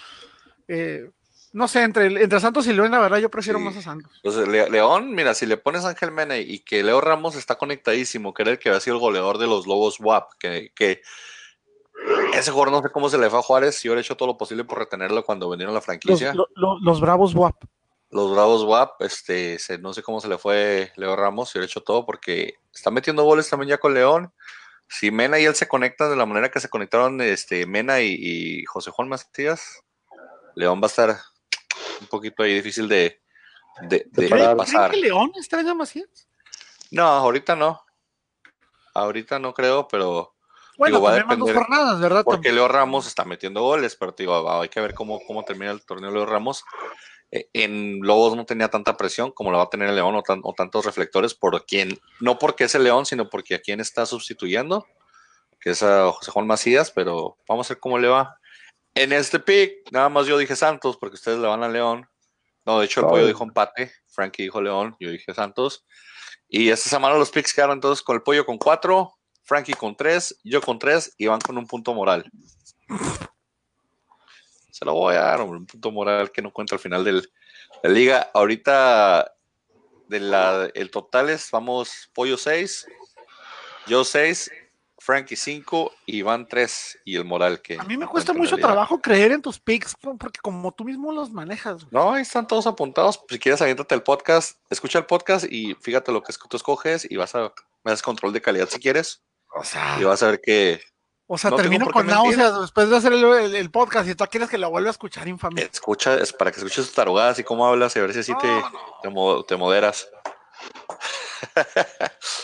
Eh, 0.69 1.11
no 1.53 1.69
sé, 1.69 1.83
entre, 1.83 2.07
entre 2.23 2.41
Santos 2.41 2.67
y 2.67 2.73
León, 2.73 2.91
la 2.91 2.99
verdad, 2.99 3.19
yo 3.19 3.31
prefiero 3.31 3.59
Sí. 3.59 3.65
más 3.65 3.77
a 3.77 3.83
Santos. 3.83 4.13
Entonces, 4.17 4.47
Le- 4.49 4.69
León, 4.69 5.15
mira, 5.15 5.33
si 5.35 5.47
le 5.47 5.57
pones 5.57 5.85
a 5.85 5.91
Ángel 5.91 6.11
Mena 6.11 6.37
y 6.37 6.59
que 6.59 6.83
Leo 6.83 7.01
Ramos 7.01 7.37
está 7.37 7.57
conectadísimo, 7.57 8.35
que 8.35 8.43
era 8.43 8.51
el 8.53 8.59
que 8.59 8.69
había 8.69 8.81
sido 8.81 8.97
el 8.97 9.01
goleador 9.01 9.39
de 9.39 9.47
los 9.47 9.67
Lobos 9.67 9.99
WAP, 10.01 10.33
que, 10.39 10.73
que 10.75 11.01
ese 12.35 12.51
jugador 12.51 12.73
no 12.73 12.83
sé 12.83 12.91
cómo 12.91 13.09
se 13.09 13.19
le 13.19 13.31
fue 13.31 13.39
a 13.39 13.43
Juárez, 13.43 13.85
y 13.85 13.89
yo 13.89 13.97
he 13.97 14.01
hecho 14.01 14.17
todo 14.17 14.29
lo 14.29 14.37
posible 14.37 14.65
por 14.65 14.79
retenerlo 14.79 15.25
cuando 15.25 15.49
vinieron 15.51 15.71
a 15.73 15.75
la 15.75 15.79
Los, 15.79 15.85
franquicia. 15.85 16.35
lo- 16.35 16.49
lo- 16.55 16.79
los 16.81 17.01
Bravos 17.01 17.35
WAP. 17.35 17.57
los 18.11 18.31
Bravos 18.33 18.63
WAP, 18.65 19.03
este, 19.03 19.59
se- 19.59 19.79
no 19.79 19.93
sé 19.93 20.03
cómo 20.03 20.21
se 20.21 20.29
le 20.29 20.39
fue 20.39 20.93
Leo 20.97 21.17
Ramos, 21.17 21.55
y 21.55 21.59
lo 21.59 21.65
hecho 21.65 21.83
todo 21.83 22.07
porque 22.07 22.55
está 22.73 22.91
metiendo 22.91 23.25
goles 23.25 23.49
también 23.51 23.71
ya 23.71 23.79
con 23.79 23.95
León. 23.95 24.33
Si 24.89 25.11
Mena 25.11 25.41
y 25.41 25.45
él 25.45 25.55
se 25.57 25.67
conectan 25.67 26.11
de 26.11 26.17
la 26.17 26.27
manera 26.27 26.49
que 26.51 26.61
se 26.61 26.69
conectaron 26.69 27.21
este, 27.21 27.67
Mena 27.67 28.01
y, 28.03 28.15
y 28.61 28.65
José 28.67 28.93
Juan 28.93 29.09
Macías, 29.09 29.83
León 30.55 30.81
va 30.81 30.85
a 30.85 30.87
estar 30.87 31.17
un 32.01 32.07
poquito 32.07 32.45
ahí 32.45 32.55
difícil 32.55 32.89
de, 32.89 33.21
de- 33.83 34.07
de- 34.13 34.23
de 34.23 34.29
parar. 34.29 34.45
¿Creen 34.45 34.57
pasar. 34.59 34.91
que 34.93 34.97
León 34.99 35.33
extraña 35.37 35.73
a 35.73 35.75
Macías? 35.75 36.29
No, 36.93 37.03
ahorita 37.03 37.57
no. 37.57 37.83
Ahorita 38.95 39.41
no 39.41 39.53
creo, 39.53 39.89
pero 39.89 40.36
Bueno, 40.79 40.97
Digo, 40.99 41.07
va 41.07 41.15
a 41.15 41.19
dos 41.21 41.29
depender, 41.29 41.55
jornadas, 41.57 42.01
¿verdad? 42.01 42.23
porque 42.25 42.53
Leo 42.53 42.69
Ramos 42.69 43.07
está 43.07 43.25
metiendo 43.25 43.63
goles, 43.63 43.97
pero 43.97 44.13
te 44.15 44.23
digo, 44.25 44.51
hay 44.61 44.69
que 44.69 44.81
ver 44.81 44.95
cómo, 44.95 45.21
cómo 45.27 45.45
termina 45.45 45.71
el 45.73 45.85
torneo 45.85 46.11
Leo 46.11 46.27
Ramos. 46.27 46.65
Eh, 47.31 47.49
En 47.55 48.01
Lobos 48.03 48.37
no 48.37 48.45
tenía 48.47 48.69
tanta 48.69 48.97
presión 48.97 49.33
como 49.33 49.51
la 49.51 49.59
va 49.59 49.65
a 49.65 49.71
tener 49.71 49.89
el 49.89 49.97
León 49.97 50.15
o, 50.15 50.23
tan- 50.23 50.41
o 50.45 50.53
tantos 50.55 50.85
reflectores 50.85 51.35
por 51.35 51.65
quien, 51.67 51.99
no 52.21 52.39
porque 52.39 52.65
es 52.65 52.75
el 52.75 52.85
León, 52.85 53.07
sino 53.07 53.29
porque 53.31 53.55
a 53.57 53.61
quien 53.61 53.81
está 53.81 54.07
sustituyendo, 54.07 54.87
que 55.61 55.71
es 55.71 55.83
a 55.83 56.13
José 56.13 56.31
Juan 56.31 56.47
Macías, 56.47 56.91
pero 56.91 57.37
vamos 57.49 57.69
a 57.71 57.75
ver 57.75 57.81
cómo 57.81 57.99
le 57.99 58.09
va. 58.09 58.37
En 58.95 59.13
este 59.13 59.41
pick, 59.41 59.91
nada 59.91 60.09
más 60.09 60.27
yo 60.27 60.39
dije 60.39 60.55
Santos, 60.57 60.97
porque 60.99 61.15
ustedes 61.17 61.39
le 61.39 61.47
van 61.49 61.63
a 61.65 61.69
León. 61.69 62.09
No, 62.65 62.79
de 62.81 62.87
hecho 62.87 63.01
el 63.01 63.07
Oh. 63.07 63.11
pollo 63.11 63.27
dijo 63.27 63.45
empate, 63.45 63.93
Frankie 64.09 64.45
dijo 64.45 64.61
León, 64.61 64.97
yo 65.01 65.11
dije 65.11 65.35
Santos. 65.35 65.85
Y 66.49 66.71
esta 66.71 66.89
semana 66.89 67.17
los 67.17 67.31
picks 67.31 67.53
quedaron 67.53 67.75
entonces 67.79 68.05
con 68.05 68.15
el 68.17 68.23
pollo 68.23 68.47
con 68.47 68.57
cuatro, 68.59 69.16
Frankie 69.47 69.75
con 69.75 69.97
tres, 69.97 70.39
yo 70.43 70.61
con 70.61 70.79
tres 70.79 71.15
y 71.17 71.27
van 71.29 71.41
con 71.41 71.57
un 71.57 71.67
punto 71.69 71.95
moral. 71.95 72.31
Se 74.71 74.85
lo 74.85 74.93
voy 74.93 75.15
a 75.15 75.21
dar, 75.21 75.41
hombre, 75.41 75.59
un 75.59 75.67
punto 75.67 75.93
moral 75.93 76.33
que 76.33 76.43
no 76.43 76.53
cuenta 76.53 76.75
al 76.75 76.81
final 76.81 77.05
del, 77.05 77.23
de 77.23 77.89
la 77.89 77.91
liga. 77.91 78.31
Ahorita 78.35 79.33
de 80.09 80.21
la, 80.21 80.69
el 80.75 80.91
total 80.91 81.31
es, 81.31 81.49
vamos, 81.53 82.11
pollo 82.13 82.37
6, 82.37 82.89
yo 83.87 84.03
6, 84.03 84.51
Frankie 84.99 85.37
5 85.37 85.93
y 86.07 86.17
Iván 86.17 86.49
3 86.49 86.99
y 87.05 87.15
el 87.15 87.25
moral 87.25 87.63
que... 87.63 87.79
A 87.79 87.85
mí 87.85 87.97
me 87.97 88.09
cuesta 88.09 88.33
mucho 88.33 88.57
trabajo 88.57 89.01
creer 89.01 89.31
en 89.31 89.43
tus 89.43 89.61
picks, 89.61 89.95
porque 90.19 90.41
como 90.43 90.73
tú 90.73 90.83
mismo 90.83 91.13
los 91.13 91.31
manejas. 91.31 91.85
güey. 91.85 91.89
No, 91.93 92.15
ahí 92.15 92.23
están 92.23 92.49
todos 92.49 92.67
apuntados. 92.67 93.23
Si 93.29 93.39
quieres, 93.39 93.63
aviéntate 93.63 93.95
el 93.95 94.03
podcast, 94.03 94.59
escucha 94.71 94.99
el 94.99 95.07
podcast 95.07 95.47
y 95.49 95.77
fíjate 95.77 96.11
lo 96.11 96.25
que 96.25 96.33
tú 96.51 96.57
escoges 96.57 97.09
y 97.09 97.17
vas 97.17 97.37
a 97.37 97.53
me 97.85 97.93
das 97.93 98.03
control 98.03 98.33
de 98.33 98.43
calidad 98.43 98.69
si 98.69 98.81
quieres 98.81 99.23
O 99.57 99.65
sea, 99.65 99.97
y 100.01 100.05
vas 100.05 100.23
a 100.23 100.27
ver 100.27 100.41
que 100.41 100.81
o 101.29 101.37
sea 101.39 101.51
no 101.51 101.57
termino 101.57 101.87
con 101.91 102.07
náuseas 102.07 102.61
después 102.61 102.89
de 102.89 102.97
hacer 102.97 103.13
el, 103.13 103.25
el- 103.25 103.55
el 103.57 103.71
podcast 103.71 104.09
y 104.09 104.15
tú 104.15 104.25
quieres 104.31 104.49
que 104.49 104.59
lo 104.59 104.71
vuelva 104.71 104.91
a 104.91 104.93
escuchar, 104.93 105.27
infame. 105.27 105.63
escucha, 105.63 106.15
es 106.15 106.33
para 106.33 106.51
que 106.53 106.59
escuches 106.59 106.85
tus 106.87 106.95
tarugadas 106.95 107.39
y 107.39 107.45
cómo 107.45 107.67
hablas 107.67 107.97
y 107.97 107.99
a 107.99 108.03
ver 108.03 108.13
si 108.13 108.21
así 108.21 108.33
te, 108.39 108.47
No, 108.47 108.71
te, 109.03 109.09
mo- 109.11 109.45
te 109.45 109.57
moderas. 109.57 110.09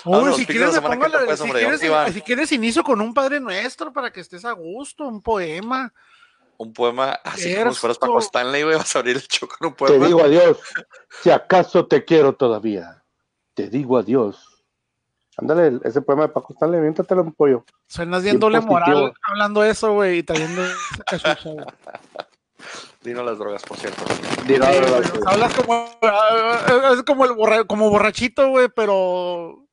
Uy, 0.04 0.32
si 0.34 0.40
la 0.40 0.46
quieres, 0.46 0.74
la- 0.74 1.36
si, 1.36 1.42
hombre, 1.42 1.60
quieres, 1.60 1.82
Iván. 1.82 2.12
si 2.12 2.20
quieres 2.22 2.52
inicio 2.52 2.82
con 2.82 3.00
un 3.00 3.14
Padre 3.14 3.40
Nuestro 3.40 3.92
para 3.92 4.12
que 4.12 4.20
estés 4.20 4.44
a 4.44 4.52
gusto, 4.52 5.04
un 5.04 5.22
poema. 5.22 5.92
Un 6.56 6.72
poema 6.72 7.12
así 7.24 7.54
como 7.56 7.72
si 7.72 7.80
fueras 7.80 7.98
Paco. 7.98 8.18
Stanley, 8.20 8.62
güey, 8.62 8.76
vas 8.76 8.94
a 8.94 8.98
abrir 9.00 9.16
el 9.16 9.22
show 9.22 9.48
con 9.48 9.68
un 9.68 9.74
Te 9.74 9.84
poema. 9.86 10.06
digo 10.06 10.22
adiós. 10.22 10.58
Si 11.22 11.30
acaso 11.30 11.86
te 11.86 12.04
quiero 12.04 12.34
todavía. 12.34 13.02
Te 13.54 13.68
digo 13.68 13.98
adiós. 13.98 14.51
Ándale, 15.38 15.80
ese 15.84 16.02
poema 16.02 16.22
de 16.22 16.28
Paco 16.28 16.52
Stanley, 16.52 16.80
miéntatelo 16.80 17.22
un 17.22 17.32
pollo. 17.32 17.64
Suenas 17.86 18.22
bien 18.22 18.38
doble 18.38 18.60
positivo. 18.60 18.96
moral 19.00 19.14
hablando 19.22 19.64
eso, 19.64 19.92
güey, 19.94 20.18
y 20.18 20.22
trayendo 20.22 20.62
esa. 21.10 21.38
Dino 23.02 23.22
las 23.24 23.38
drogas, 23.38 23.62
por 23.64 23.76
cierto. 23.78 24.04
Di, 24.46 24.58
no, 24.58 24.66
Sí, 24.66 24.80
no, 24.80 24.86
no, 24.86 24.96
güey, 24.96 25.02
no. 25.02 25.20
o 25.20 25.22
sea, 25.22 25.32
hablas 25.32 25.54
como, 25.54 25.98
ah, 26.02 26.90
es 26.94 27.02
como 27.02 27.24
el 27.24 27.32
borra- 27.32 27.66
como 27.66 27.90
borrachito, 27.90 28.48
güey, 28.50 28.68
pero 28.68 29.66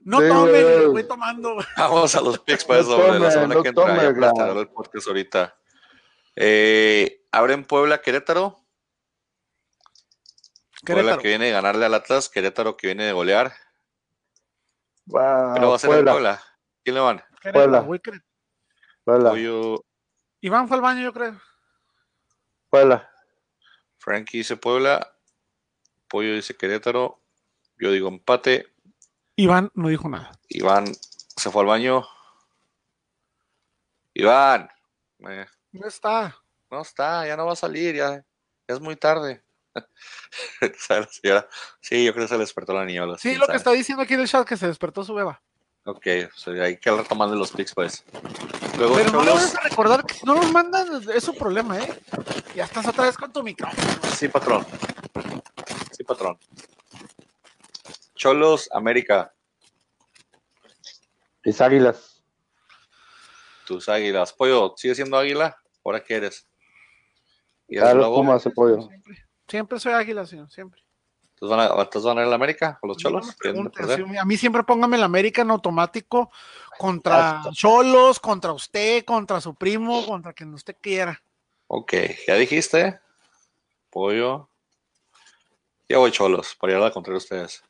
no 0.00 0.20
Sí, 0.20 0.28
tomen, 0.28 0.50
güey. 0.62 0.86
voy 0.86 1.04
tomando. 1.04 1.54
güey. 1.54 1.66
Vamos 1.76 2.14
a 2.14 2.20
los 2.22 2.38
picks 2.38 2.64
para 2.64 2.80
No 2.82 2.86
eso, 2.88 2.96
hombre, 2.96 3.18
la 3.18 3.30
semana 3.30 3.54
no 3.56 3.62
que 3.62 3.68
entra. 3.68 3.84
tome, 3.86 4.02
Ya 4.02 4.60
el 4.60 4.68
podcast 4.68 5.06
ahorita. 5.08 5.56
Eh, 6.36 7.20
abren 7.32 7.64
Puebla, 7.64 8.00
Querétaro. 8.00 8.56
Puebla 10.84 11.02
Querétaro. 11.02 11.22
que 11.22 11.28
viene 11.28 11.44
de 11.46 11.50
ganarle 11.52 11.84
al 11.84 11.94
Atlas, 11.94 12.28
Querétaro 12.30 12.76
que 12.78 12.86
viene 12.88 13.04
de 13.04 13.12
golear. 13.12 13.52
Wow, 15.06 15.54
Pero 15.54 15.68
va 15.70 15.76
a 15.76 15.78
ser 15.78 15.90
el 15.90 15.96
Puebla, 15.96 16.12
Puebla. 16.12 16.42
¿Quién 16.84 16.94
le 16.94 17.00
van? 17.00 17.24
Puebla. 17.52 17.86
Puebla, 19.04 19.80
Iván 20.40 20.68
fue 20.68 20.76
al 20.76 20.82
baño, 20.82 21.02
yo 21.02 21.12
creo. 21.12 21.40
Puebla. 22.70 23.10
Frankie 23.98 24.38
dice 24.38 24.56
Puebla. 24.56 25.16
Pollo 26.08 26.34
dice 26.34 26.56
Querétaro. 26.56 27.20
Yo 27.78 27.90
digo 27.90 28.08
empate. 28.08 28.72
Iván 29.36 29.70
no 29.74 29.88
dijo 29.88 30.08
nada. 30.08 30.32
Iván 30.48 30.86
se 30.94 31.50
fue 31.50 31.62
al 31.62 31.68
baño. 31.68 32.04
Iván. 34.14 34.68
eh, 35.28 35.46
No 35.72 35.86
está. 35.86 36.36
no 36.70 36.82
está, 36.82 37.26
ya 37.26 37.36
no 37.36 37.46
va 37.46 37.52
a 37.52 37.56
salir, 37.56 37.94
ya, 37.94 38.16
ya 38.16 38.24
es 38.68 38.80
muy 38.80 38.96
tarde. 38.96 39.42
¿Sabe 40.78 41.00
la 41.02 41.08
señora? 41.08 41.48
Sí, 41.80 42.04
yo 42.04 42.12
creo 42.12 42.24
que 42.24 42.28
se 42.28 42.34
le 42.34 42.40
despertó 42.40 42.72
la 42.72 42.82
así, 43.14 43.30
Sí, 43.30 43.34
lo 43.36 43.46
que 43.46 43.56
está 43.56 43.70
diciendo 43.72 44.02
aquí 44.02 44.14
en 44.14 44.20
el 44.20 44.28
chat 44.28 44.46
que 44.46 44.56
se 44.56 44.66
despertó 44.66 45.04
su 45.04 45.14
beba. 45.14 45.40
Ok, 45.84 46.06
o 46.34 46.38
sea, 46.38 46.64
hay 46.64 46.76
que 46.76 46.90
retomar 46.92 47.28
de 47.28 47.36
los 47.36 47.50
pics, 47.50 47.74
pues. 47.74 48.04
Luego, 48.78 48.94
Pero 48.94 49.10
no 49.10 49.18
vayas 49.34 49.56
a 49.56 49.60
recordar 49.62 50.04
que 50.04 50.14
si 50.14 50.24
no 50.24 50.34
nos 50.34 50.52
mandan, 50.52 50.86
es 51.12 51.24
su 51.24 51.34
problema, 51.34 51.78
¿eh? 51.78 52.00
Ya 52.54 52.64
estás 52.64 52.86
otra 52.86 53.04
vez 53.06 53.16
con 53.16 53.32
tu 53.32 53.42
micrófono. 53.42 53.82
Sí, 54.14 54.28
patrón. 54.28 54.64
Sí, 55.90 56.04
patrón. 56.04 56.38
Cholos, 58.14 58.68
América, 58.72 59.34
Mis 61.44 61.60
águilas. 61.60 62.22
tus 63.66 63.88
águilas. 63.88 64.32
Pollo, 64.32 64.74
¿sigue 64.76 64.94
siendo 64.94 65.16
águila? 65.18 65.56
¿Ahora 65.84 66.04
qué 66.04 66.14
eres? 66.14 66.46
¿Y 67.66 67.78
A 67.78 67.90
eres 67.90 67.96
los? 67.96 68.06
Pumas, 68.08 68.46
el 68.46 68.52
pollo. 68.52 68.82
Siempre, 68.82 69.21
siempre 69.52 69.78
soy 69.78 69.92
águila, 69.92 70.24
señor, 70.24 70.50
siempre. 70.50 70.82
¿Entonces 71.34 71.56
van, 71.56 71.60
a, 71.60 71.82
entonces 71.82 72.04
van 72.04 72.16
a 72.16 72.20
ir 72.22 72.26
a 72.26 72.30
la 72.30 72.36
América 72.36 72.78
con 72.80 72.88
los 72.88 72.96
No 72.96 73.20
cholos? 73.20 73.36
a 74.18 74.24
mí 74.24 74.36
siempre 74.38 74.62
póngame 74.62 74.96
el 74.96 75.02
América 75.02 75.42
en 75.42 75.50
automático 75.50 76.30
contra 76.78 77.42
Cholos, 77.52 78.18
contra 78.18 78.52
usted, 78.52 79.04
contra 79.04 79.42
su 79.42 79.54
primo, 79.54 80.06
contra 80.06 80.32
quien 80.32 80.54
usted 80.54 80.74
quiera. 80.80 81.22
Ok, 81.66 81.92
ya 82.26 82.36
dijiste. 82.36 82.98
Pollo. 83.90 84.48
Ya 85.86 85.98
voy 85.98 86.12
cholos, 86.12 86.56
para 86.58 86.72
ir 86.72 86.78
a 86.78 86.80
la 86.80 86.90
contra 86.90 87.14
ustedes. 87.14 87.62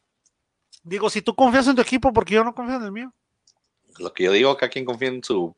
Digo, 0.84 1.10
si 1.10 1.20
tú 1.20 1.34
confías 1.34 1.66
en 1.66 1.74
tu 1.74 1.82
equipo, 1.82 2.12
porque 2.12 2.34
yo 2.34 2.44
no 2.44 2.54
confío 2.54 2.76
en 2.76 2.84
el 2.84 2.92
mío. 2.92 3.12
Lo 3.98 4.12
que 4.12 4.22
yo 4.24 4.30
digo, 4.30 4.56
que 4.56 4.68
quien 4.68 4.84
confía 4.84 5.08
en 5.08 5.24
su 5.24 5.56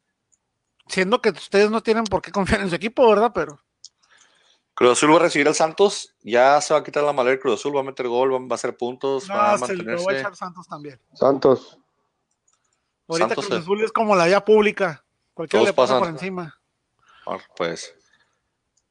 Siendo 0.86 1.20
que 1.20 1.30
ustedes 1.30 1.70
no 1.70 1.82
tienen 1.82 2.04
por 2.04 2.22
qué 2.22 2.30
confiar 2.30 2.62
en 2.62 2.70
su 2.70 2.76
equipo, 2.76 3.06
¿verdad? 3.08 3.32
Pero 3.34 3.63
Cruz 4.74 4.92
Azul 4.92 5.12
va 5.12 5.16
a 5.16 5.20
recibir 5.20 5.46
al 5.46 5.54
Santos. 5.54 6.14
Ya 6.22 6.60
se 6.60 6.74
va 6.74 6.80
a 6.80 6.84
quitar 6.84 7.02
la 7.04 7.12
maleta. 7.12 7.40
Cruz 7.40 7.60
Azul 7.60 7.76
va 7.76 7.80
a 7.80 7.84
meter 7.84 8.08
gol, 8.08 8.32
va 8.34 8.38
va 8.38 8.46
a 8.50 8.54
hacer 8.54 8.76
puntos, 8.76 9.30
va 9.30 9.52
a 9.54 9.56
no, 9.58 9.66
se 9.66 9.74
lo 9.76 9.84
voy 9.84 9.92
a 9.92 9.94
mantenerse. 9.96 10.20
echar 10.20 10.36
Santos 10.36 10.66
también. 10.66 11.00
Santos. 11.14 11.78
Ahorita 13.06 13.28
Santos 13.28 13.46
Cruz 13.46 13.60
Azul 13.60 13.84
es 13.84 13.92
como 13.92 14.16
la 14.16 14.26
vía 14.26 14.44
pública. 14.44 15.04
Cualquiera 15.32 15.60
Todos 15.60 15.68
le 15.68 15.74
pasa 15.74 15.92
pasan. 15.94 15.98
por 16.00 16.08
encima. 16.08 16.60
Ah, 17.26 17.38
Pues. 17.56 17.94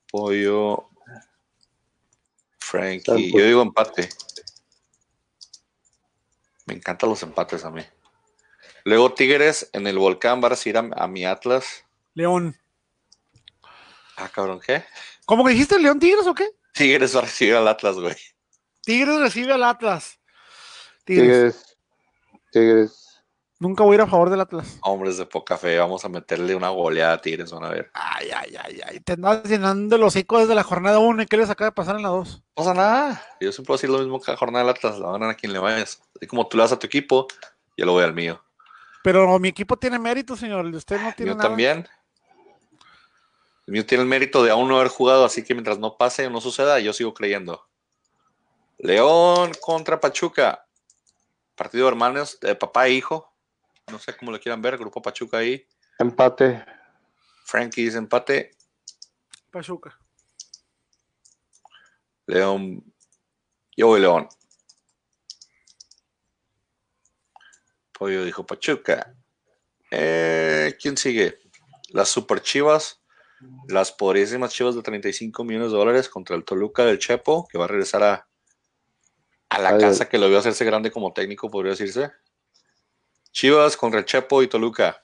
Pollo. 0.09 0.89
Frankie. 2.59 3.03
Santos. 3.05 3.31
Yo 3.33 3.45
digo 3.45 3.61
empate. 3.61 4.09
Me 6.65 6.75
encantan 6.75 7.09
los 7.09 7.21
empates 7.23 7.65
a 7.65 7.71
mí. 7.71 7.83
Luego 8.85 9.13
Tigres 9.13 9.69
en 9.73 9.87
el 9.87 9.97
volcán 9.97 10.41
va 10.41 10.47
a 10.47 10.49
recibir 10.51 10.77
a, 10.77 10.89
a 10.95 11.07
mi 11.07 11.25
Atlas. 11.25 11.83
León. 12.13 12.57
Ah, 14.15 14.29
cabrón, 14.29 14.59
¿qué? 14.65 14.85
¿Cómo 15.25 15.45
que 15.45 15.51
dijiste 15.51 15.79
León 15.79 15.99
Tigres 15.99 16.27
o 16.27 16.33
qué? 16.33 16.49
Tigres 16.73 17.15
va 17.15 17.19
a 17.19 17.23
recibir 17.23 17.55
al 17.55 17.67
Atlas, 17.67 17.95
güey. 17.95 18.15
Tigres 18.81 19.19
recibe 19.19 19.53
al 19.53 19.63
Atlas. 19.63 20.19
Tigres. 21.05 21.27
Tigres. 21.27 21.77
Tigres. 22.51 23.03
Nunca 23.59 23.83
voy 23.83 23.93
a 23.93 23.95
ir 23.95 24.01
a 24.01 24.07
favor 24.07 24.29
del 24.29 24.41
Atlas. 24.41 24.77
Hombres 24.81 25.17
de 25.17 25.25
poca 25.25 25.57
fe, 25.57 25.77
vamos 25.77 26.03
a 26.03 26.09
meterle 26.09 26.53
una 26.53 26.67
goleada 26.67 27.13
a 27.13 27.21
Tigres, 27.21 27.49
van 27.51 27.63
a 27.63 27.69
ver. 27.69 27.89
Ay, 27.93 28.29
ay, 28.35 28.55
ay, 28.61 28.81
ay. 28.85 28.99
Te 28.99 29.13
andas 29.13 29.43
llenando 29.45 29.97
los 29.97 30.13
hocico 30.13 30.39
desde 30.39 30.53
la 30.53 30.63
jornada 30.63 30.99
1 30.99 31.23
y 31.23 31.25
qué 31.27 31.37
les 31.37 31.49
acaba 31.49 31.69
de 31.69 31.75
pasar 31.75 31.95
en 31.95 32.01
la 32.03 32.09
2. 32.09 32.39
No 32.39 32.43
pasa 32.53 32.73
nada. 32.73 33.25
Yo 33.39 33.53
siempre 33.53 33.71
voy 33.71 33.75
a 33.75 33.77
decir 33.77 33.89
lo 33.89 33.99
mismo 33.99 34.19
que 34.19 34.31
la 34.31 34.37
jornada 34.37 34.65
del 34.65 34.75
Atlas. 34.75 34.99
La 34.99 35.05
van 35.05 35.15
a 35.15 35.19
ganar 35.19 35.29
a 35.29 35.37
quien 35.37 35.53
le 35.53 35.59
vayas. 35.59 36.01
Así 36.17 36.27
como 36.27 36.45
tú 36.47 36.57
le 36.57 36.63
das 36.63 36.73
a 36.73 36.79
tu 36.79 36.87
equipo, 36.87 37.27
yo 37.77 37.85
lo 37.85 37.93
voy 37.93 38.03
al 38.03 38.13
mío. 38.13 38.43
Pero 39.01 39.39
mi 39.39 39.47
equipo 39.47 39.77
tiene 39.77 39.97
mérito, 39.97 40.35
señor. 40.35 40.65
Usted 40.65 40.99
no 40.99 41.13
tiene 41.15 41.31
nada. 41.31 41.43
también. 41.43 41.87
El 43.65 43.73
mío 43.73 43.85
tiene 43.85 44.03
el 44.03 44.09
mérito 44.09 44.43
de 44.43 44.51
aún 44.51 44.67
no 44.67 44.77
haber 44.77 44.89
jugado, 44.89 45.23
así 45.23 45.43
que 45.43 45.53
mientras 45.53 45.79
no 45.79 45.97
pase 45.97 46.27
o 46.27 46.29
no 46.29 46.41
suceda, 46.41 46.79
yo 46.79 46.91
sigo 46.91 47.13
creyendo. 47.13 47.67
León 48.77 49.51
contra 49.61 49.99
Pachuca. 49.99 50.67
Partido 51.55 51.85
de 51.85 51.91
hermanos, 51.91 52.39
de 52.41 52.55
papá 52.55 52.87
e 52.87 52.91
hijo. 52.91 53.33
No 53.89 53.99
sé 53.99 54.15
cómo 54.17 54.31
lo 54.31 54.39
quieran 54.39 54.61
ver. 54.61 54.77
Grupo 54.77 55.01
Pachuca 55.01 55.37
ahí. 55.37 55.65
Empate. 55.99 56.65
Frankie 57.45 57.85
dice 57.85 57.97
empate. 57.97 58.51
Pachuca. 59.51 59.97
León 62.25 62.83
Yo 63.75 63.87
voy 63.87 64.01
León. 64.01 64.27
Pollo 67.93 68.25
dijo 68.25 68.45
Pachuca. 68.45 69.15
Eh, 69.91 70.75
¿Quién 70.81 70.97
sigue? 70.97 71.39
Las 71.89 72.09
Super 72.09 72.41
Chivas. 72.41 73.02
Las 73.67 73.91
poderísimas 73.91 74.53
Chivas 74.53 74.75
de 74.75 74.81
35 74.81 75.43
millones 75.43 75.71
de 75.71 75.77
dólares 75.77 76.09
contra 76.09 76.35
el 76.35 76.43
Toluca 76.43 76.85
del 76.85 76.99
Chepo, 76.99 77.47
que 77.47 77.57
va 77.57 77.65
a 77.65 77.67
regresar 77.67 78.03
a, 78.03 78.27
a 79.49 79.59
la 79.59 79.69
Ay, 79.69 79.79
casa 79.79 80.09
que 80.09 80.17
lo 80.17 80.27
vio 80.27 80.37
hacerse 80.37 80.65
grande 80.65 80.91
como 80.91 81.13
técnico, 81.13 81.49
podría 81.49 81.71
decirse. 81.71 82.11
Chivas 83.31 83.77
contra 83.77 83.99
el 83.99 84.05
Chepo 84.05 84.43
y 84.43 84.47
Toluca. 84.47 85.03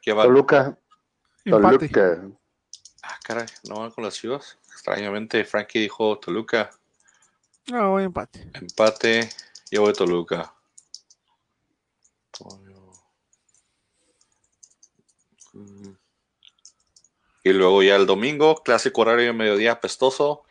¿Qué 0.00 0.12
va? 0.12 0.24
Toluca. 0.24 0.78
Empate. 1.44 1.88
Toluca. 1.88 2.28
Ah, 3.02 3.18
caray, 3.24 3.46
no 3.64 3.80
van 3.80 3.90
con 3.90 4.04
las 4.04 4.14
Chivas. 4.14 4.58
Extrañamente, 4.72 5.44
Frankie 5.44 5.80
dijo 5.80 6.18
Toluca. 6.18 6.70
No, 7.66 7.90
voy 7.90 8.04
empate. 8.04 8.50
Empate, 8.54 9.28
yo 9.70 9.82
voy 9.82 9.92
Toluca. 9.92 10.54
Y 17.42 17.52
luego 17.52 17.82
ya 17.82 17.96
el 17.96 18.06
domingo, 18.06 18.56
clásico 18.56 19.00
horario 19.00 19.26
de 19.26 19.32
mediodía 19.32 19.72
apestoso 19.72 20.42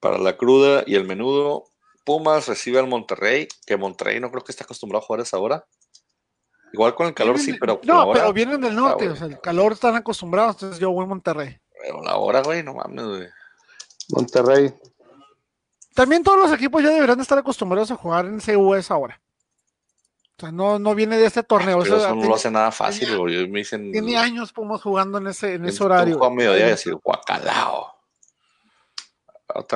para 0.00 0.18
la 0.18 0.36
cruda 0.36 0.84
y 0.86 0.94
el 0.96 1.04
menudo. 1.04 1.64
Pumas 2.04 2.48
recibe 2.48 2.78
al 2.78 2.88
Monterrey, 2.88 3.48
que 3.66 3.76
Monterrey 3.76 4.18
no 4.20 4.30
creo 4.30 4.42
que 4.42 4.52
esté 4.52 4.64
acostumbrado 4.64 5.02
a 5.02 5.06
jugar 5.06 5.20
a 5.20 5.22
esa 5.22 5.38
hora. 5.38 5.64
Igual 6.72 6.94
con 6.94 7.06
el 7.06 7.14
calor 7.14 7.38
sí, 7.38 7.54
pero 7.60 7.80
No, 7.84 8.12
pero 8.12 8.32
vienen 8.32 8.60
del 8.60 8.74
norte, 8.74 9.08
o 9.08 9.16
sea, 9.16 9.26
el 9.26 9.40
calor 9.40 9.72
están 9.72 9.94
acostumbrados, 9.94 10.56
entonces 10.56 10.78
yo 10.78 10.90
voy 10.90 11.04
a 11.04 11.08
Monterrey. 11.08 11.58
pero 11.80 12.02
la 12.02 12.16
hora, 12.16 12.42
güey, 12.42 12.62
no 12.62 12.74
mames, 12.74 13.04
güey. 13.04 13.28
Monterrey. 14.10 14.74
También 15.94 16.22
todos 16.22 16.38
los 16.38 16.52
equipos 16.52 16.82
ya 16.82 16.90
deberán 16.90 17.18
de 17.18 17.22
estar 17.22 17.38
acostumbrados 17.38 17.90
a 17.90 17.96
jugar 17.96 18.24
en 18.26 18.40
CU 18.40 18.74
esa 18.74 18.96
hora. 18.96 19.20
Sea, 20.42 20.50
no, 20.50 20.80
no 20.80 20.94
viene 20.96 21.18
de 21.18 21.26
este 21.26 21.44
torneo. 21.44 21.78
Pero 21.78 21.96
eso 21.96 22.04
eso 22.04 22.14
no 22.16 22.24
lo 22.24 22.34
hace 22.34 22.50
nada 22.50 22.72
fácil, 22.72 23.16
güey. 23.16 23.48
Me 23.48 23.60
dicen. 23.60 23.92
tiene 23.92 24.16
años 24.16 24.52
Pumas 24.52 24.82
jugando 24.82 25.18
en 25.18 25.28
ese, 25.28 25.54
en 25.54 25.64
ese 25.66 25.84
horario. 25.84 26.22
a 26.24 26.30
mediodía 26.30 26.66
y 26.66 26.70
decir, 26.70 26.94
guacalao. 26.96 27.94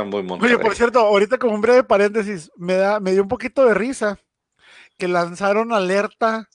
Muy. 0.07 0.39
Oye, 0.41 0.59
por 0.59 0.75
cierto, 0.75 0.99
ahorita 0.99 1.39
como 1.39 1.55
un 1.55 1.61
breve 1.61 1.85
paréntesis, 1.85 2.51
me, 2.57 2.75
da, 2.75 2.99
me 2.99 3.13
dio 3.13 3.23
un 3.23 3.29
poquito 3.29 3.65
de 3.65 3.75
risa 3.75 4.19
que 4.99 5.07
lanzaron 5.07 5.73
alerta 5.73 6.49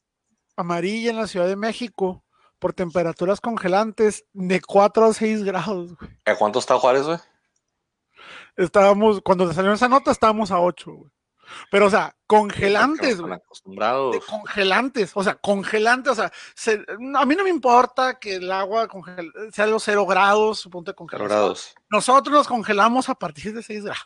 amarilla 0.57 1.11
en 1.11 1.17
la 1.17 1.27
Ciudad 1.27 1.47
de 1.47 1.55
México 1.55 2.25
por 2.59 2.73
temperaturas 2.73 3.39
congelantes 3.39 4.25
de 4.33 4.59
4 4.59 5.05
a 5.05 5.13
6 5.13 5.43
grados. 5.43 5.95
güey. 5.95 6.11
¿A 6.25 6.35
cuánto 6.35 6.59
está 6.59 6.77
Juárez, 6.77 7.03
güey? 7.03 7.17
Estábamos, 8.57 9.21
cuando 9.21 9.53
salió 9.53 9.71
esa 9.71 9.87
nota, 9.87 10.11
estábamos 10.11 10.51
a 10.51 10.59
8, 10.59 10.91
güey. 10.91 11.11
Pero, 11.69 11.87
o 11.87 11.89
sea, 11.89 12.15
congelantes, 12.27 13.19
güey. 13.21 13.33
acostumbrados. 13.33 14.13
de 14.13 14.19
congelantes, 14.21 15.11
o 15.15 15.23
sea, 15.23 15.35
congelantes, 15.35 16.11
o 16.13 16.15
sea, 16.15 16.31
se- 16.55 16.85
a 17.15 17.25
mí 17.25 17.35
no 17.35 17.43
me 17.43 17.49
importa 17.49 18.19
que 18.19 18.35
el 18.35 18.51
agua 18.51 18.87
congel- 18.87 19.31
sea 19.53 19.67
los 19.67 19.83
0 19.83 20.05
grados, 20.05 20.59
su 20.59 20.69
punto 20.69 20.91
de 20.91 20.93
Cero 20.93 20.97
congelación. 20.97 21.29
grados. 21.29 21.75
Nosotros 21.89 22.33
nos 22.33 22.47
congelamos 22.47 23.09
a 23.09 23.15
partir 23.15 23.53
de 23.53 23.63
6 23.63 23.83
grados. 23.83 24.05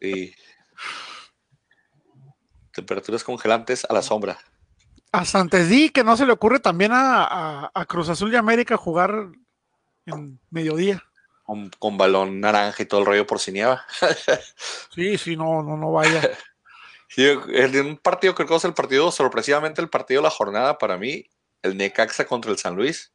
Sí. 0.00 0.34
Temperaturas 2.72 3.22
congelantes 3.22 3.86
a 3.88 3.92
la 3.94 4.02
sombra. 4.02 4.38
A 5.12 5.24
Santesí, 5.24 5.90
que 5.90 6.02
no 6.02 6.16
se 6.16 6.26
le 6.26 6.32
ocurre 6.32 6.58
también 6.58 6.92
a, 6.92 7.22
a- 7.24 7.70
a 7.72 7.86
Cruz 7.86 8.08
Azul 8.08 8.32
y 8.32 8.36
América 8.36 8.76
jugar 8.76 9.28
en 10.06 10.40
mediodía. 10.50 11.02
Con, 11.44 11.68
con 11.78 11.96
balón 11.98 12.40
naranja 12.40 12.82
y 12.82 12.86
todo 12.86 13.00
el 13.00 13.06
rollo 13.06 13.26
por 13.26 13.38
si 13.38 13.52
nieva. 13.52 13.84
Sí, 14.94 15.18
sí, 15.18 15.36
no, 15.36 15.62
no, 15.62 15.76
no 15.76 15.92
vaya. 15.92 16.22
Sí, 17.08 17.24
el- 17.24 17.80
un 17.80 17.96
partido 17.98 18.34
creo 18.34 18.48
que 18.48 18.54
es 18.56 18.64
el 18.64 18.74
partido, 18.74 19.10
sorpresivamente 19.12 19.80
el 19.82 19.88
partido 19.90 20.20
de 20.20 20.24
la 20.24 20.30
jornada 20.30 20.78
para 20.78 20.96
mí, 20.96 21.28
el 21.62 21.76
Necaxa 21.76 22.24
contra 22.26 22.50
el 22.50 22.58
San 22.58 22.76
Luis. 22.76 23.12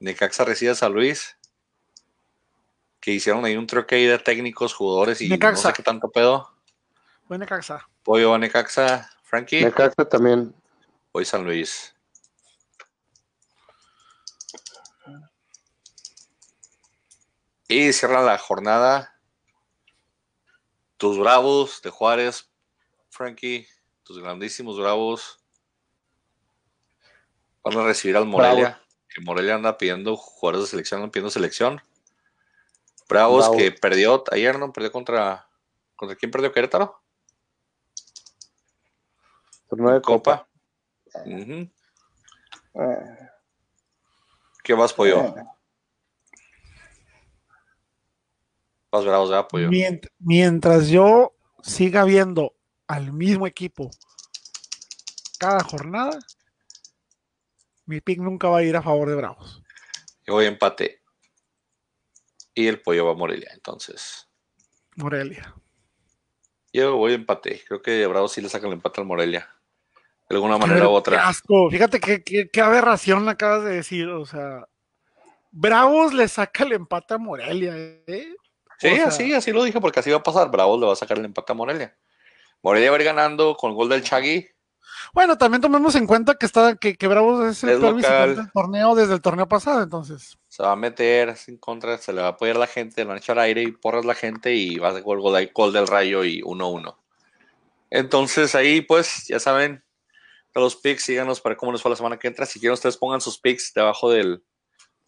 Necaxa 0.00 0.44
recibe 0.44 0.70
a 0.72 0.74
San 0.74 0.92
Luis. 0.92 1.36
Que 3.00 3.10
hicieron 3.10 3.44
ahí 3.44 3.56
un 3.56 3.66
troque 3.66 3.96
ahí 3.96 4.06
de 4.06 4.18
técnicos, 4.18 4.72
jugadores 4.74 5.20
y 5.20 5.28
no 5.28 5.34
Necaxa. 5.34 5.68
sé 5.70 5.74
qué 5.74 5.82
tanto 5.82 6.10
pedo. 6.10 6.48
Buena 7.26 7.46
caxa. 7.46 7.88
Pollo 8.04 8.34
a 8.34 8.38
Necaxa, 8.38 9.10
Frankie. 9.24 9.64
Necaxa 9.64 10.04
también. 10.08 10.54
Hoy 11.12 11.24
San 11.24 11.44
Luis. 11.44 11.94
Y 17.72 17.90
cierra 17.94 18.20
la 18.20 18.36
jornada. 18.36 19.18
Tus 20.98 21.18
bravos 21.18 21.80
de 21.80 21.88
Juárez, 21.88 22.52
Frankie, 23.08 23.66
tus 24.02 24.18
grandísimos 24.18 24.78
bravos 24.78 25.42
van 27.64 27.78
a 27.78 27.84
recibir 27.84 28.18
al 28.18 28.26
Morelia. 28.26 28.78
Que 29.08 29.22
Morelia 29.22 29.54
anda 29.54 29.78
pidiendo 29.78 30.18
jugadores 30.18 30.66
de 30.66 30.70
selección, 30.70 30.98
andan 30.98 31.12
pidiendo 31.12 31.30
selección. 31.30 31.80
Bravos 33.08 33.46
Bravo. 33.48 33.56
que 33.56 33.72
perdió 33.72 34.22
ayer, 34.30 34.58
¿no? 34.58 34.70
Perdió 34.70 34.92
contra. 34.92 35.48
¿Contra 35.96 36.14
quién 36.14 36.30
perdió 36.30 36.52
Querétaro? 36.52 37.00
Torneo 39.70 39.94
de 39.94 40.02
Copa. 40.02 40.46
Eh, 41.14 41.70
¿Qué 44.62 44.74
vas, 44.74 44.92
pollo? 44.92 45.22
eh. 45.24 45.44
Bravos, 49.00 49.30
¿verdad, 49.30 49.48
pollo? 49.48 49.68
Mient- 49.70 50.08
mientras 50.18 50.88
yo 50.88 51.32
siga 51.62 52.04
viendo 52.04 52.54
al 52.86 53.12
mismo 53.12 53.46
equipo 53.46 53.90
cada 55.38 55.60
jornada, 55.64 56.18
mi 57.86 58.00
pick 58.00 58.18
nunca 58.20 58.48
va 58.48 58.58
a 58.58 58.62
ir 58.62 58.76
a 58.76 58.82
favor 58.82 59.08
de 59.08 59.16
Bravos. 59.16 59.62
Yo 60.26 60.34
voy 60.34 60.44
a 60.44 60.48
empate. 60.48 61.00
Y 62.54 62.66
el 62.68 62.80
pollo 62.80 63.06
va 63.06 63.12
a 63.12 63.16
Morelia, 63.16 63.50
entonces. 63.54 64.28
Morelia. 64.96 65.54
Yo 66.72 66.96
voy 66.96 67.12
a 67.12 67.14
empate. 67.16 67.62
Creo 67.66 67.80
que 67.82 68.06
Bravo 68.06 68.28
sí 68.28 68.40
le 68.40 68.48
saca 68.48 68.66
el 68.66 68.74
empate 68.74 69.00
al 69.00 69.06
Morelia. 69.06 69.48
De 70.28 70.36
alguna 70.36 70.58
manera 70.58 70.88
u 70.88 70.92
otra. 70.92 71.26
asco. 71.28 71.70
Fíjate 71.70 71.98
qué, 71.98 72.22
qué- 72.22 72.48
qué 72.50 72.60
aberración 72.60 73.28
acabas 73.28 73.64
de 73.64 73.74
decir. 73.74 74.08
O 74.08 74.24
sea, 74.26 74.68
Bravos 75.50 76.12
le 76.14 76.28
saca 76.28 76.64
el 76.64 76.72
empate 76.72 77.14
a 77.14 77.18
Morelia. 77.18 77.74
¿eh? 77.76 78.34
Sí, 78.82 78.92
o 78.92 78.96
sea- 78.96 79.06
así, 79.08 79.32
así 79.34 79.52
lo 79.52 79.64
dije, 79.64 79.80
porque 79.80 80.00
así 80.00 80.10
va 80.10 80.18
a 80.18 80.22
pasar. 80.22 80.50
Bravo 80.50 80.78
le 80.78 80.86
va 80.86 80.92
a 80.92 80.96
sacar 80.96 81.18
el 81.18 81.24
empate 81.24 81.52
a 81.52 81.54
Morelia. 81.54 81.96
Morelia 82.62 82.90
va 82.90 82.96
a 82.96 83.00
ir 83.00 83.04
ganando 83.06 83.56
con 83.56 83.70
el 83.70 83.76
gol 83.76 83.88
del 83.88 84.02
Chagui. 84.02 84.46
Bueno, 85.14 85.36
también 85.36 85.60
tomemos 85.60 85.94
en 85.96 86.06
cuenta 86.06 86.34
que 86.36 86.46
está 86.46 86.76
que, 86.76 86.96
que 86.96 87.06
Bravos 87.08 87.44
es 87.46 87.62
el 87.64 87.70
Es 87.70 87.78
peor 87.80 87.94
local. 87.94 87.96
visitante 87.96 88.34
del 88.42 88.52
torneo 88.52 88.94
desde 88.94 89.14
el 89.14 89.20
torneo 89.20 89.48
pasado, 89.48 89.82
entonces. 89.82 90.38
Se 90.48 90.62
va 90.62 90.72
a 90.72 90.76
meter 90.76 91.36
sin 91.36 91.56
contra, 91.58 91.98
se 91.98 92.12
le 92.12 92.20
va 92.20 92.28
a 92.28 92.30
apoyar 92.30 92.56
la 92.56 92.66
gente, 92.66 93.00
le 93.00 93.06
van 93.06 93.16
a 93.16 93.18
echar 93.18 93.38
aire 93.38 93.62
y 93.62 93.72
porras 93.72 94.04
la 94.04 94.14
gente 94.14 94.54
y 94.54 94.78
va 94.78 94.88
a 94.88 94.90
hacer 94.90 95.00
el 95.00 95.04
gol, 95.04 95.32
del- 95.34 95.50
gol 95.52 95.72
del 95.72 95.86
rayo 95.88 96.24
y 96.24 96.40
1-1. 96.42 96.96
Entonces 97.90 98.54
ahí 98.54 98.80
pues 98.80 99.26
ya 99.28 99.38
saben, 99.40 99.82
los 100.54 100.76
picks, 100.76 101.04
síganos 101.04 101.40
para 101.40 101.56
cómo 101.56 101.72
les 101.72 101.82
fue 101.82 101.90
la 101.90 101.96
semana 101.96 102.18
que 102.18 102.28
entra. 102.28 102.46
Si 102.46 102.60
quieren 102.60 102.74
ustedes 102.74 102.96
pongan 102.96 103.20
sus 103.20 103.38
picks 103.38 103.72
debajo 103.74 104.10
del, 104.10 104.42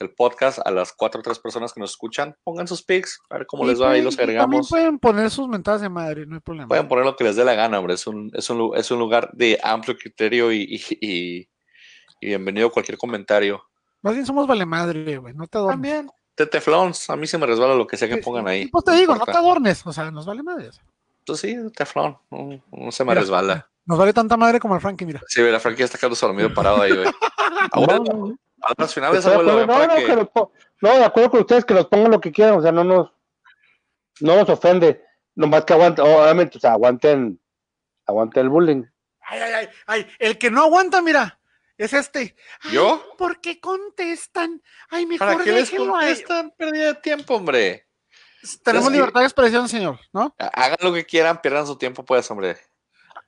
del 0.01 0.13
podcast 0.15 0.59
a 0.65 0.71
las 0.71 0.93
cuatro 0.93 1.21
o 1.21 1.23
tres 1.23 1.39
personas 1.39 1.73
que 1.73 1.81
nos 1.81 1.91
escuchan, 1.93 2.37
pongan 2.45 2.67
sus 2.67 2.83
picks, 2.83 3.21
a 3.31 3.39
ver 3.39 3.47
cómo 3.47 3.65
Y 3.65 3.69
les 3.69 3.81
va, 3.81 3.87
ahí 3.87 3.91
pueden- 3.93 4.05
los 4.05 4.15
y 4.15 4.17
También 4.19 4.39
agregamos. 4.41 4.69
pueden 4.69 4.99
poner 4.99 5.31
sus 5.31 5.49
mentadas 5.49 5.81
de 5.81 5.89
madre, 5.89 6.27
no 6.27 6.35
hay 6.35 6.41
problema. 6.41 6.69
Pueden 6.69 6.89
poner 6.89 7.05
lo 7.05 7.17
que 7.17 7.25
les 7.25 7.37
dé 7.37 7.45
la 7.45 7.55
gana, 7.55 7.79
hombre. 7.79 7.95
Es 7.95 8.07
un, 8.07 8.31
es 8.35 8.51
un, 8.51 8.73
es 8.77 8.91
un 8.91 8.99
lugar 8.99 9.31
de 9.33 9.59
amplio 9.63 9.97
criterio 9.97 10.53
y, 10.53 10.63
y, 10.63 10.83
y- 11.01 11.49
y 12.21 12.27
bienvenido 12.29 12.69
a 12.69 12.73
cualquier 12.73 12.97
comentario. 12.99 13.63
Más 14.03 14.15
bien 14.15 14.27
somos 14.27 14.47
vale 14.47 14.67
madre, 14.67 15.17
güey, 15.19 15.35
no 15.35 15.47
te 15.47 15.59
adornes. 15.59 15.75
También. 15.75 16.11
De 16.37 16.47
teflons, 16.47 17.09
a 17.11 17.17
mí 17.17 17.27
se 17.29 17.39
me 17.39 17.47
resbala 17.47 17.75
lo 17.77 17.87
que 17.87 17.97
sea 17.97 18.09
que 18.09 18.17
pongan 18.19 18.49
ahí. 18.49 18.67
Pues 18.69 18.85
te 18.85 18.93
digo, 18.93 19.15
no 19.15 19.25
te 19.25 19.31
adornes, 19.33 19.87
o 19.87 19.93
sea, 19.93 20.11
nos 20.11 20.27
vale 20.27 20.43
madre. 20.43 20.71
Pues 21.25 21.39
sí, 21.41 21.57
teflón, 21.77 22.19
no, 22.31 22.61
no 22.73 22.91
se 22.93 23.05
me 23.05 23.11
Mira. 23.13 23.21
resbala. 23.21 23.71
Nos 23.87 23.99
vale 23.99 24.13
tanta 24.13 24.37
madre 24.37 24.59
como 24.59 24.75
el 24.75 24.81
Frankie, 24.81 25.07
mira. 25.07 25.23
Sí, 25.29 25.41
la 25.43 25.61
Frankie 25.61 25.85
está 25.85 25.97
quedando 25.99 26.17
dormido 26.21 26.53
parado 26.53 26.83
ahí, 26.83 26.93
güey. 26.95 27.07
Abuelo, 27.73 28.05
No, 28.05 28.27
no, 28.29 28.37
abuelo, 28.65 29.67
no, 29.67 29.87
no, 29.87 29.95
que- 29.95 30.05
que 30.07 30.17
los 30.17 30.29
no, 30.81 30.99
de 30.99 31.05
acuerdo 31.05 31.31
con 31.31 31.41
ustedes, 31.41 31.65
que 31.65 31.75
los 31.75 31.87
pongan 31.87 32.11
lo 32.11 32.21
que 32.21 32.33
quieran, 32.33 32.55
o 32.59 32.63
sea, 32.63 32.73
no 32.73 32.85
nos, 32.85 33.11
no 34.21 34.37
nos 34.37 34.49
ofende, 34.49 35.03
nomás 35.35 35.65
que 35.65 35.73
aguanten, 35.73 36.05
obviamente, 36.05 36.59
o 36.59 36.61
sea, 36.61 36.73
aguanten, 36.73 37.41
aguanten 38.07 38.43
el 38.43 38.49
bullying. 38.51 38.85
Ay, 39.21 39.41
ay, 39.41 39.53
ay, 39.55 39.69
ay, 39.87 40.07
el 40.19 40.39
que 40.39 40.51
no 40.51 40.63
aguanta, 40.63 41.01
mira, 41.01 41.41
es 41.79 41.93
este. 41.95 42.37
Ay, 42.63 42.73
¿Yo? 42.73 43.03
¿Por 43.17 43.41
qué 43.41 43.61
contestan? 43.61 44.63
Ay, 44.91 45.07
mejor 45.07 45.29
¿Para 45.33 45.45
qué 45.45 45.53
les 45.53 45.71
déjenlo 45.71 45.97
ahí. 45.97 46.09
contestan? 46.09 46.51
Pérdida 46.57 46.87
de 46.87 46.95
tiempo, 46.95 47.35
hombre. 47.37 47.87
Tenemos 48.63 48.87
Es 48.89 48.91
que- 48.93 48.97
libertad 48.99 49.21
de 49.21 49.27
expresión, 49.27 49.69
señor, 49.69 49.99
¿no? 50.13 50.35
Hagan 50.39 50.77
lo 50.81 50.93
que 50.93 51.07
quieran, 51.07 51.41
pierdan 51.41 51.67
su 51.67 51.77
tiempo, 51.79 52.05
pues, 52.05 52.31
hombre. 52.31 52.59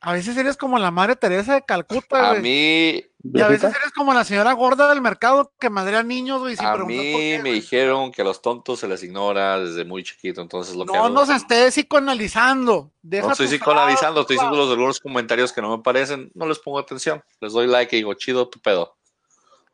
A 0.00 0.12
veces 0.12 0.36
eres 0.36 0.56
como 0.56 0.78
la 0.78 0.90
madre 0.90 1.16
Teresa 1.16 1.54
de 1.54 1.62
Calcuta, 1.64 2.28
A 2.28 2.30
güey. 2.30 2.42
mí, 2.42 3.04
Y 3.34 3.40
a 3.40 3.48
veces 3.48 3.74
eres 3.74 3.92
como 3.94 4.14
la 4.14 4.24
señora 4.24 4.52
gorda 4.52 4.88
del 4.88 5.00
mercado 5.00 5.52
que 5.58 5.68
madrea 5.70 6.02
niños, 6.02 6.40
güey, 6.40 6.56
sin 6.56 6.66
a 6.66 6.76
mí 6.76 6.96
qué, 6.96 7.36
me 7.38 7.40
güey. 7.40 7.52
dijeron 7.54 8.12
que 8.12 8.22
a 8.22 8.24
los 8.24 8.40
tontos 8.42 8.78
se 8.80 8.86
les 8.88 9.02
ignora 9.02 9.58
desde 9.58 9.84
muy 9.84 10.04
chiquito, 10.04 10.40
entonces 10.42 10.76
lo 10.76 10.84
que 10.86 10.92
No 10.92 11.08
nos 11.08 11.28
estés 11.28 11.74
psicoanalizando. 11.74 12.92
Deja 13.02 13.26
no 13.26 13.32
estoy 13.32 13.48
psicoanalizando, 13.48 14.20
estoy 14.20 14.36
diciendo 14.36 14.56
los 14.56 14.70
algunos 14.70 15.00
comentarios 15.00 15.52
que 15.52 15.62
no 15.62 15.76
me 15.76 15.82
parecen, 15.82 16.30
no 16.34 16.46
les 16.46 16.58
pongo 16.58 16.78
atención, 16.78 17.22
les 17.40 17.52
doy 17.52 17.66
like 17.66 17.96
y 17.96 18.00
digo, 18.00 18.14
chido 18.14 18.48
tu 18.48 18.60
pedo. 18.60 18.96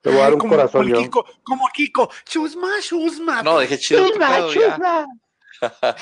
Te 0.00 0.10
voy 0.10 0.18
a 0.18 0.22
dar 0.22 0.32
un 0.34 0.40
como, 0.40 0.50
corazón 0.56 0.82
como 0.82 0.94
yo. 0.94 1.02
Kiko, 1.02 1.24
como 1.44 1.68
Kiko. 1.72 2.10
Chusma, 2.24 2.68
chusma. 2.80 3.42
No, 3.42 3.60
dije 3.60 3.78
chido 3.78 4.02
tu 4.04 4.08
Chusma, 4.10 4.28
pedo 4.30 4.52
ya. 4.52 4.70
chusma. 4.70 5.06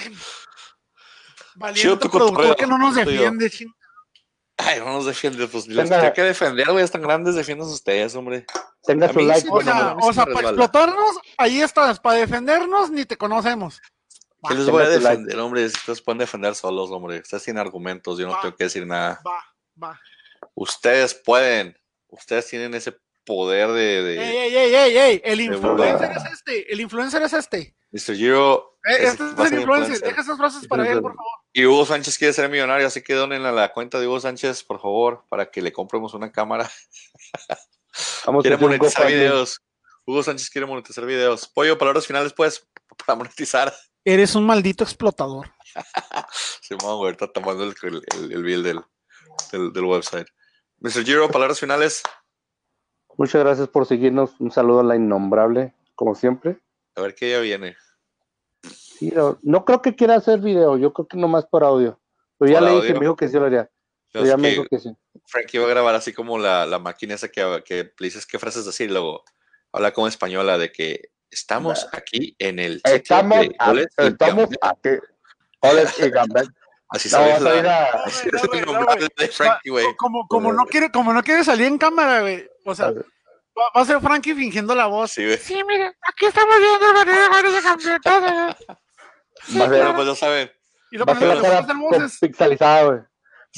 Valiente 1.56 1.80
chido 1.82 1.98
tu 1.98 2.08
productor 2.10 2.56
que 2.56 2.66
no 2.66 2.78
nos 2.78 2.94
defiende, 2.94 3.50
ching. 3.50 3.70
Ay, 4.62 4.78
no 4.80 4.86
nos 4.92 5.06
defiende, 5.06 5.46
pues 5.46 5.66
los 5.68 5.88
que 6.14 6.22
defender, 6.22 6.70
güey, 6.70 6.84
están 6.84 7.02
grandes, 7.02 7.34
defiendan 7.34 7.68
ustedes, 7.68 8.14
hombre. 8.14 8.44
Tenga 8.84 9.12
su 9.12 9.20
like. 9.20 9.40
sí 9.42 9.48
O 9.48 9.52
bueno, 9.52 9.72
sea, 9.72 9.92
o 9.94 10.12
para 10.12 10.24
resbala. 10.26 10.48
explotarnos, 10.48 11.18
ahí 11.38 11.60
estás. 11.60 12.00
Para 12.00 12.18
defendernos, 12.18 12.90
ni 12.90 13.04
te 13.04 13.16
conocemos. 13.16 13.80
¿Qué 14.48 14.54
les 14.54 14.68
voy 14.70 14.82
a 14.82 14.86
like. 14.88 15.00
defender, 15.00 15.38
hombre? 15.38 15.66
Ustedes 15.66 16.00
pueden 16.02 16.18
defender 16.18 16.54
solos, 16.54 16.90
hombre. 16.90 17.20
Ustedes 17.20 17.42
sin 17.42 17.58
argumentos, 17.58 18.18
yo 18.18 18.26
no 18.26 18.32
Va. 18.32 18.40
tengo 18.40 18.56
que 18.56 18.64
decir 18.64 18.86
nada. 18.86 19.20
Va, 19.26 19.44
va. 19.82 20.00
Ustedes 20.54 21.14
pueden. 21.14 21.76
Ustedes 22.08 22.46
tienen 22.48 22.74
ese 22.74 22.96
poder 23.30 23.68
de, 23.68 24.02
de- 24.02 24.22
Ey, 24.22 24.36
ey, 24.36 24.54
ey, 24.56 24.74
ey, 24.74 24.98
ey. 24.98 25.20
El 25.24 25.40
influencer 25.40 26.10
es 26.16 26.24
este. 26.32 26.72
El 26.72 26.80
influencer 26.80 27.22
es 27.22 27.32
este. 27.32 27.76
Mr. 27.92 28.16
Giro. 28.16 28.78
Eh, 28.84 28.94
es- 28.98 29.10
este 29.12 29.22
a 29.22 29.26
es 29.26 29.52
el 29.52 29.58
influencer. 29.60 29.62
influencer. 29.62 30.08
Deja 30.08 30.20
esas 30.22 30.36
frases 30.36 30.66
para 30.68 30.88
él, 30.90 31.00
por 31.00 31.14
favor. 31.14 31.30
Y 31.52 31.64
Hugo 31.66 31.86
Sánchez 31.86 32.18
quiere 32.18 32.32
ser 32.32 32.48
millonario, 32.50 32.86
así 32.86 33.02
que 33.02 33.14
donen 33.14 33.44
a 33.44 33.52
la 33.52 33.72
cuenta 33.72 34.00
de 34.00 34.06
Hugo 34.08 34.20
Sánchez, 34.20 34.64
por 34.64 34.80
favor, 34.80 35.24
para 35.28 35.50
que 35.50 35.62
le 35.62 35.72
compremos 35.72 36.12
una 36.14 36.30
cámara. 36.32 36.70
Vamos 38.26 38.40
a 38.40 38.42
quiere 38.42 38.56
un 38.56 38.62
monetizar 38.62 39.06
videos. 39.06 39.60
Hugo 40.06 40.22
Sánchez 40.22 40.50
quiere 40.50 40.66
monetizar 40.66 41.04
videos. 41.06 41.46
Pollo, 41.48 41.78
palabras 41.78 42.06
finales, 42.06 42.32
pues, 42.32 42.66
para 43.06 43.16
monetizar. 43.16 43.72
Eres 44.04 44.34
un 44.34 44.46
maldito 44.46 44.82
explotador. 44.84 45.52
Simón, 46.62 46.96
güey, 46.98 47.08
ahorita 47.12 47.32
tomando 47.32 47.64
el, 47.64 47.74
el, 47.82 48.02
el, 48.16 48.32
el 48.32 48.42
bill 48.42 48.62
del, 48.62 48.80
del, 49.52 49.72
del 49.72 49.84
website. 49.84 50.26
Mr. 50.78 51.04
Giro, 51.04 51.28
palabras 51.30 51.60
finales. 51.60 52.02
Muchas 53.20 53.42
gracias 53.44 53.68
por 53.68 53.84
seguirnos. 53.84 54.40
Un 54.40 54.50
saludo 54.50 54.80
a 54.80 54.82
la 54.82 54.96
innombrable, 54.96 55.74
como 55.94 56.14
siempre. 56.14 56.58
A 56.96 57.02
ver 57.02 57.14
qué 57.14 57.28
ya 57.30 57.40
viene. 57.40 57.76
Sí, 58.62 59.10
no, 59.14 59.38
no 59.42 59.66
creo 59.66 59.82
que 59.82 59.94
quiera 59.94 60.14
hacer 60.14 60.40
video, 60.40 60.78
yo 60.78 60.94
creo 60.94 61.06
que 61.06 61.18
nomás 61.18 61.44
por 61.44 61.62
audio. 61.62 62.00
Pero 62.38 62.50
ya 62.50 62.60
¿Por 62.60 62.68
le 62.70 62.74
dije, 62.76 62.94
me 62.94 63.00
dijo 63.00 63.16
que 63.16 63.28
sí 63.28 63.38
lo 63.38 63.44
haría. 63.44 63.68
Pero 64.10 64.24
ya 64.24 64.38
me 64.38 64.48
dijo 64.48 64.64
que 64.70 64.78
sí. 64.78 64.90
Frankie 65.26 65.58
va 65.58 65.66
a 65.66 65.68
grabar 65.68 65.94
así 65.94 66.14
como 66.14 66.38
la, 66.38 66.64
la 66.64 66.78
máquina 66.78 67.14
esa 67.14 67.28
que, 67.28 67.62
que 67.66 67.92
le 67.98 68.06
dices 68.06 68.24
qué 68.24 68.38
frases 68.38 68.64
decir 68.64 68.88
y 68.88 68.92
luego 68.94 69.22
habla 69.70 69.92
como 69.92 70.08
española 70.08 70.56
de 70.56 70.72
que 70.72 71.10
estamos 71.30 71.88
aquí 71.92 72.34
en 72.38 72.58
el 72.58 72.80
Estamos, 72.84 73.40
de 73.40 73.56
a- 73.58 73.74
estamos 73.98 74.48
aquí. 74.62 74.88
Goles 75.60 75.94
y 75.98 76.08
Gambet. 76.08 76.48
Así 76.90 77.08
No, 77.08 77.18
sabes 77.18 77.40
la, 77.40 77.84
así 78.04 78.28
No, 78.32 78.38
es 78.38 78.46
güey, 78.46 78.60
el 78.60 78.66
no, 78.66 78.72
nombre 78.72 78.96
güey. 78.96 79.08
de 79.16 79.28
Frankie, 79.28 79.70
güey. 79.70 79.86
Como, 79.96 80.26
como, 80.26 80.52
no 80.52 80.66
quiere, 80.66 80.90
como 80.90 81.12
no 81.12 81.22
quiere 81.22 81.44
salir 81.44 81.66
en 81.66 81.78
cámara, 81.78 82.20
güey. 82.20 82.48
O 82.64 82.74
sea, 82.74 82.90
va, 82.90 83.64
va 83.76 83.80
a 83.80 83.84
ser 83.84 84.00
Frankie 84.00 84.34
fingiendo 84.34 84.74
la 84.74 84.86
voz. 84.86 85.12
Sí, 85.12 85.24
güey. 85.24 85.38
Sí, 85.38 85.62
mire, 85.64 85.96
aquí 86.06 86.26
estamos 86.26 86.56
viendo 86.58 86.88
el 86.88 87.30
partido 87.30 87.52
de 87.52 87.62
campeonato. 87.62 88.56
Ser, 89.46 89.94
pues 89.94 90.06
ya 90.06 90.14
saben. 90.14 90.52
Y 90.90 90.98
lo 90.98 91.04
va 91.04 91.12
a 91.12 91.18
ser 91.18 91.28
la 91.28 91.40
cara 91.40 91.66
pixelizada, 92.20 92.82
güey. 92.84 92.98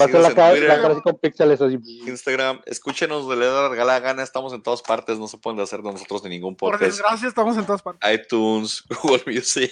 Va 0.01 0.07
a 0.07 0.09
ser 0.09 0.21
la 0.21 0.35
cara, 0.35 0.55
la 0.59 0.81
cara 0.81 0.95
así 0.95 1.03
con 1.03 1.19
píxeles 1.19 1.61
así. 1.61 1.79
Instagram, 2.07 2.61
escúchenos 2.65 3.29
de 3.29 3.37
la 3.37 3.69
regala 3.69 4.01
gana, 4.01 4.23
estamos 4.23 4.55
en 4.55 4.63
todas 4.63 4.81
partes, 4.81 5.19
no 5.19 5.29
se 5.29 5.37
pueden 5.37 5.61
hacer 5.61 5.83
de 5.83 5.93
nosotros 5.93 6.23
de 6.23 6.31
ningún 6.31 6.57
Por 6.57 6.73
podcast. 6.73 6.93
desgracia, 6.93 7.29
estamos 7.29 7.59
en 7.59 7.67
todas 7.67 7.83
partes. 7.83 8.11
iTunes, 8.15 8.85
Google 9.03 9.23
Music, 9.27 9.71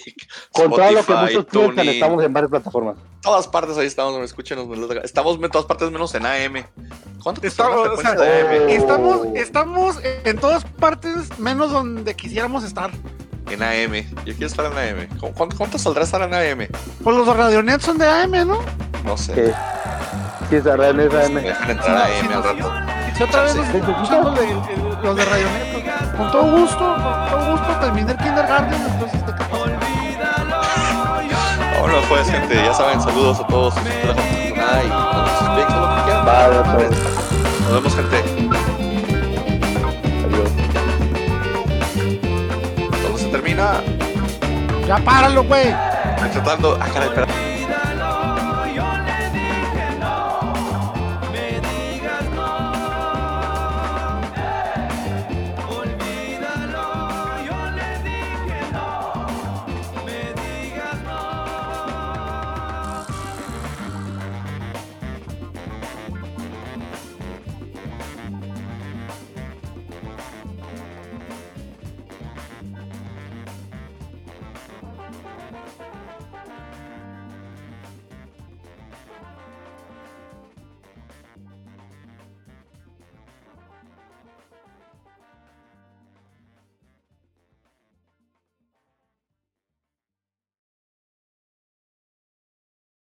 Con 0.51 0.69
todo 0.69 0.79
lo 0.79 0.87
que 0.89 0.99
Spotify, 0.99 1.35
muchos 1.37 1.45
piensan, 1.45 1.89
estamos 1.89 2.23
en 2.23 2.33
varias 2.33 2.51
plataformas. 2.51 2.97
todas 3.21 3.47
partes 3.47 3.77
ahí 3.77 3.87
estamos, 3.87 4.19
escúchenos. 4.23 4.69
de 4.69 4.95
la. 4.95 5.01
Estamos 5.01 5.39
en 5.41 5.49
todas 5.49 5.65
partes 5.65 5.89
menos 5.91 6.13
en 6.13 6.25
AM. 6.25 6.65
¿Cuánto 7.23 7.41
la 7.41 7.91
o 7.93 7.97
sea, 7.97 8.13
de 8.15 8.41
AM? 8.41 8.69
Estamos, 8.69 9.17
Oh. 9.25 9.33
estamos 9.35 9.97
en 10.03 10.37
todas 10.39 10.65
partes, 10.65 11.39
menos 11.39 11.71
donde 11.71 12.15
quisiéramos 12.15 12.63
estar. 12.63 12.91
En 13.49 13.61
AM. 13.63 13.93
Yo 14.25 14.33
quiero 14.33 14.47
estar 14.47 14.65
en 14.65 14.77
AM. 14.77 15.07
¿Cu- 15.19 15.31
¿Cuánto, 15.33 15.57
cuánto 15.57 15.77
saldrá 15.77 16.03
estar 16.03 16.21
en 16.21 16.33
AM? 16.33 16.67
Pues 17.03 17.15
los 17.17 17.27
radionet 17.35 17.81
son 17.81 17.97
de 17.97 18.07
AM, 18.07 18.31
¿no? 18.47 18.59
No 19.03 19.17
sé. 19.17 19.33
Que 19.33 19.53
sí, 20.49 20.55
es 20.57 20.63
Me 20.63 20.71
AM. 20.71 20.97
dejan 21.43 21.69
entrar 21.71 21.97
a 21.97 22.05
AM 22.05 22.31
al 22.33 22.43
rato. 22.43 22.71
Si 23.17 23.23
otra 23.23 23.41
vez 23.43 23.55
escuchando 23.55 24.31
de- 24.31 24.55
los 25.03 25.15
de 25.15 25.25
radionet, 25.25 25.73
pues, 25.73 25.83
con 26.17 26.31
todo 26.31 26.51
gusto, 26.57 26.77
con 26.77 27.29
todo 27.29 27.51
gusto, 27.51 27.75
terminé 27.81 28.11
el 28.11 28.17
kindergarten, 28.17 28.81
entonces 28.81 29.25
te 29.25 29.31
capaz. 29.31 29.59
Bueno, 31.81 31.97
pues, 32.09 32.29
gente, 32.29 32.55
ya 32.55 32.73
saben, 32.73 33.01
saludos 33.01 33.39
a 33.39 33.47
todos. 33.47 33.73
sus 33.73 33.83
teléfonos, 33.83 34.15
nada, 34.55 34.83
y 34.83 34.87
nos 34.87 35.55
vemos 37.73 37.97
en 37.97 38.09
termina? 43.31 43.81
Ya 44.87 44.97
páralo, 44.97 45.43
güey. 45.43 45.73
Estoy 46.15 46.29
tratando. 46.31 46.77
Ah, 46.79 46.87
caray, 46.93 47.07
espera. 47.09 47.50